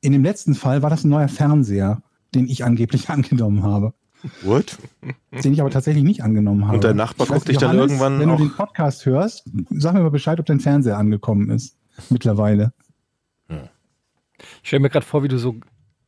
In 0.00 0.12
dem 0.12 0.22
letzten 0.22 0.54
Fall 0.54 0.82
war 0.82 0.90
das 0.90 1.04
ein 1.04 1.08
neuer 1.10 1.28
Fernseher, 1.28 2.02
den 2.34 2.46
ich 2.46 2.64
angeblich 2.64 3.08
angenommen 3.10 3.62
habe. 3.62 3.94
What? 4.42 4.76
Den 5.42 5.54
ich 5.54 5.60
aber 5.62 5.70
tatsächlich 5.70 6.04
nicht 6.04 6.22
angenommen 6.22 6.66
habe. 6.66 6.74
Und 6.74 6.84
der 6.84 6.92
Nachbar 6.92 7.26
guckt 7.26 7.48
dich 7.48 7.56
dann 7.56 7.78
irgendwann 7.78 8.20
Wenn 8.20 8.28
auch- 8.30 8.36
du 8.36 8.44
den 8.44 8.52
Podcast 8.54 9.06
hörst, 9.06 9.44
sag 9.70 9.94
mir 9.94 10.02
mal 10.02 10.10
Bescheid, 10.10 10.38
ob 10.38 10.44
dein 10.46 10.60
Fernseher 10.60 10.98
angekommen 10.98 11.48
ist. 11.50 11.76
Mittlerweile. 12.10 12.72
Ich 14.62 14.68
stelle 14.68 14.80
mir 14.80 14.90
gerade 14.90 15.06
vor, 15.06 15.22
wie 15.22 15.28
du 15.28 15.38
so 15.38 15.56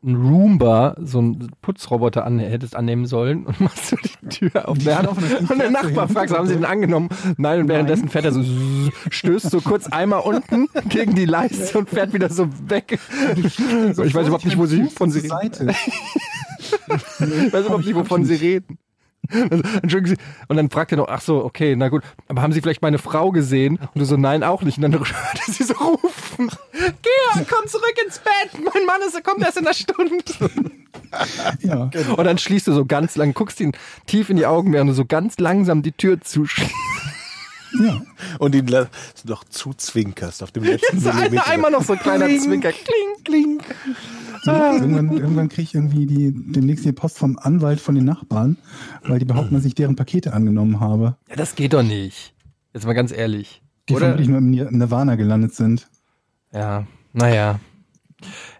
einen 0.05 0.17
Roomba, 0.17 0.97
so 1.01 1.19
einen 1.19 1.51
Putzroboter 1.61 2.25
an, 2.25 2.39
hättest 2.39 2.75
annehmen 2.75 3.07
sollen 3.07 3.47
und 3.47 3.61
machst 3.61 3.89
so 3.89 3.97
die 3.97 4.29
Tür 4.29 4.69
auf. 4.69 4.79
Der, 4.79 5.09
und 5.09 5.59
der 5.59 5.71
Nachbar 5.71 6.09
fragt, 6.09 6.33
haben 6.33 6.47
sie 6.47 6.55
den 6.55 6.65
angenommen? 6.65 7.09
Nein, 7.37 7.61
und 7.61 7.69
währenddessen 7.69 8.09
fährt 8.09 8.25
er 8.25 8.33
so, 8.33 8.43
stößt 9.11 9.51
so 9.51 9.61
kurz 9.61 9.87
einmal 9.87 10.21
unten 10.21 10.69
gegen 10.89 11.15
die 11.15 11.27
Leiste 11.27 11.79
und 11.79 11.89
fährt 11.89 12.13
wieder 12.13 12.31
so 12.31 12.49
weg. 12.69 12.99
ich 13.37 13.59
weiß 14.15 14.27
überhaupt 14.27 14.45
nicht, 14.45 14.59
wo 14.59 14.67
sie 14.67 14.85
von 14.85 15.11
sie 15.11 15.21
reden. 15.21 15.71
Ich 16.89 17.53
weiß 17.53 17.67
überhaupt 17.67 17.87
nicht, 17.87 17.95
wovon 17.95 18.25
Sie 18.25 18.35
reden. 18.35 18.79
Entschuldigen 19.31 20.17
Sie. 20.17 20.17
Und 20.49 20.57
dann 20.57 20.71
fragt 20.71 20.93
er 20.93 20.99
noch, 20.99 21.09
ach 21.09 21.21
so, 21.21 21.45
okay, 21.45 21.77
na 21.77 21.89
gut, 21.89 22.03
aber 22.29 22.43
haben 22.43 22.53
Sie 22.53 22.61
vielleicht 22.61 22.83
meine 22.83 22.99
Frau 22.99 23.31
gesehen? 23.31 23.79
Und 23.79 23.99
du 24.01 24.05
so, 24.05 24.17
nein, 24.17 24.43
auch 24.43 24.63
nicht. 24.63 24.79
Und 24.79 24.83
dann 24.83 24.93
hörte 24.99 25.53
sie 25.53 25.65
so 25.65 25.75
rufen, 25.75 26.51
Georg, 26.73 27.49
komm 27.49 27.67
zurück 27.69 27.95
ins 28.05 28.19
Bett, 28.19 28.55
mein 28.55 28.87
Mann 28.87 29.01
ist, 29.07 29.23
kommt 29.25 29.43
erst 29.43 29.59
in 29.59 29.67
einer 29.67 29.75
Stunde. 29.75 30.25
Ja. 31.61 31.91
Und 32.17 32.25
dann 32.25 32.39
schließt 32.39 32.67
du 32.67 32.73
so 32.73 32.87
ganz 32.87 33.17
lang, 33.17 33.35
guckst 33.35 33.61
ihn 33.61 33.73
tief 34.07 34.31
in 34.31 34.37
die 34.39 34.47
Augen, 34.47 34.73
während 34.73 34.91
du 34.91 34.95
so 34.95 35.05
ganz 35.05 35.39
langsam 35.39 35.83
die 35.83 35.93
Tür 35.93 36.23
zuschließt. 36.23 36.71
Ja. 37.81 38.01
Und 38.39 38.55
ihn 38.55 38.67
noch 39.25 39.45
zuzwinkerst 39.45 40.43
auf 40.43 40.51
dem 40.53 40.65
letzten 40.65 40.99
So 41.01 41.11
ein, 41.11 41.17
Millimeter. 41.17 41.47
einmal 41.49 41.71
noch 41.71 41.83
so 41.85 41.93
ein 41.95 41.99
kleiner 41.99 42.27
Zwinker, 42.29 42.73
kling, 42.73 43.25
kling. 43.25 43.61
So, 44.45 44.51
irgendwann 44.53 45.13
irgendwann 45.13 45.49
kriege 45.49 45.63
ich 45.63 45.75
irgendwie 45.75 46.07
die, 46.07 46.33
demnächst 46.35 46.85
die 46.85 46.93
Post 46.93 47.19
vom 47.19 47.39
Anwalt 47.39 47.81
von 47.81 47.95
den 47.95 48.05
Nachbarn, 48.05 48.57
weil 49.05 49.19
die 49.21 49.25
behaupten, 49.25 49.55
dass 49.55 49.65
ich 49.65 49.75
deren 49.75 49.95
Pakete 49.97 50.33
angenommen 50.33 50.81
habe, 50.81 51.17
Ja, 51.29 51.37
das 51.37 51.55
geht 51.55 51.73
doch 51.75 51.83
nicht. 51.85 52.35
Jetzt 52.75 52.87
mal 52.87 52.95
ganz 52.95 53.13
ehrlich. 53.13 53.63
die 53.89 53.93
Oder? 53.95 54.01
vermutlich 54.07 54.29
nur 54.29 54.39
im 54.39 54.51
Nir- 54.51 54.71
Nirvana 54.71 55.15
gelandet 55.17 55.55
sind. 55.55 55.89
Ja, 56.53 56.87
naja. 57.13 57.61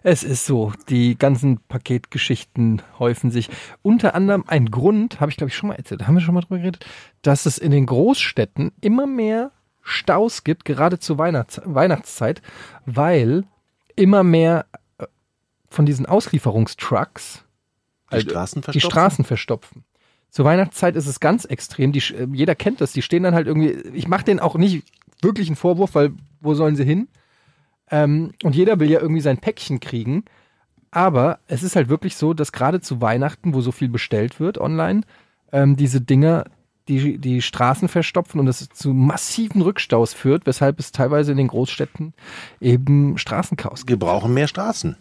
Es 0.03 0.23
ist 0.23 0.45
so, 0.45 0.73
die 0.89 1.17
ganzen 1.17 1.59
Paketgeschichten 1.69 2.81
häufen 2.99 3.31
sich. 3.31 3.49
Unter 3.81 4.15
anderem 4.15 4.43
ein 4.47 4.69
Grund, 4.69 5.21
habe 5.21 5.31
ich 5.31 5.37
glaube 5.37 5.49
ich 5.49 5.55
schon 5.55 5.69
mal 5.69 5.75
erzählt, 5.75 6.05
haben 6.05 6.15
wir 6.15 6.21
schon 6.21 6.35
mal 6.35 6.41
drüber 6.41 6.57
geredet, 6.57 6.85
dass 7.21 7.45
es 7.45 7.57
in 7.57 7.71
den 7.71 7.85
Großstädten 7.85 8.73
immer 8.81 9.07
mehr 9.07 9.51
Staus 9.81 10.43
gibt, 10.43 10.65
gerade 10.65 10.99
zur 10.99 11.17
Weihnachts 11.17 11.61
Weihnachtszeit, 11.63 12.41
weil 12.85 13.45
immer 13.95 14.23
mehr 14.23 14.65
äh, 14.97 15.05
von 15.69 15.85
diesen 15.85 16.05
Auslieferungstrucks 16.05 17.43
Die 18.11 18.29
Straßen 18.29 18.61
die 18.61 18.65
verstopfen? 18.65 18.91
Straßen 18.91 19.25
verstopfen. 19.25 19.83
Zur 20.29 20.45
Weihnachtszeit 20.45 20.95
ist 20.95 21.07
es 21.07 21.19
ganz 21.19 21.45
extrem. 21.45 21.91
Die, 21.91 21.99
äh, 21.99 22.27
jeder 22.31 22.55
kennt 22.55 22.81
das. 22.81 22.91
Die 22.91 23.01
stehen 23.01 23.23
dann 23.23 23.35
halt 23.35 23.47
irgendwie. 23.47 23.71
Ich 23.93 24.07
mache 24.07 24.25
denen 24.25 24.39
auch 24.39 24.55
nicht 24.55 24.83
wirklich 25.21 25.47
einen 25.47 25.55
Vorwurf, 25.55 25.95
weil 25.95 26.11
wo 26.41 26.53
sollen 26.53 26.75
sie 26.75 26.83
hin? 26.83 27.07
Ähm, 27.93 28.31
und 28.43 28.55
jeder 28.55 28.79
will 28.79 28.89
ja 28.89 28.99
irgendwie 28.99 29.21
sein 29.21 29.37
Päckchen 29.37 29.79
kriegen. 29.79 30.25
Aber 30.89 31.39
es 31.47 31.61
ist 31.63 31.75
halt 31.75 31.89
wirklich 31.89 32.15
so, 32.15 32.33
dass 32.33 32.51
gerade 32.51 32.81
zu 32.81 33.01
Weihnachten, 33.01 33.53
wo 33.53 33.61
so 33.61 33.71
viel 33.71 33.89
bestellt 33.89 34.39
wird 34.39 34.57
online, 34.57 35.01
ähm, 35.51 35.75
diese 35.75 36.01
Dinger 36.01 36.45
die, 36.89 37.17
die 37.17 37.41
Straßen 37.41 37.87
verstopfen 37.87 38.39
und 38.41 38.47
es 38.47 38.67
zu 38.69 38.93
massiven 38.93 39.61
Rückstaus 39.61 40.13
führt, 40.13 40.45
weshalb 40.45 40.79
es 40.79 40.91
teilweise 40.91 41.31
in 41.31 41.37
den 41.37 41.47
Großstädten 41.47 42.13
eben 42.59 43.17
Straßenchaos 43.17 43.81
gibt. 43.85 43.89
Wir 43.89 43.99
brauchen 43.99 44.33
mehr 44.33 44.47
Straßen, 44.49 44.97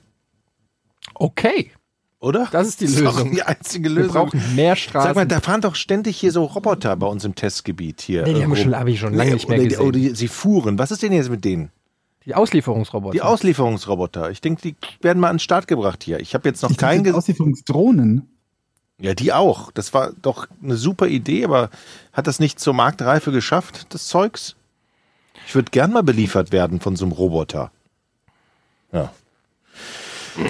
Okay, 1.15 1.73
oder? 2.21 2.49
Das 2.53 2.69
ist 2.69 2.81
die 2.81 2.87
Doch 2.87 3.15
Lösung. 3.17 3.33
die 3.33 3.43
einzige 3.43 3.89
wir 3.89 3.97
Lösung. 4.03 4.13
brauchen 4.13 4.55
mehr 4.55 4.77
Straßen. 4.77 5.09
Sag 5.09 5.17
mal, 5.17 5.27
da 5.27 5.41
fahren 5.41 5.61
doch 5.61 5.75
ständig 5.75 6.17
hier 6.19 6.31
so 6.31 6.45
Roboter 6.45 6.95
bei 6.97 7.07
uns 7.09 7.25
im 7.25 7.35
Testgebiet 7.35 8.01
hier. 8.01 8.23
Nee, 8.23 8.35
die 8.35 8.43
haben 8.45 8.51
wir 8.53 8.57
rum. 8.59 8.65
schon- 8.65 8.79
hab 8.79 8.87
ich 8.87 9.01
schon 9.01 9.15
lange 9.15 9.33
nicht 9.33 9.49
mehr 9.49 9.59
gesehen. 9.59 9.81
Oder 9.81 9.99
die, 9.99 10.15
sie 10.15 10.29
fuhren. 10.29 10.79
Was 10.79 10.93
ist 10.93 11.03
denn 11.03 11.13
jetzt 11.13 11.31
mit 11.31 11.45
denen? 11.45 11.71
Die 12.27 12.35
Auslieferungsroboter. 12.35 13.13
Die 13.13 13.23
Auslieferungsroboter. 13.23 14.31
Ich 14.31 14.41
denke, 14.41 14.63
die 14.63 14.77
werden 15.01 15.19
mal 15.21 15.29
an 15.29 15.37
den 15.37 15.41
Start 15.41 15.67
gebracht 15.67 16.03
hier. 16.05 16.21
Ich 16.21 16.35
habe 16.35 16.49
jetzt 16.49 16.63
noch 16.63 16.71
Ich 16.71 16.77
keinen 16.77 17.05
gesehen. 17.05 17.17
Auslieferungsdrohnen. 17.17 18.29
Ja, 18.99 19.15
die 19.15 19.33
auch. 19.33 19.73
Das 19.73 19.93
war 19.95 20.13
doch 20.23 20.47
eine 20.63 20.77
super 20.77 21.09
Idee, 21.09 21.45
aber 21.45 21.71
hat 22.13 22.27
das 22.27 22.39
nicht 22.39 22.61
zur 22.61 22.75
Marktreife 22.75 23.33
geschafft, 23.33 23.87
das 23.91 24.07
Zeugs? 24.07 24.55
Ich 25.47 25.55
würde 25.55 25.71
gern 25.71 25.93
mal 25.93 26.05
beliefert 26.05 26.53
werden 26.53 26.81
von 26.81 26.95
so 26.95 27.05
einem 27.05 27.13
Roboter. 27.13 27.73
Ja. 28.93 29.13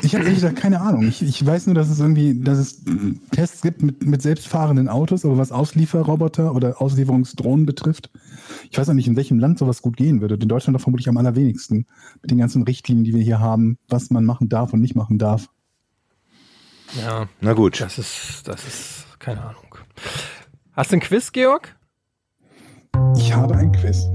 Ich 0.03 0.15
habe 0.15 0.25
ehrlich 0.25 0.41
gesagt 0.41 0.57
keine 0.57 0.81
Ahnung. 0.81 1.07
Ich, 1.09 1.23
ich 1.23 1.45
weiß 1.45 1.67
nur, 1.67 1.75
dass 1.75 1.89
es 1.89 1.99
irgendwie, 1.99 2.41
dass 2.41 2.59
es 2.59 2.85
Tests 3.31 3.63
gibt 3.63 3.83
mit, 3.83 4.05
mit 4.05 4.23
selbstfahrenden 4.23 4.89
Autos, 4.89 5.25
aber 5.25 5.39
was 5.39 5.53
Auslieferroboter 5.53 6.55
oder 6.55 6.81
Auslieferungsdrohnen 6.81 7.67
betrifft, 7.67 8.11
ich 8.71 8.79
weiß 8.79 8.89
auch 8.89 8.95
nicht, 8.95 9.09
in 9.09 9.17
welchem 9.17 9.39
Land 9.39 9.59
sowas 9.59 9.83
gut 9.83 9.97
gehen 9.97 10.21
würde. 10.21 10.35
In 10.35 10.49
Deutschland 10.49 10.77
doch 10.77 10.83
vermutlich 10.83 11.09
am 11.09 11.17
allerwenigsten. 11.17 11.87
Mit 12.21 12.31
den 12.31 12.39
ganzen 12.39 12.63
Richtlinien, 12.63 13.05
die 13.05 13.15
wir 13.15 13.23
hier 13.23 13.41
haben, 13.41 13.79
was 13.89 14.11
man 14.11 14.25
machen 14.25 14.49
darf 14.49 14.73
und 14.73 14.81
nicht 14.81 14.95
machen 14.95 15.19
darf. 15.19 15.49
Ja, 17.01 17.29
Na 17.41 17.53
gut. 17.55 17.81
das 17.81 17.99
ist, 17.99 18.43
das 18.47 18.67
ist, 18.67 19.07
keine 19.19 19.41
Ahnung. 19.43 19.77
Hast 20.73 20.93
du 20.93 20.97
ein 20.97 21.01
Quiz, 21.01 21.33
Georg? 21.33 21.75
Ich 23.17 23.35
habe 23.35 23.55
ein 23.57 23.73
Quiz. 23.73 24.07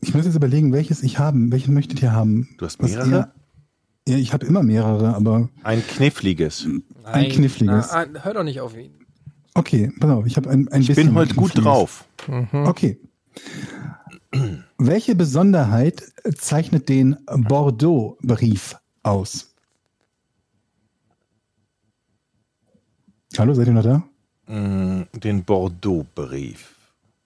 Ich 0.00 0.14
muss 0.14 0.24
jetzt 0.24 0.34
überlegen, 0.36 0.72
welches 0.72 1.02
ich 1.02 1.18
haben, 1.18 1.50
welchen 1.52 1.74
möchtet 1.74 2.00
ihr 2.02 2.12
haben? 2.12 2.48
Du 2.58 2.64
hast 2.66 2.80
mehrere? 2.82 3.10
eher- 3.10 3.32
Ja, 4.08 4.16
ich 4.16 4.32
habe 4.32 4.46
immer 4.46 4.62
mehrere, 4.62 5.14
aber 5.14 5.48
Ein 5.64 5.86
kniffliges. 5.86 6.66
Ein 7.04 7.28
kniffliges. 7.30 7.88
Na, 7.92 8.02
ah, 8.04 8.06
hör 8.22 8.34
doch 8.34 8.44
nicht 8.44 8.60
auf 8.60 8.76
ihn. 8.76 8.92
okay, 9.54 9.92
pass 9.98 10.10
auf, 10.10 10.24
ich 10.26 10.36
habe 10.36 10.48
ein, 10.50 10.68
ein 10.68 10.80
Ich 10.82 10.86
bisschen. 10.88 11.06
bin 11.08 11.14
heute 11.14 11.34
gut 11.34 11.52
drauf. 11.56 12.04
Okay. 12.52 12.98
Welche 14.78 15.14
Besonderheit 15.14 16.02
zeichnet 16.36 16.88
den 16.88 17.16
Bordeaux-Brief 17.26 18.76
aus? 19.02 19.52
Hallo, 23.36 23.54
seid 23.54 23.66
ihr 23.68 23.72
noch 23.74 23.82
da? 23.82 24.02
Mm, 24.52 25.02
Den 25.14 25.44
Bordeaux-Brief. 25.44 26.74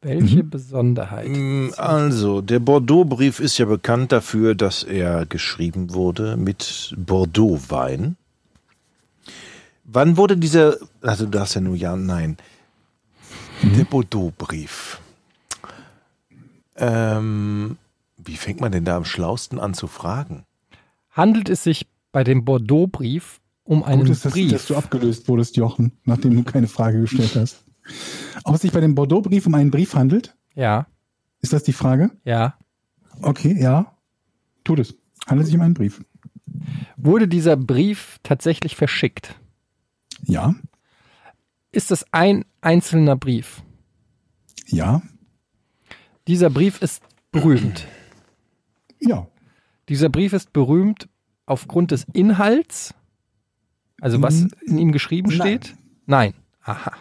Welche 0.03 0.43
Besonderheit? 0.43 1.29
Mm, 1.29 1.69
Also, 1.77 2.41
der 2.41 2.59
Bordeaux-Brief 2.59 3.39
ist 3.39 3.57
ja 3.59 3.67
bekannt 3.67 4.11
dafür, 4.11 4.55
dass 4.57 4.83
er 4.83 5.27
geschrieben 5.27 5.95
wurde 5.95 6.37
mit 6.37 6.93
Bordeaux-Wein. 6.99 8.17
Wann 9.85 10.17
wurde 10.17 10.37
dieser, 10.37 10.77
also 11.03 11.27
du 11.27 11.39
hast 11.39 11.55
ja 11.55 11.61
nur 11.61 11.77
ja, 11.77 11.95
nein. 11.97 12.37
Der 13.63 13.85
Bordeaux-Brief. 13.85 15.01
Ähm, 16.77 17.77
wie 18.17 18.37
fängt 18.37 18.61
man 18.61 18.73
denn 18.73 18.85
da 18.85 18.97
am 18.97 19.05
schlausten 19.05 19.61
an 19.61 19.75
zu 19.75 19.87
fragen? 19.87 20.45
Handelt 21.11 21.49
es 21.49 21.63
sich 21.63 21.87
bei 22.11 22.25
dem 22.25 22.45
Bordeaux-Brief 22.45 23.41
um 23.65 23.85
einen 23.85 24.01
Gut 24.03 24.11
ist, 24.11 24.25
dass, 24.25 24.33
Brief? 24.33 24.51
dass 24.51 24.67
du 24.67 24.77
abgelöst 24.77 25.29
wurdest, 25.29 25.57
Jochen, 25.57 25.93
nachdem 26.05 26.35
du 26.35 26.43
keine 26.43 26.67
Frage 26.67 27.01
gestellt 27.03 27.37
hast. 27.37 27.65
Ob 28.45 28.55
es 28.55 28.63
sich 28.63 28.73
bei 28.73 28.81
dem 28.81 28.95
Bordeaux-Brief 28.95 29.47
um 29.47 29.55
einen 29.55 29.71
Brief 29.71 29.95
handelt? 29.95 30.37
ja, 30.55 30.87
Ist 31.41 31.53
das 31.53 31.63
die 31.63 31.73
Frage? 31.73 32.11
ja. 32.25 32.57
Okay, 33.21 33.55
ja. 33.61 33.95
Tut 34.65 34.79
es. 34.79 34.95
Handelt 35.27 35.47
sich 35.47 35.55
um 35.55 35.61
einen 35.61 35.75
Brief? 35.75 36.03
Wurde 36.97 37.29
dieser 37.29 37.57
Brief 37.57 38.19
tatsächlich 38.23 38.75
verschickt? 38.75 39.35
Ja. 40.25 40.55
Ist 41.73 41.91
es 41.91 42.07
ein 42.13 42.45
einzelner 42.63 43.17
Brief? 43.17 43.63
Ja. 44.67 45.03
Dieser 46.27 46.49
Brief 46.51 46.81
ist 46.81 47.03
berühmt. 47.33 47.87
Ja. 48.99 49.27
Dieser 49.89 50.09
Brief 50.09 50.33
ist 50.33 50.53
berühmt 50.53 51.09
aufgrund 51.47 51.91
des 51.91 52.05
Inhalts, 52.13 52.95
also 54.01 54.23
was 54.23 54.47
in 54.67 54.79
ihm 54.79 54.93
geschrieben 54.93 55.29
nein. 55.29 55.37
steht? 55.41 55.77
Nein. 56.07 56.35
Aha. 56.63 56.93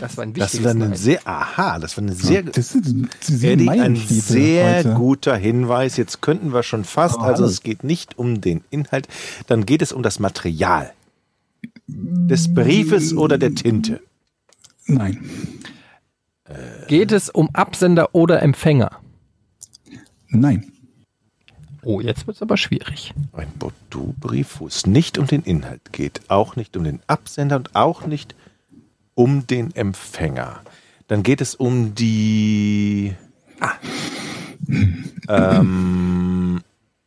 Das 0.00 0.16
war 0.16 0.24
ein 0.24 0.32
Das 0.32 0.54
wichtiges 0.54 0.64
war 0.64 0.70
eine 0.70 0.88
Nein. 0.88 0.96
sehr, 0.98 1.20
aha, 1.26 1.78
das 1.78 1.96
war 1.96 2.02
eine 2.02 2.14
sehr, 2.14 2.42
das 2.42 2.74
ist, 2.74 2.84
sind 3.20 3.44
Eddie, 3.44 3.68
ein 3.68 3.96
sehr 3.96 4.78
heute. 4.78 4.94
guter 4.94 5.36
Hinweis. 5.36 5.96
Jetzt 5.98 6.22
könnten 6.22 6.52
wir 6.52 6.62
schon 6.62 6.84
fast, 6.84 7.16
Oh, 7.18 7.22
also 7.22 7.44
es 7.44 7.62
geht 7.62 7.84
nicht 7.84 8.18
um 8.18 8.40
den 8.40 8.64
Inhalt, 8.70 9.08
dann 9.46 9.66
geht 9.66 9.82
es 9.82 9.92
um 9.92 10.02
das 10.02 10.18
Material 10.18 10.92
des 11.86 12.54
Briefes 12.54 13.12
oder 13.14 13.36
der 13.36 13.54
Tinte. 13.54 14.00
Nein. 14.86 15.18
Geht 16.88 17.12
es 17.12 17.28
um 17.28 17.50
Absender 17.52 18.14
oder 18.14 18.42
Empfänger? 18.42 18.90
Nein. 20.28 20.72
Oh, 21.82 22.00
jetzt 22.00 22.26
wird 22.26 22.36
es 22.36 22.42
aber 22.42 22.56
schwierig. 22.56 23.14
Ein 23.32 23.48
Bordeaux-Brief, 23.58 24.60
wo 24.60 24.66
es 24.66 24.86
nicht 24.86 25.16
um 25.18 25.26
den 25.26 25.42
Inhalt 25.42 25.92
geht, 25.92 26.22
auch 26.28 26.56
nicht 26.56 26.76
um 26.76 26.84
den 26.84 27.00
Absender 27.06 27.56
und 27.56 27.74
auch 27.74 28.06
nicht 28.06 28.32
um 28.34 28.49
den 29.16 29.74
Empfänger. 29.74 30.60
Dann 31.06 31.22
geht 31.22 31.40
es 31.40 31.54
um 31.54 31.94
die. 31.94 33.14
Ah. 33.60 33.72
ähm, 35.28 36.60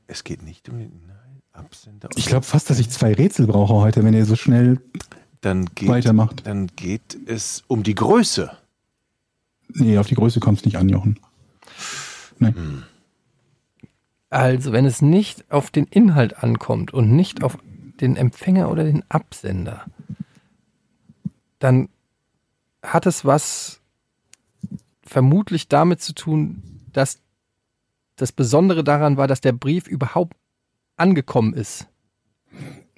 es 0.08 0.24
geht 0.24 0.44
nicht 0.44 0.70
um 0.70 0.78
den 0.78 0.92
Absender. 1.54 2.10
Ich 2.16 2.26
glaube 2.26 2.46
fast, 2.46 2.70
dass 2.70 2.80
ich 2.80 2.90
zwei 2.90 3.14
Rätsel 3.14 3.48
brauche 3.48 3.74
heute, 3.76 4.04
wenn 4.04 4.14
ihr 4.14 4.26
so 4.26 4.36
schnell. 4.36 4.82
dann 5.42 5.66
geht, 5.74 5.90
weitermacht. 5.90 6.46
Dann 6.46 6.68
geht 6.76 7.18
es 7.26 7.64
um 7.68 7.84
die 7.84 7.96
Größe. 7.96 8.52
Nee, 9.70 9.98
auf 9.98 10.08
die 10.08 10.16
Größe 10.16 10.40
kommt 10.40 10.60
es 10.60 10.66
nicht 10.66 10.78
an, 10.78 10.90
Jochen. 10.90 11.20
Nein. 12.40 12.84
Also, 14.30 14.72
wenn 14.72 14.86
es 14.86 15.02
nicht 15.02 15.50
auf 15.52 15.70
den 15.70 15.86
Inhalt 15.86 16.44
ankommt 16.44 16.94
und 16.94 17.12
nicht 17.12 17.44
auf 17.44 17.58
den 18.02 18.16
Empfänger 18.16 18.70
oder 18.70 18.84
den 18.84 19.04
Absender, 19.10 19.86
dann 21.64 21.88
hat 22.82 23.06
es 23.06 23.24
was 23.24 23.80
vermutlich 25.02 25.70
damit 25.70 26.02
zu 26.02 26.14
tun, 26.14 26.62
dass 26.92 27.20
das 28.18 28.34
Besondere 28.34 28.84
daran 28.84 29.16
war, 29.16 29.28
dass 29.28 29.40
der 29.40 29.54
Brief 29.54 29.88
überhaupt 29.88 30.36
angekommen 30.98 31.54
ist. 31.54 31.88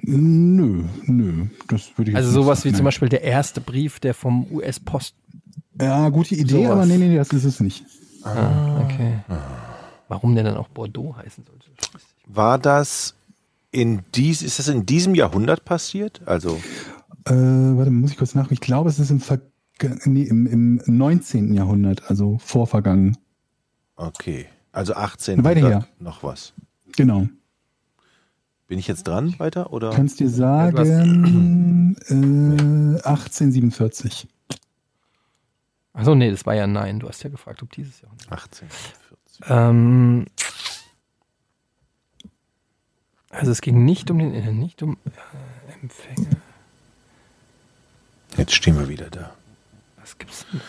Nö, 0.01 0.83
nö, 1.05 1.45
das 1.67 1.95
würde 1.95 2.11
ich 2.11 2.17
Also 2.17 2.31
sowas 2.31 2.65
wie 2.65 2.69
sagen, 2.69 2.77
zum 2.77 2.83
nein. 2.83 2.85
Beispiel 2.85 3.09
der 3.09 3.21
erste 3.21 3.61
Brief, 3.61 3.99
der 3.99 4.13
vom 4.15 4.47
US-Post. 4.51 5.15
Ja, 5.79 6.09
gute 6.09 6.35
Idee, 6.35 6.63
sowas. 6.63 6.71
aber 6.71 6.85
nee, 6.87 6.97
nee, 6.97 7.07
nee, 7.09 7.17
das 7.17 7.29
ist 7.29 7.43
es 7.43 7.59
nicht. 7.59 7.85
Ah, 8.23 8.81
okay. 8.83 9.19
Warum 10.07 10.33
der 10.33 10.43
dann 10.43 10.57
auch 10.57 10.69
Bordeaux 10.69 11.15
heißen 11.17 11.45
sollte? 11.45 11.69
War 12.25 12.57
das 12.57 13.15
in 13.71 14.01
dies, 14.15 14.41
ist 14.41 14.57
das 14.57 14.67
in 14.69 14.85
diesem 14.85 15.13
Jahrhundert 15.13 15.65
passiert? 15.65 16.21
Also, 16.25 16.59
Äh, 17.25 17.33
warte, 17.33 17.91
muss 17.91 18.11
ich 18.11 18.17
kurz 18.17 18.35
nach. 18.35 18.51
Ich 18.51 18.59
glaube, 18.61 18.89
es 18.89 18.99
ist 18.99 19.09
im, 19.09 19.19
Ver 19.19 19.41
nee, 20.05 20.23
im, 20.23 20.47
im 20.47 20.81
19. 20.85 21.53
Jahrhundert, 21.53 22.09
also 22.09 22.37
vorvergangen. 22.37 23.17
okay. 23.95 24.47
Also 24.71 24.93
18. 24.93 25.43
Weiter 25.43 25.67
her. 25.69 25.87
noch 25.99 26.21
was. 26.21 26.53
Genau. 26.97 27.27
Bin 28.67 28.77
ich 28.77 28.87
jetzt 28.87 29.07
dran 29.07 29.37
weiter 29.39 29.71
oder? 29.71 29.91
Kannst 29.91 30.19
dir 30.19 30.29
sagen, 30.29 31.95
äh, 32.07 33.07
1847. 33.07 34.27
Achso, 35.93 36.13
nee, 36.13 36.29
das 36.29 36.45
war 36.45 36.55
ja 36.55 36.67
nein. 36.67 36.99
Du 36.99 37.07
hast 37.07 37.23
ja 37.23 37.29
gefragt, 37.29 37.63
ob 37.63 37.71
dieses 37.71 38.01
Jahr. 38.01 38.11
18. 38.29 38.67
40. 38.67 39.41
Ähm, 39.47 40.25
also 43.29 43.51
es 43.51 43.61
ging 43.61 43.85
nicht 43.85 44.11
um 44.11 44.19
den 44.19 44.33
äh, 44.33 44.51
nicht 44.51 44.81
um 44.83 44.97
äh, 45.05 45.73
Empfänger. 45.81 46.41
Jetzt 48.37 48.53
stehen 48.53 48.77
wir 48.77 48.89
wieder 48.89 49.09
da. 49.09 49.33
Was 49.97 50.17
gibt's 50.17 50.45
denn 50.51 50.61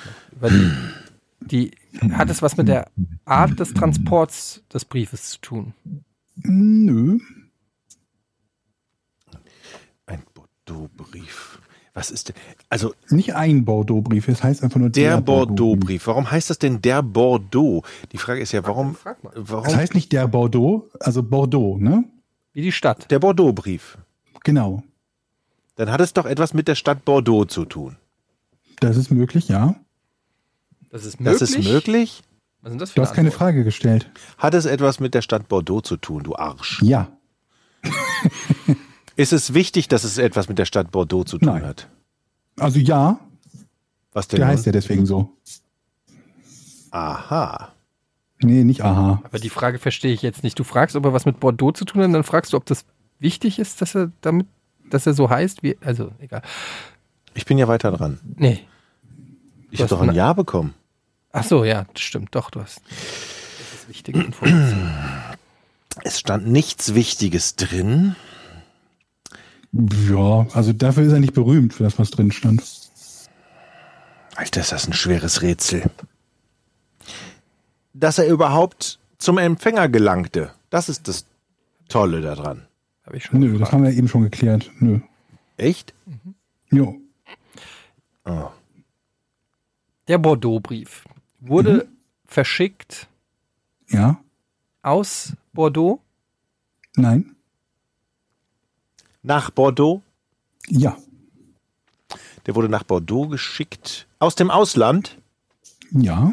die, 1.40 1.72
hat 2.10 2.30
es 2.30 2.42
was 2.42 2.56
mit 2.56 2.68
der 2.68 2.90
Art 3.24 3.58
des 3.60 3.74
Transports 3.74 4.62
des 4.72 4.84
Briefes 4.84 5.30
zu 5.30 5.40
tun? 5.40 5.74
Nö. 6.36 7.18
Ein 10.06 10.22
Bordeaux-Brief. 10.34 11.60
Was 11.94 12.10
ist 12.10 12.28
denn? 12.28 12.36
Also 12.68 12.94
Nicht 13.08 13.34
ein 13.34 13.64
Bordeaux-Brief, 13.64 14.28
es 14.28 14.42
heißt 14.42 14.62
einfach 14.62 14.78
nur 14.78 14.90
der, 14.90 15.16
der, 15.16 15.22
Bordeaux-Brief. 15.22 16.06
Warum 16.06 16.30
heißt 16.30 16.50
das 16.50 16.58
denn 16.58 16.82
der 16.82 17.02
Bordeaux? 17.02 17.84
Die 18.12 18.18
Frage 18.18 18.40
ist 18.40 18.52
ja, 18.52 18.64
warum? 18.64 18.94
Frag 18.94 19.24
mal. 19.24 19.32
Es 19.34 19.50
Warum 19.50 19.74
heißt 19.74 19.94
nicht 19.94 20.12
der 20.12 20.28
Bordeaux, 20.28 20.90
also 21.00 21.22
Bordeaux, 21.22 21.78
ne? 21.78 22.04
Wie 22.52 22.62
die 22.62 22.72
Stadt. 22.72 23.10
der 23.10 23.18
Bordeaux-Brief? 23.18 23.98
Genau. 24.44 24.82
Dann 25.76 25.90
hat 25.90 26.00
es 26.00 26.12
doch 26.12 26.26
etwas 26.26 26.52
mit 26.54 26.68
der 26.68 26.74
Stadt 26.74 27.04
Bordeaux 27.04 27.44
zu 27.46 27.64
tun. 27.64 27.96
Das 28.80 28.96
ist 28.96 29.10
möglich, 29.10 29.48
ja. 29.48 29.76
Das 30.90 31.04
ist 31.04 31.20
möglich. 31.20 31.38
Das 31.40 31.50
ist 31.50 31.64
möglich. 31.64 32.22
Was 32.62 32.70
sind 32.70 32.80
das 32.80 32.90
für 32.90 32.96
Du 32.96 33.02
hast 33.02 33.14
keine 33.14 33.28
Antwort? 33.28 33.38
Frage 33.38 33.64
gestellt. 33.64 34.10
Hat 34.38 34.54
es 34.54 34.64
etwas 34.64 35.00
mit 35.00 35.14
der 35.14 35.22
Stadt 35.22 35.48
Bordeaux 35.48 35.82
zu 35.82 35.96
tun, 35.96 36.22
du 36.24 36.34
Arsch? 36.34 36.82
Ja. 36.82 37.08
Ist 39.16 39.32
es 39.32 39.54
wichtig, 39.54 39.88
dass 39.88 40.04
es 40.04 40.18
etwas 40.18 40.48
mit 40.48 40.58
der 40.58 40.64
Stadt 40.66 40.90
Bordeaux 40.90 41.24
zu 41.24 41.38
tun 41.38 41.48
Nein. 41.48 41.64
hat? 41.64 41.88
Also 42.58 42.78
ja, 42.78 43.18
Was 44.12 44.28
denn? 44.28 44.38
der 44.38 44.46
nun? 44.46 44.54
heißt 44.54 44.66
ja 44.66 44.72
deswegen 44.72 45.06
so. 45.06 45.30
Aha. 46.90 47.72
Nee, 48.42 48.64
nicht 48.64 48.82
aha. 48.82 49.20
Aber 49.24 49.38
die 49.38 49.48
Frage 49.50 49.78
verstehe 49.78 50.12
ich 50.12 50.22
jetzt 50.22 50.42
nicht. 50.42 50.58
Du 50.58 50.64
fragst, 50.64 50.96
ob 50.96 51.04
er 51.04 51.12
was 51.12 51.24
mit 51.24 51.40
Bordeaux 51.40 51.72
zu 51.72 51.84
tun 51.84 52.00
hat, 52.02 52.06
und 52.08 52.12
dann 52.12 52.24
fragst 52.24 52.52
du, 52.52 52.56
ob 52.56 52.66
das 52.66 52.84
wichtig 53.18 53.58
ist, 53.58 53.80
dass 53.80 53.94
er 53.94 54.12
damit, 54.20 54.46
dass 54.90 55.06
er 55.06 55.14
so 55.14 55.30
heißt, 55.30 55.62
wie, 55.62 55.76
also, 55.80 56.12
egal. 56.18 56.42
Ich 57.34 57.44
bin 57.44 57.58
ja 57.58 57.68
weiter 57.68 57.92
dran. 57.92 58.20
Nee. 58.36 58.64
Ich 59.70 59.80
habe 59.80 59.88
doch 59.88 60.00
ein 60.00 60.14
Ja 60.14 60.32
bekommen. 60.32 60.74
Ach 61.32 61.44
so, 61.44 61.64
ja, 61.64 61.86
das 61.92 62.02
stimmt, 62.02 62.34
doch, 62.34 62.50
du 62.50 62.62
hast. 62.62 62.80
Das 62.88 63.80
ist 63.80 63.88
wichtige 63.88 64.20
Information. 64.20 64.90
Es 66.02 66.18
stand 66.18 66.46
nichts 66.46 66.94
Wichtiges 66.94 67.56
drin. 67.56 68.16
Ja, 69.72 70.46
also 70.52 70.72
dafür 70.72 71.04
ist 71.04 71.12
er 71.12 71.20
nicht 71.20 71.34
berühmt, 71.34 71.74
für 71.74 71.84
das, 71.84 71.98
was 71.98 72.10
drin 72.10 72.32
stand. 72.32 72.62
Alter, 74.34 74.60
ist 74.60 74.72
das 74.72 74.86
ein 74.86 74.92
schweres 74.92 75.42
Rätsel. 75.42 75.90
Dass 77.92 78.18
er 78.18 78.26
überhaupt 78.26 78.98
zum 79.18 79.38
Empfänger 79.38 79.88
gelangte. 79.88 80.52
Das 80.70 80.88
ist 80.88 81.08
das 81.08 81.24
Tolle 81.88 82.20
daran. 82.20 82.65
Habe 83.06 83.16
ich 83.16 83.24
schon 83.24 83.38
Nö, 83.40 83.46
das 83.46 83.52
gefragt. 83.58 83.72
haben 83.72 83.84
wir 83.84 83.92
eben 83.92 84.08
schon 84.08 84.22
geklärt. 84.22 84.70
Nö. 84.80 85.00
Echt? 85.56 85.94
Jo. 86.70 87.00
Oh. 88.24 88.50
Der 90.08 90.18
Bordeaux-Brief 90.18 91.04
wurde 91.40 91.88
verschickt 92.26 93.08
Ja? 93.88 94.20
aus 94.82 95.32
Bordeaux. 95.52 96.00
Nein? 96.96 97.36
Nach 99.22 99.50
Bordeaux. 99.50 100.02
Ja. 100.68 100.96
Der 102.46 102.54
wurde 102.54 102.68
nach 102.68 102.84
Bordeaux 102.84 103.28
geschickt. 103.28 104.06
Aus 104.18 104.34
dem 104.34 104.50
Ausland. 104.50 105.18
Ja? 105.90 106.32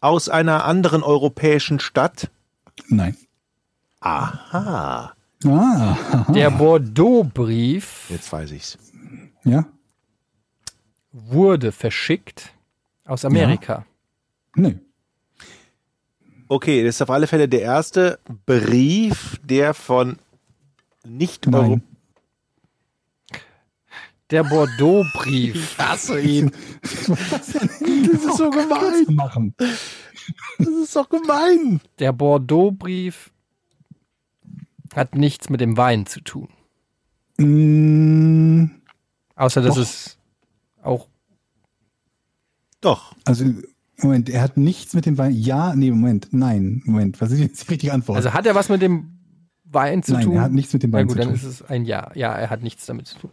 Aus 0.00 0.28
einer 0.28 0.64
anderen 0.64 1.02
europäischen 1.02 1.80
Stadt. 1.80 2.30
Nein. 2.88 3.16
Aha. 4.00 5.12
Ah. 5.44 6.26
Der 6.34 6.50
Bordeaux-Brief 6.50 8.10
Jetzt 8.10 8.32
weiß 8.32 8.50
ich's. 8.52 8.78
ja? 9.44 9.66
wurde 11.12 11.72
verschickt 11.72 12.52
aus 13.04 13.24
Amerika. 13.24 13.86
Nee. 14.54 14.78
Okay, 16.48 16.84
das 16.84 16.96
ist 16.96 17.02
auf 17.02 17.10
alle 17.10 17.26
Fälle 17.26 17.48
der 17.48 17.62
erste 17.62 18.18
Brief, 18.46 19.38
der 19.44 19.74
von 19.74 20.18
nicht 21.04 21.46
Nein. 21.46 21.82
Der 24.30 24.44
Bordeaux-Brief. 24.44 25.78
hasse 25.78 26.20
ihn. 26.20 26.50
Das 27.30 27.48
ist 28.24 28.36
so 28.36 28.50
gemein. 28.50 29.54
Das 30.58 30.68
ist 30.68 30.96
doch 30.96 31.08
gemein. 31.08 31.80
Der 31.98 32.12
Bordeaux-Brief 32.12 33.30
hat 34.98 35.14
nichts 35.14 35.48
mit 35.48 35.60
dem 35.60 35.76
Wein 35.76 36.06
zu 36.06 36.20
tun. 36.20 36.48
Mm, 37.38 38.70
Außer 39.36 39.62
dass 39.62 39.76
Doch. 39.76 39.82
es 39.82 40.18
auch. 40.82 41.08
Doch. 42.80 43.14
Also, 43.24 43.44
Moment, 43.98 44.28
er 44.28 44.42
hat 44.42 44.56
nichts 44.56 44.94
mit 44.94 45.06
dem 45.06 45.18
Wein. 45.18 45.32
Ja, 45.32 45.74
nee, 45.74 45.90
Moment, 45.90 46.28
nein, 46.32 46.82
Moment. 46.84 47.20
Was 47.20 47.30
ist 47.30 47.40
jetzt 47.40 47.62
die 47.64 47.70
richtige 47.72 47.92
Antwort? 47.92 48.16
Also 48.16 48.32
hat 48.32 48.46
er 48.46 48.54
was 48.54 48.68
mit 48.68 48.82
dem 48.82 49.18
Wein 49.64 50.02
zu 50.02 50.12
nein, 50.12 50.24
tun? 50.24 50.36
er 50.36 50.42
hat 50.42 50.52
nichts 50.52 50.72
mit 50.72 50.82
dem 50.82 50.90
Na 50.90 50.98
Wein 50.98 51.06
gut, 51.08 51.16
zu 51.16 51.18
dann 51.18 51.28
tun. 51.28 51.36
ist 51.36 51.44
es 51.44 51.62
ein 51.62 51.84
Ja. 51.84 52.10
Ja, 52.14 52.32
er 52.32 52.50
hat 52.50 52.62
nichts 52.62 52.86
damit 52.86 53.06
zu 53.06 53.18
tun. 53.18 53.30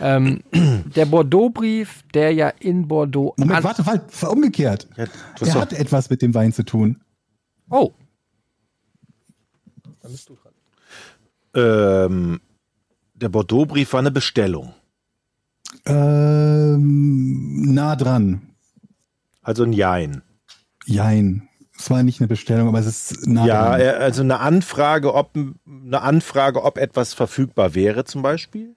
Ähm, 0.00 0.40
der 0.94 1.06
Bordeaux-Brief, 1.06 2.02
der 2.14 2.32
ja 2.32 2.48
in 2.48 2.88
Bordeaux. 2.88 3.34
Moment, 3.38 3.64
warte, 3.64 3.84
warte, 3.86 4.28
umgekehrt. 4.30 4.88
Ja, 4.96 5.06
Er 5.40 5.54
hat 5.54 5.72
etwas 5.72 6.08
mit 6.10 6.22
dem 6.22 6.34
Wein 6.34 6.52
zu 6.52 6.64
tun. 6.64 7.00
Oh. 7.70 7.92
Dann 10.02 10.12
bist 10.12 10.28
du 10.28 10.34
dran. 10.36 10.45
Ähm, 11.56 12.40
der 13.14 13.28
Bordeaux-Brief 13.30 13.92
war 13.92 14.00
eine 14.00 14.10
Bestellung. 14.10 14.74
Ähm, 15.86 17.72
nah 17.74 17.96
dran. 17.96 18.42
Also 19.42 19.64
ein 19.64 19.72
Jein. 19.72 20.22
Jein. 20.84 21.48
Es 21.78 21.90
war 21.90 22.02
nicht 22.02 22.20
eine 22.20 22.28
Bestellung, 22.28 22.68
aber 22.68 22.78
es 22.78 22.86
ist 22.86 23.26
nah 23.26 23.46
Ja, 23.46 23.68
dran. 23.70 23.80
äh, 23.80 23.88
also 23.90 24.22
eine 24.22 24.40
Anfrage, 24.40 25.14
ob 25.14 25.36
eine 25.36 26.00
Anfrage, 26.02 26.62
ob 26.64 26.78
etwas 26.78 27.12
verfügbar 27.14 27.74
wäre, 27.74 28.04
zum 28.04 28.22
Beispiel. 28.22 28.74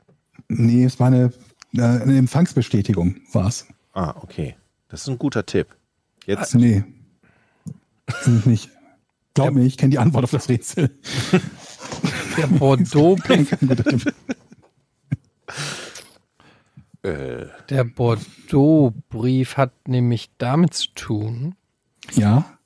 Nee, 0.48 0.84
es 0.84 1.00
war 1.00 1.08
eine, 1.08 1.32
äh, 1.76 1.82
eine 1.82 2.18
Empfangsbestätigung, 2.18 3.16
war's. 3.32 3.68
Ah, 3.94 4.16
okay. 4.22 4.56
Das 4.90 5.02
ist 5.02 5.08
ein 5.08 5.18
guter 5.18 5.46
Tipp. 5.46 5.68
Jetzt 6.26 6.56
Nee. 6.56 6.84
Ist 8.08 8.28
es 8.28 8.46
nicht. 8.46 8.70
Glaub 9.36 9.54
mir, 9.54 9.64
ich 9.64 9.78
kenne 9.78 9.92
die 9.92 10.00
Antwort 10.00 10.24
auf 10.26 10.32
das 10.32 10.50
Rätsel. 10.50 10.90
Der 12.38 12.48
äh, 17.04 17.46
der 17.70 17.84
Bordeaux-Brief 17.84 19.58
hat 19.58 19.88
nämlich 19.88 20.30
damit 20.38 20.74
zu 20.74 20.88
tun, 20.96 21.56
Ja, 22.14 22.58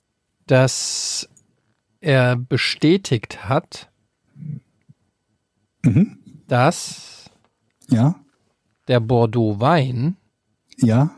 dass 0.48 1.30
er 2.02 2.36
bestätigt 2.36 3.46
hat, 3.48 3.90
Mhm. 5.86 6.18
dass 6.48 7.30
ja, 7.90 8.16
der 8.88 9.00
Bordeaux-Wein 9.00 10.18
ja. 10.78 11.12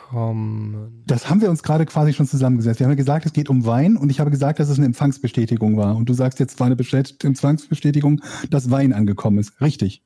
Angekommen. 0.00 1.02
Das 1.06 1.28
haben 1.30 1.40
wir 1.40 1.50
uns 1.50 1.62
gerade 1.62 1.86
quasi 1.86 2.12
schon 2.12 2.26
zusammengesetzt. 2.26 2.80
Wir 2.80 2.84
haben 2.86 2.92
ja 2.92 2.96
gesagt, 2.96 3.26
es 3.26 3.32
geht 3.32 3.48
um 3.48 3.64
Wein 3.66 3.96
und 3.96 4.10
ich 4.10 4.20
habe 4.20 4.30
gesagt, 4.30 4.58
dass 4.60 4.68
es 4.68 4.76
eine 4.78 4.86
Empfangsbestätigung 4.86 5.76
war. 5.76 5.96
Und 5.96 6.08
du 6.08 6.14
sagst 6.14 6.40
jetzt, 6.40 6.58
war 6.60 6.66
eine 6.66 6.76
Bestät- 6.76 7.22
Empfangsbestätigung, 7.24 8.20
dass 8.50 8.70
Wein 8.70 8.92
angekommen 8.92 9.38
ist. 9.38 9.60
Richtig. 9.60 10.02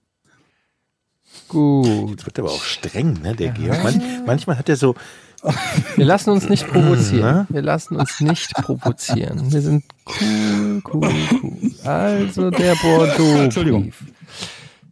Gut. 1.49 2.11
Jetzt 2.11 2.27
wird 2.27 2.39
aber 2.41 2.51
auch 2.51 2.63
streng, 2.63 3.21
ne, 3.23 3.35
der 3.37 3.51
Georg. 3.53 3.83
Man, 3.85 4.03
manchmal 4.27 4.59
hat 4.59 4.69
er 4.69 4.77
so, 4.77 4.95
Wir 5.97 6.05
lassen 6.05 6.31
uns 6.31 6.49
nicht 6.51 6.67
Ne? 6.67 6.73
provozieren. 6.73 7.47
Wir 7.49 7.63
lassen 7.63 7.97
uns 7.97 8.21
nicht 8.21 8.53
provozieren. 8.55 9.51
Wir 9.51 9.63
sind 9.63 9.85
cool, 10.21 10.83
cool, 10.93 11.09
cool. 11.43 11.71
Also 11.85 12.51
der 12.51 12.75
Bordeaux-Brief. 12.75 14.05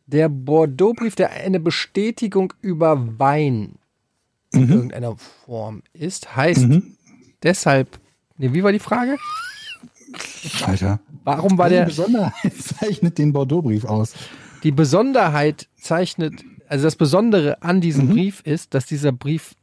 Der 0.06 0.30
Bordeaux-Brief, 0.30 1.16
der 1.16 1.32
eine 1.32 1.60
Bestätigung 1.60 2.54
über 2.62 3.18
Wein 3.18 3.74
in 4.52 4.68
irgendeiner 4.70 5.16
Form 5.44 5.82
ist, 5.92 6.34
heißt 6.36 6.66
deshalb, 7.42 8.00
nee, 8.36 8.52
wie 8.52 8.62
war 8.62 8.72
die 8.72 8.78
Frage? 8.78 9.16
Alter. 10.64 11.00
Warum 11.24 11.58
war 11.58 11.68
Die 11.68 11.74
der, 11.76 11.84
Besonderheit 11.84 12.54
zeichnet 12.58 13.18
den 13.18 13.32
Bordeaux-Brief 13.32 13.84
aus. 13.84 14.14
die 14.62 14.70
Besonderheit 14.72 15.68
zeichnet, 15.80 16.42
also 16.68 16.84
das 16.84 16.96
Besondere 16.96 17.62
an 17.62 17.80
diesem 17.80 18.08
Brief 18.08 18.40
ist, 18.42 18.72
dass 18.74 18.86
dieser 18.86 19.12
Brief 19.12 19.54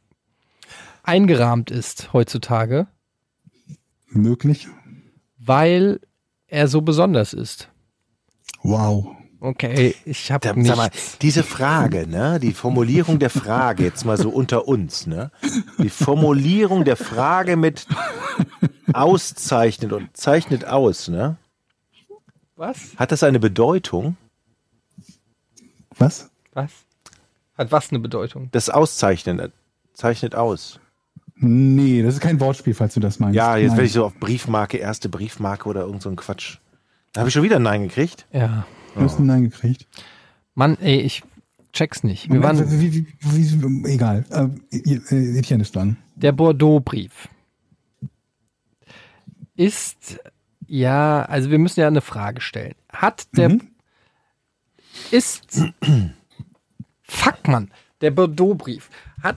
eingerahmt 1.02 1.70
ist 1.70 2.12
heutzutage, 2.12 2.86
Möglich. 4.08 4.68
weil 5.38 6.00
er 6.46 6.68
so 6.68 6.80
besonders 6.80 7.32
ist. 7.32 7.68
Wow. 8.62 9.15
Okay, 9.40 9.94
ich 10.04 10.32
habe 10.32 10.54
nicht. 10.58 10.66
sag 10.66 10.76
mal, 10.76 10.90
diese 11.20 11.42
Frage, 11.42 12.06
ne, 12.06 12.40
die 12.40 12.52
Formulierung 12.54 13.18
der 13.18 13.30
Frage, 13.30 13.84
jetzt 13.84 14.04
mal 14.04 14.16
so 14.16 14.30
unter 14.30 14.66
uns, 14.66 15.06
ne, 15.06 15.30
die 15.78 15.90
Formulierung 15.90 16.84
der 16.84 16.96
Frage 16.96 17.56
mit 17.56 17.86
auszeichnet 18.92 19.92
und 19.92 20.16
zeichnet 20.16 20.64
aus, 20.64 21.08
ne, 21.08 21.36
Was? 22.56 22.94
hat 22.96 23.12
das 23.12 23.22
eine 23.22 23.38
Bedeutung? 23.38 24.16
Was? 25.98 26.30
Was? 26.54 26.70
Hat 27.58 27.72
was 27.72 27.90
eine 27.90 27.98
Bedeutung? 27.98 28.48
Das 28.52 28.70
Auszeichnen 28.70 29.38
äh, 29.38 29.48
zeichnet 29.94 30.34
aus. 30.34 30.78
Nee, 31.36 32.02
das 32.02 32.14
ist 32.14 32.20
kein 32.20 32.40
Wortspiel, 32.40 32.74
falls 32.74 32.94
du 32.94 33.00
das 33.00 33.18
meinst. 33.18 33.34
Ja, 33.36 33.56
jetzt 33.56 33.70
Nein. 33.70 33.76
werde 33.78 33.86
ich 33.86 33.92
so 33.92 34.04
auf 34.04 34.14
Briefmarke, 34.18 34.78
erste 34.78 35.08
Briefmarke 35.10 35.68
oder 35.68 35.82
irgend 35.82 36.02
so 36.02 36.08
ein 36.08 36.16
Quatsch. 36.16 36.58
Da 37.12 37.20
habe 37.20 37.28
ich 37.28 37.34
schon 37.34 37.42
wieder 37.42 37.56
ein 37.56 37.62
Nein 37.62 37.82
gekriegt. 37.82 38.26
Ja. 38.32 38.66
Du 38.96 39.02
hast 39.02 39.18
ein 39.18 39.26
Nein 39.26 39.44
gekriegt. 39.44 39.86
Mann, 40.54 40.76
ey, 40.80 41.00
ich 41.00 41.22
check's 41.72 42.02
nicht. 42.02 42.30
Wir 42.32 42.42
waren 42.42 42.58
wie, 42.80 42.92
wie, 42.92 43.06
wie, 43.20 43.62
wie, 43.84 43.88
egal. 43.92 44.24
Äh, 44.30 44.76
äh, 44.78 45.38
Etienne 45.38 45.62
ist 45.62 45.76
dran. 45.76 45.96
der 46.16 46.32
Bordeaux-Brief. 46.32 47.28
Ist 49.56 50.18
ja, 50.66 51.22
also 51.22 51.50
wir 51.50 51.58
müssen 51.58 51.80
ja 51.80 51.86
eine 51.86 52.00
Frage 52.00 52.40
stellen. 52.40 52.74
Hat 52.92 53.26
der 53.36 53.50
Mhm. 53.50 53.60
ist 55.10 55.62
Fuck 57.02 57.48
Mann, 57.48 57.70
der 58.00 58.10
Bordeaux-Brief 58.10 58.90
hat 59.22 59.36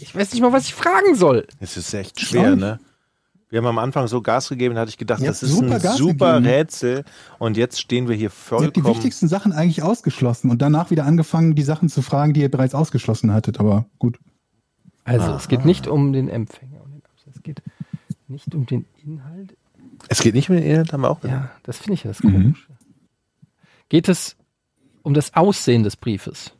ich 0.00 0.14
weiß 0.14 0.32
nicht 0.32 0.42
mal, 0.42 0.52
was 0.52 0.66
ich 0.66 0.74
fragen 0.74 1.16
soll. 1.16 1.46
Es 1.58 1.76
ist 1.76 1.92
echt 1.92 2.20
schwer, 2.20 2.54
ne? 2.54 2.78
Wir 3.50 3.58
haben 3.58 3.66
am 3.66 3.78
Anfang 3.78 4.06
so 4.08 4.20
Gas 4.20 4.48
gegeben, 4.50 4.74
da 4.74 4.82
hatte 4.82 4.90
ich 4.90 4.98
gedacht, 4.98 5.20
Ihr 5.20 5.28
das 5.28 5.42
ist 5.42 5.52
super 5.52 5.76
ein 5.76 5.82
Gas 5.82 5.96
super 5.96 6.34
gegeben. 6.34 6.54
Rätsel. 6.54 7.04
Und 7.38 7.56
jetzt 7.56 7.80
stehen 7.80 8.08
wir 8.08 8.14
hier 8.14 8.30
Ihr 8.30 8.30
habt 8.30 8.76
die 8.76 8.80
vollkommen. 8.80 8.96
wichtigsten 8.96 9.28
Sachen 9.28 9.52
eigentlich 9.52 9.82
ausgeschlossen 9.82 10.50
und 10.50 10.60
danach 10.60 10.90
wieder 10.90 11.06
angefangen, 11.06 11.54
die 11.54 11.62
Sachen 11.62 11.88
zu 11.88 12.02
fragen, 12.02 12.34
die 12.34 12.42
ihr 12.42 12.50
bereits 12.50 12.74
ausgeschlossen 12.74 13.32
hattet. 13.32 13.58
Aber 13.58 13.86
gut. 13.98 14.18
Also, 15.04 15.32
es 15.32 15.48
geht 15.48 15.64
nicht 15.64 15.86
um 15.86 16.12
den 16.12 16.28
Empfänger 16.28 16.82
und 16.84 16.92
den 16.92 17.02
Absatz. 17.04 17.36
Es 17.36 17.42
geht 17.42 17.62
nicht 18.26 18.54
um 18.54 18.66
den 18.66 18.84
Inhalt. 19.02 19.56
Es 20.08 20.20
geht 20.20 20.34
nicht 20.34 20.50
um 20.50 20.56
den 20.56 20.64
Inhalt, 20.64 20.92
haben 20.92 21.00
wir 21.00 21.10
auch 21.10 21.20
gesagt. 21.20 21.42
Ja, 21.42 21.50
das 21.62 21.78
finde 21.78 21.94
ich 21.94 22.04
ja 22.04 22.10
das 22.10 22.20
Komische. 22.20 22.66
Geht 23.88 24.08
es 24.10 24.36
um 25.02 25.14
das 25.14 25.34
Aussehen 25.34 25.82
des 25.82 25.96
Briefes? 25.96 26.52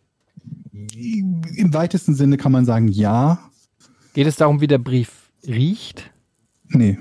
Im 0.72 1.74
weitesten 1.74 2.14
Sinne 2.14 2.39
kann 2.39 2.53
man 2.53 2.64
sagen, 2.64 2.89
ja. 2.89 3.39
Geht 4.14 4.26
es 4.26 4.36
darum, 4.36 4.62
wie 4.62 4.66
der 4.66 4.78
Brief 4.78 5.30
riecht? 5.47 6.11
Nee. 6.71 6.99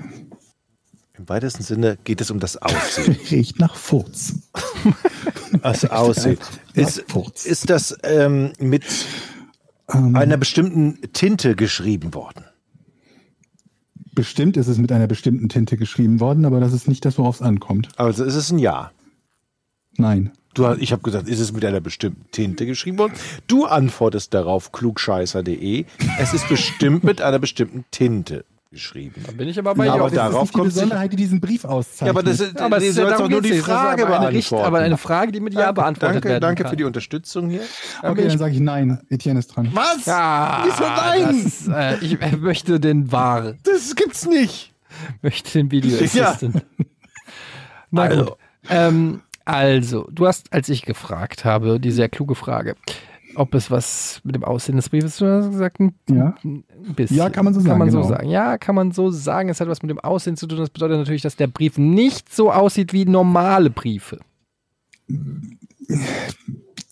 Im 1.16 1.28
weitesten 1.28 1.62
Sinne 1.62 1.98
geht 2.04 2.20
es 2.20 2.30
um 2.30 2.38
das 2.38 2.56
Aussehen. 2.56 3.16
Riecht 3.30 3.58
nach 3.58 3.74
Furz. 3.74 4.34
Das 5.62 5.84
Aussehen. 5.84 6.38
Ist, 6.74 7.04
ist 7.44 7.70
das 7.70 7.96
ähm, 8.04 8.52
mit 8.60 8.84
Ähm, 9.92 10.14
einer 10.14 10.36
bestimmten 10.36 11.00
Tinte 11.12 11.56
geschrieben 11.56 12.14
worden? 12.14 12.44
bestimmt 14.14 14.56
ist 14.56 14.66
es 14.66 14.78
mit 14.78 14.90
einer 14.90 15.06
bestimmten 15.06 15.48
Tinte 15.48 15.76
geschrieben 15.76 16.18
worden, 16.18 16.44
aber 16.44 16.58
das 16.58 16.72
ist 16.72 16.88
nicht 16.88 17.04
das, 17.04 17.18
worauf 17.18 17.36
es 17.36 17.42
ankommt. 17.42 17.88
Also 17.96 18.24
ist 18.24 18.34
es 18.34 18.50
ein 18.50 18.58
Ja. 18.58 18.90
Nein. 19.96 20.32
Du, 20.54 20.66
ich 20.72 20.90
habe 20.90 21.02
gesagt, 21.02 21.28
ist 21.28 21.38
es 21.38 21.52
mit 21.52 21.64
einer 21.64 21.80
bestimmten 21.80 22.28
Tinte 22.32 22.66
geschrieben 22.66 22.98
worden? 22.98 23.12
Du 23.46 23.66
antwortest 23.66 24.34
darauf, 24.34 24.72
klugscheißer.de. 24.72 25.84
Es 26.18 26.34
ist 26.34 26.48
bestimmt 26.48 27.04
mit 27.04 27.22
einer 27.22 27.38
bestimmten 27.38 27.84
Tinte 27.92 28.44
geschrieben. 28.70 29.22
Da 29.26 29.32
bin 29.32 29.48
ich 29.48 29.58
aber 29.58 29.74
bei 29.74 29.86
Ja, 29.86 29.94
dir. 29.94 30.00
aber 30.00 30.10
das 30.10 30.14
darauf 30.16 30.34
ist 30.34 30.40
nicht 30.42 30.54
die 30.54 30.58
kommt 30.58 30.72
sich- 30.72 30.82
Besonderheit, 30.82 31.12
die 31.12 31.16
diesen 31.16 31.40
Brief 31.40 31.64
auszeichnet. 31.64 32.06
Ja, 32.06 32.10
aber 32.10 32.22
das 32.22 32.40
ist, 32.40 32.60
aber 32.60 32.78
du 32.78 32.84
ist 32.84 32.96
ja 32.98 33.04
darum 33.04 33.24
doch 33.24 33.30
nur 33.30 33.42
die. 33.42 33.50
Das 33.50 33.58
Frage 33.60 34.06
aber 34.06 34.20
eine, 34.20 34.36
Richt- 34.36 34.52
aber 34.52 34.78
eine 34.80 34.98
Frage, 34.98 35.32
die 35.32 35.40
mit 35.40 35.54
Ja 35.54 35.72
beantwortet 35.72 36.16
danke, 36.16 36.28
werden 36.28 36.40
danke 36.42 36.62
kann. 36.64 36.70
für 36.70 36.76
die 36.76 36.84
Unterstützung 36.84 37.48
hier. 37.48 37.62
okay, 38.02 38.28
dann 38.28 38.38
sage 38.38 38.52
ich 38.54 38.60
nein. 38.60 39.00
Etienne 39.08 39.38
ist 39.40 39.48
dran. 39.48 39.70
Was? 39.72 40.04
Ja, 40.04 40.64
Wieso 40.66 40.84
nein? 40.84 41.44
Das, 41.44 41.68
äh, 41.68 42.04
ich 42.04 42.20
äh, 42.20 42.36
möchte 42.36 42.78
den 42.78 43.10
War, 43.10 43.54
Das 43.62 43.96
gibt's 43.96 44.26
nicht. 44.26 44.74
möchte 45.22 45.52
den 45.52 45.70
Video 45.70 45.96
Ja. 45.98 46.28
Assistant. 46.30 46.62
Na 47.90 48.02
Also. 48.02 48.24
gut. 48.24 48.36
Ähm, 48.68 49.22
also, 49.46 50.06
du 50.12 50.26
hast, 50.26 50.52
als 50.52 50.68
ich 50.68 50.82
gefragt 50.82 51.46
habe, 51.46 51.80
die 51.80 51.90
sehr 51.90 52.10
kluge 52.10 52.34
Frage, 52.34 52.76
ob 53.38 53.54
es 53.54 53.70
was 53.70 54.20
mit 54.24 54.34
dem 54.34 54.44
Aussehen 54.44 54.76
des 54.76 54.88
Briefes 54.88 55.16
zu 55.16 55.24
tun 55.24 55.42
hat, 55.44 55.50
gesagt, 55.50 55.80
ein 55.80 55.94
Ja. 56.10 56.34
bisschen. 56.96 57.16
Ja, 57.16 57.30
kann 57.30 57.44
man 57.44 57.54
so 57.54 57.60
Kann 57.60 57.66
sagen, 57.68 57.78
man 57.78 57.90
so 57.90 57.98
genau. 57.98 58.08
sagen. 58.08 58.28
Ja, 58.28 58.58
kann 58.58 58.74
man 58.74 58.92
so 58.92 59.10
sagen. 59.10 59.48
Es 59.48 59.60
hat 59.60 59.68
was 59.68 59.82
mit 59.82 59.90
dem 59.90 60.00
Aussehen 60.00 60.36
zu 60.36 60.46
tun. 60.46 60.58
Das 60.58 60.70
bedeutet 60.70 60.98
natürlich, 60.98 61.22
dass 61.22 61.36
der 61.36 61.46
Brief 61.46 61.78
nicht 61.78 62.34
so 62.34 62.52
aussieht 62.52 62.92
wie 62.92 63.04
normale 63.04 63.70
Briefe. 63.70 64.18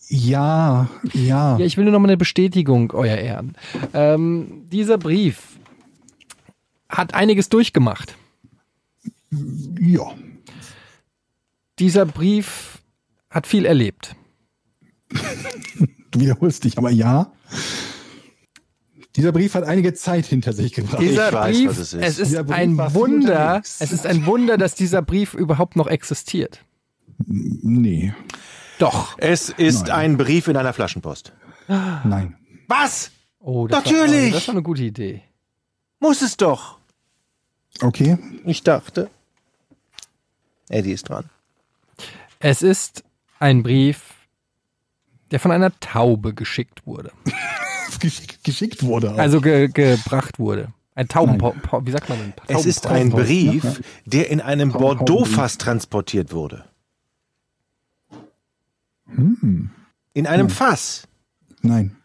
Ja, 0.09 0.89
ja. 1.13 1.57
Ja, 1.57 1.65
ich 1.65 1.77
will 1.77 1.83
nur 1.83 1.91
noch 1.93 1.99
mal 1.99 2.07
eine 2.07 2.17
Bestätigung, 2.17 2.91
euer 2.93 3.17
Ehren. 3.17 3.55
Ähm, 3.93 4.63
dieser 4.71 4.97
Brief 4.97 5.59
hat 6.89 7.13
einiges 7.13 7.49
durchgemacht. 7.49 8.15
ja. 9.79 10.03
Dieser 11.79 12.05
Brief 12.05 12.81
hat 13.29 13.45
viel 13.45 13.65
erlebt. 13.65 14.15
Du 16.17 16.21
wiederholst 16.25 16.63
dich, 16.63 16.77
aber 16.77 16.89
ja. 16.89 17.31
Dieser 19.15 19.31
Brief 19.31 19.55
hat 19.55 19.63
einige 19.63 19.93
Zeit 19.93 20.25
hinter 20.25 20.53
sich 20.53 20.73
gebracht. 20.73 21.01
Dieser 21.01 21.33
weiß, 21.33 21.57
Brief, 21.57 21.69
was 21.69 21.77
es 21.79 21.93
ist. 21.93 22.03
es 22.03 22.19
ist 22.19 22.27
Dieser 22.29 22.43
Brief 22.43 22.55
ein 22.55 22.77
Wunder, 22.93 23.61
es 23.63 23.91
ist 23.91 24.05
ein 24.05 24.25
Wunder, 24.25 24.57
dass 24.57 24.75
dieser 24.75 25.01
Brief 25.01 25.33
überhaupt 25.33 25.75
noch 25.75 25.87
existiert. 25.87 26.63
Nee, 27.25 28.13
Doch. 28.77 29.17
Es 29.17 29.49
ist 29.49 29.89
ein 29.89 30.17
Brief 30.17 30.47
in 30.47 30.55
einer 30.55 30.71
Flaschenpost. 30.73 31.33
nein. 31.67 32.35
Was? 32.67 33.11
Oh, 33.39 33.65
das 33.67 33.85
Natürlich. 33.85 34.33
War, 34.33 34.39
das 34.39 34.47
war 34.49 34.55
eine 34.55 34.61
gute 34.61 34.83
Idee. 34.83 35.23
Muss 35.99 36.21
es 36.21 36.37
doch. 36.37 36.77
Okay. 37.81 38.17
Ich 38.45 38.61
dachte. 38.61 39.09
Eddie 40.69 40.91
ist 40.91 41.09
dran. 41.09 41.29
Es 42.39 42.61
ist 42.61 43.03
ein 43.39 43.63
Brief, 43.63 44.13
der 45.31 45.39
von 45.39 45.51
einer 45.51 45.71
Taube 45.79 46.33
geschickt 46.33 46.85
wurde. 46.85 47.11
Geschickt, 48.43 48.83
wurde. 48.83 49.13
Auch. 49.13 49.17
Also 49.17 49.41
ge 49.41 49.69
gebracht 49.69 50.37
wurde. 50.37 50.71
Ein 50.93 51.07
Tauben, 51.07 51.41
wie 51.41 51.91
sagt 51.91 52.09
man 52.09 52.17
denn? 52.19 52.33
Es 52.47 52.65
ist 52.65 52.85
ein 52.85 53.09
Brief, 53.09 53.81
der 54.05 54.29
in 54.29 54.41
einem 54.41 54.71
Bordeaux-Fass 54.71 55.57
transportiert 55.57 56.31
wurde. 56.31 56.65
Hm. 59.05 59.71
In 60.13 60.27
einem 60.27 60.49
Fass. 60.49 61.07
Nein. 61.61 61.95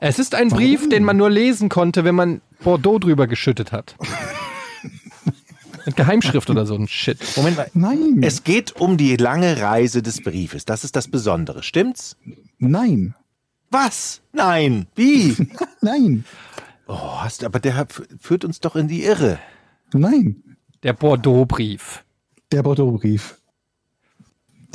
Es 0.00 0.18
ist 0.18 0.34
ein 0.34 0.48
Brief, 0.48 0.88
den 0.88 1.04
man 1.04 1.16
nur 1.16 1.30
lesen 1.30 1.68
konnte, 1.68 2.04
wenn 2.04 2.14
man 2.14 2.40
Bordeaux 2.62 2.98
drüber 2.98 3.26
geschüttet 3.26 3.72
hat. 3.72 3.96
Mit 5.86 5.96
Geheimschrift 5.96 6.50
oder 6.50 6.66
so 6.66 6.74
ein 6.74 6.88
Shit. 6.88 7.18
Moment 7.36 7.56
mal. 7.56 7.70
Nein. 7.74 8.20
Es 8.22 8.44
geht 8.44 8.76
um 8.76 8.96
die 8.96 9.16
lange 9.16 9.60
Reise 9.60 10.02
des 10.02 10.22
Briefes. 10.22 10.64
Das 10.64 10.84
ist 10.84 10.96
das 10.96 11.08
Besondere. 11.08 11.62
Stimmt's? 11.62 12.16
Nein. 12.58 13.14
Was? 13.70 14.20
Nein. 14.32 14.86
Wie? 14.94 15.36
Nein. 15.80 16.24
Oh, 16.86 17.20
hast, 17.20 17.44
aber 17.44 17.60
der 17.60 17.86
führt 18.18 18.44
uns 18.44 18.60
doch 18.60 18.76
in 18.76 18.88
die 18.88 19.04
Irre. 19.04 19.38
Nein. 19.92 20.42
Der 20.82 20.92
Bordeaux-Brief. 20.92 22.04
Der 22.52 22.62
Bordeaux-Brief. 22.62 23.38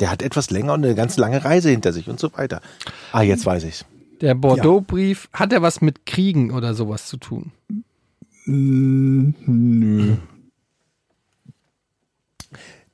Der 0.00 0.10
hat 0.10 0.22
etwas 0.22 0.50
länger 0.50 0.74
und 0.74 0.84
eine 0.84 0.94
ganz 0.94 1.16
lange 1.16 1.44
Reise 1.44 1.70
hinter 1.70 1.92
sich 1.92 2.08
und 2.08 2.20
so 2.20 2.32
weiter. 2.34 2.60
Ah, 3.12 3.22
jetzt 3.22 3.44
weiß 3.44 3.64
ich's. 3.64 3.84
Der 4.20 4.34
Bordeaux-Brief, 4.34 5.28
hat 5.32 5.52
er 5.52 5.62
was 5.62 5.80
mit 5.80 6.06
Kriegen 6.06 6.50
oder 6.50 6.74
sowas 6.74 7.06
zu 7.06 7.18
tun? 7.18 7.52
Nö. 8.46 10.16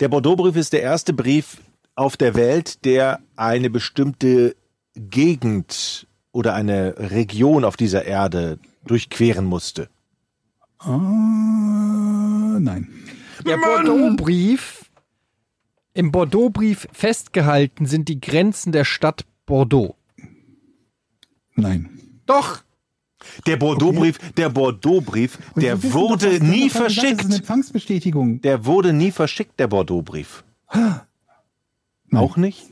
Der 0.03 0.09
Bordeaux-Brief 0.09 0.57
ist 0.57 0.73
der 0.73 0.83
erste 0.83 1.13
Brief 1.13 1.59
auf 1.95 2.17
der 2.17 2.35
Welt, 2.35 2.85
der 2.85 3.21
eine 3.37 3.71
bestimmte 3.71 4.57
Gegend 4.97 6.09
oder 6.33 6.55
eine 6.55 6.97
Region 6.99 7.65
auf 7.65 7.77
dieser 7.77 8.05
Erde 8.05 8.59
durchqueren 8.85 9.45
musste? 9.45 9.89
Äh, 10.85 10.89
nein. 10.89 12.89
Der 13.47 13.57
Bordeaux-Brief, 13.59 14.91
im 15.95 16.11
Bordeaux-Brief 16.11 16.89
festgehalten 16.91 17.87
sind 17.87 18.09
die 18.09 18.21
Grenzen 18.21 18.73
der 18.73 18.85
Stadt 18.85 19.25
Bordeaux. 19.47 19.95
Nein. 21.55 22.21
Doch! 22.27 22.65
Der 23.47 23.57
Bordeaux-Brief, 23.57 24.19
der 24.37 24.49
Bordeaux-Brief, 24.49 25.39
der 25.57 25.83
wissen 25.83 25.93
wurde 25.95 26.41
nie 26.45 26.69
das 26.69 26.81
hat 26.81 26.87
gesagt, 26.89 26.89
Das 26.89 26.93
ist 26.93 26.99
eine 26.99 27.17
verschickt. 27.17 27.35
Empfangsbestätigung. 27.41 28.41
Der 28.43 28.65
wurde 28.67 28.93
nie 28.93 29.11
verschickt, 29.11 29.59
der 29.59 29.67
Bordeaux-Brief. 29.69 30.45
Auch 32.13 32.37
nicht? 32.37 32.67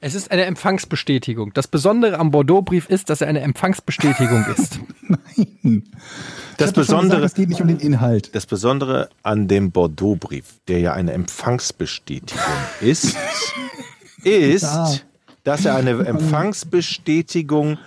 Es 0.00 0.14
ist 0.14 0.30
eine 0.30 0.44
Empfangsbestätigung. 0.44 1.52
Das 1.52 1.66
Besondere 1.66 2.18
am 2.20 2.30
Bordeaux-Brief 2.30 2.88
ist, 2.88 3.10
dass 3.10 3.20
er 3.22 3.26
eine 3.28 3.40
Empfangsbestätigung 3.40 4.44
ist. 4.56 4.78
Nein. 5.02 5.82
Das 6.58 6.72
Besondere, 6.72 7.20
Gesagt, 7.22 7.24
es 7.24 7.34
geht 7.34 7.48
nicht 7.48 7.60
um 7.60 7.66
den 7.68 7.78
Inhalt. 7.80 8.34
das 8.36 8.46
Besondere 8.46 9.08
an 9.24 9.48
dem 9.48 9.72
Bordeaux-Brief, 9.72 10.44
der 10.68 10.78
ja 10.78 10.92
eine 10.92 11.12
Empfangsbestätigung 11.12 12.44
ist, 12.80 13.16
ist, 14.22 14.62
Ja. 14.62 14.92
dass 15.42 15.64
er 15.64 15.74
eine 15.74 15.90
Empfangsbestätigung 16.06 17.78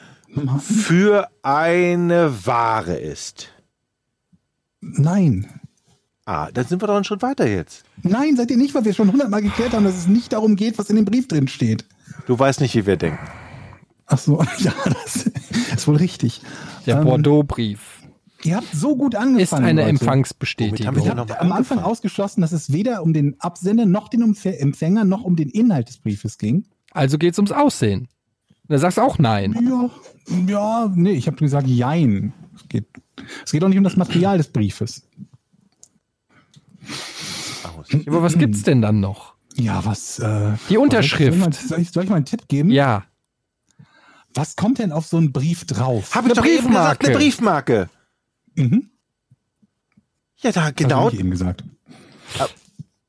für 0.59 1.29
eine 1.43 2.45
Ware 2.45 2.95
ist. 2.95 3.49
Nein. 4.79 5.47
Ah, 6.25 6.49
dann 6.51 6.65
sind 6.65 6.81
wir 6.81 6.87
doch 6.87 6.95
einen 6.95 7.03
Schritt 7.03 7.21
weiter 7.21 7.47
jetzt. 7.47 7.83
Nein, 8.03 8.35
seid 8.37 8.51
ihr 8.51 8.57
nicht, 8.57 8.73
weil 8.73 8.85
wir 8.85 8.93
schon 8.93 9.11
hundertmal 9.11 9.41
geklärt 9.41 9.73
haben, 9.73 9.83
dass 9.85 9.95
es 9.97 10.07
nicht 10.07 10.33
darum 10.33 10.55
geht, 10.55 10.77
was 10.77 10.89
in 10.89 10.95
dem 10.95 11.05
Brief 11.05 11.27
drin 11.27 11.47
steht. 11.47 11.85
Du 12.27 12.37
weißt 12.37 12.61
nicht, 12.61 12.75
wie 12.75 12.85
wir 12.85 12.97
denken. 12.97 13.19
Ach 14.05 14.17
so, 14.17 14.41
ja, 14.59 14.73
das 14.85 15.29
ist 15.75 15.87
wohl 15.87 15.97
richtig. 15.97 16.41
Der 16.85 16.97
Ähm, 16.97 17.03
Bordeaux-Brief 17.05 17.97
Ihr 18.43 18.55
habt 18.55 18.67
so 18.73 18.95
gut 18.95 19.13
angefangen. 19.13 19.39
ist 19.39 19.53
eine 19.53 19.81
Leute. 19.81 19.89
Empfangsbestätigung. 19.91 20.79
Womit 20.79 20.87
haben 20.87 20.95
wir 20.95 21.03
Ihr 21.03 21.09
denn 21.11 21.19
habt 21.19 21.29
noch 21.29 21.35
mal 21.37 21.41
am 21.45 21.51
Anfang 21.51 21.77
ausgeschlossen, 21.79 22.41
dass 22.41 22.51
es 22.51 22.71
weder 22.71 23.03
um 23.03 23.13
den 23.13 23.39
Absender 23.39 23.85
noch 23.85 24.09
den 24.09 24.21
Empfänger 24.43 25.03
noch 25.05 25.23
um 25.23 25.35
den 25.35 25.49
Inhalt 25.49 25.89
des 25.89 25.99
Briefes 25.99 26.39
ging. 26.39 26.65
Also 26.91 27.19
geht's 27.19 27.37
ums 27.37 27.51
Aussehen. 27.51 28.07
Da 28.67 28.79
sagst 28.79 28.97
du 28.97 29.01
auch 29.01 29.19
nein. 29.19 29.53
Ja, 29.63 29.89
ja, 30.47 30.91
nee, 30.93 31.11
ich 31.11 31.27
habe 31.27 31.37
gesagt, 31.37 31.67
jein. 31.67 32.33
Es 32.55 32.67
geht, 32.69 32.85
es 33.45 33.51
geht 33.51 33.63
auch 33.63 33.67
nicht 33.69 33.77
um 33.77 33.83
das 33.83 33.97
Material 33.97 34.37
des 34.37 34.47
Briefes. 34.49 35.03
Aber 38.07 38.23
was 38.23 38.37
gibt's 38.37 38.63
denn 38.63 38.81
dann 38.81 38.99
noch? 38.99 39.35
Ja, 39.55 39.83
was? 39.85 40.19
Äh, 40.19 40.53
Die 40.69 40.77
Unterschrift. 40.77 41.37
Soll 41.39 41.49
ich, 41.51 41.59
soll, 41.59 41.79
ich, 41.79 41.91
soll 41.91 42.03
ich 42.03 42.09
mal 42.09 42.15
einen 42.17 42.25
Tipp 42.25 42.47
geben? 42.47 42.69
Ja. 42.71 43.03
Was 44.33 44.55
kommt 44.55 44.79
denn 44.79 44.91
auf 44.91 45.05
so 45.07 45.17
einen 45.17 45.33
Brief 45.33 45.65
drauf? 45.65 46.15
Habe 46.15 46.29
ich 46.29 46.37
Eine 46.37 46.41
doch 46.41 46.45
eben 46.49 46.67
gesagt, 46.69 46.99
Briefmarke. 46.99 47.07
eine 47.07 47.17
Briefmarke. 47.17 47.89
Mhm. 48.55 48.89
Ja, 50.37 50.51
da, 50.51 50.65
Hab 50.67 50.75
genau. 50.77 51.09
ich 51.09 51.19
eben 51.19 51.31
gesagt. 51.31 51.63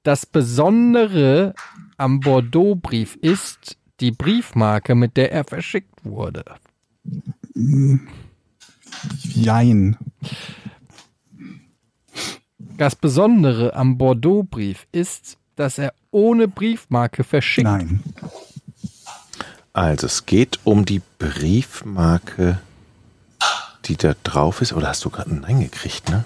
Das 0.02 0.26
Besondere 0.26 1.54
am 1.96 2.18
Bordeaux-Brief 2.20 3.14
ist 3.16 3.76
die 4.00 4.10
Briefmarke, 4.10 4.96
mit 4.96 5.16
der 5.16 5.30
er 5.30 5.44
verschickt 5.44 6.04
wurde. 6.04 6.44
Jein. 9.24 9.96
Das 12.76 12.96
Besondere 12.96 13.74
am 13.74 13.98
Bordeaux-Brief 13.98 14.86
ist, 14.92 15.36
dass 15.56 15.78
er 15.78 15.92
ohne 16.10 16.48
Briefmarke 16.48 17.24
verschickt 17.24 17.64
Nein. 17.68 18.02
Also, 19.72 20.06
es 20.06 20.26
geht 20.26 20.60
um 20.64 20.84
die 20.84 21.00
Briefmarke, 21.18 22.60
die 23.86 23.96
da 23.96 24.14
drauf 24.22 24.60
ist. 24.60 24.72
Oder 24.72 24.88
hast 24.88 25.04
du 25.04 25.10
gerade 25.10 25.30
ein 25.30 25.40
Nein 25.40 25.60
gekriegt, 25.60 26.10
ne? 26.10 26.24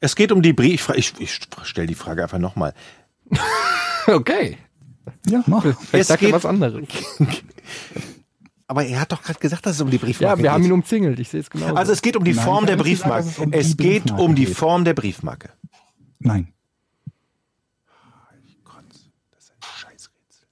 Es 0.00 0.16
geht 0.16 0.32
um 0.32 0.40
die 0.40 0.54
Brief... 0.54 0.88
Ich, 0.94 1.12
ich 1.18 1.40
stelle 1.64 1.86
die 1.86 1.94
Frage 1.94 2.22
einfach 2.22 2.38
nochmal. 2.38 2.74
Okay. 4.06 4.56
Ja, 5.26 5.44
mach. 5.46 5.62
Es 5.64 5.76
Vielleicht 5.90 6.08
sagt 6.08 6.22
er 6.22 6.26
geht- 6.28 6.34
was 6.34 6.46
anderes. 6.46 6.84
Aber 8.70 8.84
er 8.86 9.00
hat 9.00 9.10
doch 9.10 9.20
gerade 9.20 9.40
gesagt, 9.40 9.66
dass 9.66 9.74
es 9.74 9.80
um 9.80 9.90
die 9.90 9.96
Ja, 9.96 10.02
Briefmarke 10.04 10.42
wir 10.44 10.52
haben 10.52 10.60
ihn 10.62 10.68
geht. 10.68 10.72
umzingelt. 10.72 11.18
Ich 11.18 11.28
sehe 11.28 11.40
es 11.40 11.50
genau. 11.50 11.74
Also 11.74 11.90
es 11.90 12.02
geht 12.02 12.14
um 12.16 12.22
die 12.22 12.34
Nein, 12.34 12.44
Form 12.44 12.66
der 12.66 12.76
Briefmarke. 12.76 13.24
dass 13.24 13.32
es 13.32 13.38
um 13.40 13.52
es 13.52 13.76
geht 13.76 14.04
Briefmarke 14.04 14.22
um 14.22 14.34
die 14.36 14.44
geht. 14.44 14.54
Form 14.56 14.84
der 14.84 14.94
Briefmarke. 14.94 15.50
Nein. 16.20 16.52
Das 19.32 19.44
ist 19.44 19.50
ein 19.50 19.58
Scheißrätsel. 19.76 20.46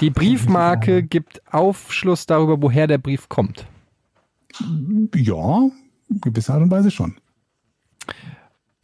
die 0.00 0.10
Briefmarke 0.10 1.02
gibt 1.02 1.42
Aufschluss 1.52 2.26
darüber, 2.26 2.62
woher 2.62 2.86
der 2.86 2.98
Brief 2.98 3.28
kommt. 3.28 3.66
Ja, 5.16 5.68
gewisse 6.08 6.52
Art 6.52 6.62
und 6.62 6.70
Weise 6.70 6.92
schon. 6.92 7.16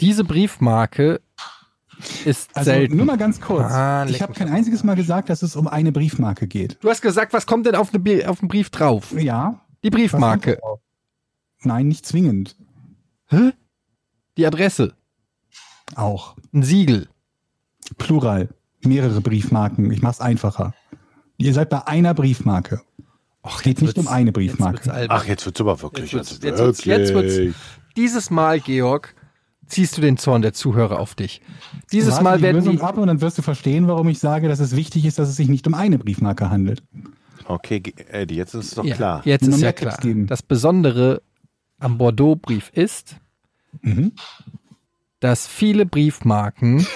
Diese 0.00 0.24
Briefmarke 0.24 1.20
ist 2.24 2.50
Also 2.56 2.70
selten. 2.70 2.96
nur 2.96 3.06
mal 3.06 3.16
ganz 3.18 3.40
kurz. 3.40 3.70
Ah, 3.70 4.06
ich 4.08 4.22
habe 4.22 4.32
kein 4.32 4.48
einziges 4.48 4.82
Mal 4.84 4.94
gesagt, 4.96 5.28
dass 5.30 5.42
es 5.42 5.56
um 5.56 5.66
eine 5.68 5.92
Briefmarke 5.92 6.46
geht. 6.46 6.78
Du 6.80 6.90
hast 6.90 7.02
gesagt, 7.02 7.32
was 7.32 7.46
kommt 7.46 7.66
denn 7.66 7.74
auf, 7.74 7.90
eine, 7.94 8.28
auf 8.28 8.40
den 8.40 8.48
Brief 8.48 8.70
drauf? 8.70 9.12
Ja. 9.18 9.60
Die 9.84 9.90
Briefmarke. 9.90 10.58
Nein, 11.62 11.88
nicht 11.88 12.06
zwingend. 12.06 12.56
Hä? 13.28 13.52
Die 14.36 14.46
Adresse. 14.46 14.94
Auch. 15.94 16.36
Ein 16.52 16.62
Siegel. 16.62 17.08
Plural. 17.98 18.48
Mehrere 18.84 19.20
Briefmarken. 19.20 19.90
Ich 19.92 20.02
mach's 20.02 20.20
einfacher. 20.20 20.74
Ihr 21.36 21.52
seid 21.54 21.70
bei 21.70 21.86
einer 21.86 22.14
Briefmarke. 22.14 22.80
Es 23.44 23.62
geht 23.62 23.82
nicht 23.82 23.98
um 23.98 24.06
eine 24.08 24.30
Briefmarke. 24.32 25.06
Ach, 25.08 25.24
jetzt 25.26 25.44
wird's 25.46 25.60
aber 25.60 25.80
wirklich. 25.82 26.12
Jetzt 26.12 26.40
wird's- 26.42 26.44
jetzt 26.44 26.58
wird's- 26.58 26.84
jetzt 26.84 27.14
wird's- 27.14 27.56
Dieses 27.96 28.30
Mal, 28.30 28.60
Georg, 28.60 29.14
ziehst 29.72 29.96
du 29.96 30.00
den 30.00 30.16
Zorn 30.18 30.42
der 30.42 30.52
Zuhörer 30.52 30.98
auf 31.00 31.14
dich. 31.14 31.40
Dieses 31.92 32.12
Warte 32.12 32.24
Mal 32.24 32.36
die 32.38 32.42
werden 32.44 32.56
Lösung 32.58 32.76
die, 32.76 32.82
ab 32.82 32.98
und 32.98 33.06
dann 33.08 33.20
wirst 33.20 33.38
du 33.38 33.42
verstehen, 33.42 33.88
warum 33.88 34.08
ich 34.08 34.18
sage, 34.18 34.48
dass 34.48 34.60
es 34.60 34.76
wichtig 34.76 35.04
ist, 35.04 35.18
dass 35.18 35.28
es 35.28 35.36
sich 35.36 35.48
nicht 35.48 35.66
um 35.66 35.74
eine 35.74 35.98
Briefmarke 35.98 36.50
handelt. 36.50 36.82
Okay, 37.46 37.82
Eddie, 38.10 38.36
jetzt 38.36 38.54
ist 38.54 38.66
es 38.66 38.74
doch 38.74 38.84
ja, 38.84 38.94
klar. 38.94 39.22
Jetzt 39.24 39.48
ist 39.48 39.60
ja 39.60 39.72
klar. 39.72 39.98
Das 40.26 40.42
Besondere 40.42 41.22
am 41.78 41.98
Bordeaux-Brief 41.98 42.70
ist, 42.74 43.16
Mhm. 43.80 44.12
dass 45.20 45.46
viele 45.46 45.86
Briefmarken 45.86 46.86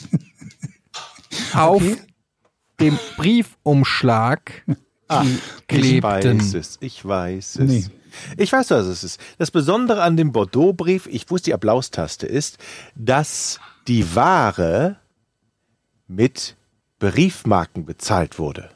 auf 1.52 1.82
dem 2.80 2.98
Briefumschlag 3.18 4.64
Ah, 5.08 5.24
ich 5.68 6.02
weiß 6.02 6.54
es, 6.54 6.78
ich 6.80 7.04
weiß 7.04 7.56
es. 7.56 7.68
Nee. 7.68 7.84
Ich 8.36 8.52
weiß, 8.52 8.70
was 8.70 8.86
es 8.86 9.04
ist. 9.04 9.20
Das 9.38 9.50
Besondere 9.50 10.02
an 10.02 10.16
dem 10.16 10.32
Bordeaux-Brief, 10.32 11.06
ich 11.06 11.30
wusste 11.30 11.50
die 11.50 11.54
Applaustaste 11.54 12.26
ist, 12.26 12.58
dass 12.94 13.60
die 13.88 14.14
Ware 14.14 14.96
mit 16.06 16.56
Briefmarken 16.98 17.86
bezahlt 17.86 18.38
wurde. 18.38 18.70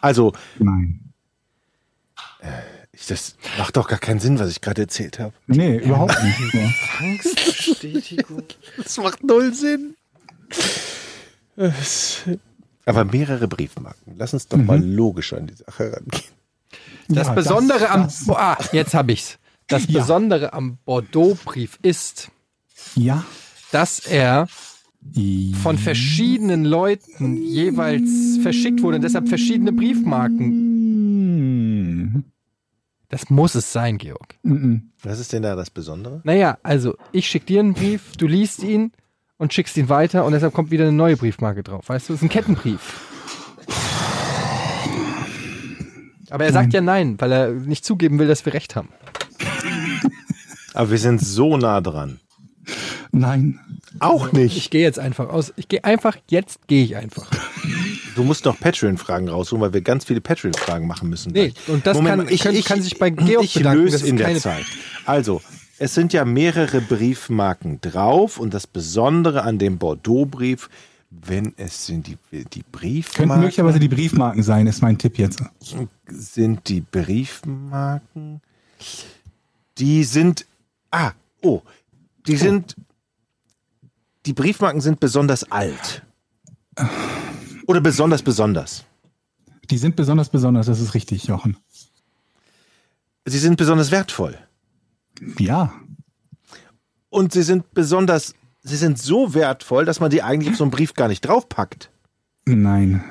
Also, 0.00 0.32
Nein. 0.58 1.00
ich, 2.92 3.06
das 3.06 3.36
macht 3.58 3.76
doch 3.76 3.88
gar 3.88 3.98
keinen 3.98 4.20
Sinn, 4.20 4.38
was 4.38 4.50
ich 4.50 4.60
gerade 4.60 4.82
erzählt 4.82 5.18
habe. 5.18 5.32
Nee, 5.46 5.78
überhaupt 5.78 6.16
nicht. 6.22 6.54
Ja. 6.54 6.70
Angstbestätigung. 7.00 8.44
Das 8.76 8.96
macht 8.98 9.24
null 9.24 9.52
Sinn. 9.52 9.96
Aber 12.84 13.04
mehrere 13.04 13.48
Briefmarken. 13.48 14.14
Lass 14.16 14.34
uns 14.34 14.46
doch 14.46 14.58
mal 14.58 14.82
logisch 14.82 15.32
an 15.32 15.46
die 15.48 15.54
Sache 15.54 15.92
rangehen. 15.92 16.35
Das 17.08 17.28
Ja, 17.28 17.34
Besondere 17.34 17.90
am 17.90 18.02
das- 18.04 18.28
ah, 18.30 18.56
jetzt 18.72 18.94
habe 18.94 19.12
ich's. 19.12 19.38
Das 19.68 19.86
Ja. 19.88 20.00
Besondere 20.00 20.52
am 20.52 20.78
Bordeaux-Brief 20.84 21.78
ist, 21.82 22.30
Ja. 22.94 23.24
dass 23.72 23.98
er 24.00 24.48
von 25.62 25.78
verschiedenen 25.78 26.64
Leuten 26.64 27.36
jeweils 27.36 28.38
verschickt 28.42 28.82
wurde 28.82 28.96
und 28.96 29.02
deshalb 29.02 29.28
verschiedene 29.28 29.72
Briefmarken. 29.72 32.24
Das 33.08 33.30
muss 33.30 33.54
es 33.54 33.72
sein, 33.72 33.98
Georg. 33.98 34.34
Was 35.02 35.20
ist 35.20 35.32
denn 35.32 35.42
da 35.44 35.54
das 35.54 35.70
Besondere? 35.70 36.20
Naja, 36.24 36.58
also 36.64 36.96
ich 37.12 37.28
schicke 37.28 37.46
dir 37.46 37.60
einen 37.60 37.74
Brief, 37.74 38.16
du 38.18 38.26
liest 38.26 38.64
ihn 38.64 38.90
und 39.38 39.54
schickst 39.54 39.76
ihn 39.76 39.88
weiter 39.88 40.24
und 40.24 40.32
deshalb 40.32 40.52
kommt 40.54 40.70
wieder 40.72 40.84
eine 40.84 40.92
neue 40.96 41.16
Briefmarke 41.16 41.62
drauf. 41.62 41.88
Weißt 41.88 42.08
du, 42.08 42.14
es 42.14 42.18
ist 42.20 42.24
ein 42.24 42.28
Kettenbrief. 42.28 43.12
Aber 46.30 46.44
er 46.44 46.52
sagt 46.52 46.72
ja 46.72 46.80
nein, 46.80 47.16
weil 47.18 47.32
er 47.32 47.50
nicht 47.52 47.84
zugeben 47.84 48.18
will, 48.18 48.26
dass 48.28 48.44
wir 48.46 48.54
recht 48.54 48.76
haben. 48.76 48.88
Aber 50.74 50.90
wir 50.90 50.98
sind 50.98 51.20
so 51.20 51.56
nah 51.56 51.80
dran. 51.80 52.20
Nein. 53.12 53.60
Auch 53.98 54.32
nicht. 54.32 54.56
Ich 54.56 54.68
gehe 54.70 54.82
jetzt 54.82 54.98
einfach 54.98 55.30
aus. 55.30 55.52
Ich 55.56 55.68
gehe 55.68 55.82
einfach, 55.84 56.16
jetzt 56.28 56.66
gehe 56.68 56.84
ich 56.84 56.96
einfach. 56.96 57.26
Du 58.14 58.24
musst 58.24 58.44
noch 58.44 58.58
Patreon-Fragen 58.58 59.28
raussuchen, 59.28 59.62
weil 59.62 59.72
wir 59.72 59.80
ganz 59.80 60.04
viele 60.04 60.20
Patreon-Fragen 60.20 60.86
machen 60.86 61.08
müssen. 61.08 61.32
Nee, 61.32 61.48
gleich. 61.50 61.68
und 61.68 61.86
das 61.86 61.96
kann- 61.98 62.26
können- 62.26 62.64
kann 62.64 62.82
sich 62.82 62.98
bei 62.98 63.10
Georg 63.10 63.44
ich 63.44 63.54
bedanken, 63.54 63.84
löse 63.84 64.06
in 64.06 64.16
der 64.16 64.36
Zeit. 64.36 64.64
Also, 65.06 65.40
es 65.78 65.94
sind 65.94 66.12
ja 66.12 66.24
mehrere 66.24 66.80
Briefmarken 66.82 67.80
drauf 67.80 68.38
und 68.38 68.52
das 68.52 68.66
Besondere 68.66 69.42
an 69.44 69.58
dem 69.58 69.78
Bordeaux-Brief, 69.78 70.68
wenn 71.10 71.54
es 71.56 71.86
sind 71.86 72.06
die, 72.06 72.18
die 72.30 72.42
Könnten 72.42 72.72
Briefmarken, 72.72 73.40
möglicherweise 73.40 73.78
die 73.78 73.88
Briefmarken 73.88 74.42
sein, 74.42 74.66
ist 74.66 74.82
mein 74.82 74.98
Tipp 74.98 75.18
jetzt. 75.18 75.42
sind 76.08 76.68
die 76.68 76.80
Briefmarken, 76.80 78.40
die 79.78 80.04
sind, 80.04 80.46
ah, 80.90 81.12
oh, 81.42 81.62
die 82.26 82.36
sind, 82.36 82.76
die 84.26 84.32
Briefmarken 84.32 84.80
sind 84.80 85.00
besonders 85.00 85.50
alt. 85.50 86.02
Oder 87.66 87.80
besonders 87.80 88.22
besonders. 88.22 88.84
Die 89.70 89.78
sind 89.78 89.96
besonders 89.96 90.28
besonders, 90.28 90.66
das 90.66 90.80
ist 90.80 90.94
richtig, 90.94 91.24
Jochen. 91.24 91.56
Sie 93.24 93.38
sind 93.38 93.56
besonders 93.56 93.90
wertvoll. 93.90 94.38
Ja, 95.38 95.72
Und 97.08 97.32
sie 97.32 97.42
sind 97.42 97.72
besonders, 97.72 98.34
sie 98.66 98.76
sind 98.76 98.98
so 98.98 99.32
wertvoll, 99.34 99.84
dass 99.84 100.00
man 100.00 100.10
die 100.10 100.22
eigentlich 100.22 100.50
auf 100.50 100.56
so 100.56 100.64
einen 100.64 100.70
Brief 100.70 100.94
gar 100.94 101.08
nicht 101.08 101.20
draufpackt. 101.22 101.90
nein. 102.44 103.04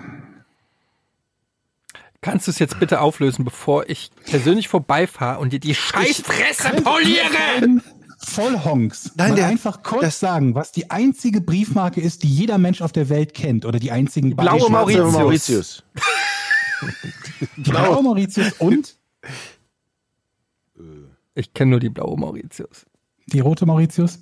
Kannst 2.21 2.47
du 2.47 2.51
es 2.51 2.57
jetzt 2.57 2.79
bitte 2.79 3.01
auflösen, 3.01 3.45
bevor 3.45 3.87
ich 3.87 4.09
persönlich 4.25 4.67
vorbeifahre 4.67 5.39
und 5.39 5.53
dir 5.53 5.59
die 5.59 5.75
Scheißfresse 5.75 6.81
poliere? 6.81 7.81
Vollhonks. 8.17 9.11
Nein, 9.15 9.29
Mal 9.29 9.35
der- 9.35 9.45
einfach 9.47 9.83
kurz 9.83 10.01
das- 10.01 10.19
sagen, 10.21 10.55
was 10.55 10.71
die 10.71 10.89
einzige 10.89 11.39
Briefmarke 11.39 12.01
ist, 12.01 12.23
die 12.23 12.27
jeder 12.33 12.57
Mensch 12.57 12.81
auf 12.81 12.91
der 12.91 13.09
Welt 13.09 13.35
kennt. 13.35 13.63
Oder 13.63 13.77
die 13.77 13.91
einzigen 13.91 14.29
Die 14.29 14.33
blaue. 14.35 14.71
Mauritius. 14.71 15.13
Mauritius. 15.13 15.83
Die 17.57 17.61
blaue 17.69 18.01
Mauritius 18.01 18.53
und 18.53 18.95
Ich 21.35 21.53
kenne 21.53 21.71
nur 21.71 21.79
die 21.79 21.89
blaue 21.89 22.17
Mauritius. 22.17 22.85
die 23.27 23.39
rote 23.39 23.65
Mauritius. 23.67 24.19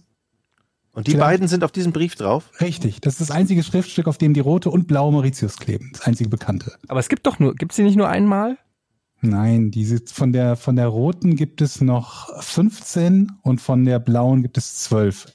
Und 0.93 1.07
die 1.07 1.11
Vielleicht- 1.11 1.27
beiden 1.27 1.47
sind 1.47 1.63
auf 1.63 1.71
diesem 1.71 1.91
Brief 1.91 2.15
drauf? 2.15 2.51
Richtig. 2.61 3.01
Das 3.01 3.13
ist 3.13 3.21
das 3.21 3.31
einzige 3.31 3.63
Schriftstück, 3.63 4.07
auf 4.07 4.17
dem 4.19 4.33
die 4.33 4.39
rote 4.39 4.69
und 4.69 4.87
blaue 4.87 5.11
Mauritius 5.11 5.57
kleben. 5.57 5.89
Das 5.93 6.01
einzige 6.03 6.29
bekannte. 6.29 6.73
Aber 6.87 6.99
es 6.99 7.09
gibt 7.09 7.25
doch 7.25 7.39
nur, 7.39 7.55
gibt 7.55 7.71
es 7.71 7.77
die 7.77 7.83
nicht 7.83 7.95
nur 7.97 8.07
einmal? 8.09 8.57
Nein, 9.25 9.71
diese, 9.71 10.01
von 10.05 10.33
der, 10.33 10.57
von 10.57 10.75
der 10.75 10.87
roten 10.87 11.37
gibt 11.37 11.61
es 11.61 11.79
noch 11.79 12.27
15 12.43 13.31
und 13.41 13.61
von 13.61 13.85
der 13.85 13.99
blauen 13.99 14.41
gibt 14.41 14.57
es 14.57 14.75
12, 14.83 15.31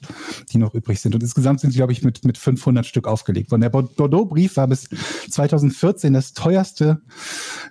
die 0.51 0.59
noch 0.59 0.75
übrig 0.75 0.99
sind. 1.01 1.15
Und 1.15 1.23
insgesamt 1.23 1.59
sind 1.59 1.71
sie, 1.71 1.77
glaube 1.77 1.91
ich, 1.91 2.03
mit, 2.03 2.23
mit 2.23 2.37
500 2.37 2.85
Stück 2.85 3.07
aufgelegt 3.07 3.49
worden. 3.49 3.61
Der 3.61 3.69
Bor- 3.71 3.89
Bordeaux-Brief 3.95 4.57
war 4.57 4.67
bis 4.67 4.87
2014 5.31 6.13
das 6.13 6.33
teuerste 6.33 7.01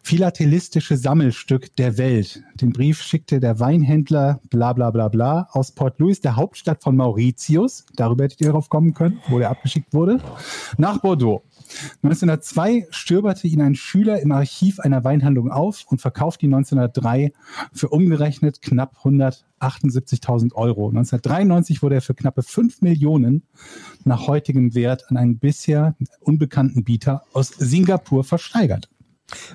philatelistische 0.02 0.96
Sammelstück 0.96 1.76
der 1.76 1.98
Welt. 1.98 2.42
Den 2.60 2.72
Brief 2.72 3.00
schickte 3.00 3.38
der 3.38 3.60
Weinhändler 3.60 4.40
bla 4.50 4.72
bla 4.72 4.90
bla 4.90 5.06
bla 5.08 5.48
aus 5.52 5.70
Port 5.70 6.00
Louis, 6.00 6.20
der 6.20 6.34
Hauptstadt 6.34 6.82
von 6.82 6.96
Mauritius, 6.96 7.86
darüber 7.94 8.24
hättet 8.24 8.40
ihr 8.40 8.48
darauf 8.48 8.68
kommen 8.70 8.92
können, 8.92 9.20
wo 9.28 9.38
der 9.38 9.50
abgeschickt 9.50 9.94
wurde, 9.94 10.20
nach 10.78 10.98
Bordeaux. 10.98 11.42
1902 12.02 12.86
stöberte 12.90 13.46
ihn 13.46 13.60
ein 13.60 13.74
Schüler 13.74 14.20
im 14.20 14.32
Archiv 14.32 14.80
einer 14.80 15.04
Weinhandlung 15.04 15.50
auf 15.50 15.84
und 15.88 16.00
verkaufte 16.00 16.46
ihn 16.46 16.54
1903 16.54 17.32
für 17.72 17.88
umgerechnet 17.88 18.62
knapp 18.62 18.96
178.000 19.04 20.54
Euro. 20.54 20.88
1993 20.88 21.82
wurde 21.82 21.96
er 21.96 22.02
für 22.02 22.14
knappe 22.14 22.42
5 22.42 22.82
Millionen 22.82 23.42
nach 24.04 24.26
heutigem 24.26 24.74
Wert 24.74 25.10
an 25.10 25.16
einen 25.16 25.38
bisher 25.38 25.96
unbekannten 26.20 26.84
Bieter 26.84 27.24
aus 27.32 27.48
Singapur 27.48 28.24
versteigert. 28.24 28.88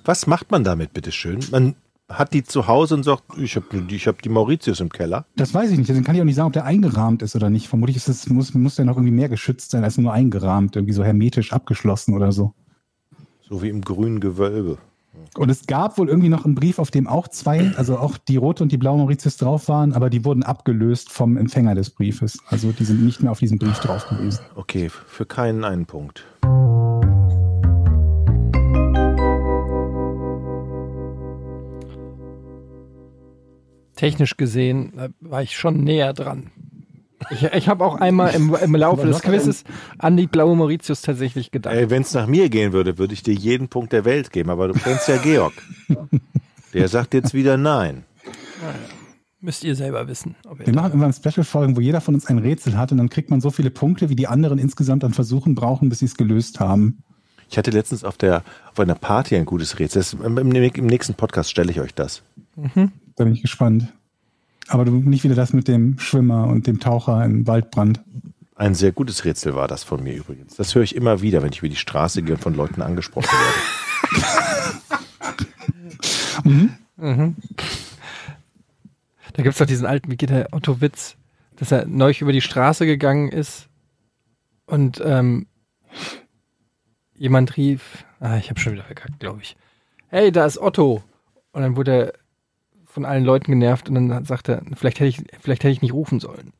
Was 0.06 0.28
macht 0.28 0.52
man 0.52 0.64
damit, 0.64 0.94
bitteschön? 0.94 1.40
Man 1.52 1.76
hat 2.14 2.34
die 2.34 2.44
zu 2.44 2.68
Hause 2.68 2.96
und 2.96 3.04
sagt, 3.04 3.24
ich 3.38 3.56
habe 3.56 3.66
die, 3.72 3.96
ich 3.96 4.08
hab 4.08 4.22
die 4.22 4.30
Mauritius 4.30 4.80
im 4.80 4.90
Keller. 4.90 5.26
Das 5.36 5.54
weiß 5.54 5.72
ich 5.72 5.78
nicht. 5.78 5.90
Deswegen 5.90 6.06
kann 6.06 6.16
ich 6.16 6.22
auch 6.22 6.26
nicht 6.26 6.36
sagen, 6.36 6.48
ob 6.48 6.54
der 6.54 6.66
eingerahmt 6.66 7.22
ist 7.22 7.36
oder 7.36 7.50
nicht. 7.50 7.68
Vermutlich 7.68 7.98
ist 7.98 8.08
es, 8.08 8.30
muss, 8.30 8.54
muss 8.54 8.76
der 8.76 8.86
noch 8.86 8.98
irgendwie 8.98 9.14
mehr 9.14 9.30
geschützt 9.30 9.72
sein 9.72 9.84
als 9.84 9.98
nur 9.98 10.14
eingerahmt, 10.14 10.76
irgendwie 10.76 10.94
so 10.94 11.04
hermetisch 11.04 11.54
abgeschlossen 11.54 12.14
oder 12.16 12.32
so. 12.32 12.54
So 13.42 13.62
wie 13.62 13.70
im 13.70 13.82
grünen 13.82 14.20
Gewölbe. 14.20 14.78
Und 15.36 15.50
es 15.50 15.68
gab 15.68 15.98
wohl 15.98 16.10
irgendwie 16.10 16.30
noch 16.30 16.46
einen 16.46 16.56
Brief, 16.56 16.80
auf 16.80 16.92
dem 16.92 17.08
auch 17.08 17.28
zwei, 17.28 17.72
also 17.76 17.98
auch 17.98 18.18
die 18.18 18.38
rote 18.38 18.64
und 18.64 18.72
die 18.72 18.78
blaue 18.78 18.98
Mauritius 18.98 19.38
drauf 19.38 19.68
waren, 19.68 19.94
aber 19.94 20.10
die 20.10 20.26
wurden 20.26 20.44
abgelöst 20.44 21.12
vom 21.12 21.38
Empfänger 21.38 21.76
des 21.76 21.90
Briefes. 21.90 22.40
Also 22.48 22.72
die 22.72 22.84
sind 22.84 23.04
nicht 23.04 23.22
mehr 23.22 23.32
auf 23.32 23.40
diesem 23.40 23.58
Brief 23.58 23.80
drauf 23.80 24.08
gewesen. 24.08 24.42
Okay, 24.56 24.90
für 24.90 25.26
keinen 25.26 25.64
einen 25.64 25.86
Punkt. 25.86 26.26
Technisch 34.04 34.36
gesehen 34.36 35.00
äh, 35.00 35.10
war 35.22 35.44
ich 35.44 35.56
schon 35.56 35.82
näher 35.82 36.12
dran. 36.12 36.52
Ich, 37.30 37.44
ich 37.44 37.70
habe 37.70 37.86
auch 37.86 38.02
einmal 38.02 38.36
im, 38.36 38.54
im 38.54 38.76
Laufe 38.76 39.08
des 39.08 39.22
Quizzes 39.22 39.64
an 39.98 40.18
die 40.18 40.28
blaue 40.28 40.58
Mauritius 40.58 41.02
tatsächlich 41.02 41.52
gedacht. 41.52 41.74
Ey, 41.74 41.90
wenn 41.90 42.02
es 42.02 42.14
nach 42.14 42.28
mir 42.28 42.50
gehen 42.50 42.74
würde, 42.74 42.98
würde 42.98 43.14
ich 43.14 43.24
dir 43.24 43.34
jeden 43.34 43.70
Punkt 43.70 43.94
der 43.94 44.04
Welt 44.04 44.34
geben, 44.34 44.50
aber 44.50 44.68
du 44.68 44.74
kennst 44.74 45.08
ja 45.08 45.16
Georg. 45.16 45.54
Der 46.74 46.90
sagt 46.90 47.14
jetzt 47.14 47.34
wieder 47.34 47.56
nein. 47.56 48.04
Müsst 49.40 49.64
ihr 49.64 49.74
selber 49.74 50.06
wissen. 50.10 50.36
Ob 50.50 50.60
ihr 50.60 50.66
Wir 50.66 50.76
machen 50.76 51.00
irgendwann 51.00 51.14
Special-Folgen, 51.14 51.78
wo 51.78 51.80
jeder 51.80 52.02
von 52.02 52.14
uns 52.14 52.26
ein 52.26 52.40
Rätsel 52.40 52.78
hat 52.78 52.92
und 52.92 52.98
dann 52.98 53.10
kriegt 53.10 53.30
man 53.30 53.40
so 53.40 53.52
viele 53.52 53.70
Punkte, 53.70 54.10
wie 54.10 54.18
die 54.18 54.28
anderen 54.28 54.60
insgesamt 54.60 55.06
an 55.06 55.14
Versuchen 55.14 55.56
brauchen, 55.56 55.88
bis 55.88 56.00
sie 56.00 56.06
es 56.08 56.18
gelöst 56.18 56.60
haben. 56.60 57.04
Ich 57.50 57.58
hatte 57.58 57.72
letztens 57.72 58.04
auf, 58.04 58.18
der, 58.18 58.44
auf 58.70 58.82
einer 58.82 58.96
Party 58.96 59.38
ein 59.38 59.46
gutes 59.46 59.80
Rätsel. 59.80 60.02
Das, 60.02 60.12
im, 60.12 60.38
im, 60.38 60.52
Im 60.52 60.88
nächsten 60.88 61.14
Podcast 61.14 61.50
stelle 61.50 61.72
ich 61.72 61.80
euch 61.80 61.94
das. 61.94 62.22
Da 63.16 63.24
bin 63.24 63.34
ich 63.34 63.42
gespannt. 63.42 63.92
Aber 64.68 64.86
du 64.86 64.92
nicht 64.92 65.24
wieder 65.24 65.36
das 65.36 65.54
mit 65.54 65.68
dem 65.68 66.00
Schwimmer 66.00 66.48
und 66.48 66.68
dem 66.68 66.80
Taucher 66.80 67.24
im 67.26 67.46
Waldbrand. 67.48 68.02
Ein 68.56 68.76
sehr 68.76 68.92
gutes 68.92 69.26
Rätsel 69.26 69.56
war 69.56 69.68
das 69.68 69.84
von 69.84 70.04
mir 70.04 70.14
übrigens. 70.14 70.56
Das 70.56 70.74
höre 70.74 70.84
ich 70.84 70.96
immer 70.96 71.22
wieder, 71.22 71.42
wenn 71.44 71.52
ich 71.52 71.60
über 71.60 71.70
die 71.70 71.76
Straße 71.76 72.22
gehe 72.22 72.36
und 72.36 72.42
von 72.42 72.54
Leuten 72.54 72.82
angesprochen 72.82 73.30
werde. 73.30 73.60
Da 79.34 79.42
gibt's 79.42 79.58
doch 79.58 79.66
diesen 79.66 79.88
alten, 79.88 80.12
wie 80.12 80.16
geht 80.16 80.30
der 80.30 80.50
Otto 80.52 80.80
Witz, 80.80 81.16
dass 81.56 81.72
er 81.72 81.88
neulich 81.88 82.22
über 82.22 82.32
die 82.32 82.42
Straße 82.42 82.86
gegangen 82.86 83.30
ist 83.30 83.68
und 84.68 85.02
ähm, 85.04 85.48
jemand 87.16 87.58
rief, 87.58 88.06
ah, 88.20 88.38
ich 88.38 88.50
habe 88.50 88.60
schon 88.60 88.74
wieder 88.74 88.84
verkackt, 88.84 89.20
glaube 89.20 89.42
ich. 89.42 89.56
Hey, 90.08 90.32
da 90.32 90.46
ist 90.46 90.60
Otto. 90.60 91.04
Und 91.52 91.62
dann 91.62 91.76
wurde 91.76 91.92
er 91.92 92.14
von 92.94 93.06
allen 93.06 93.24
Leuten 93.24 93.52
genervt 93.52 93.90
und 93.90 93.96
dann 93.96 94.24
sagt 94.26 94.50
er, 94.50 94.62
vielleicht 94.76 95.00
hätte 95.00 95.08
ich, 95.10 95.18
vielleicht 95.42 95.64
hätte 95.64 95.72
ich 95.74 95.82
nicht 95.82 95.94
rufen 95.94 96.20
sollen. 96.20 96.54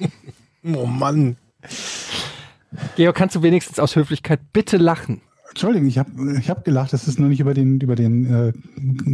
Oh 0.64 0.86
Mann. 0.86 1.36
Georg, 2.96 3.16
kannst 3.16 3.36
du 3.36 3.42
wenigstens 3.42 3.78
aus 3.78 3.94
Höflichkeit 3.96 4.40
bitte 4.52 4.76
lachen? 4.76 5.20
Entschuldigung, 5.50 5.88
ich 5.88 5.98
habe 5.98 6.10
ich 6.38 6.50
hab 6.50 6.64
gelacht, 6.64 6.92
das 6.92 7.08
ist 7.08 7.18
nur 7.18 7.28
nicht 7.28 7.40
über 7.40 7.54
den, 7.54 7.80
über 7.80 7.94
den 7.94 8.26
äh, 8.32 8.52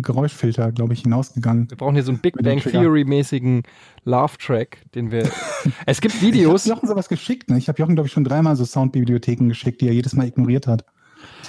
Geräuschfilter, 0.01 0.73
glaube 0.73 0.95
ich, 0.95 1.03
hinausgegangen. 1.03 1.70
Wir 1.70 1.77
brauchen 1.77 1.95
hier 1.95 2.03
so 2.03 2.11
einen 2.12 2.20
Big 2.20 2.35
Bang. 2.43 2.59
Theory-mäßigen 2.61 3.62
Laugh-Track, 4.05 4.78
den 4.95 5.11
wir. 5.12 5.31
es 5.86 6.01
gibt 6.01 6.15
Ich 6.16 6.23
Videos. 6.23 6.65
habe 6.65 6.74
Jochen 6.77 6.89
sowas 6.89 7.09
geschickt. 7.09 7.51
Ne? 7.51 7.59
Ich 7.59 7.69
habe 7.69 7.78
Jochen, 7.78 7.95
glaube 7.95 8.09
ich, 8.09 8.12
schon 8.12 8.24
dreimal 8.24 8.57
so 8.57 8.65
Soundbibliotheken 8.65 9.47
geschickt, 9.49 9.81
die 9.81 9.86
er 9.86 9.95
jedes 9.95 10.15
Mal 10.15 10.27
ignoriert 10.27 10.66
hat. 10.66 10.85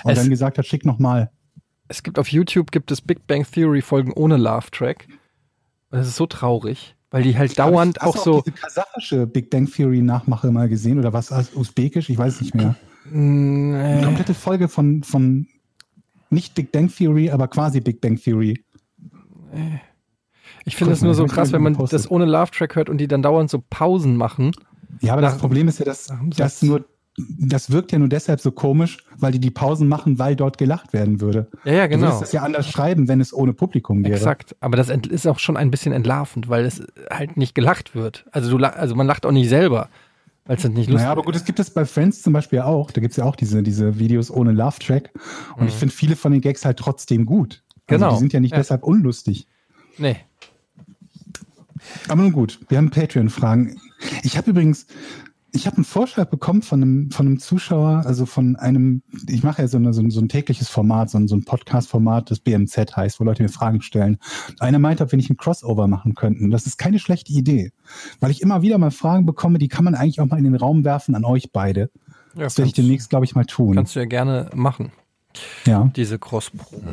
Und 0.03 0.11
Es- 0.11 0.19
dann 0.19 0.29
gesagt 0.29 0.57
hat, 0.57 0.65
schick 0.67 0.85
nochmal. 0.85 1.31
Es 1.87 2.01
gibt 2.03 2.17
auf 2.19 2.27
YouTube 2.29 2.71
gibt 2.71 2.91
es 2.91 3.01
Big 3.01 3.27
Bang 3.27 3.45
Theory 3.49 3.81
Folgen 3.81 4.11
ohne 4.13 4.37
Laugh 4.37 4.69
Track. 4.71 5.07
Das 5.91 6.07
ist 6.07 6.15
so 6.15 6.25
traurig, 6.25 6.95
weil 7.11 7.23
die 7.23 7.37
halt 7.37 7.57
dauernd 7.59 7.99
Hast 7.99 8.07
auch 8.07 8.15
du 8.15 8.21
so. 8.23 8.41
diese 8.41 8.55
kasachische 8.57 9.27
Big 9.27 9.49
Bang 9.49 9.67
Theory 9.71 10.01
Nachmache 10.01 10.51
mal 10.51 10.67
gesehen 10.67 10.97
oder 10.99 11.13
was? 11.13 11.31
Also 11.31 11.57
Usbekisch? 11.59 12.09
Ich 12.09 12.17
weiß 12.17 12.41
nicht 12.41 12.55
mehr. 12.55 12.75
Eine 13.11 13.97
Nee. 13.99 14.03
komplette 14.03 14.33
Folge 14.33 14.67
von, 14.67 15.03
von 15.03 15.47
nicht 16.31 16.55
Big 16.55 16.71
Bang 16.71 16.89
Theory, 16.89 17.29
aber 17.29 17.47
quasi 17.47 17.79
Big 17.81 18.01
Bang 18.01 18.17
Theory. 18.17 18.63
Ich 20.65 20.75
finde 20.75 20.93
es 20.93 21.01
nur 21.01 21.13
so 21.13 21.25
krass, 21.27 21.51
wenn 21.51 21.61
man 21.61 21.73
gepostet. 21.73 21.99
das 21.99 22.09
ohne 22.11 22.25
Laugh 22.25 22.49
Track 22.51 22.75
hört 22.75 22.89
und 22.89 22.97
die 22.97 23.07
dann 23.07 23.21
dauernd 23.21 23.49
so 23.49 23.63
Pausen 23.69 24.17
machen. 24.17 24.51
Ja, 25.01 25.13
aber 25.13 25.21
Nach- 25.21 25.31
das 25.31 25.39
Problem 25.39 25.67
ist 25.67 25.79
ja, 25.79 25.85
dass 25.85 26.09
nach 26.09 26.19
dem 26.19 26.31
das 26.31 26.59
Satz. 26.59 26.61
nur, 26.63 26.85
das 27.17 27.71
wirkt 27.71 27.91
ja 27.93 27.99
nur 27.99 28.09
deshalb 28.09 28.41
so 28.41 28.51
komisch, 28.51 28.97
weil 29.17 29.31
die 29.31 29.39
die 29.39 29.51
Pausen 29.51 29.87
machen, 29.87 30.19
weil 30.19 30.35
dort 30.35 30.57
gelacht 30.57 30.91
werden 30.91 31.21
würde. 31.21 31.47
Ja, 31.63 31.71
ja, 31.73 31.83
Du 31.87 31.91
genau. 31.91 32.07
würdest 32.07 32.21
das 32.23 32.31
ja 32.33 32.41
anders 32.43 32.69
schreiben, 32.69 33.07
wenn 33.07 33.21
es 33.21 33.33
ohne 33.33 33.53
Publikum 33.53 34.03
wäre. 34.03 34.15
Exakt. 34.15 34.55
Aber 34.59 34.75
das 34.75 34.89
ist 34.89 35.25
auch 35.27 35.39
schon 35.39 35.55
ein 35.55 35.71
bisschen 35.71 35.93
entlarvend, 35.93 36.49
weil 36.49 36.65
es 36.65 36.83
halt 37.09 37.37
nicht 37.37 37.55
gelacht 37.55 37.95
wird. 37.95 38.25
Also 38.31 38.57
du, 38.57 38.63
also 38.65 38.95
man 38.95 39.07
lacht 39.07 39.25
auch 39.25 39.31
nicht 39.31 39.47
selber, 39.47 39.89
weil 40.45 40.57
es 40.57 40.63
dann 40.63 40.73
nicht 40.73 40.87
lustig 40.89 40.95
Naja, 41.03 41.11
aber 41.11 41.23
gut, 41.23 41.35
es 41.37 41.45
gibt 41.45 41.59
es 41.59 41.69
bei 41.69 41.85
Friends 41.85 42.21
zum 42.21 42.33
Beispiel 42.33 42.59
auch. 42.59 42.91
Da 42.91 42.99
gibt 42.99 43.11
es 43.11 43.17
ja 43.17 43.23
auch 43.23 43.37
diese, 43.37 43.63
diese 43.63 43.97
Videos 43.97 44.29
ohne 44.29 44.51
Love-Track. 44.51 45.11
Und 45.55 45.67
ich 45.67 45.73
finde 45.73 45.95
viele 45.95 46.15
von 46.17 46.33
den 46.33 46.41
Gags 46.41 46.65
halt 46.65 46.77
trotzdem 46.77 47.25
gut. 47.25 47.63
Also 47.87 47.97
Mhm. 47.97 47.99
Genau. 48.01 48.13
Die 48.13 48.19
sind 48.19 48.33
ja 48.33 48.39
nicht 48.41 48.51
Ja. 48.51 48.57
deshalb 48.57 48.83
unlustig. 48.83 49.47
Nee. 49.97 50.17
Aber 52.09 52.21
nun 52.21 52.31
gut, 52.31 52.59
wir 52.67 52.77
haben 52.77 52.89
Patreon-Fragen. 52.89 53.79
Ich 54.23 54.37
habe 54.37 54.49
übrigens, 54.49 54.87
ich 55.55 55.65
habe 55.67 55.77
einen 55.77 55.85
Vorschlag 55.85 56.25
bekommen 56.25 56.61
von 56.61 56.81
einem, 56.81 57.11
von 57.11 57.25
einem 57.25 57.39
Zuschauer, 57.39 58.03
also 58.05 58.25
von 58.25 58.55
einem, 58.55 59.01
ich 59.27 59.43
mache 59.43 59.61
ja 59.61 59.67
so, 59.67 59.77
eine, 59.77 59.93
so, 59.93 60.01
ein, 60.01 60.11
so 60.11 60.19
ein 60.19 60.29
tägliches 60.29 60.69
Format, 60.69 61.09
so 61.09 61.17
ein, 61.17 61.27
so 61.27 61.35
ein 61.35 61.43
Podcast-Format, 61.45 62.29
das 62.29 62.39
BMZ 62.39 62.95
heißt, 62.95 63.19
wo 63.19 63.23
Leute 63.23 63.43
mir 63.43 63.49
Fragen 63.49 63.81
stellen. 63.81 64.17
Einer 64.59 64.79
meinte, 64.79 65.03
ob 65.03 65.11
wir 65.11 65.17
nicht 65.17 65.29
ein 65.29 65.37
Crossover 65.37 65.87
machen 65.87 66.13
könnten. 66.15 66.51
Das 66.51 66.65
ist 66.65 66.77
keine 66.77 66.99
schlechte 66.99 67.31
Idee, 67.33 67.71
weil 68.19 68.31
ich 68.31 68.41
immer 68.41 68.61
wieder 68.61 68.77
mal 68.77 68.91
Fragen 68.91 69.25
bekomme, 69.25 69.57
die 69.57 69.67
kann 69.67 69.83
man 69.85 69.95
eigentlich 69.95 70.19
auch 70.21 70.27
mal 70.27 70.37
in 70.37 70.43
den 70.43 70.55
Raum 70.55 70.83
werfen 70.83 71.15
an 71.15 71.25
euch 71.25 71.51
beide. 71.51 71.89
Ja, 72.35 72.43
Das 72.43 72.57
werde 72.57 72.67
ich 72.67 72.73
demnächst, 72.73 73.09
glaube 73.09 73.25
ich, 73.25 73.33
mal 73.35 73.45
tun. 73.45 73.75
Kannst 73.75 73.95
du 73.95 73.99
ja 73.99 74.05
gerne 74.05 74.49
machen, 74.53 74.91
Ja. 75.65 75.89
diese 75.95 76.19
Cross-Probe. 76.19 76.83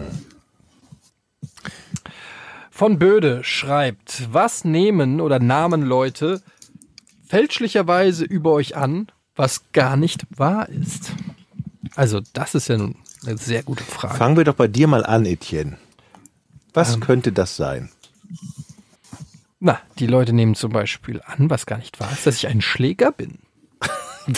Von 2.71 2.99
Böde 2.99 3.45
schreibt, 3.45 4.29
was 4.33 4.65
nehmen 4.65 5.21
oder 5.21 5.39
nahmen 5.39 5.83
Leute 5.83 6.43
fälschlicherweise 7.33 8.27
über 8.27 8.53
euch 8.53 8.77
an, 8.77 9.07
was 9.35 9.63
gar 9.73 9.97
nicht 9.97 10.27
wahr 10.37 10.69
ist? 10.69 11.13
Also, 11.95 12.21
das 12.35 12.55
ist 12.55 12.69
ja 12.69 12.77
nun 12.77 12.97
eine 13.25 13.39
sehr 13.39 13.63
gute 13.63 13.83
Frage. 13.85 14.17
Fangen 14.19 14.37
wir 14.37 14.45
doch 14.45 14.55
bei 14.55 14.69
dir 14.69 14.87
mal 14.87 15.07
an, 15.07 15.25
Etienne. 15.25 15.79
Was 16.75 16.95
Ähm. 16.95 17.01
könnte 17.01 17.33
das 17.33 17.57
sein? 17.57 17.89
Na, 19.61 19.81
die 19.99 20.07
Leute 20.07 20.35
nehmen 20.35 20.55
zum 20.55 20.73
Beispiel 20.73 21.23
an, 21.25 21.49
was 21.49 21.65
gar 21.65 21.79
nicht 21.79 22.01
wahr 22.01 22.13
ist, 22.13 22.27
dass 22.27 22.37
ich 22.37 22.49
ein 22.49 22.61
Schläger 22.61 23.13
bin. 23.13 23.39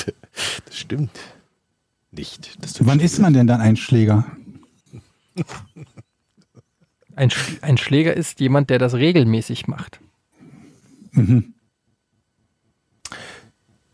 Das 0.65 0.79
stimmt 0.79 1.11
nicht. 2.11 2.57
Wann 2.81 2.99
ist 3.01 3.19
man 3.19 3.35
denn 3.35 3.47
dann 3.47 3.61
ein 3.61 3.77
Schläger? 3.77 4.25
Ein, 7.15 7.31
Sch 7.31 7.59
ein 7.61 7.77
Schläger 7.77 8.15
ist 8.15 8.41
jemand, 8.41 8.71
der 8.71 8.79
das 8.79 8.95
regelmäßig 8.95 9.67
macht. 9.67 10.01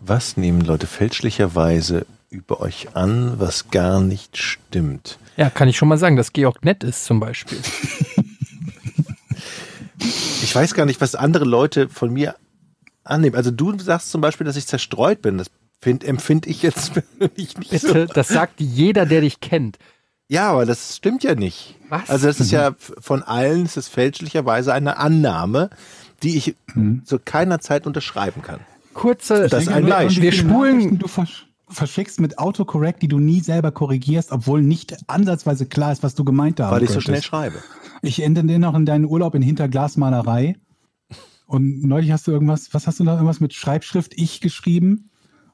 Was 0.01 0.37
nehmen 0.37 0.63
Leute 0.63 0.87
fälschlicherweise 0.87 2.07
über 2.31 2.61
euch 2.61 2.95
an, 2.95 3.39
was 3.39 3.71
gar 3.71 4.01
nicht 4.01 4.39
stimmt? 4.39 5.19
Ja, 5.37 5.51
kann 5.51 5.69
ich 5.69 5.77
schon 5.77 5.89
mal 5.89 5.99
sagen, 5.99 6.17
dass 6.17 6.33
Georg 6.33 6.65
nett 6.65 6.85
ist 6.85 7.05
zum 7.05 7.21
Beispiel. 7.21 7.59
Ich 10.43 10.55
weiß 10.55 10.75
gar 10.75 10.87
nicht, 10.87 11.01
was 11.01 11.15
andere 11.15 11.45
Leute 11.45 11.89
von 11.89 12.13
mir 12.13 12.35
annehmen. 13.05 13.37
Also 13.37 13.51
du 13.51 13.79
sagst 13.79 14.11
zum 14.11 14.21
Beispiel, 14.21 14.47
dass 14.47 14.57
ich 14.57 14.67
zerstreut 14.67 15.23
bin. 15.23 15.39
Das 15.39 15.51
find, 15.81 16.03
empfinde 16.03 16.49
ich 16.49 16.63
jetzt 16.63 16.93
nicht 17.37 17.57
so. 17.57 17.69
Bitte, 17.69 18.07
das 18.07 18.29
sagt 18.29 18.61
jeder, 18.61 19.07
der 19.07 19.21
dich 19.21 19.41
kennt. 19.41 19.79
Ja, 20.29 20.51
aber 20.51 20.65
das 20.65 20.97
stimmt 20.97 21.25
ja 21.25 21.35
nicht. 21.35 21.77
Was? 21.89 22.09
Also 22.09 22.27
das 22.29 22.41
ist 22.41 22.53
ja 22.53 22.75
von 22.79 23.23
allen, 23.23 23.65
ist 23.65 23.77
es 23.77 23.89
fälschlicherweise 23.89 24.73
eine 24.73 24.97
Annahme, 24.97 25.71
die 26.23 26.37
ich 26.37 26.57
zu 27.05 27.19
keiner 27.19 27.61
Zeit 27.61 27.87
unterschreiben 27.87 28.41
kann. 28.43 28.61
Kurze, 28.95 29.49
Das 29.49 29.63
ist 29.63 29.69
ein 29.69 29.87
Leicht. 29.87 30.21
Wir 30.21 30.33
spulen- 30.33 30.99
Du 30.99 31.07
versch 31.09 31.47
verschickst 31.73 32.21
mit 32.21 32.37
Autocorrect, 32.41 33.01
die 33.01 33.07
du 33.07 33.21
nie 33.21 33.39
selber 33.41 33.71
korrigierst, 33.71 34.33
obwohl 34.33 34.61
nicht 34.61 34.97
ansatzweise 35.07 35.67
klar 35.67 35.93
ist, 35.93 36.03
was 36.03 36.17
du 36.17 36.25
gemeint 36.25 36.59
haben 36.59 36.73
Weil 36.73 36.83
ich 36.83 36.91
so 36.91 37.01
schnell 37.01 37.23
schreibe. 37.23 37.63
Ich 38.03 38.21
ende 38.25 38.43
den 38.43 38.61
noch 38.63 38.75
in 38.75 38.87
deinen 38.87 39.05
Urlaub 39.05 39.37
in 39.37 39.43
Hinterglasmalerei. 39.43 40.57
Und 41.47 41.85
neulich 41.85 42.11
hast 42.11 42.27
du 42.27 42.33
irgendwas, 42.33 42.75
was 42.75 42.89
hast 42.89 42.99
du 42.99 43.05
da 43.05 43.13
irgendwas 43.15 43.39
mit 43.39 43.55
Schreibschrift 43.55 44.13
ich 44.17 44.41
geschrieben 44.41 45.11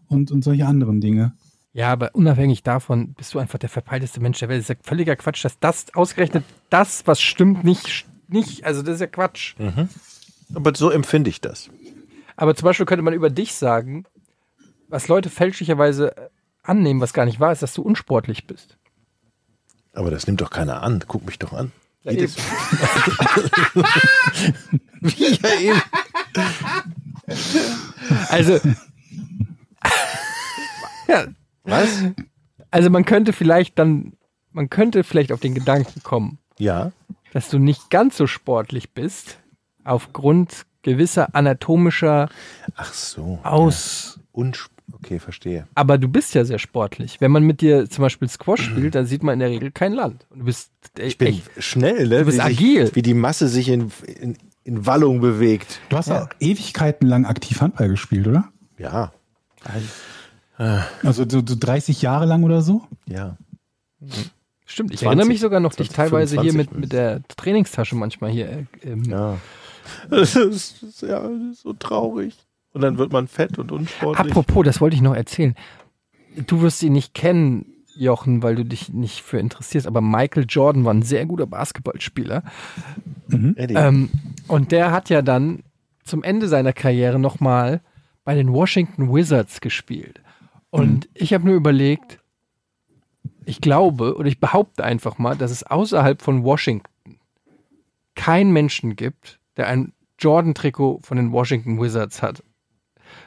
und, 0.08 0.30
und 0.30 0.42
solche 0.42 0.64
anderen 0.66 1.02
Dinge. 1.02 1.34
Ja, 1.74 1.92
aber 1.92 2.14
unabhängig 2.14 2.62
davon 2.62 3.12
bist 3.12 3.34
du 3.34 3.38
einfach 3.38 3.58
der 3.58 3.68
verpeilteste 3.68 4.20
Mensch 4.20 4.38
der 4.38 4.48
Welt. 4.48 4.60
Das 4.60 4.70
ist 4.70 4.76
ja 4.76 4.82
völliger 4.82 5.16
Quatsch, 5.16 5.44
dass 5.44 5.58
das 5.60 5.94
ausgerechnet 5.94 6.44
das, 6.70 7.06
was 7.06 7.20
stimmt, 7.20 7.62
nicht, 7.64 8.06
nicht. 8.28 8.64
Also 8.64 8.80
das 8.80 8.94
ist 8.94 9.00
ja 9.02 9.06
Quatsch. 9.06 9.54
Aber 10.54 10.74
so 10.74 10.90
empfinde 10.90 11.28
ich 11.28 11.42
das. 11.42 11.68
Aber 12.36 12.54
zum 12.54 12.64
Beispiel 12.66 12.86
könnte 12.86 13.02
man 13.02 13.14
über 13.14 13.30
dich 13.30 13.54
sagen, 13.54 14.04
was 14.88 15.08
Leute 15.08 15.30
fälschlicherweise 15.30 16.30
annehmen, 16.62 17.00
was 17.00 17.12
gar 17.12 17.24
nicht 17.24 17.40
wahr 17.40 17.52
ist, 17.52 17.62
dass 17.62 17.74
du 17.74 17.82
unsportlich 17.82 18.46
bist. 18.46 18.76
Aber 19.94 20.10
das 20.10 20.26
nimmt 20.26 20.40
doch 20.42 20.50
keiner 20.50 20.82
an. 20.82 21.02
Guck 21.08 21.24
mich 21.24 21.38
doch 21.38 21.52
an. 21.54 21.72
Ja, 22.02 22.12
Wie 25.00 25.38
ja 25.42 25.60
eben. 25.60 25.82
Also. 28.28 28.60
ja, 31.08 31.26
Was? 31.64 31.88
also 32.70 32.90
man 32.90 33.04
könnte 33.04 33.32
vielleicht 33.32 33.78
dann, 33.78 34.12
man 34.52 34.70
könnte 34.70 35.02
vielleicht 35.04 35.32
auf 35.32 35.40
den 35.40 35.54
Gedanken 35.54 36.02
kommen, 36.02 36.38
Ja. 36.58 36.92
dass 37.32 37.48
du 37.48 37.58
nicht 37.58 37.90
ganz 37.90 38.16
so 38.16 38.26
sportlich 38.26 38.92
bist, 38.92 39.38
aufgrund 39.84 40.65
gewisser 40.92 41.34
anatomischer 41.34 42.28
Ach 42.76 42.92
so. 42.94 43.38
Aus. 43.42 44.18
Und 44.32 44.66
okay, 44.92 45.18
verstehe. 45.18 45.66
Aber 45.74 45.98
du 45.98 46.08
bist 46.08 46.34
ja 46.34 46.44
sehr 46.44 46.58
sportlich. 46.58 47.20
Wenn 47.20 47.30
man 47.32 47.42
mit 47.42 47.60
dir 47.60 47.88
zum 47.90 48.02
Beispiel 48.02 48.28
Squash 48.28 48.60
spielt, 48.70 48.94
dann 48.94 49.06
sieht 49.06 49.22
man 49.22 49.34
in 49.34 49.40
der 49.40 49.50
Regel 49.50 49.70
kein 49.70 49.92
Land. 49.92 50.26
Und 50.30 50.40
du 50.40 50.44
bist 50.46 50.70
e- 50.98 51.02
Ich 51.06 51.18
bin 51.18 51.28
echt. 51.28 51.50
schnell, 51.58 52.06
ne? 52.08 52.20
Du 52.20 52.24
bist 52.26 52.38
wie 52.38 52.42
sich- 52.48 52.58
agil. 52.58 52.90
Wie 52.94 53.02
die 53.02 53.14
Masse 53.14 53.48
sich 53.48 53.68
in, 53.68 53.90
in, 54.20 54.36
in 54.64 54.86
Wallung 54.86 55.20
bewegt. 55.20 55.80
Du 55.88 55.96
hast 55.96 56.10
auch 56.10 56.28
Ewigkeiten 56.40 57.06
lang 57.08 57.24
aktiv 57.26 57.60
Handball 57.60 57.88
gespielt, 57.88 58.26
oder? 58.28 58.44
Ja. 58.78 59.12
Also 61.02 61.24
so, 61.28 61.42
so 61.44 61.54
30 61.58 62.00
Jahre 62.02 62.24
lang 62.26 62.42
oder 62.44 62.62
so? 62.62 62.82
Ja. 63.06 63.36
Stimmt, 64.64 64.92
ich 64.92 65.00
20, 65.00 65.02
erinnere 65.06 65.26
mich 65.26 65.40
sogar 65.40 65.60
noch, 65.60 65.74
dich 65.74 65.90
20, 65.90 65.96
teilweise 65.96 66.40
hier 66.40 66.52
25 66.52 66.72
mit, 66.72 66.80
mit 66.80 66.92
der 66.92 67.22
Trainingstasche 67.36 67.94
manchmal 67.96 68.30
hier. 68.30 68.48
äh, 68.50 68.64
Ähm, 68.82 69.04
Ja. 69.04 69.36
Das 70.10 70.36
ist, 70.36 71.02
ja 71.02 71.28
so 71.52 71.72
traurig. 71.72 72.36
Und 72.72 72.82
dann 72.82 72.98
wird 72.98 73.12
man 73.12 73.28
fett 73.28 73.58
und 73.58 73.72
unsportlich. 73.72 74.32
Apropos, 74.32 74.64
das 74.64 74.80
wollte 74.80 74.96
ich 74.96 75.02
noch 75.02 75.14
erzählen. 75.14 75.54
Du 76.46 76.60
wirst 76.60 76.82
ihn 76.82 76.92
nicht 76.92 77.14
kennen, 77.14 77.72
Jochen, 77.96 78.42
weil 78.42 78.56
du 78.56 78.64
dich 78.64 78.92
nicht 78.92 79.22
für 79.22 79.38
interessierst, 79.38 79.86
aber 79.86 80.02
Michael 80.02 80.44
Jordan 80.46 80.84
war 80.84 80.92
ein 80.92 81.02
sehr 81.02 81.24
guter 81.24 81.46
Basketballspieler. 81.46 82.42
Eddie. 83.30 83.74
Ähm, 83.74 84.10
und 84.46 84.70
der 84.70 84.92
hat 84.92 85.08
ja 85.08 85.22
dann 85.22 85.62
zum 86.04 86.22
Ende 86.22 86.48
seiner 86.48 86.72
Karriere 86.72 87.18
nochmal 87.18 87.80
bei 88.24 88.34
den 88.34 88.52
Washington 88.52 89.14
Wizards 89.14 89.60
gespielt. 89.60 90.20
Und 90.70 91.08
ich 91.14 91.32
habe 91.32 91.46
nur 91.46 91.54
überlegt, 91.54 92.18
ich 93.46 93.60
glaube 93.60 94.16
oder 94.16 94.28
ich 94.28 94.40
behaupte 94.40 94.84
einfach 94.84 95.18
mal, 95.18 95.36
dass 95.36 95.50
es 95.50 95.62
außerhalb 95.62 96.20
von 96.20 96.44
Washington 96.44 97.18
keinen 98.14 98.52
Menschen 98.52 98.96
gibt, 98.96 99.38
der 99.56 99.68
ein 99.68 99.92
Jordan-Trikot 100.18 101.00
von 101.02 101.16
den 101.16 101.32
Washington 101.32 101.80
Wizards 101.80 102.22
hat, 102.22 102.42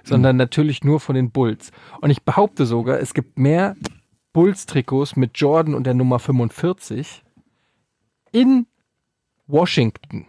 sondern 0.04 0.38
natürlich 0.38 0.84
nur 0.84 1.00
von 1.00 1.16
den 1.16 1.32
Bulls. 1.32 1.72
Und 2.02 2.10
ich 2.10 2.24
behaupte 2.24 2.66
sogar, 2.66 3.00
es 3.00 3.14
gibt 3.14 3.38
mehr 3.38 3.76
Bulls-Trikots 4.34 5.16
mit 5.16 5.32
Jordan 5.36 5.74
und 5.74 5.86
der 5.86 5.94
Nummer 5.94 6.20
45 6.20 7.24
in 8.32 8.68
Washington 9.48 10.28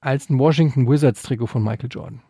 als 0.00 0.28
ein 0.30 0.38
Washington 0.38 0.88
Wizards-Trikot 0.88 1.46
von 1.46 1.62
Michael 1.62 1.88
Jordan. 1.90 2.22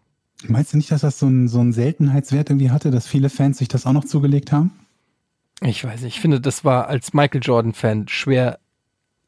Meinst 0.49 0.73
du 0.73 0.77
nicht, 0.77 0.91
dass 0.91 1.03
das 1.03 1.19
so 1.19 1.27
einen 1.27 1.49
so 1.49 1.61
einen 1.61 1.73
Seltenheitswert 1.73 2.51
irgendwie 2.51 2.71
hatte, 2.71 2.91
dass 2.91 3.07
viele 3.07 3.31
Fans 3.31 3.59
sich 3.59 3.69
das 3.69 3.87
auch 3.87 3.93
noch 3.93 4.05
zugelegt 4.05 4.53
haben? 4.53 4.73
Ich 5.63 5.85
weiß 5.85 6.03
nicht, 6.03 6.17
ich 6.17 6.21
finde, 6.21 6.41
das 6.41 6.65
war 6.65 6.89
als 6.89 7.15
Michael 7.15 7.41
Jordan-Fan 7.43 8.09
schwer, 8.09 8.59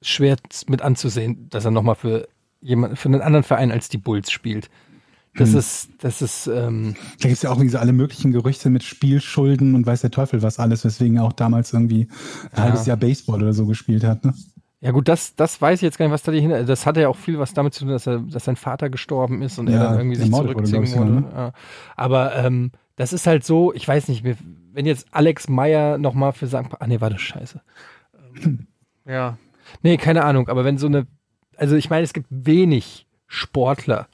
schwer 0.03 0.37
mit 0.67 0.83
anzusehen, 0.83 1.49
dass 1.49 1.65
er 1.65 1.71
nochmal 1.71 1.95
für 1.95 2.29
jemand, 2.65 2.99
für 2.99 3.09
einen 3.09 3.21
anderen 3.23 3.45
Verein 3.45 3.71
als 3.71 3.89
die 3.89 3.99
Bulls 3.99 4.31
spielt. 4.33 4.69
Das 5.37 5.51
Hm. 5.51 5.59
ist, 5.59 5.89
das 6.01 6.23
ist, 6.23 6.47
ähm, 6.47 6.95
Da 7.21 7.29
gibt 7.29 7.33
es 7.35 7.43
ja 7.43 7.51
auch 7.51 7.55
irgendwie 7.57 7.71
so 7.71 7.79
alle 7.79 7.93
möglichen 7.93 8.33
Gerüchte 8.33 8.71
mit 8.71 8.83
Spielschulden 8.85 9.75
und 9.75 9.87
weiß 9.87 10.01
der 10.01 10.11
Teufel 10.11 10.43
was 10.43 10.59
alles, 10.59 10.85
weswegen 10.85 11.17
er 11.19 11.25
auch 11.25 11.33
damals 11.33 11.73
irgendwie 11.73 12.09
ein 12.53 12.57
Ja. 12.57 12.63
halbes 12.65 12.87
Jahr 12.87 12.97
Baseball 12.97 13.43
oder 13.43 13.53
so 13.53 13.67
gespielt 13.67 14.03
hat. 14.05 14.25
Ne? 14.25 14.35
ja 14.81 14.91
gut, 14.91 15.09
das, 15.09 15.35
das 15.35 15.63
weiß 15.63 15.79
ich 15.79 15.83
jetzt 15.83 15.97
gar 15.99 16.05
nicht, 16.07 16.13
was 16.13 16.23
da 16.25 16.31
dahinter, 16.31 16.63
das 16.65 16.85
hatte 16.85 17.01
ja 17.01 17.09
auch 17.09 17.17
viel 17.17 17.39
was 17.39 17.55
damit 17.55 17.73
zu 17.75 17.81
tun, 17.85 17.89
dass 17.93 18.07
er, 18.07 18.19
dass 18.19 18.45
sein 18.45 18.57
Vater 18.57 18.91
gestorben 18.91 19.41
ist 19.43 19.59
und 19.59 19.69
er 19.69 19.77
Ja, 19.79 19.85
dann 19.89 19.99
irgendwie 19.99 20.17
sich 20.17 20.31
wurde, 20.31 20.49
zurückziehen 20.53 20.83
ich, 20.83 20.95
wurde. 20.95 21.25
Ja. 21.35 21.53
Aber, 21.97 22.35
ähm, 22.37 22.71
das 22.97 23.13
ist 23.13 23.27
halt 23.27 23.45
so, 23.45 23.73
ich 23.75 23.89
weiß 23.89 24.07
nicht, 24.09 24.25
wenn 24.73 24.87
jetzt 24.87 25.07
Alex 25.11 25.49
Meyer 25.49 25.99
nochmal 25.99 26.33
für 26.33 26.47
St. 26.47 26.69
Pa- 26.69 26.77
Ah, 26.81 26.87
nee, 26.87 27.01
war 27.01 27.11
das 27.11 27.21
scheiße. 27.23 27.61
Ähm, 28.45 28.67
ja. 29.07 29.37
Nee, 29.83 29.97
keine 29.97 30.23
Ahnung, 30.25 30.49
aber 30.49 30.65
wenn 30.65 30.79
so 30.79 30.87
eine, 30.87 31.07
also 31.57 31.77
ich 31.77 31.91
meine, 31.91 32.05
es 32.05 32.13
gibt 32.13 32.27
wenig 32.31 33.07
Sportler, 33.27 34.09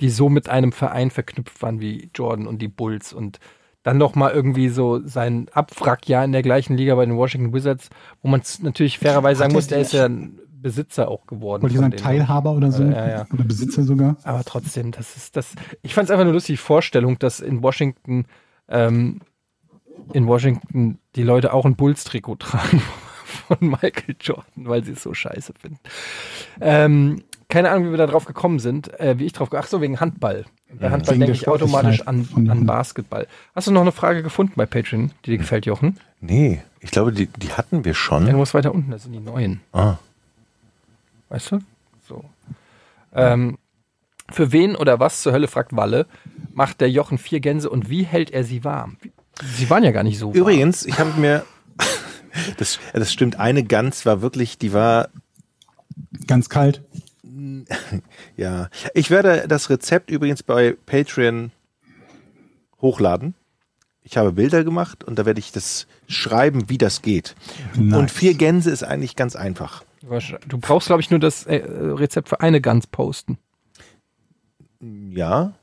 die 0.00 0.10
so 0.10 0.28
mit 0.28 0.48
einem 0.48 0.72
Verein 0.72 1.10
verknüpft 1.10 1.62
waren 1.62 1.80
wie 1.80 2.10
Jordan 2.14 2.46
und 2.46 2.60
die 2.60 2.68
Bulls 2.68 3.12
und 3.12 3.38
dann 3.82 3.98
nochmal 3.98 4.32
irgendwie 4.32 4.68
so 4.68 5.00
sein 5.04 5.48
Abwrackjahr 5.52 6.24
in 6.24 6.32
der 6.32 6.42
gleichen 6.42 6.76
Liga 6.76 6.94
bei 6.94 7.04
den 7.04 7.16
Washington 7.16 7.52
Wizards, 7.52 7.90
wo 8.22 8.28
man 8.28 8.42
natürlich 8.62 8.98
fairerweise 8.98 9.40
sagen 9.40 9.52
er 9.52 9.54
muss, 9.54 9.66
der 9.66 9.80
ist 9.80 9.92
ja 9.92 10.06
ein 10.06 10.38
Besitzer 10.62 11.08
auch 11.08 11.26
geworden. 11.26 11.62
Wollte 11.62 11.74
ich 11.74 11.80
sagen. 11.80 11.96
Teilhaber 11.96 12.52
oder 12.52 12.70
so? 12.70 12.84
Ja, 12.84 13.08
ja. 13.08 13.26
Oder 13.32 13.44
Besitzer 13.44 13.82
sogar? 13.82 14.16
Aber 14.22 14.44
trotzdem, 14.44 14.92
das 14.92 15.16
ist 15.16 15.36
das. 15.36 15.54
Ich 15.82 15.94
fand 15.94 16.06
es 16.06 16.10
einfach 16.12 16.22
eine 16.22 16.32
lustige 16.32 16.58
Vorstellung, 16.58 17.18
dass 17.18 17.40
in 17.40 17.62
Washington, 17.62 18.26
ähm, 18.68 19.20
in 20.12 20.28
Washington 20.28 20.98
die 21.16 21.24
Leute 21.24 21.52
auch 21.52 21.64
ein 21.64 21.74
Bulls-Trikot 21.74 22.36
tragen 22.36 22.80
von 23.32 23.56
Michael 23.60 24.16
Jordan, 24.20 24.68
weil 24.68 24.84
sie 24.84 24.92
es 24.92 25.02
so 25.02 25.14
scheiße 25.14 25.52
finden. 25.60 25.78
Ähm, 26.60 27.22
keine 27.48 27.70
Ahnung, 27.70 27.86
wie 27.86 27.90
wir 27.90 27.98
da 27.98 28.06
drauf 28.06 28.24
gekommen 28.24 28.58
sind, 28.58 28.98
äh, 28.98 29.18
wie 29.18 29.26
ich 29.26 29.32
drauf 29.32 29.50
Ach 29.52 29.66
so, 29.66 29.80
wegen 29.80 30.00
Handball. 30.00 30.44
Bei 30.80 30.90
Handball 30.90 31.16
Wegen 31.16 31.26
denke 31.26 31.36
ich 31.36 31.48
automatisch 31.48 32.00
an, 32.06 32.26
an. 32.48 32.64
Basketball. 32.64 33.26
Hast 33.54 33.66
du 33.66 33.72
noch 33.72 33.82
eine 33.82 33.92
Frage 33.92 34.22
gefunden 34.22 34.54
bei 34.56 34.64
Patreon, 34.64 35.10
die 35.24 35.32
dir 35.32 35.38
gefällt, 35.38 35.66
Jochen? 35.66 35.98
Nee, 36.20 36.62
ich 36.80 36.90
glaube, 36.90 37.12
die, 37.12 37.26
die 37.26 37.52
hatten 37.52 37.84
wir 37.84 37.92
Ja, 37.92 38.18
du 38.18 38.26
schon. 38.26 38.36
musst 38.36 38.54
weiter 38.54 38.72
unten, 38.72 38.90
das 38.90 39.02
sind 39.02 39.12
die 39.12 39.20
neuen. 39.20 39.60
Ah. 39.72 39.96
Weißt 41.28 41.52
du? 41.52 41.58
So. 42.08 42.24
Ähm, 43.14 43.58
für 44.30 44.52
wen 44.52 44.74
oder 44.76 44.98
was 44.98 45.20
zur 45.20 45.32
Hölle, 45.32 45.48
fragt 45.48 45.76
Walle, 45.76 46.06
macht 46.54 46.80
der 46.80 46.90
Jochen 46.90 47.18
vier 47.18 47.40
Gänse 47.40 47.68
und 47.68 47.90
wie 47.90 48.04
hält 48.04 48.30
er 48.30 48.44
sie 48.44 48.64
warm? 48.64 48.96
Sie 49.42 49.68
waren 49.68 49.84
ja 49.84 49.90
gar 49.90 50.04
nicht 50.04 50.18
so 50.18 50.28
warm. 50.28 50.36
Übrigens, 50.36 50.86
ich 50.86 50.98
habe 50.98 51.12
mir, 51.20 51.44
das, 52.56 52.78
das 52.92 53.12
stimmt, 53.12 53.38
eine 53.38 53.64
Gans 53.64 54.06
war 54.06 54.22
wirklich, 54.22 54.58
die 54.58 54.72
war, 54.72 55.08
Ganz 56.26 56.48
kalt. 56.48 56.82
ja. 58.36 58.68
Ich 58.94 59.10
werde 59.10 59.46
das 59.48 59.70
Rezept 59.70 60.10
übrigens 60.10 60.42
bei 60.42 60.76
Patreon 60.86 61.52
hochladen. 62.80 63.34
Ich 64.04 64.16
habe 64.16 64.32
Bilder 64.32 64.64
gemacht 64.64 65.04
und 65.04 65.18
da 65.18 65.26
werde 65.26 65.38
ich 65.38 65.52
das 65.52 65.86
schreiben, 66.08 66.68
wie 66.68 66.78
das 66.78 67.02
geht. 67.02 67.36
Nice. 67.76 67.98
Und 67.98 68.10
vier 68.10 68.34
Gänse 68.34 68.70
ist 68.70 68.82
eigentlich 68.82 69.14
ganz 69.14 69.36
einfach. 69.36 69.84
Du 70.48 70.58
brauchst, 70.58 70.88
glaube 70.88 71.00
ich, 71.00 71.10
nur 71.10 71.20
das 71.20 71.44
äh, 71.46 71.62
Rezept 71.64 72.28
für 72.28 72.40
eine 72.40 72.60
Gans 72.60 72.88
posten. 72.88 73.38
Ja, 74.80 75.54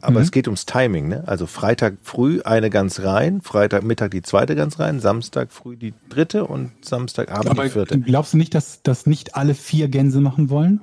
aber 0.00 0.18
Mhm. 0.20 0.24
es 0.24 0.30
geht 0.30 0.46
ums 0.48 0.66
Timing, 0.66 1.08
ne? 1.08 1.24
Also 1.26 1.46
Freitag 1.46 1.94
früh 2.02 2.40
eine 2.42 2.70
Gans 2.70 3.02
rein, 3.02 3.40
Freitag 3.42 3.82
Mittag 3.82 4.10
die 4.12 4.22
zweite 4.22 4.54
Gans 4.54 4.78
rein, 4.78 5.00
Samstag 5.00 5.52
früh 5.52 5.76
die 5.76 5.94
dritte 6.08 6.44
und 6.46 6.72
Samstagabend 6.84 7.50
Aber 7.50 7.64
die 7.64 7.70
vierte. 7.70 7.98
glaubst 8.00 8.32
du 8.34 8.36
nicht, 8.36 8.54
dass, 8.54 8.82
dass 8.82 9.06
nicht 9.06 9.34
alle 9.36 9.54
vier 9.54 9.88
Gänse 9.88 10.20
machen 10.20 10.50
wollen? 10.50 10.80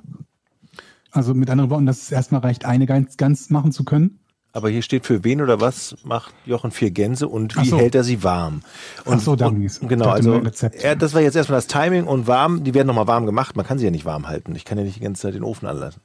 Also 1.10 1.32
mit 1.34 1.48
anderen 1.48 1.70
Worten, 1.70 1.86
dass 1.86 2.02
es 2.02 2.12
erstmal 2.12 2.40
reicht, 2.40 2.64
eine 2.64 2.86
Gans, 2.86 3.16
Gans 3.16 3.50
machen 3.50 3.70
zu 3.72 3.84
können? 3.84 4.18
Aber 4.52 4.68
hier 4.68 4.82
steht 4.82 5.04
für 5.04 5.24
wen 5.24 5.40
oder 5.42 5.60
was 5.60 5.96
macht 6.04 6.32
Jochen 6.46 6.70
vier 6.70 6.92
Gänse 6.92 7.26
und 7.26 7.56
wie 7.56 7.68
so. 7.68 7.76
hält 7.76 7.96
er 7.96 8.04
sie 8.04 8.22
warm? 8.22 8.62
Und, 9.04 9.14
Ach 9.14 9.20
so, 9.20 9.34
darum 9.34 9.56
und, 9.60 9.88
Genau, 9.88 10.10
also 10.10 10.40
er, 10.80 10.94
das 10.94 11.12
war 11.12 11.20
jetzt 11.20 11.34
erstmal 11.34 11.56
das 11.58 11.66
Timing 11.66 12.04
und 12.04 12.28
warm, 12.28 12.62
die 12.62 12.72
werden 12.72 12.86
nochmal 12.86 13.08
warm 13.08 13.26
gemacht. 13.26 13.56
Man 13.56 13.66
kann 13.66 13.78
sie 13.78 13.84
ja 13.84 13.90
nicht 13.90 14.04
warm 14.04 14.28
halten. 14.28 14.54
Ich 14.54 14.64
kann 14.64 14.78
ja 14.78 14.84
nicht 14.84 14.94
die 14.96 15.00
ganze 15.00 15.22
Zeit 15.22 15.34
den 15.34 15.42
Ofen 15.42 15.66
anlassen. 15.66 16.00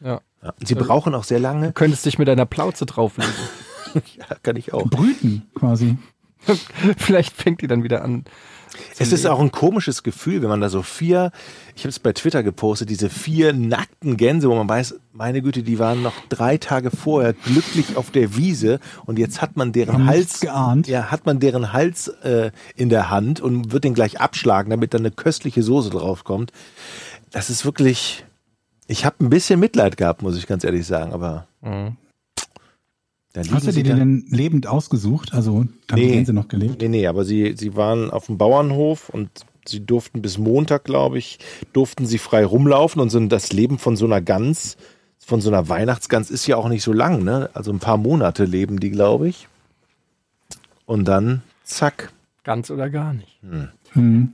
Ja. 0.00 0.20
Ja. 0.42 0.54
Sie 0.64 0.74
brauchen 0.74 1.14
auch 1.14 1.24
sehr 1.24 1.40
lange. 1.40 1.68
Du 1.68 1.72
könntest 1.72 2.04
dich 2.06 2.18
mit 2.18 2.28
deiner 2.28 2.46
Plauze 2.46 2.86
drauflegen. 2.86 3.32
Ja, 3.94 4.36
kann 4.42 4.56
ich 4.56 4.74
auch. 4.74 4.84
Brüten 4.86 5.48
quasi. 5.54 5.96
Vielleicht 6.98 7.34
fängt 7.34 7.62
die 7.62 7.66
dann 7.66 7.84
wieder 7.84 8.04
an. 8.04 8.24
Es 8.98 9.12
ist 9.12 9.26
auch 9.26 9.40
ein 9.40 9.50
komisches 9.50 10.02
Gefühl, 10.02 10.42
wenn 10.42 10.50
man 10.50 10.60
da 10.60 10.68
so 10.68 10.82
vier, 10.82 11.32
ich 11.74 11.82
habe 11.82 11.88
es 11.88 11.98
bei 11.98 12.12
Twitter 12.12 12.42
gepostet, 12.42 12.90
diese 12.90 13.08
vier 13.08 13.52
nackten 13.52 14.16
Gänse, 14.16 14.48
wo 14.50 14.54
man 14.54 14.68
weiß, 14.68 14.96
meine 15.12 15.40
Güte, 15.40 15.62
die 15.62 15.78
waren 15.78 16.02
noch 16.02 16.12
drei 16.28 16.58
Tage 16.58 16.90
vorher 16.90 17.32
glücklich 17.32 17.96
auf 17.96 18.10
der 18.10 18.36
Wiese 18.36 18.78
und 19.06 19.18
jetzt 19.18 19.40
hat 19.40 19.56
man 19.56 19.72
deren 19.72 19.94
Haben 19.94 20.06
Hals, 20.06 20.40
geahnt. 20.40 20.86
ja, 20.86 21.10
hat 21.10 21.26
man 21.26 21.40
deren 21.40 21.72
Hals 21.72 22.08
äh, 22.08 22.50
in 22.76 22.88
der 22.88 23.10
Hand 23.10 23.40
und 23.40 23.72
wird 23.72 23.84
den 23.84 23.94
gleich 23.94 24.20
abschlagen, 24.20 24.70
damit 24.70 24.94
dann 24.94 25.00
eine 25.00 25.12
köstliche 25.12 25.62
Soße 25.62 25.90
draufkommt. 25.90 26.52
Das 27.30 27.50
ist 27.50 27.64
wirklich, 27.64 28.24
ich 28.88 29.04
habe 29.04 29.24
ein 29.24 29.30
bisschen 29.30 29.60
Mitleid 29.60 29.96
gehabt, 29.96 30.22
muss 30.22 30.36
ich 30.36 30.46
ganz 30.48 30.64
ehrlich 30.64 30.84
sagen, 30.86 31.12
aber 31.12 31.46
Mhm. 31.62 31.96
Hast 33.52 33.66
du 33.68 33.70
sie 33.72 33.82
die 33.84 33.90
da. 33.90 33.94
denn 33.94 34.24
lebend 34.30 34.66
ausgesucht? 34.66 35.32
Also 35.32 35.58
haben 35.58 35.78
die 35.90 35.94
Nee. 36.06 36.12
Gänse 36.14 36.32
noch 36.32 36.48
gelebt? 36.48 36.80
Nee, 36.80 36.88
nee, 36.88 37.06
aber 37.06 37.24
sie, 37.24 37.54
sie 37.56 37.76
waren 37.76 38.10
auf 38.10 38.26
dem 38.26 38.36
Bauernhof 38.36 39.10
und 39.10 39.30
sie 39.64 39.84
durften 39.84 40.22
bis 40.22 40.38
Montag, 40.38 40.82
glaube 40.84 41.18
ich, 41.18 41.38
durften 41.72 42.04
sie 42.06 42.18
frei 42.18 42.44
rumlaufen 42.44 43.00
und 43.00 43.10
so 43.10 43.20
das 43.26 43.52
Leben 43.52 43.78
von 43.78 43.94
so 43.96 44.06
einer 44.06 44.20
Gans, 44.20 44.76
von 45.24 45.40
so 45.40 45.50
einer 45.50 45.68
Weihnachtsgans 45.68 46.30
ist 46.32 46.46
ja 46.48 46.56
auch 46.56 46.68
nicht 46.68 46.82
so 46.82 46.92
lang, 46.92 47.22
ne? 47.22 47.50
Also 47.54 47.70
ein 47.70 47.78
paar 47.78 47.98
Monate 47.98 48.44
leben 48.44 48.80
die, 48.80 48.90
glaube 48.90 49.28
ich. 49.28 49.46
Und 50.86 51.04
dann, 51.06 51.42
zack. 51.62 52.10
Ganz 52.42 52.70
oder 52.70 52.88
gar 52.90 53.12
nicht. 53.12 53.38
Hm. 53.92 54.32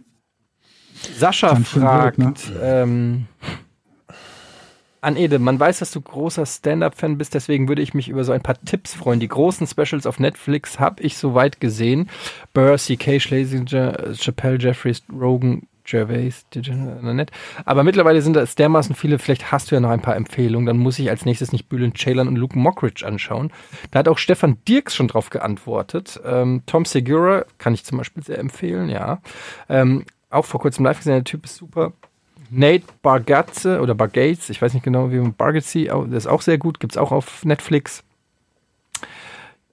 Sascha 1.18 1.48
Ganz 1.52 1.68
schön 1.68 1.82
fragt, 1.82 2.16
blöd, 2.16 2.52
ähm, 2.62 3.26
an 5.04 5.16
Ede, 5.16 5.38
man 5.38 5.60
weiß, 5.60 5.78
dass 5.78 5.90
du 5.90 6.00
großer 6.00 6.46
Stand-Up-Fan 6.46 7.18
bist, 7.18 7.34
deswegen 7.34 7.68
würde 7.68 7.82
ich 7.82 7.94
mich 7.94 8.08
über 8.08 8.24
so 8.24 8.32
ein 8.32 8.42
paar 8.42 8.60
Tipps 8.64 8.94
freuen. 8.94 9.20
Die 9.20 9.28
großen 9.28 9.66
Specials 9.66 10.06
auf 10.06 10.18
Netflix 10.18 10.80
habe 10.80 11.02
ich 11.02 11.16
soweit 11.16 11.60
gesehen. 11.60 12.10
Burr, 12.52 12.78
C.K., 12.78 13.20
Schlesinger, 13.20 14.14
Chappelle, 14.14 14.58
Jeffries, 14.58 15.02
Rogan, 15.12 15.66
Gervais, 15.84 16.46
nett. 17.02 17.30
Aber 17.64 17.84
mittlerweile 17.84 18.22
sind 18.22 18.34
das 18.34 18.54
dermaßen 18.54 18.94
viele, 18.94 19.18
vielleicht 19.18 19.52
hast 19.52 19.70
du 19.70 19.74
ja 19.74 19.80
noch 19.80 19.90
ein 19.90 20.00
paar 20.00 20.16
Empfehlungen, 20.16 20.66
dann 20.66 20.78
muss 20.78 20.98
ich 20.98 21.10
als 21.10 21.26
nächstes 21.26 21.52
nicht 21.52 21.68
Bülent 21.68 21.98
Ceylan 21.98 22.28
und 22.28 22.36
Luke 22.36 22.58
Mockridge 22.58 23.06
anschauen. 23.06 23.52
Da 23.90 23.98
hat 23.98 24.08
auch 24.08 24.18
Stefan 24.18 24.56
Dirks 24.66 24.94
schon 24.94 25.08
drauf 25.08 25.30
geantwortet. 25.30 26.20
Ähm, 26.24 26.62
Tom 26.66 26.86
Segura 26.86 27.44
kann 27.58 27.74
ich 27.74 27.84
zum 27.84 27.98
Beispiel 27.98 28.24
sehr 28.24 28.38
empfehlen, 28.38 28.88
ja. 28.88 29.20
Ähm, 29.68 30.04
auch 30.30 30.46
vor 30.46 30.60
kurzem 30.60 30.84
live 30.84 30.98
gesehen, 30.98 31.12
der 31.12 31.24
Typ 31.24 31.44
ist 31.44 31.56
super. 31.56 31.92
Nate 32.56 32.84
Bargatze 33.02 33.80
oder 33.80 33.94
Bargates, 33.94 34.50
ich 34.50 34.60
weiß 34.62 34.74
nicht 34.74 34.82
genau, 34.84 35.10
wie 35.10 35.18
man 35.18 35.34
Bargatze, 35.34 35.92
au- 35.94 36.04
der 36.04 36.18
ist 36.18 36.26
auch 36.26 36.42
sehr 36.42 36.58
gut, 36.58 36.80
gibt's 36.80 36.96
auch 36.96 37.12
auf 37.12 37.44
Netflix. 37.44 38.02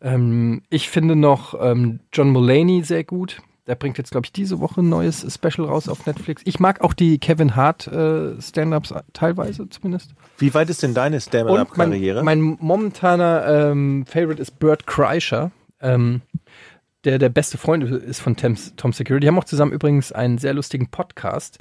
Ähm, 0.01 0.61
ich 0.69 0.89
finde 0.89 1.15
noch 1.15 1.53
ähm, 1.61 1.99
John 2.13 2.29
Mulaney 2.29 2.83
sehr 2.83 3.03
gut. 3.03 3.41
Der 3.67 3.75
bringt 3.75 3.99
jetzt, 3.99 4.09
glaube 4.11 4.25
ich, 4.25 4.33
diese 4.33 4.59
Woche 4.59 4.81
ein 4.81 4.89
neues 4.89 5.21
Special 5.31 5.67
raus 5.67 5.87
auf 5.87 6.05
Netflix. 6.07 6.41
Ich 6.45 6.59
mag 6.59 6.81
auch 6.81 6.93
die 6.93 7.19
Kevin 7.19 7.55
Hart 7.55 7.85
äh, 7.87 8.41
Stand-Ups 8.41 8.93
teilweise 9.13 9.69
zumindest. 9.69 10.15
Wie 10.39 10.53
weit 10.55 10.69
ist 10.71 10.81
denn 10.81 10.95
deine 10.95 11.17
Und 11.17 11.31
mein, 11.31 11.43
Stand-Up-Karriere? 11.45 12.23
mein 12.23 12.41
momentaner 12.59 13.69
ähm, 13.69 14.05
Favorite 14.07 14.41
ist 14.41 14.57
Bert 14.59 14.87
Kreischer, 14.87 15.51
ähm, 15.79 16.21
der 17.03 17.19
der 17.19 17.29
beste 17.29 17.59
Freund 17.59 17.83
ist 17.83 18.19
von 18.19 18.35
Tom, 18.35 18.55
Tom 18.77 18.93
Security. 18.93 19.21
Die 19.21 19.27
haben 19.27 19.37
auch 19.37 19.43
zusammen 19.43 19.71
übrigens 19.71 20.11
einen 20.11 20.39
sehr 20.39 20.55
lustigen 20.55 20.89
Podcast. 20.89 21.59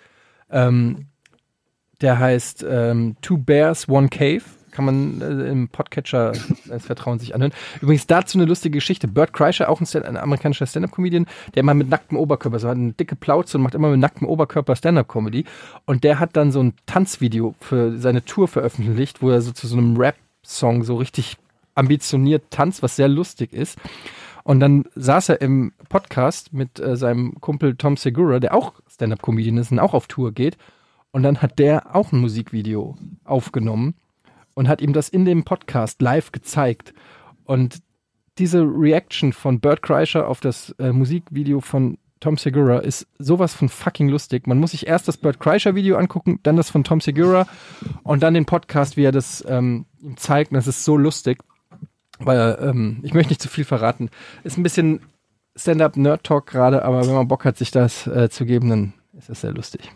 Ähm, 0.50 1.06
der 2.00 2.18
heißt 2.18 2.64
ähm, 2.68 3.16
Two 3.22 3.38
Bears, 3.38 3.88
One 3.88 4.08
Cave. 4.08 4.42
Kann 4.70 4.84
man 4.84 5.20
äh, 5.20 5.50
im 5.50 5.68
Podcatcher 5.68 6.32
des 6.64 6.86
Vertrauens 6.86 7.22
sich 7.22 7.34
anhören. 7.34 7.52
Übrigens 7.80 8.06
dazu 8.06 8.38
eine 8.38 8.46
lustige 8.46 8.78
Geschichte. 8.78 9.08
Bert 9.08 9.32
Kreischer, 9.32 9.68
auch 9.68 9.80
ein, 9.80 9.86
Stand 9.86 10.06
ein 10.06 10.16
amerikanischer 10.16 10.66
Stand-Up-Comedian, 10.66 11.26
der 11.54 11.60
immer 11.62 11.74
mit 11.74 11.88
nacktem 11.88 12.16
Oberkörper, 12.16 12.60
so 12.60 12.68
hat 12.68 12.76
eine 12.76 12.92
dicke 12.92 13.16
Plauze 13.16 13.58
und 13.58 13.64
macht 13.64 13.74
immer 13.74 13.90
mit 13.90 13.98
nacktem 13.98 14.28
Oberkörper 14.28 14.76
Stand-Up-Comedy. 14.76 15.44
Und 15.86 16.04
der 16.04 16.20
hat 16.20 16.36
dann 16.36 16.52
so 16.52 16.62
ein 16.62 16.74
Tanzvideo 16.86 17.54
für 17.60 17.98
seine 17.98 18.24
Tour 18.24 18.46
veröffentlicht, 18.46 19.22
wo 19.22 19.30
er 19.30 19.42
so 19.42 19.50
zu 19.50 19.66
so 19.66 19.76
einem 19.76 19.96
Rap-Song 19.96 20.84
so 20.84 20.96
richtig 20.96 21.36
ambitioniert 21.74 22.44
tanzt, 22.50 22.82
was 22.82 22.96
sehr 22.96 23.08
lustig 23.08 23.52
ist. 23.52 23.78
Und 24.44 24.60
dann 24.60 24.84
saß 24.94 25.30
er 25.30 25.40
im 25.40 25.72
Podcast 25.88 26.52
mit 26.52 26.78
äh, 26.80 26.96
seinem 26.96 27.40
Kumpel 27.40 27.76
Tom 27.76 27.96
Segura, 27.96 28.40
der 28.40 28.54
auch 28.54 28.74
Stand-Up-Comedian 28.88 29.58
ist 29.58 29.72
und 29.72 29.78
auch 29.78 29.94
auf 29.94 30.06
Tour 30.06 30.32
geht. 30.32 30.56
Und 31.12 31.22
dann 31.22 31.42
hat 31.42 31.58
der 31.58 31.94
auch 31.94 32.12
ein 32.12 32.20
Musikvideo 32.20 32.96
aufgenommen 33.24 33.94
und 34.54 34.68
hat 34.68 34.80
ihm 34.80 34.92
das 34.92 35.08
in 35.08 35.24
dem 35.24 35.44
Podcast 35.44 36.02
live 36.02 36.32
gezeigt. 36.32 36.94
Und 37.44 37.82
diese 38.38 38.62
Reaction 38.62 39.32
von 39.32 39.60
Bert 39.60 39.82
Kreischer 39.82 40.28
auf 40.28 40.40
das 40.40 40.74
äh, 40.78 40.92
Musikvideo 40.92 41.60
von 41.60 41.98
Tom 42.20 42.36
Segura 42.36 42.80
ist 42.80 43.06
sowas 43.18 43.54
von 43.54 43.68
fucking 43.68 44.08
lustig. 44.08 44.46
Man 44.46 44.58
muss 44.58 44.72
sich 44.72 44.86
erst 44.86 45.08
das 45.08 45.16
Bert 45.16 45.40
Kreischer 45.40 45.74
Video 45.74 45.96
angucken, 45.96 46.38
dann 46.42 46.56
das 46.56 46.70
von 46.70 46.84
Tom 46.84 47.00
Segura 47.00 47.46
und 48.02 48.22
dann 48.22 48.34
den 48.34 48.44
Podcast, 48.44 48.96
wie 48.96 49.04
er 49.04 49.12
das 49.12 49.44
ähm, 49.48 49.86
ihm 50.00 50.16
zeigt. 50.18 50.52
Und 50.52 50.56
das 50.56 50.66
ist 50.66 50.84
so 50.84 50.98
lustig, 50.98 51.38
weil 52.18 52.58
ähm, 52.60 53.00
ich 53.02 53.14
möchte 53.14 53.30
nicht 53.30 53.40
zu 53.40 53.48
viel 53.48 53.64
verraten. 53.64 54.10
Ist 54.44 54.58
ein 54.58 54.62
bisschen 54.62 55.00
Stand-up-Nerd-Talk 55.56 56.46
gerade, 56.46 56.84
aber 56.84 57.06
wenn 57.06 57.14
man 57.14 57.28
Bock 57.28 57.44
hat, 57.44 57.56
sich 57.56 57.70
das 57.70 58.06
äh, 58.06 58.28
zu 58.28 58.44
geben, 58.44 58.68
dann 58.68 58.92
ist 59.16 59.30
das 59.30 59.40
sehr 59.40 59.52
lustig. 59.52 59.90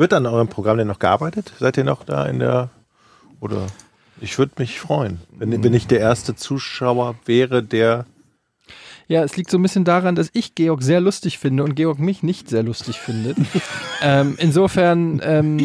Wird 0.00 0.14
an 0.14 0.24
eurem 0.24 0.48
Programm 0.48 0.78
denn 0.78 0.86
noch 0.86 0.98
gearbeitet? 0.98 1.52
Seid 1.58 1.76
ihr 1.76 1.84
noch 1.84 2.04
da 2.04 2.24
in 2.24 2.38
der, 2.38 2.70
oder? 3.38 3.66
Ich 4.22 4.38
würde 4.38 4.52
mich 4.56 4.80
freuen, 4.80 5.20
wenn, 5.36 5.62
wenn 5.62 5.74
ich 5.74 5.88
der 5.88 6.00
erste 6.00 6.34
Zuschauer 6.34 7.16
wäre, 7.26 7.62
der 7.62 8.06
Ja, 9.08 9.22
es 9.22 9.36
liegt 9.36 9.50
so 9.50 9.58
ein 9.58 9.62
bisschen 9.62 9.84
daran, 9.84 10.14
dass 10.14 10.30
ich 10.32 10.54
Georg 10.54 10.82
sehr 10.82 11.02
lustig 11.02 11.38
finde 11.38 11.64
und 11.64 11.74
Georg 11.74 11.98
mich 11.98 12.22
nicht 12.22 12.48
sehr 12.48 12.62
lustig 12.62 12.98
findet. 12.98 13.36
ähm, 14.02 14.36
insofern 14.38 15.20
ähm, 15.22 15.58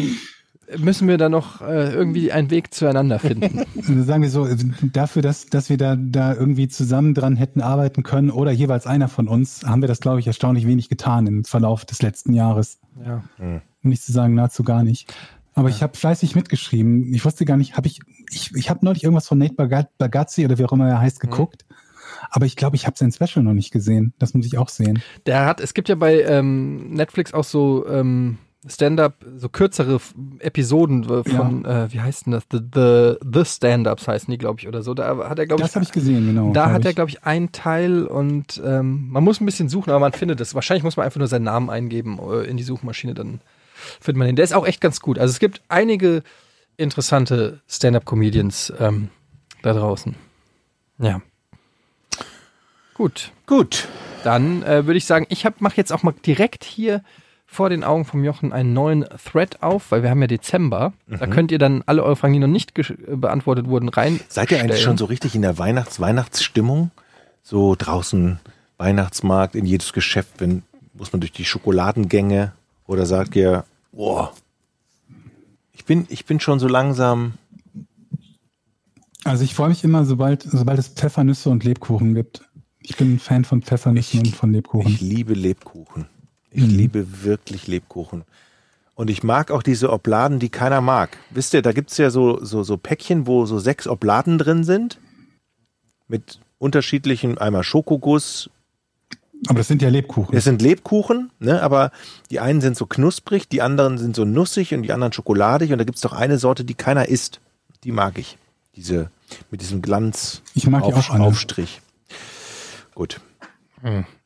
müssen 0.76 1.08
wir 1.08 1.16
da 1.16 1.30
noch 1.30 1.62
äh, 1.62 1.94
irgendwie 1.94 2.30
einen 2.30 2.50
Weg 2.50 2.74
zueinander 2.74 3.18
finden. 3.18 3.64
Also 3.76 4.02
sagen 4.02 4.20
wir 4.22 4.28
so, 4.28 4.46
dafür, 4.92 5.22
dass, 5.22 5.46
dass 5.46 5.70
wir 5.70 5.78
da, 5.78 5.96
da 5.96 6.34
irgendwie 6.34 6.68
zusammen 6.68 7.14
dran 7.14 7.36
hätten 7.36 7.62
arbeiten 7.62 8.02
können 8.02 8.30
oder 8.30 8.50
jeweils 8.50 8.86
einer 8.86 9.08
von 9.08 9.28
uns, 9.28 9.62
haben 9.64 9.80
wir 9.80 9.88
das, 9.88 10.00
glaube 10.00 10.20
ich, 10.20 10.26
erstaunlich 10.26 10.66
wenig 10.66 10.90
getan 10.90 11.26
im 11.26 11.44
Verlauf 11.44 11.86
des 11.86 12.02
letzten 12.02 12.34
Jahres. 12.34 12.80
Ja. 13.02 13.22
Um 13.86 13.90
nicht 13.90 14.02
zu 14.02 14.12
sagen, 14.12 14.34
nahezu 14.34 14.64
gar 14.64 14.82
nicht. 14.82 15.14
Aber 15.54 15.68
ich 15.70 15.82
habe 15.82 15.96
fleißig 15.96 16.34
mitgeschrieben. 16.34 17.14
Ich 17.14 17.24
wusste 17.24 17.44
gar 17.44 17.56
nicht, 17.56 17.76
habe 17.76 17.86
ich, 17.86 18.00
ich, 18.30 18.52
ich 18.54 18.68
habe 18.68 18.84
neulich 18.84 19.04
irgendwas 19.04 19.26
von 19.26 19.38
Nate 19.38 19.54
Bagazzi 19.96 20.44
oder 20.44 20.58
wie 20.58 20.64
auch 20.64 20.72
immer 20.72 20.88
er 20.88 21.00
heißt 21.00 21.20
geguckt. 21.20 21.64
Aber 22.30 22.46
ich 22.46 22.56
glaube, 22.56 22.76
ich 22.76 22.86
habe 22.86 22.98
sein 22.98 23.12
Special 23.12 23.44
noch 23.44 23.54
nicht 23.54 23.70
gesehen. 23.70 24.12
Das 24.18 24.34
muss 24.34 24.44
ich 24.44 24.58
auch 24.58 24.68
sehen. 24.68 25.02
Der 25.24 25.46
hat, 25.46 25.60
es 25.60 25.72
gibt 25.72 25.88
ja 25.88 25.94
bei 25.94 26.22
ähm, 26.22 26.92
Netflix 26.94 27.32
auch 27.32 27.44
so 27.44 27.86
ähm, 27.88 28.38
Stand-up, 28.66 29.24
so 29.36 29.48
kürzere 29.48 30.00
Episoden 30.40 31.04
äh, 31.04 31.22
von, 31.24 31.64
äh, 31.64 31.92
wie 31.92 32.00
heißt 32.00 32.26
denn 32.26 32.32
das? 32.32 32.44
The, 32.50 32.58
the, 32.74 33.14
the 33.24 33.44
Stand-Ups 33.44 34.08
heißen 34.08 34.30
die, 34.30 34.38
glaube 34.38 34.60
ich, 34.60 34.66
oder 34.66 34.82
so. 34.82 34.92
Da 34.94 35.28
hat 35.28 35.38
er, 35.38 35.46
glaube 35.46 35.62
ich, 35.62 35.68
Das 35.68 35.76
habe 35.76 35.84
ich 35.84 35.92
gesehen, 35.92 36.26
genau. 36.26 36.52
Da 36.52 36.72
hat 36.72 36.84
er, 36.84 36.90
ich. 36.90 36.96
glaube 36.96 37.10
ich, 37.10 37.24
einen 37.24 37.52
Teil 37.52 38.04
und 38.04 38.60
ähm, 38.64 39.08
man 39.10 39.22
muss 39.22 39.40
ein 39.40 39.46
bisschen 39.46 39.68
suchen, 39.68 39.90
aber 39.90 40.00
man 40.00 40.12
findet 40.12 40.40
es. 40.40 40.54
Wahrscheinlich 40.54 40.82
muss 40.82 40.96
man 40.96 41.06
einfach 41.06 41.18
nur 41.18 41.28
seinen 41.28 41.44
Namen 41.44 41.70
eingeben 41.70 42.18
äh, 42.18 42.42
in 42.42 42.56
die 42.56 42.64
Suchmaschine, 42.64 43.14
dann 43.14 43.40
findet 44.00 44.18
man 44.18 44.26
den. 44.26 44.36
Der 44.36 44.44
ist 44.44 44.54
auch 44.54 44.66
echt 44.66 44.80
ganz 44.80 45.00
gut. 45.00 45.18
Also 45.18 45.32
es 45.32 45.38
gibt 45.38 45.62
einige 45.68 46.22
interessante 46.76 47.60
Stand-up-Comedians 47.68 48.72
ähm, 48.78 49.10
da 49.62 49.72
draußen. 49.72 50.14
Ja. 50.98 51.20
Gut, 52.94 53.32
Gut. 53.46 53.88
dann 54.24 54.62
äh, 54.62 54.86
würde 54.86 54.96
ich 54.96 55.04
sagen, 55.04 55.26
ich 55.28 55.46
mache 55.58 55.76
jetzt 55.76 55.92
auch 55.92 56.02
mal 56.02 56.14
direkt 56.24 56.64
hier 56.64 57.02
vor 57.44 57.70
den 57.70 57.84
Augen 57.84 58.04
vom 58.04 58.24
Jochen 58.24 58.52
einen 58.52 58.72
neuen 58.72 59.04
Thread 59.22 59.62
auf, 59.62 59.90
weil 59.90 60.02
wir 60.02 60.10
haben 60.10 60.20
ja 60.20 60.26
Dezember. 60.26 60.92
Da 61.06 61.26
könnt 61.26 61.52
ihr 61.52 61.58
dann 61.58 61.82
alle 61.86 62.02
eure 62.02 62.16
Fragen, 62.16 62.32
die 62.32 62.40
noch 62.40 62.46
nicht 62.48 62.76
äh, 62.78 62.94
beantwortet 63.16 63.68
wurden, 63.68 63.88
rein. 63.88 64.20
Seid 64.28 64.50
ihr 64.50 64.60
eigentlich 64.60 64.82
schon 64.82 64.98
so 64.98 65.04
richtig 65.04 65.34
in 65.34 65.42
der 65.42 65.58
Weihnachts-Weihnachtsstimmung? 65.58 66.90
So 67.42 67.76
draußen 67.76 68.40
Weihnachtsmarkt, 68.78 69.54
in 69.54 69.64
jedes 69.64 69.92
Geschäft, 69.92 70.34
wenn, 70.38 70.62
muss 70.94 71.12
man 71.12 71.20
durch 71.20 71.32
die 71.32 71.44
Schokoladengänge 71.44 72.52
oder 72.86 73.06
sagt 73.06 73.36
ihr, 73.36 73.64
boah, 73.92 74.32
ich 75.72 75.84
bin, 75.84 76.06
ich 76.08 76.24
bin 76.26 76.40
schon 76.40 76.58
so 76.58 76.68
langsam, 76.68 77.34
Also 79.24 79.42
ich 79.44 79.54
freue 79.54 79.68
mich 79.70 79.82
immer, 79.84 80.04
sobald, 80.04 80.42
sobald 80.42 80.78
es 80.78 80.88
Pfeffernüsse 80.88 81.50
und 81.50 81.64
Lebkuchen 81.64 82.14
gibt. 82.14 82.42
Ich 82.80 82.96
bin 82.96 83.14
ein 83.14 83.18
Fan 83.18 83.44
von 83.44 83.62
Pfeffernüssen 83.62 84.20
Ich- 84.20 84.26
und 84.28 84.36
von 84.36 84.52
Lebkuchen. 84.52 84.90
ich 84.92 85.00
liebe 85.00 85.34
Lebkuchen. 85.34 86.06
Ich 86.50 86.62
Mhm. 86.62 86.70
liebe 86.70 87.22
wirklich 87.24 87.66
Lebkuchen. 87.66 88.24
Und 88.94 89.10
ich 89.10 89.22
mag 89.22 89.50
auch 89.50 89.62
diese 89.62 89.92
Obladen, 89.92 90.38
die 90.38 90.48
keiner 90.48 90.80
mag. 90.80 91.18
Wisst 91.30 91.52
ihr, 91.52 91.60
da 91.60 91.72
gibt's 91.72 91.98
ja 91.98 92.08
so, 92.10 92.42
so, 92.42 92.62
so 92.62 92.76
Päckchen, 92.78 93.26
wo 93.26 93.44
so 93.44 93.58
sechs 93.58 93.86
Obladen 93.86 94.38
drin 94.38 94.64
sind. 94.64 94.98
Mit 96.08 96.40
unterschiedlichen, 96.58 97.36
einmal 97.36 97.62
Schokoguss, 97.64 98.48
Aber 99.48 99.58
das 99.58 99.68
sind 99.68 99.82
ja 99.82 99.88
Lebkuchen. 99.88 100.34
Es 100.34 100.44
sind 100.44 100.62
Lebkuchen, 100.62 101.30
ne, 101.38 101.62
aber 101.62 101.90
die 102.30 102.40
einen 102.40 102.60
sind 102.60 102.76
so 102.76 102.86
knusprig, 102.86 103.48
die 103.48 103.62
anderen 103.62 103.98
sind 103.98 104.16
so 104.16 104.24
nussig 104.24 104.74
und 104.74 104.82
die 104.82 104.92
anderen 104.92 105.12
schokoladig. 105.12 105.72
Und 105.72 105.78
da 105.78 105.84
gibt's 105.84 106.00
doch 106.00 106.12
eine 106.12 106.38
Sorte, 106.38 106.64
die 106.64 106.74
keiner 106.74 107.08
isst. 107.08 107.40
Die 107.84 107.92
mag 107.92 108.18
ich. 108.18 108.38
Diese 108.74 109.10
mit 109.50 109.60
diesem 109.60 109.82
Glanz 109.82 110.42
Ich 110.54 110.66
mag 110.66 110.84
die 110.84 110.92
auch 110.92 111.10
alle. 111.10 111.24
Aufstrich. 111.24 111.80
Gut. 112.94 113.20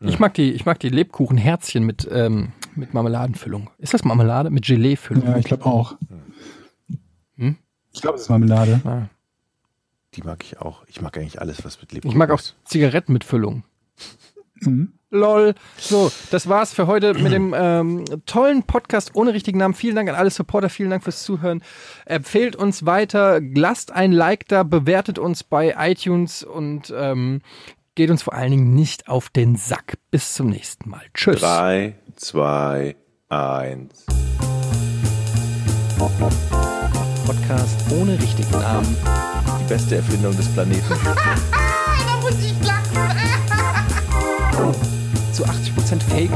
Ich 0.01 0.19
mag 0.19 0.35
die, 0.35 0.53
ich 0.53 0.65
mag 0.65 0.79
die 0.81 0.89
Lebkuchenherzchen 0.89 1.85
mit, 1.85 2.09
ähm, 2.11 2.53
mit 2.77 2.95
Marmeladenfüllung. 2.95 3.69
Ist 3.79 3.93
das 3.93 4.05
Marmelade? 4.05 4.49
Mit 4.49 4.65
Geleefüllung? 4.65 5.25
Ja, 5.25 5.37
ich 5.37 5.45
glaube 5.45 5.67
auch. 5.67 5.97
Hm? 7.37 7.57
Ich 7.93 8.01
glaube, 8.01 8.17
es 8.17 8.23
ist 8.23 8.29
Marmelade. 8.31 8.81
Ah. 8.85 9.09
Die 10.15 10.23
mag 10.23 10.43
ich 10.45 10.59
auch. 10.61 10.85
Ich 10.87 11.03
mag 11.03 11.17
eigentlich 11.19 11.41
alles, 11.41 11.65
was 11.65 11.81
mit 11.81 11.93
Lebkuchen 11.93 12.13
Ich 12.13 12.17
mag 12.17 12.31
auch 12.31 12.39
ist. 12.39 12.57
Zigaretten 12.65 13.13
mit 13.13 13.25
Füllung. 13.25 13.65
Mhm. 14.61 14.93
Lol. 15.11 15.55
So, 15.77 16.13
das 16.31 16.49
war's 16.49 16.73
für 16.73 16.87
heute 16.87 17.15
mit 17.15 17.33
dem 17.33 17.53
ähm, 17.57 18.05
tollen 18.27 18.63
Podcast 18.63 19.11
ohne 19.15 19.35
richtigen 19.35 19.59
Namen. 19.59 19.75
Vielen 19.75 19.97
Dank 19.97 20.09
an 20.09 20.15
alle 20.15 20.31
Supporter, 20.31 20.69
vielen 20.69 20.91
Dank 20.91 21.03
fürs 21.03 21.25
Zuhören. 21.25 21.63
Empfehlt 22.07 22.55
uns 22.55 22.87
weiter, 22.87 23.41
lasst 23.41 23.91
ein 23.93 24.13
Like 24.13 24.47
da, 24.47 24.63
bewertet 24.63 25.19
uns 25.19 25.43
bei 25.43 25.75
iTunes 25.79 26.45
und 26.45 26.95
ähm, 26.97 27.43
geht 27.97 28.11
uns 28.11 28.23
vor 28.23 28.35
allen 28.35 28.53
Dingen 28.53 28.75
nicht 28.75 29.09
auf 29.09 29.31
den 29.31 29.57
Sack. 29.57 29.99
Bis 30.13 30.35
zum 30.35 30.49
nächsten 30.49 30.89
Mal. 30.89 31.03
Tschüss. 31.13 31.41
Drei, 31.41 31.97
zwei, 32.15 32.95
eins. 33.29 34.07
Podcast 37.27 37.81
ohne 37.91 38.19
richtigen 38.19 38.51
Namen. 38.53 38.97
Die 39.61 39.69
beste 39.69 39.97
Erfindung 39.97 40.37
des 40.37 40.49
Planeten. 40.49 40.95
Da 42.07 42.17
muss 42.17 42.35
ich 42.43 42.55
lachen. 42.67 42.91
Zu 45.41 45.47
80% 45.47 46.03
Fake. 46.11 46.31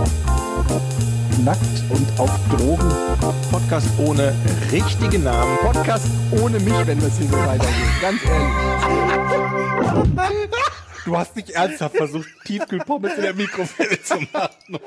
Nackt 1.44 1.60
und 1.90 2.18
auf 2.18 2.31
Drogen. 2.48 2.90
Podcast 3.51 3.86
ohne 3.98 4.35
richtigen 4.72 5.24
Namen. 5.24 5.59
Podcast 5.59 6.06
ohne 6.40 6.59
mich, 6.59 6.86
wenn 6.86 6.98
das 7.01 7.18
hier 7.18 7.26
so 7.26 7.36
weitergeht. 7.36 8.01
Ganz 8.01 8.24
ehrlich. 8.24 8.55
Du 11.05 11.18
hast 11.18 11.36
nicht 11.36 11.51
ernsthaft 11.51 11.98
versucht, 11.98 12.28
Tiefkühlpommes 12.47 13.12
in 13.16 13.22
der 13.24 13.35
Mikrowelle 13.35 14.02
zu 14.02 14.20
machen. 14.32 14.78